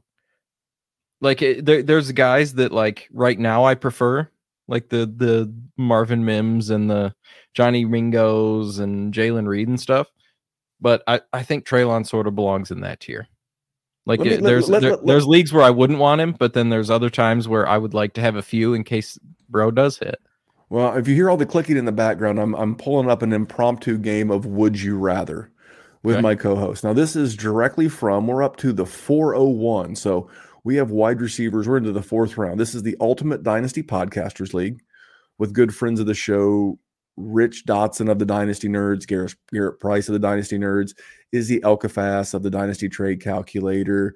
Like 1.20 1.42
it, 1.42 1.64
there, 1.66 1.82
there's 1.82 2.10
guys 2.12 2.54
that 2.54 2.72
like 2.72 3.08
right 3.12 3.38
now 3.38 3.64
I 3.64 3.74
prefer, 3.74 4.28
like 4.68 4.88
the 4.88 5.06
the 5.06 5.52
Marvin 5.76 6.24
Mims 6.24 6.70
and 6.70 6.90
the 6.90 7.14
Johnny 7.54 7.84
Ringos 7.84 8.78
and 8.78 9.12
Jayden 9.12 9.46
Reed 9.46 9.68
and 9.68 9.80
stuff. 9.80 10.08
But 10.80 11.02
I, 11.06 11.20
I 11.32 11.42
think 11.42 11.66
Treylon 11.66 12.06
sort 12.06 12.26
of 12.26 12.34
belongs 12.34 12.70
in 12.70 12.80
that 12.80 13.00
tier. 13.00 13.28
Like 14.06 14.20
me- 14.20 14.28
it- 14.30 14.40
let- 14.40 14.48
there's 14.48 14.68
let- 14.70 14.80
there- 14.80 14.92
let- 14.92 15.00
let- 15.00 15.06
there's 15.06 15.26
leagues 15.26 15.52
where 15.52 15.62
I 15.62 15.68
wouldn't 15.70 15.98
want 15.98 16.22
him, 16.22 16.32
but 16.38 16.54
then 16.54 16.70
there's 16.70 16.88
other 16.88 17.10
times 17.10 17.46
where 17.46 17.68
I 17.68 17.76
would 17.76 17.92
like 17.92 18.14
to 18.14 18.22
have 18.22 18.36
a 18.36 18.42
few 18.42 18.72
in 18.72 18.82
case 18.84 19.18
bro 19.50 19.70
does 19.70 19.98
hit. 19.98 20.20
Well, 20.70 20.96
if 20.96 21.06
you 21.08 21.14
hear 21.16 21.28
all 21.28 21.36
the 21.36 21.44
clicking 21.44 21.76
in 21.76 21.84
the 21.84 21.92
background, 21.92 22.40
I'm 22.40 22.54
I'm 22.54 22.76
pulling 22.76 23.10
up 23.10 23.20
an 23.20 23.34
impromptu 23.34 23.98
game 23.98 24.30
of 24.30 24.46
Would 24.46 24.80
You 24.80 24.96
Rather 24.96 25.50
with 26.02 26.16
Okay. 26.16 26.22
my 26.22 26.34
co-host. 26.34 26.82
Now, 26.84 26.92
this 26.92 27.14
is 27.16 27.36
directly 27.36 27.88
from 27.88 28.26
we're 28.26 28.42
up 28.42 28.56
to 28.58 28.72
the 28.72 28.86
401. 28.86 29.96
So 29.96 30.28
we 30.64 30.76
have 30.76 30.90
wide 30.90 31.20
receivers. 31.20 31.68
We're 31.68 31.76
into 31.78 31.92
the 31.92 32.02
fourth 32.02 32.36
round. 32.38 32.58
This 32.60 32.74
is 32.74 32.82
the 32.82 32.96
Ultimate 33.00 33.42
Dynasty 33.42 33.82
Podcasters 33.82 34.54
League 34.54 34.80
with 35.38 35.52
good 35.52 35.74
friends 35.74 36.00
of 36.00 36.06
the 36.06 36.14
show, 36.14 36.78
Rich 37.16 37.64
Dotson 37.66 38.10
of 38.10 38.18
the 38.18 38.26
Dynasty 38.26 38.68
Nerds, 38.68 39.06
Garrett, 39.06 39.34
Garrett 39.52 39.78
Price 39.80 40.08
of 40.08 40.12
the 40.14 40.18
Dynasty 40.18 40.58
Nerds, 40.58 40.94
Izzy 41.32 41.60
Elkafas 41.60 42.34
of 42.34 42.42
the 42.42 42.50
Dynasty 42.50 42.88
Trade 42.88 43.22
Calculator, 43.22 44.14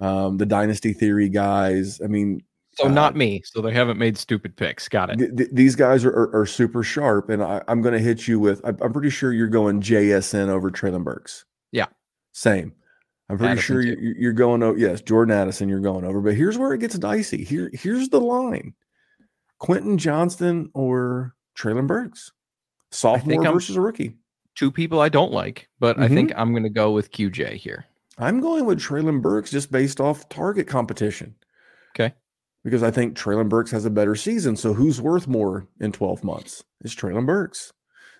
um, 0.00 0.36
the 0.38 0.46
Dynasty 0.46 0.92
Theory 0.92 1.28
guys. 1.28 2.00
I 2.02 2.06
mean, 2.08 2.42
So 2.76 2.88
not 2.88 3.14
me. 3.16 3.40
So 3.44 3.60
they 3.60 3.72
haven't 3.72 3.98
made 3.98 4.18
stupid 4.18 4.56
picks. 4.56 4.88
Got 4.88 5.10
it. 5.10 5.18
Th- 5.18 5.36
th- 5.36 5.50
these 5.52 5.76
guys 5.76 6.04
are, 6.04 6.10
are, 6.12 6.40
are 6.40 6.46
super 6.46 6.82
sharp, 6.82 7.28
and 7.30 7.42
I, 7.42 7.62
I'm 7.68 7.82
going 7.82 7.92
to 7.94 8.00
hit 8.00 8.26
you 8.26 8.40
with. 8.40 8.60
I'm, 8.64 8.76
I'm 8.82 8.92
pretty 8.92 9.10
sure 9.10 9.32
you're 9.32 9.46
going 9.48 9.80
JSN 9.80 10.48
over 10.48 10.70
Treylon 10.70 11.04
Burks. 11.04 11.44
Yeah. 11.72 11.86
same. 12.32 12.72
I'm 13.30 13.38
pretty 13.38 13.52
Addison 13.52 13.64
sure 13.74 13.80
you're, 13.80 14.16
you're 14.16 14.32
going 14.34 14.62
over. 14.62 14.76
Yes, 14.78 15.00
Jordan 15.00 15.34
Addison, 15.34 15.68
you're 15.68 15.80
going 15.80 16.04
over. 16.04 16.20
But 16.20 16.34
here's 16.34 16.58
where 16.58 16.72
it 16.74 16.78
gets 16.78 16.98
dicey. 16.98 17.42
Here, 17.42 17.70
here's 17.72 18.10
the 18.10 18.20
line: 18.20 18.74
Quentin 19.58 19.96
Johnston 19.96 20.70
or 20.74 21.34
Treylon 21.58 21.86
Burks, 21.86 22.32
sophomore 22.90 23.42
I'm- 23.44 23.54
versus 23.54 23.76
a 23.76 23.80
rookie. 23.80 24.16
Two 24.56 24.70
people 24.70 25.00
I 25.00 25.08
don't 25.08 25.32
like, 25.32 25.68
but 25.80 25.98
I 25.98 26.06
Mhm. 26.06 26.14
think 26.14 26.32
I'm 26.36 26.50
going 26.52 26.62
to 26.64 26.68
go 26.68 26.92
with 26.92 27.10
QJ 27.12 27.54
here. 27.56 27.86
I'm 28.18 28.40
going 28.40 28.66
with 28.66 28.78
Treylon 28.78 29.20
Burks 29.22 29.50
just 29.50 29.72
based 29.72 30.00
off 30.00 30.28
target 30.28 30.68
competition. 30.68 31.34
Okay. 31.96 32.14
Because 32.64 32.82
I 32.82 32.90
think 32.90 33.16
Treylon 33.16 33.48
Burks 33.48 33.70
has 33.72 33.84
a 33.84 33.90
better 33.90 34.16
season. 34.16 34.56
So 34.56 34.72
who's 34.72 35.00
worth 35.00 35.28
more 35.28 35.68
in 35.80 35.92
12 35.92 36.24
months? 36.24 36.64
It's 36.80 36.94
Treylon 36.94 37.26
Burks. 37.26 37.72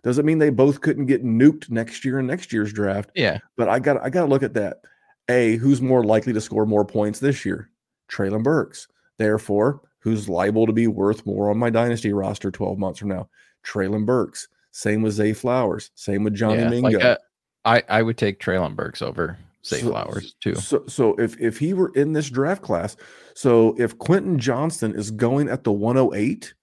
Doesn't 0.02 0.26
mean 0.26 0.38
they 0.38 0.50
both 0.50 0.82
couldn't 0.82 1.06
get 1.06 1.24
nuked 1.24 1.70
next 1.70 2.04
year 2.04 2.18
in 2.18 2.26
next 2.26 2.52
year's 2.52 2.72
draft. 2.72 3.10
Yeah. 3.14 3.38
But 3.56 3.70
I 3.70 3.78
got 3.78 4.02
I 4.02 4.10
got 4.10 4.20
to 4.20 4.30
look 4.30 4.42
at 4.42 4.54
that. 4.54 4.82
A, 5.30 5.56
who's 5.56 5.80
more 5.80 6.04
likely 6.04 6.34
to 6.34 6.40
score 6.42 6.66
more 6.66 6.84
points 6.84 7.18
this 7.18 7.46
year? 7.46 7.70
Treylon 8.10 8.42
Burks. 8.42 8.86
Therefore, 9.16 9.80
who's 10.00 10.28
liable 10.28 10.66
to 10.66 10.72
be 10.74 10.86
worth 10.86 11.24
more 11.24 11.50
on 11.50 11.56
my 11.56 11.70
dynasty 11.70 12.12
roster 12.12 12.50
12 12.50 12.78
months 12.78 12.98
from 12.98 13.08
now? 13.08 13.30
Treylon 13.64 14.04
Burks. 14.04 14.48
Same 14.72 15.00
with 15.00 15.14
Zay 15.14 15.32
Flowers. 15.32 15.90
Same 15.94 16.22
with 16.22 16.34
Johnny 16.34 16.60
yeah, 16.60 16.68
Mingo. 16.68 16.90
like, 16.90 17.02
uh, 17.02 17.16
I 17.64 17.82
I 17.88 18.02
would 18.02 18.18
take 18.18 18.40
Treylon 18.40 18.76
Burks 18.76 19.00
over 19.00 19.38
Say 19.64 19.80
So- 19.80 19.90
Flowers 19.90 20.34
too. 20.40 20.54
So, 20.54 20.84
so 20.86 21.14
if 21.16 21.40
if 21.40 21.58
he 21.58 21.72
were 21.72 21.90
in 21.94 22.12
this 22.12 22.28
draft 22.30 22.62
class, 22.62 22.96
so 23.34 23.74
if 23.78 23.98
Quentin 23.98 24.38
Johnston 24.38 24.94
is 24.94 25.10
going 25.10 25.48
at 25.48 25.64
the 25.64 25.72
108, 25.72 26.54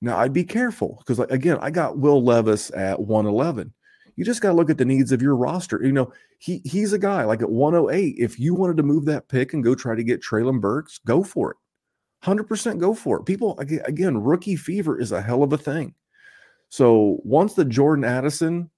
now 0.00 0.16
I'd 0.18 0.32
be 0.32 0.44
careful 0.44 0.96
because 0.98 1.18
like, 1.18 1.30
again, 1.30 1.58
I 1.60 1.70
got 1.70 1.98
Will 1.98 2.22
Levis 2.24 2.70
at 2.72 2.98
111. 3.00 3.72
You 4.16 4.24
just 4.24 4.40
got 4.40 4.48
to 4.48 4.54
look 4.56 4.70
at 4.70 4.78
the 4.78 4.84
needs 4.86 5.12
of 5.12 5.20
your 5.20 5.36
roster. 5.36 5.78
You 5.84 5.92
know, 5.92 6.10
he 6.38 6.62
he's 6.64 6.94
a 6.94 6.98
guy 6.98 7.24
like 7.24 7.42
at 7.42 7.50
108. 7.50 8.14
If 8.18 8.40
you 8.40 8.54
wanted 8.54 8.78
to 8.78 8.82
move 8.82 9.04
that 9.04 9.28
pick 9.28 9.52
and 9.52 9.62
go 9.62 9.74
try 9.74 9.94
to 9.94 10.02
get 10.02 10.22
Treylon 10.22 10.60
Burks, 10.60 10.98
go 11.04 11.22
for 11.22 11.50
it. 11.50 11.56
100% 12.24 12.78
go 12.78 12.94
for 12.94 13.18
it. 13.18 13.26
People 13.26 13.58
again, 13.58 14.16
rookie 14.22 14.56
fever 14.56 14.98
is 14.98 15.12
a 15.12 15.20
hell 15.20 15.42
of 15.42 15.52
a 15.52 15.58
thing. 15.58 15.94
So 16.70 17.18
once 17.22 17.52
the 17.52 17.66
Jordan 17.66 18.04
Addison, 18.04 18.70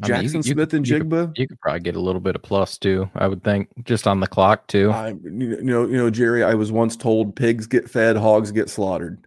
I 0.00 0.06
mean, 0.08 0.16
you- 0.16 0.22
Jackson 0.22 0.36
you- 0.38 0.52
Smith 0.54 0.74
and 0.74 0.88
you 0.88 0.98
could- 0.98 1.08
Jigba, 1.10 1.32
You 1.38 1.46
could 1.48 1.60
probably 1.60 1.80
get 1.80 1.96
a 1.96 2.00
little 2.00 2.20
bit 2.20 2.34
of 2.36 2.42
plus 2.42 2.78
too. 2.78 3.10
I 3.14 3.26
would 3.28 3.42
think 3.44 3.68
just 3.84 4.06
on 4.06 4.20
the 4.20 4.26
clock 4.26 4.66
too. 4.68 4.90
I, 4.90 5.08
you 5.22 5.62
know, 5.62 5.86
you 5.86 5.96
know, 5.96 6.10
Jerry. 6.10 6.42
I 6.42 6.54
was 6.54 6.72
once 6.72 6.96
told 6.96 7.36
pigs 7.36 7.66
get 7.66 7.90
fed, 7.90 8.16
hogs 8.16 8.52
get 8.52 8.70
slaughtered. 8.70 9.26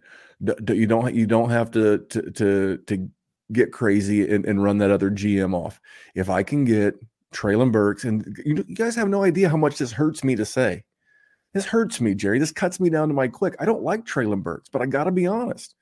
You 0.68 0.86
don't, 0.86 1.14
you 1.14 1.26
don't 1.26 1.50
have 1.50 1.70
to 1.72 1.98
to 1.98 2.30
to 2.32 2.76
to 2.86 3.08
get 3.52 3.72
crazy 3.72 4.28
and, 4.28 4.44
and 4.44 4.62
run 4.62 4.78
that 4.78 4.90
other 4.90 5.10
GM 5.10 5.54
off. 5.54 5.80
If 6.14 6.28
I 6.28 6.42
can 6.42 6.64
get 6.64 6.96
Treylon 7.32 7.70
Burks, 7.72 8.04
and 8.04 8.36
you, 8.44 8.64
you 8.66 8.74
guys 8.74 8.96
have 8.96 9.08
no 9.08 9.22
idea 9.22 9.48
how 9.48 9.56
much 9.56 9.78
this 9.78 9.92
hurts 9.92 10.24
me 10.24 10.36
to 10.36 10.44
say. 10.44 10.82
This 11.54 11.64
hurts 11.64 12.00
me, 12.00 12.14
Jerry. 12.14 12.38
This 12.38 12.52
cuts 12.52 12.80
me 12.80 12.90
down 12.90 13.08
to 13.08 13.14
my 13.14 13.28
quick. 13.28 13.54
I 13.60 13.64
don't 13.64 13.82
like 13.82 14.04
Treylon 14.04 14.42
Burks, 14.42 14.68
but 14.68 14.82
I 14.82 14.86
got 14.86 15.04
to 15.04 15.10
be 15.10 15.26
honest. 15.26 15.74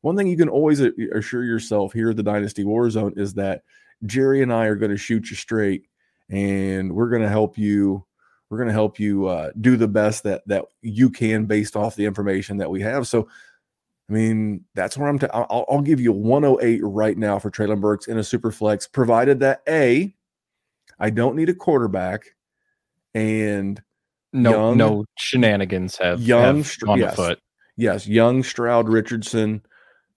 One 0.00 0.16
thing 0.16 0.26
you 0.28 0.36
can 0.38 0.48
always 0.48 0.80
assure 0.80 1.44
yourself 1.44 1.92
here 1.92 2.10
at 2.10 2.16
the 2.16 2.22
Dynasty 2.22 2.64
War 2.64 2.88
Zone 2.88 3.12
is 3.16 3.34
that 3.34 3.62
Jerry 4.06 4.42
and 4.42 4.52
I 4.52 4.66
are 4.66 4.76
going 4.76 4.90
to 4.90 4.96
shoot 4.96 5.30
you 5.30 5.36
straight, 5.36 5.86
and 6.30 6.92
we're 6.94 7.10
going 7.10 7.22
to 7.22 7.28
help 7.28 7.58
you 7.58 8.04
we're 8.50 8.58
going 8.58 8.68
to 8.68 8.74
help 8.74 8.98
you 8.98 9.26
uh, 9.26 9.50
do 9.60 9.76
the 9.76 9.88
best 9.88 10.22
that 10.22 10.46
that 10.46 10.64
you 10.80 11.10
can 11.10 11.44
based 11.44 11.76
off 11.76 11.96
the 11.96 12.06
information 12.06 12.56
that 12.58 12.70
we 12.70 12.80
have. 12.80 13.06
So, 13.06 13.28
I 14.08 14.12
mean, 14.12 14.64
that's 14.74 14.96
where 14.96 15.08
I'm. 15.08 15.18
T- 15.18 15.26
I'll, 15.32 15.66
I'll 15.68 15.82
give 15.82 16.00
you 16.00 16.12
108 16.12 16.80
right 16.82 17.16
now 17.16 17.38
for 17.38 17.50
Treylon 17.50 17.80
Burks 17.80 18.08
in 18.08 18.18
a 18.18 18.24
super 18.24 18.50
flex, 18.50 18.86
provided 18.86 19.40
that 19.40 19.62
a, 19.68 20.14
I 20.98 21.10
don't 21.10 21.36
need 21.36 21.50
a 21.50 21.54
quarterback, 21.54 22.36
and 23.14 23.82
no, 24.32 24.50
young- 24.50 24.76
no 24.78 25.04
shenanigans 25.18 25.96
have 25.98 26.22
young 26.22 26.62
have 26.62 26.78
gone 26.80 26.98
yes. 26.98 27.12
afoot. 27.12 27.38
yes, 27.76 28.06
Young, 28.06 28.42
Stroud, 28.42 28.88
Richardson, 28.88 29.62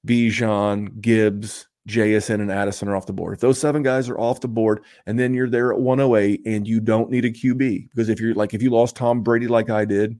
Bijan, 0.07 1.01
Gibbs, 1.01 1.67
JSN, 1.87 2.35
and 2.35 2.51
Addison 2.51 2.87
are 2.87 2.95
off 2.95 3.07
the 3.07 3.13
board. 3.13 3.33
If 3.33 3.39
those 3.39 3.59
seven 3.59 3.83
guys 3.83 4.09
are 4.09 4.19
off 4.19 4.41
the 4.41 4.47
board, 4.47 4.83
and 5.05 5.19
then 5.19 5.33
you're 5.33 5.49
there 5.49 5.73
at 5.73 5.79
108, 5.79 6.41
and 6.45 6.67
you 6.67 6.79
don't 6.79 7.09
need 7.09 7.25
a 7.25 7.31
QB 7.31 7.89
because 7.89 8.09
if 8.09 8.19
you're 8.19 8.35
like 8.35 8.53
if 8.53 8.61
you 8.61 8.69
lost 8.69 8.95
Tom 8.95 9.21
Brady 9.21 9.47
like 9.47 9.69
I 9.69 9.85
did, 9.85 10.19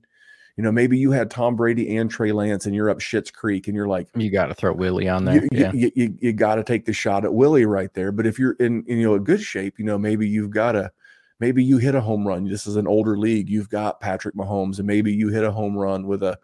you 0.58 0.64
know 0.64 0.72
maybe 0.72 0.98
you 0.98 1.12
had 1.12 1.30
Tom 1.30 1.56
Brady 1.56 1.96
and 1.98 2.10
Trey 2.10 2.32
Lance, 2.32 2.66
and 2.66 2.74
you're 2.74 2.90
up 2.90 3.00
Shit's 3.00 3.32
Creek, 3.32 3.68
and 3.68 3.76
you're 3.76 3.88
like. 3.88 4.08
You 4.16 4.32
got 4.32 4.48
to 4.48 4.56
throw 4.56 4.74
Willie 4.74 5.08
on 5.08 5.26
there. 5.26 5.44
You, 5.44 5.50
yeah. 5.52 5.72
you, 5.74 5.92
you, 5.96 6.18
you 6.20 6.34
got 6.34 6.56
to 6.56 6.64
take 6.64 6.86
the 6.86 6.94
shot 6.94 7.26
at 7.26 7.34
Willie 7.34 7.66
right 7.66 7.94
there. 7.94 8.12
But 8.12 8.26
if 8.26 8.40
you're 8.40 8.54
in, 8.54 8.84
in 8.88 8.98
you 8.98 9.08
know 9.08 9.14
a 9.16 9.20
good 9.20 9.42
shape, 9.42 9.78
you 9.78 9.86
know 9.86 9.98
maybe 9.98 10.28
you've 10.28 10.52
got 10.52 10.72
to 10.74 10.92
maybe 11.40 11.64
you 11.64 11.78
hit 11.78 11.96
a 11.96 12.02
home 12.02 12.28
run. 12.28 12.46
This 12.46 12.66
is 12.66 12.76
an 12.76 12.88
older 12.88 13.18
league. 13.18 13.50
You've 13.50 13.70
got 13.70 14.00
Patrick 14.00 14.36
Mahomes, 14.36 14.80
and 14.80 14.88
maybe 14.88 15.14
you 15.14 15.28
hit 15.28 15.44
a 15.44 15.52
home 15.52 15.78
run 15.78 16.08
with 16.08 16.24
a 16.24 16.40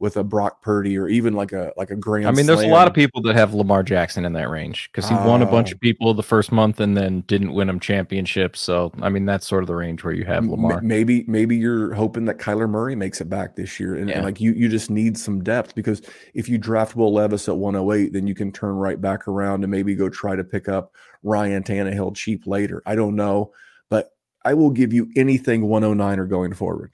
with 0.00 0.16
a 0.16 0.24
Brock 0.24 0.60
Purdy 0.60 0.98
or 0.98 1.08
even 1.08 1.34
like 1.34 1.52
a 1.52 1.72
like 1.76 1.90
a 1.90 1.96
grand. 1.96 2.26
I 2.26 2.32
mean, 2.32 2.46
there's 2.46 2.62
a 2.62 2.66
lot 2.66 2.88
of 2.88 2.94
people 2.94 3.22
that 3.22 3.36
have 3.36 3.54
Lamar 3.54 3.82
Jackson 3.82 4.24
in 4.24 4.32
that 4.34 4.50
range 4.50 4.90
because 4.90 5.08
he 5.08 5.14
won 5.14 5.40
a 5.40 5.46
bunch 5.46 5.70
Oh. 5.70 5.74
of 5.74 5.80
people 5.80 6.12
the 6.14 6.22
first 6.22 6.50
month 6.50 6.80
and 6.80 6.96
then 6.96 7.22
didn't 7.28 7.54
win 7.54 7.68
them 7.68 7.78
championships. 7.80 8.60
So, 8.60 8.92
I 9.00 9.08
mean, 9.08 9.24
that's 9.24 9.46
sort 9.46 9.62
of 9.62 9.68
the 9.68 9.74
range 9.76 10.02
where 10.02 10.12
you 10.12 10.24
have 10.24 10.44
Lamar. 10.46 10.80
Maybe 10.82 11.24
maybe 11.28 11.56
you're 11.56 11.94
hoping 11.94 12.24
that 12.26 12.38
Kyler 12.38 12.68
Murray 12.68 12.96
makes 12.96 13.20
it 13.20 13.30
back 13.30 13.54
this 13.54 13.78
year, 13.78 13.94
and, 13.94 14.10
and 14.10 14.24
like 14.24 14.40
you 14.40 14.52
you 14.52 14.68
just 14.68 14.90
need 14.90 15.16
some 15.16 15.42
depth 15.44 15.74
because 15.74 16.02
if 16.34 16.48
you 16.48 16.58
draft 16.58 16.96
Will 16.96 17.12
Levis 17.14 17.48
at 17.48 17.56
108, 17.56 18.12
then 18.12 18.26
you 18.26 18.34
can 18.34 18.50
turn 18.50 18.74
right 18.74 19.00
back 19.00 19.28
around 19.28 19.62
and 19.62 19.70
maybe 19.70 19.94
go 19.94 20.08
try 20.08 20.34
to 20.34 20.44
pick 20.44 20.68
up 20.68 20.92
Ryan 21.22 21.62
Tannehill 21.62 22.16
cheap 22.16 22.46
later. 22.46 22.82
I 22.84 22.96
don't 22.96 23.14
know, 23.16 23.52
but 23.90 24.10
I 24.44 24.54
will 24.54 24.70
give 24.70 24.92
you 24.92 25.08
anything 25.16 25.62
109 25.68 26.18
or 26.18 26.26
going 26.26 26.52
forward. 26.52 26.90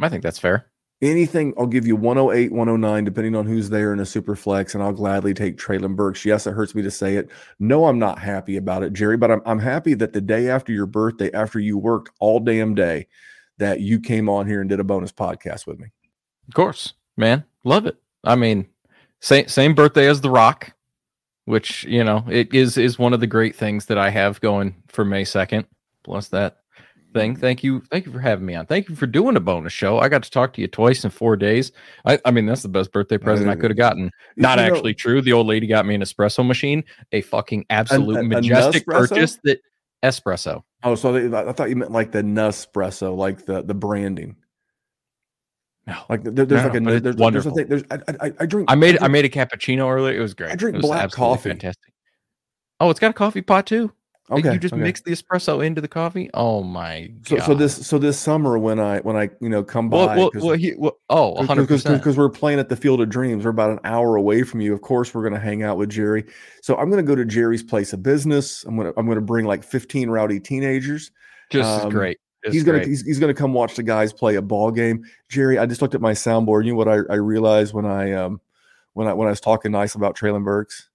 I 0.00 0.08
think 0.08 0.22
that's 0.22 0.38
fair. 0.38 0.67
Anything, 1.00 1.54
I'll 1.56 1.66
give 1.66 1.86
you 1.86 1.94
108, 1.94 2.50
109, 2.50 3.04
depending 3.04 3.36
on 3.36 3.46
who's 3.46 3.70
there 3.70 3.92
in 3.92 4.00
a 4.00 4.06
super 4.06 4.34
flex, 4.34 4.74
and 4.74 4.82
I'll 4.82 4.92
gladly 4.92 5.32
take 5.32 5.56
Treylon 5.56 5.94
Burks. 5.94 6.24
Yes, 6.24 6.44
it 6.44 6.54
hurts 6.54 6.74
me 6.74 6.82
to 6.82 6.90
say 6.90 7.16
it. 7.16 7.30
No, 7.60 7.86
I'm 7.86 8.00
not 8.00 8.18
happy 8.18 8.56
about 8.56 8.82
it, 8.82 8.94
Jerry, 8.94 9.16
but 9.16 9.30
I'm, 9.30 9.40
I'm 9.46 9.60
happy 9.60 9.94
that 9.94 10.12
the 10.12 10.20
day 10.20 10.48
after 10.48 10.72
your 10.72 10.86
birthday, 10.86 11.30
after 11.32 11.60
you 11.60 11.78
worked 11.78 12.10
all 12.18 12.40
damn 12.40 12.74
day, 12.74 13.06
that 13.58 13.80
you 13.80 14.00
came 14.00 14.28
on 14.28 14.48
here 14.48 14.60
and 14.60 14.68
did 14.68 14.80
a 14.80 14.84
bonus 14.84 15.12
podcast 15.12 15.68
with 15.68 15.78
me. 15.78 15.88
Of 16.48 16.54
course, 16.54 16.94
man. 17.16 17.44
Love 17.62 17.86
it. 17.86 17.96
I 18.24 18.34
mean, 18.34 18.66
same 19.20 19.46
same 19.46 19.74
birthday 19.74 20.08
as 20.08 20.20
The 20.20 20.30
Rock, 20.30 20.72
which, 21.44 21.84
you 21.84 22.02
know, 22.02 22.24
it 22.28 22.52
is 22.52 22.76
is 22.76 22.98
one 22.98 23.12
of 23.12 23.20
the 23.20 23.26
great 23.26 23.54
things 23.54 23.86
that 23.86 23.98
I 23.98 24.10
have 24.10 24.40
going 24.40 24.74
for 24.88 25.04
May 25.04 25.22
2nd. 25.22 25.64
Plus 26.02 26.28
that 26.28 26.58
thing. 27.18 27.32
Mm-hmm. 27.32 27.40
Thank 27.40 27.62
you. 27.64 27.82
Thank 27.90 28.06
you 28.06 28.12
for 28.12 28.20
having 28.20 28.46
me 28.46 28.54
on. 28.54 28.66
Thank 28.66 28.88
you 28.88 28.94
for 28.96 29.06
doing 29.06 29.36
a 29.36 29.40
bonus 29.40 29.72
show. 29.72 29.98
I 29.98 30.08
got 30.08 30.22
to 30.22 30.30
talk 30.30 30.52
to 30.54 30.60
you 30.60 30.68
twice 30.68 31.04
in 31.04 31.10
four 31.10 31.36
days. 31.36 31.72
I, 32.04 32.18
I 32.24 32.30
mean, 32.30 32.46
that's 32.46 32.62
the 32.62 32.68
best 32.68 32.92
birthday 32.92 33.18
present 33.18 33.48
I 33.48 33.56
could 33.56 33.70
have 33.70 33.76
gotten. 33.76 34.06
Uh, 34.06 34.10
Not 34.36 34.58
You 34.58 34.66
know- 34.66 34.74
actually 34.74 34.94
true. 34.94 35.20
The 35.20 35.32
old 35.32 35.46
lady 35.46 35.66
got 35.66 35.86
me 35.86 35.94
an 35.94 36.00
espresso 36.02 36.46
machine, 36.46 36.84
a 37.12 37.20
fucking 37.20 37.66
absolute 37.70 38.16
a 38.18 38.22
majestic 38.22 38.86
Nespresso? 38.86 39.08
purchase 39.08 39.38
that 39.44 39.60
espresso. 40.02 40.62
Oh, 40.84 40.94
so 40.94 41.12
they, 41.12 41.36
I 41.36 41.52
thought 41.52 41.68
you 41.70 41.76
meant 41.76 41.90
like 41.90 42.12
the 42.12 42.22
Nespresso, 42.22 43.16
like 43.16 43.44
the 43.46 43.62
the 43.62 43.74
branding. 43.74 44.36
No. 45.86 45.96
Like 46.08 46.22
there, 46.22 46.44
there's 46.44 46.50
No, 46.62 46.68
like 46.68 46.76
a 46.76 46.80
there's, 46.84 47.02
there's 47.02 47.16
wonderful. 47.16 47.54
thing. 47.54 47.66
There's 47.66 47.82
I, 47.90 47.98
I, 48.20 48.32
I 48.40 48.46
drink. 48.46 48.70
I 48.70 48.74
made 48.74 48.96
I 48.96 49.08
drink- 49.08 49.12
made 49.12 49.24
a 49.24 49.28
cappuccino 49.30 49.90
earlier. 49.90 50.16
It 50.18 50.20
was 50.20 50.34
great. 50.34 50.50
I 50.52 50.54
drink 50.54 50.74
It 50.74 50.78
was 50.78 50.86
black 50.86 51.10
coffee. 51.10 51.48
Fantastic. 51.50 51.92
Oh, 52.78 52.90
it's 52.90 53.00
got 53.00 53.10
a 53.10 53.14
coffee 53.14 53.42
pot 53.42 53.66
too. 53.66 53.90
Okay, 54.30 54.52
you 54.52 54.58
just 54.58 54.74
okay. 54.74 54.82
mix 54.82 55.00
the 55.00 55.10
espresso 55.12 55.64
into 55.64 55.80
the 55.80 55.88
coffee. 55.88 56.28
Oh 56.34 56.62
my 56.62 57.10
So, 57.26 57.36
god. 57.36 57.46
so 57.46 57.54
this 57.54 57.86
so 57.86 57.98
this 57.98 58.18
summer 58.18 58.58
when 58.58 58.78
I 58.78 58.98
when 59.00 59.16
I 59.16 59.30
you 59.40 59.48
know 59.48 59.64
come 59.64 59.88
by 59.88 60.16
well, 60.16 60.30
'cause- 60.30 60.42
well, 60.42 60.54
he, 60.56 60.74
well, 60.76 60.98
oh, 61.08 61.30
100 61.30 61.66
percent. 61.66 61.98
because 61.98 62.16
we're 62.16 62.28
playing 62.28 62.58
at 62.58 62.68
the 62.68 62.76
Field 62.76 63.00
of 63.00 63.08
Dreams. 63.08 63.44
We're 63.44 63.50
about 63.50 63.70
an 63.70 63.80
hour 63.84 64.16
away 64.16 64.42
from 64.42 64.60
you. 64.60 64.74
Of 64.74 64.82
course, 64.82 65.14
we're 65.14 65.22
going 65.22 65.32
to 65.34 65.40
hang 65.40 65.62
out 65.62 65.78
with 65.78 65.88
Jerry. 65.88 66.24
So 66.62 66.76
I'm 66.76 66.90
going 66.90 67.02
to 67.04 67.08
go 67.08 67.14
to 67.14 67.24
Jerry's 67.24 67.62
place 67.62 67.92
of 67.94 68.02
business. 68.02 68.64
I'm 68.64 68.76
going 68.76 68.92
to 68.92 68.98
I'm 68.98 69.06
going 69.06 69.16
to 69.16 69.22
bring 69.22 69.46
like 69.46 69.64
15 69.64 70.10
rowdy 70.10 70.40
teenagers. 70.40 71.10
Just 71.50 71.84
um, 71.84 71.90
great. 71.90 72.18
Just 72.44 72.54
he's 72.54 72.62
gonna 72.64 72.84
he's, 72.84 73.02
he's 73.02 73.18
gonna 73.18 73.34
come 73.34 73.52
watch 73.52 73.74
the 73.74 73.82
guys 73.82 74.12
play 74.12 74.36
a 74.36 74.42
ball 74.42 74.70
game. 74.70 75.04
Jerry, 75.28 75.58
I 75.58 75.66
just 75.66 75.82
looked 75.82 75.94
at 75.96 76.00
my 76.00 76.12
soundboard. 76.12 76.66
You 76.66 76.72
know 76.72 76.76
what 76.78 76.88
I, 76.88 76.98
I 77.10 77.16
realized 77.16 77.72
when 77.74 77.84
I 77.86 78.12
um 78.12 78.40
when 78.92 79.08
I 79.08 79.12
when 79.14 79.26
I 79.26 79.30
was 79.30 79.40
talking 79.40 79.72
nice 79.72 79.94
about 79.96 80.16
Treylon 80.16 80.44
Burks. 80.44 80.88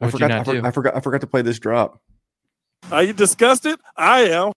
I 0.00 0.10
forgot, 0.10 0.30
I, 0.30 0.44
for- 0.44 0.66
I 0.66 0.70
forgot 0.70 0.96
I 0.96 1.00
forgot 1.00 1.20
to 1.22 1.26
play 1.26 1.42
this 1.42 1.58
drop. 1.58 2.00
Are 2.92 3.02
you 3.02 3.12
disgusted? 3.12 3.78
I 3.96 4.22
am. 4.28 4.52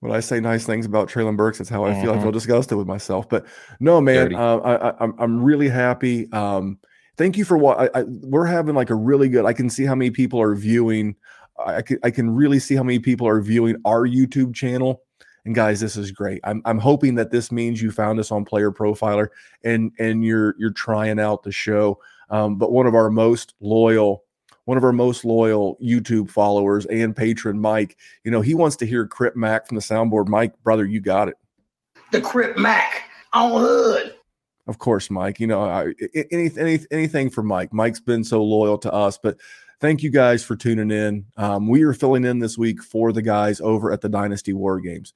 When 0.00 0.12
I 0.12 0.20
say 0.20 0.40
nice 0.40 0.64
things 0.64 0.86
about 0.86 1.08
Treylon 1.08 1.36
Burks, 1.36 1.58
that's 1.58 1.68
how 1.68 1.84
I 1.84 2.00
feel. 2.00 2.12
I 2.12 2.20
feel 2.20 2.32
disgusted 2.32 2.78
with 2.78 2.86
myself. 2.86 3.28
But 3.28 3.44
no, 3.80 4.00
man, 4.00 4.34
uh, 4.34 4.56
I, 4.58 4.90
I, 4.90 4.94
I'm 5.00 5.14
I'm 5.18 5.42
really 5.42 5.68
happy. 5.68 6.30
Um, 6.32 6.78
thank 7.16 7.36
you 7.36 7.44
for 7.44 7.58
what 7.58 7.78
I, 7.78 8.00
I, 8.00 8.04
we're 8.06 8.46
having 8.46 8.74
like 8.74 8.88
a 8.88 8.94
really 8.94 9.28
good. 9.28 9.44
I 9.44 9.52
can 9.52 9.68
see 9.68 9.84
how 9.84 9.94
many 9.94 10.10
people 10.10 10.40
are 10.40 10.54
viewing. 10.54 11.16
I, 11.58 11.76
I 11.76 11.82
can 11.82 11.98
I 12.02 12.10
can 12.10 12.30
really 12.30 12.58
see 12.58 12.76
how 12.76 12.82
many 12.82 12.98
people 12.98 13.28
are 13.28 13.42
viewing 13.42 13.76
our 13.84 14.06
YouTube 14.06 14.54
channel. 14.54 15.02
And 15.44 15.54
guys, 15.54 15.80
this 15.80 15.96
is 15.96 16.12
great. 16.12 16.40
I'm 16.44 16.62
I'm 16.64 16.78
hoping 16.78 17.16
that 17.16 17.30
this 17.30 17.52
means 17.52 17.82
you 17.82 17.90
found 17.90 18.20
us 18.20 18.30
on 18.30 18.44
Player 18.44 18.72
Profiler 18.72 19.28
and 19.64 19.92
and 19.98 20.24
you're 20.24 20.54
you're 20.58 20.72
trying 20.72 21.20
out 21.20 21.42
the 21.42 21.52
show. 21.52 21.98
Um, 22.30 22.56
but 22.56 22.72
one 22.72 22.86
of 22.86 22.94
our 22.94 23.10
most 23.10 23.54
loyal, 23.60 24.24
one 24.70 24.76
of 24.76 24.84
our 24.84 24.92
most 24.92 25.24
loyal 25.24 25.76
YouTube 25.82 26.30
followers 26.30 26.86
and 26.86 27.16
patron, 27.16 27.60
Mike, 27.60 27.96
you 28.22 28.30
know, 28.30 28.40
he 28.40 28.54
wants 28.54 28.76
to 28.76 28.86
hear 28.86 29.04
Crip 29.04 29.34
Mac 29.34 29.66
from 29.66 29.74
the 29.74 29.82
soundboard. 29.82 30.28
Mike, 30.28 30.52
brother, 30.62 30.86
you 30.86 31.00
got 31.00 31.26
it. 31.26 31.34
the 32.12 32.20
Crip 32.20 32.56
Mac 32.56 33.02
on 33.32 33.50
Hood. 33.50 34.14
Of 34.68 34.78
course, 34.78 35.10
Mike. 35.10 35.40
You 35.40 35.48
know, 35.48 35.64
I, 35.64 35.92
any, 36.30 36.52
any, 36.56 36.78
anything 36.92 37.30
for 37.30 37.42
Mike. 37.42 37.72
Mike's 37.72 37.98
been 37.98 38.22
so 38.22 38.44
loyal 38.44 38.78
to 38.78 38.92
us, 38.92 39.18
but 39.20 39.38
thank 39.80 40.04
you 40.04 40.10
guys 40.10 40.44
for 40.44 40.54
tuning 40.54 40.92
in. 40.92 41.26
Um, 41.36 41.66
we 41.66 41.82
are 41.82 41.92
filling 41.92 42.24
in 42.24 42.38
this 42.38 42.56
week 42.56 42.80
for 42.80 43.12
the 43.12 43.22
guys 43.22 43.60
over 43.60 43.90
at 43.90 44.02
the 44.02 44.08
Dynasty 44.08 44.52
War 44.52 44.78
Games. 44.78 45.12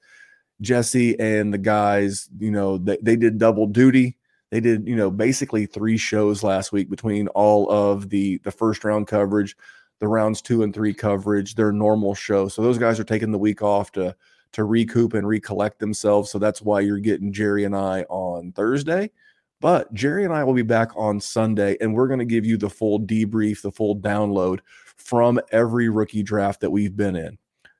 Jesse 0.59 1.17
and 1.17 1.53
the 1.53 1.57
guys, 1.57 2.27
you 2.39 2.51
know, 2.51 2.77
they, 2.77 2.97
they 3.01 3.15
did 3.15 3.37
double 3.37 3.67
duty. 3.67 4.17
They 4.55 4.61
did, 4.61 4.87
you 4.87 4.95
know, 4.95 5.11
basically 5.11 5.65
three 5.65 5.97
shows 5.97 6.41
last 6.41 6.71
week 6.71 6.89
between 6.89 7.27
all 7.27 7.69
of 7.69 8.09
the 8.09 8.37
the 8.45 8.51
first 8.51 8.85
round 8.85 9.05
coverage, 9.05 9.57
the 9.99 10.07
rounds 10.07 10.41
two 10.41 10.63
and 10.63 10.73
three 10.73 10.93
coverage, 10.93 11.55
their 11.55 11.73
normal 11.73 12.15
show. 12.15 12.47
So 12.47 12.61
those 12.61 12.77
guys 12.77 12.97
are 12.97 13.03
taking 13.03 13.33
the 13.33 13.37
week 13.37 13.61
off 13.61 13.91
to 13.91 14.15
to 14.53 14.63
recoup 14.63 15.13
and 15.13 15.27
recollect 15.27 15.79
themselves. 15.79 16.31
So 16.31 16.39
that's 16.39 16.61
why 16.61 16.79
you're 16.79 16.99
getting 16.99 17.33
Jerry 17.33 17.65
and 17.65 17.75
I 17.75 18.03
on 18.03 18.53
Thursday. 18.53 19.11
But 19.59 19.93
Jerry 19.93 20.23
and 20.23 20.31
I 20.31 20.45
will 20.45 20.53
be 20.53 20.61
back 20.61 20.91
on 20.95 21.19
Sunday, 21.19 21.75
and 21.81 21.93
we're 21.93 22.07
going 22.07 22.19
to 22.19 22.25
give 22.25 22.45
you 22.45 22.55
the 22.55 22.69
full 22.69 23.01
debrief, 23.01 23.61
the 23.61 23.73
full 23.73 23.97
download 23.97 24.59
from 24.95 25.37
every 25.51 25.89
rookie 25.89 26.23
draft 26.23 26.61
that 26.61 26.71
we've 26.71 26.95
been 26.95 27.17
in, 27.17 27.37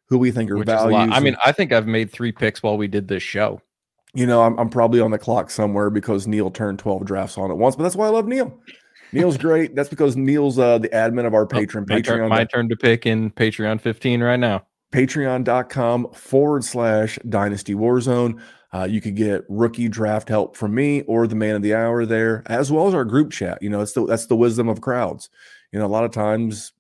who 0.08 0.18
we 0.18 0.30
think 0.30 0.52
are 0.52 0.58
Which 0.58 0.66
values. 0.66 1.10
I 1.14 1.22
mean, 1.22 1.38
I 1.46 1.54
think 1.54 1.72
I've 1.72 1.88
made 1.88 2.12
three 2.12 2.34
picks 2.34 2.62
while 2.62 2.78
we 2.78 2.90
did 2.90 3.08
this 3.08 3.24
show. 3.24 3.62
You 4.16 4.26
know, 4.26 4.44
I'm, 4.44 4.58
I'm 4.58 4.70
probably 4.70 5.02
on 5.02 5.12
the 5.12 5.18
clock 5.18 5.50
somewhere 5.50 5.90
because 5.90 6.26
Neil 6.28 6.50
turned 6.50 6.80
12 6.80 7.06
drafts 7.06 7.38
on 7.38 7.52
at 7.52 7.58
once, 7.58 7.76
but 7.76 7.84
that's 7.84 7.96
why 7.96 8.08
I 8.08 8.10
love 8.10 8.28
Neil. 8.28 8.58
Neil's 9.12 9.38
great. 9.38 9.76
That's 9.76 9.90
because 9.90 10.16
Neil's 10.16 10.58
uh, 10.58 10.78
the 10.78 10.90
admin 10.90 11.26
of 11.26 11.34
our 11.34 11.46
patron. 11.46 11.86
Oh, 11.90 11.94
my, 11.94 12.02
turn, 12.02 12.20
Patreon, 12.20 12.30
my 12.30 12.44
turn 12.46 12.70
to 12.70 12.76
pick 12.76 13.06
in 13.06 13.32
Patreon 13.32 13.80
15 13.80 14.24
right 14.24 14.40
now. 14.40 14.66
patreon.com 14.92 16.12
forward 16.14 16.64
slash 16.64 17.20
dynasty 17.30 17.76
warzone. 17.76 18.42
Uh, 18.74 18.84
you 18.84 19.00
could 19.00 19.16
get 19.16 19.44
rookie 19.48 19.88
draft 19.88 20.28
help 20.28 20.58
from 20.58 20.76
me 20.76 21.02
or 21.04 21.28
the 21.28 21.36
man 21.36 21.56
of 21.56 21.62
the 21.62 21.74
hour 21.74 22.06
there, 22.06 22.44
as 22.48 22.72
well 22.72 22.88
as 22.88 22.94
our 22.94 23.06
group 23.06 23.32
chat. 23.32 23.62
You 23.62 23.70
know, 23.70 23.80
it's 23.82 23.94
the, 23.94 24.06
that's 24.06 24.26
the 24.26 24.36
wisdom 24.36 24.68
of 24.68 24.82
crowds. 24.82 25.30
You 25.72 25.80
know, 25.80 25.86
a 25.86 25.88
lot 25.88 26.04
of 26.04 26.12
times 26.12 26.74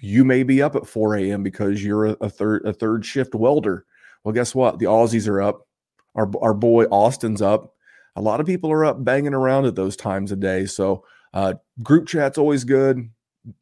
you 0.00 0.24
may 0.24 0.44
be 0.44 0.62
up 0.62 0.76
at 0.76 0.86
4 0.86 1.16
a.m. 1.16 1.42
because 1.42 1.84
you're 1.84 2.06
a, 2.06 2.16
a 2.22 2.30
third 2.30 2.64
a 2.64 2.72
third 2.72 3.04
shift 3.04 3.34
welder. 3.34 3.84
Well, 4.24 4.32
guess 4.32 4.54
what? 4.54 4.78
The 4.78 4.86
Aussies 4.86 5.28
are 5.28 5.42
up. 5.42 5.66
Our 6.14 6.30
our 6.40 6.54
boy 6.54 6.84
Austin's 6.84 7.42
up. 7.42 7.74
A 8.16 8.20
lot 8.20 8.40
of 8.40 8.46
people 8.46 8.70
are 8.70 8.84
up 8.84 9.02
banging 9.04 9.34
around 9.34 9.64
at 9.64 9.74
those 9.74 9.96
times 9.96 10.32
of 10.32 10.40
day. 10.40 10.66
So 10.66 11.04
uh, 11.32 11.54
group 11.82 12.06
chat's 12.06 12.38
always 12.38 12.64
good. 12.64 13.10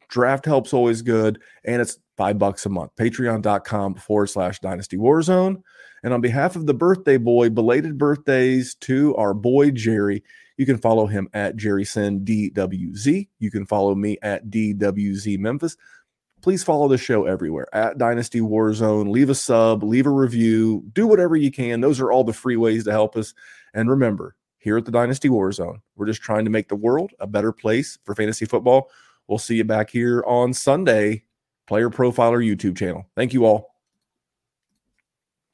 Draft 0.09 0.45
help's 0.45 0.73
always 0.73 1.01
good, 1.01 1.39
and 1.63 1.81
it's 1.81 1.97
five 2.17 2.37
bucks 2.37 2.65
a 2.65 2.69
month. 2.69 2.91
Patreon.com 2.99 3.95
forward 3.95 4.27
slash 4.27 4.59
Dynasty 4.59 4.97
Warzone. 4.97 5.63
And 6.03 6.13
on 6.13 6.21
behalf 6.21 6.55
of 6.55 6.65
the 6.65 6.73
birthday 6.73 7.17
boy, 7.17 7.49
belated 7.49 7.97
birthdays 7.97 8.75
to 8.81 9.15
our 9.15 9.33
boy 9.33 9.71
Jerry. 9.71 10.23
You 10.57 10.65
can 10.65 10.77
follow 10.77 11.07
him 11.07 11.27
at 11.33 11.57
JerrySen 11.57 12.23
DWZ. 12.23 13.27
You 13.39 13.51
can 13.51 13.65
follow 13.65 13.95
me 13.95 14.17
at 14.21 14.49
DWZ 14.49 15.39
Memphis. 15.39 15.77
Please 16.41 16.63
follow 16.63 16.87
the 16.87 16.97
show 16.97 17.25
everywhere 17.25 17.67
at 17.73 17.97
Dynasty 17.99 18.39
Warzone. 18.39 19.11
Leave 19.11 19.29
a 19.29 19.35
sub, 19.35 19.83
leave 19.83 20.07
a 20.07 20.11
review, 20.11 20.83
do 20.93 21.05
whatever 21.05 21.35
you 21.35 21.51
can. 21.51 21.81
Those 21.81 21.99
are 21.99 22.11
all 22.11 22.23
the 22.23 22.33
free 22.33 22.57
ways 22.57 22.83
to 22.85 22.91
help 22.91 23.15
us. 23.15 23.33
And 23.73 23.89
remember, 23.89 24.35
here 24.57 24.77
at 24.77 24.85
the 24.85 24.91
Dynasty 24.91 25.29
Warzone, 25.29 25.81
we're 25.95 26.07
just 26.07 26.21
trying 26.21 26.45
to 26.45 26.51
make 26.51 26.67
the 26.67 26.75
world 26.75 27.11
a 27.19 27.27
better 27.27 27.51
place 27.51 27.99
for 28.05 28.15
fantasy 28.15 28.45
football. 28.45 28.89
We'll 29.27 29.37
see 29.37 29.55
you 29.55 29.63
back 29.63 29.91
here 29.91 30.23
on 30.25 30.53
Sunday, 30.53 31.23
Player 31.67 31.89
Profiler 31.89 32.43
YouTube 32.43 32.75
channel. 32.75 33.05
Thank 33.15 33.33
you 33.33 33.45
all. 33.45 33.75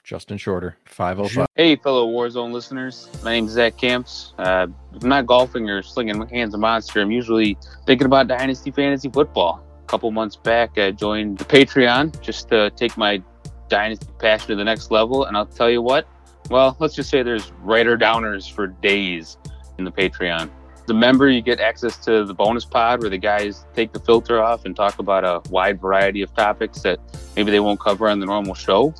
Justin 0.06 0.38
Shorter, 0.38 0.78
505. 0.86 1.48
Hey, 1.56 1.76
fellow 1.76 2.08
Warzone 2.08 2.54
listeners. 2.54 3.10
My 3.26 3.34
name's 3.34 3.52
Zach 3.52 3.76
Camps. 3.76 4.34
Uh, 4.38 4.68
I'm 5.02 5.10
not 5.10 5.26
golfing 5.26 5.70
or 5.70 5.84
slinging 5.84 6.18
my 6.18 6.30
hands 6.30 6.54
of 6.54 6.62
monster, 6.62 7.02
I'm 7.02 7.12
usually 7.12 7.58
thinking 7.86 8.06
about 8.06 8.30
Dynasty 8.30 8.72
Fantasy 8.72 9.10
Football. 9.10 9.67
Couple 9.88 10.12
months 10.12 10.36
back, 10.36 10.78
I 10.78 10.92
joined 10.92 11.38
the 11.38 11.46
Patreon 11.46 12.22
just 12.22 12.50
to 12.50 12.70
take 12.72 12.98
my 12.98 13.24
Dynasty 13.70 14.08
passion 14.20 14.50
to 14.50 14.56
the 14.56 14.64
next 14.64 14.92
level. 14.92 15.26
And 15.26 15.38
I'll 15.38 15.46
tell 15.46 15.70
you 15.70 15.82
what, 15.82 16.08
well, 16.50 16.76
let's 16.80 16.94
just 16.94 17.10
say 17.10 17.24
there's 17.24 17.52
writer 17.62 17.98
downers 17.98 18.52
for 18.52 18.68
days 18.68 19.38
in 19.78 19.86
the 19.86 19.92
Patreon. 19.92 20.50
The 20.88 20.94
member, 20.94 21.30
you 21.30 21.42
get 21.42 21.60
access 21.60 21.98
to 22.06 22.26
the 22.26 22.34
bonus 22.34 22.66
pod 22.66 23.02
where 23.02 23.10
the 23.10 23.18
guys 23.18 23.66
take 23.76 23.92
the 23.92 24.00
filter 24.00 24.42
off 24.42 24.66
and 24.66 24.76
talk 24.76 25.00
about 25.00 25.24
a 25.24 25.42
wide 25.50 25.82
variety 25.82 26.22
of 26.22 26.34
topics 26.34 26.82
that 26.82 27.00
maybe 27.36 27.52
they 27.52 27.60
won't 27.60 27.80
cover 27.80 28.08
on 28.08 28.20
the 28.20 28.26
normal 28.26 28.56
show. 28.56 28.94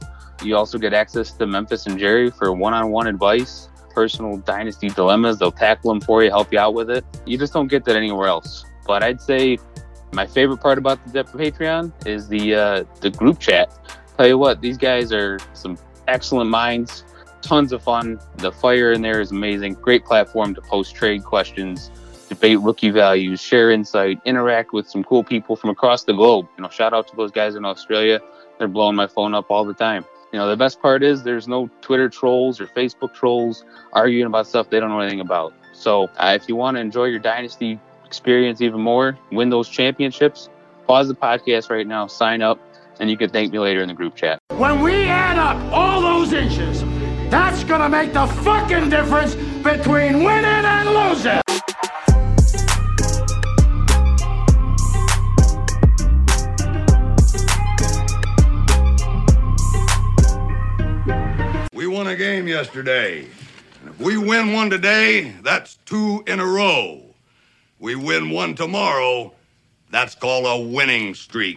You 0.44 0.56
also 0.56 0.78
get 0.78 0.94
access 0.94 1.32
to 1.34 1.48
Memphis 1.48 1.86
and 1.86 1.98
Jerry 1.98 2.30
for 2.30 2.52
one-on-one 2.54 3.08
advice, 3.08 3.70
personal 3.94 4.38
dynasty 4.38 4.90
dilemmas. 4.90 5.40
They'll 5.40 5.52
tackle 5.52 5.92
them 5.92 6.02
for 6.02 6.24
you, 6.24 6.30
help 6.30 6.52
you 6.52 6.60
out 6.60 6.74
with 6.74 6.90
it. 6.90 7.06
You 7.26 7.38
just 7.38 7.54
don't 7.54 7.68
get 7.68 7.86
that 7.86 7.96
anywhere 7.96 8.28
else. 8.28 8.66
But 8.86 9.02
I'd 9.04 9.22
say 9.22 9.58
my 10.12 10.26
favorite 10.26 10.58
part 10.58 10.78
about 10.78 11.04
the 11.06 11.12
Depth 11.12 11.34
of 11.34 11.40
Patreon 11.40 11.92
is 12.06 12.28
the 12.28 12.56
uh, 12.56 12.84
the 13.02 13.10
group 13.10 13.40
chat. 13.40 13.72
Tell 14.18 14.28
you 14.28 14.38
what, 14.38 14.62
these 14.62 14.78
guys 14.78 15.12
are 15.12 15.40
some 15.54 15.78
excellent 16.08 16.50
minds. 16.50 17.04
Tons 17.42 17.72
of 17.72 17.84
fun. 17.84 18.20
The 18.38 18.52
fire 18.52 18.92
in 18.92 19.02
there 19.02 19.22
is 19.22 19.32
amazing. 19.32 19.76
Great 19.76 20.06
platform 20.06 20.56
to 20.56 20.62
post 20.62 20.96
trade 20.96 21.24
questions, 21.24 21.92
debate 22.30 22.60
rookie 22.60 22.90
values, 22.90 23.40
share 23.40 23.70
insight, 23.72 24.20
interact 24.26 24.74
with 24.74 24.90
some 24.90 25.04
cool 25.04 25.24
people 25.24 25.56
from 25.56 25.70
across 25.70 26.04
the 26.04 26.14
globe. 26.14 26.48
You 26.58 26.64
know, 26.64 26.70
shout 26.70 26.94
out 26.94 27.08
to 27.10 27.16
those 27.16 27.32
guys 27.32 27.56
in 27.56 27.64
Australia. 27.64 28.20
They're 28.58 28.68
blowing 28.68 28.96
my 28.96 29.08
phone 29.08 29.36
up 29.36 29.52
all 29.52 29.66
the 29.66 29.74
time. 29.74 30.04
You 30.34 30.40
know, 30.40 30.50
the 30.50 30.58
best 30.58 30.82
part 30.82 31.04
is 31.04 31.24
there's 31.24 31.48
no 31.48 31.70
Twitter 31.82 32.10
trolls 32.10 32.60
or 32.60 32.68
Facebook 32.68 33.14
trolls 33.14 33.64
arguing 33.94 34.26
about 34.26 34.48
stuff 34.48 34.70
they 34.70 34.80
don't 34.80 34.90
know 34.90 35.00
anything 35.00 35.22
about. 35.22 35.54
So 35.74 36.10
uh, 36.18 36.34
if 36.36 36.50
you 36.50 36.56
want 36.56 36.76
to 36.76 36.82
enjoy 36.82 37.06
your 37.06 37.20
dynasty 37.20 37.80
experience 38.08 38.62
even 38.62 38.82
more, 38.82 39.20
win 39.32 39.50
those 39.50 39.68
championships, 39.70 40.50
pause 40.88 41.10
the 41.10 41.14
podcast 41.14 41.70
right 41.70 41.86
now, 41.86 42.08
sign 42.08 42.42
up, 42.42 42.58
and 43.00 43.12
you 43.12 43.18
can 43.18 43.30
thank 43.30 43.52
me 43.52 43.60
later 43.60 43.82
in 43.82 43.90
the 43.90 43.94
group 43.94 44.16
chat. 44.16 44.40
When 44.56 44.82
we 44.82 45.04
add 45.04 45.38
up 45.38 45.58
all 45.74 46.02
those 46.02 46.34
inches, 46.34 46.82
that's 47.30 47.64
gonna 47.66 47.90
make 47.90 48.14
the 48.14 48.26
fucking 48.26 48.90
difference 48.90 49.36
between 49.36 50.24
winning 50.24 50.46
and 50.46 50.90
losing. 50.90 51.42
We 61.74 61.86
won 61.86 62.08
a 62.08 62.16
game 62.16 62.48
yesterday. 62.48 63.28
And 63.82 63.90
if 63.90 64.00
we 64.00 64.18
win 64.18 64.54
one 64.54 64.70
today, 64.70 65.36
that's 65.44 65.76
two 65.86 66.24
in 66.26 66.40
a 66.40 66.46
row. 66.46 67.07
We 67.80 67.96
win 67.96 68.32
one 68.32 68.56
tomorrow, 68.56 69.34
that's 69.92 70.16
called 70.16 70.46
a 70.46 70.68
winning 70.68 71.14
streak. 71.14 71.56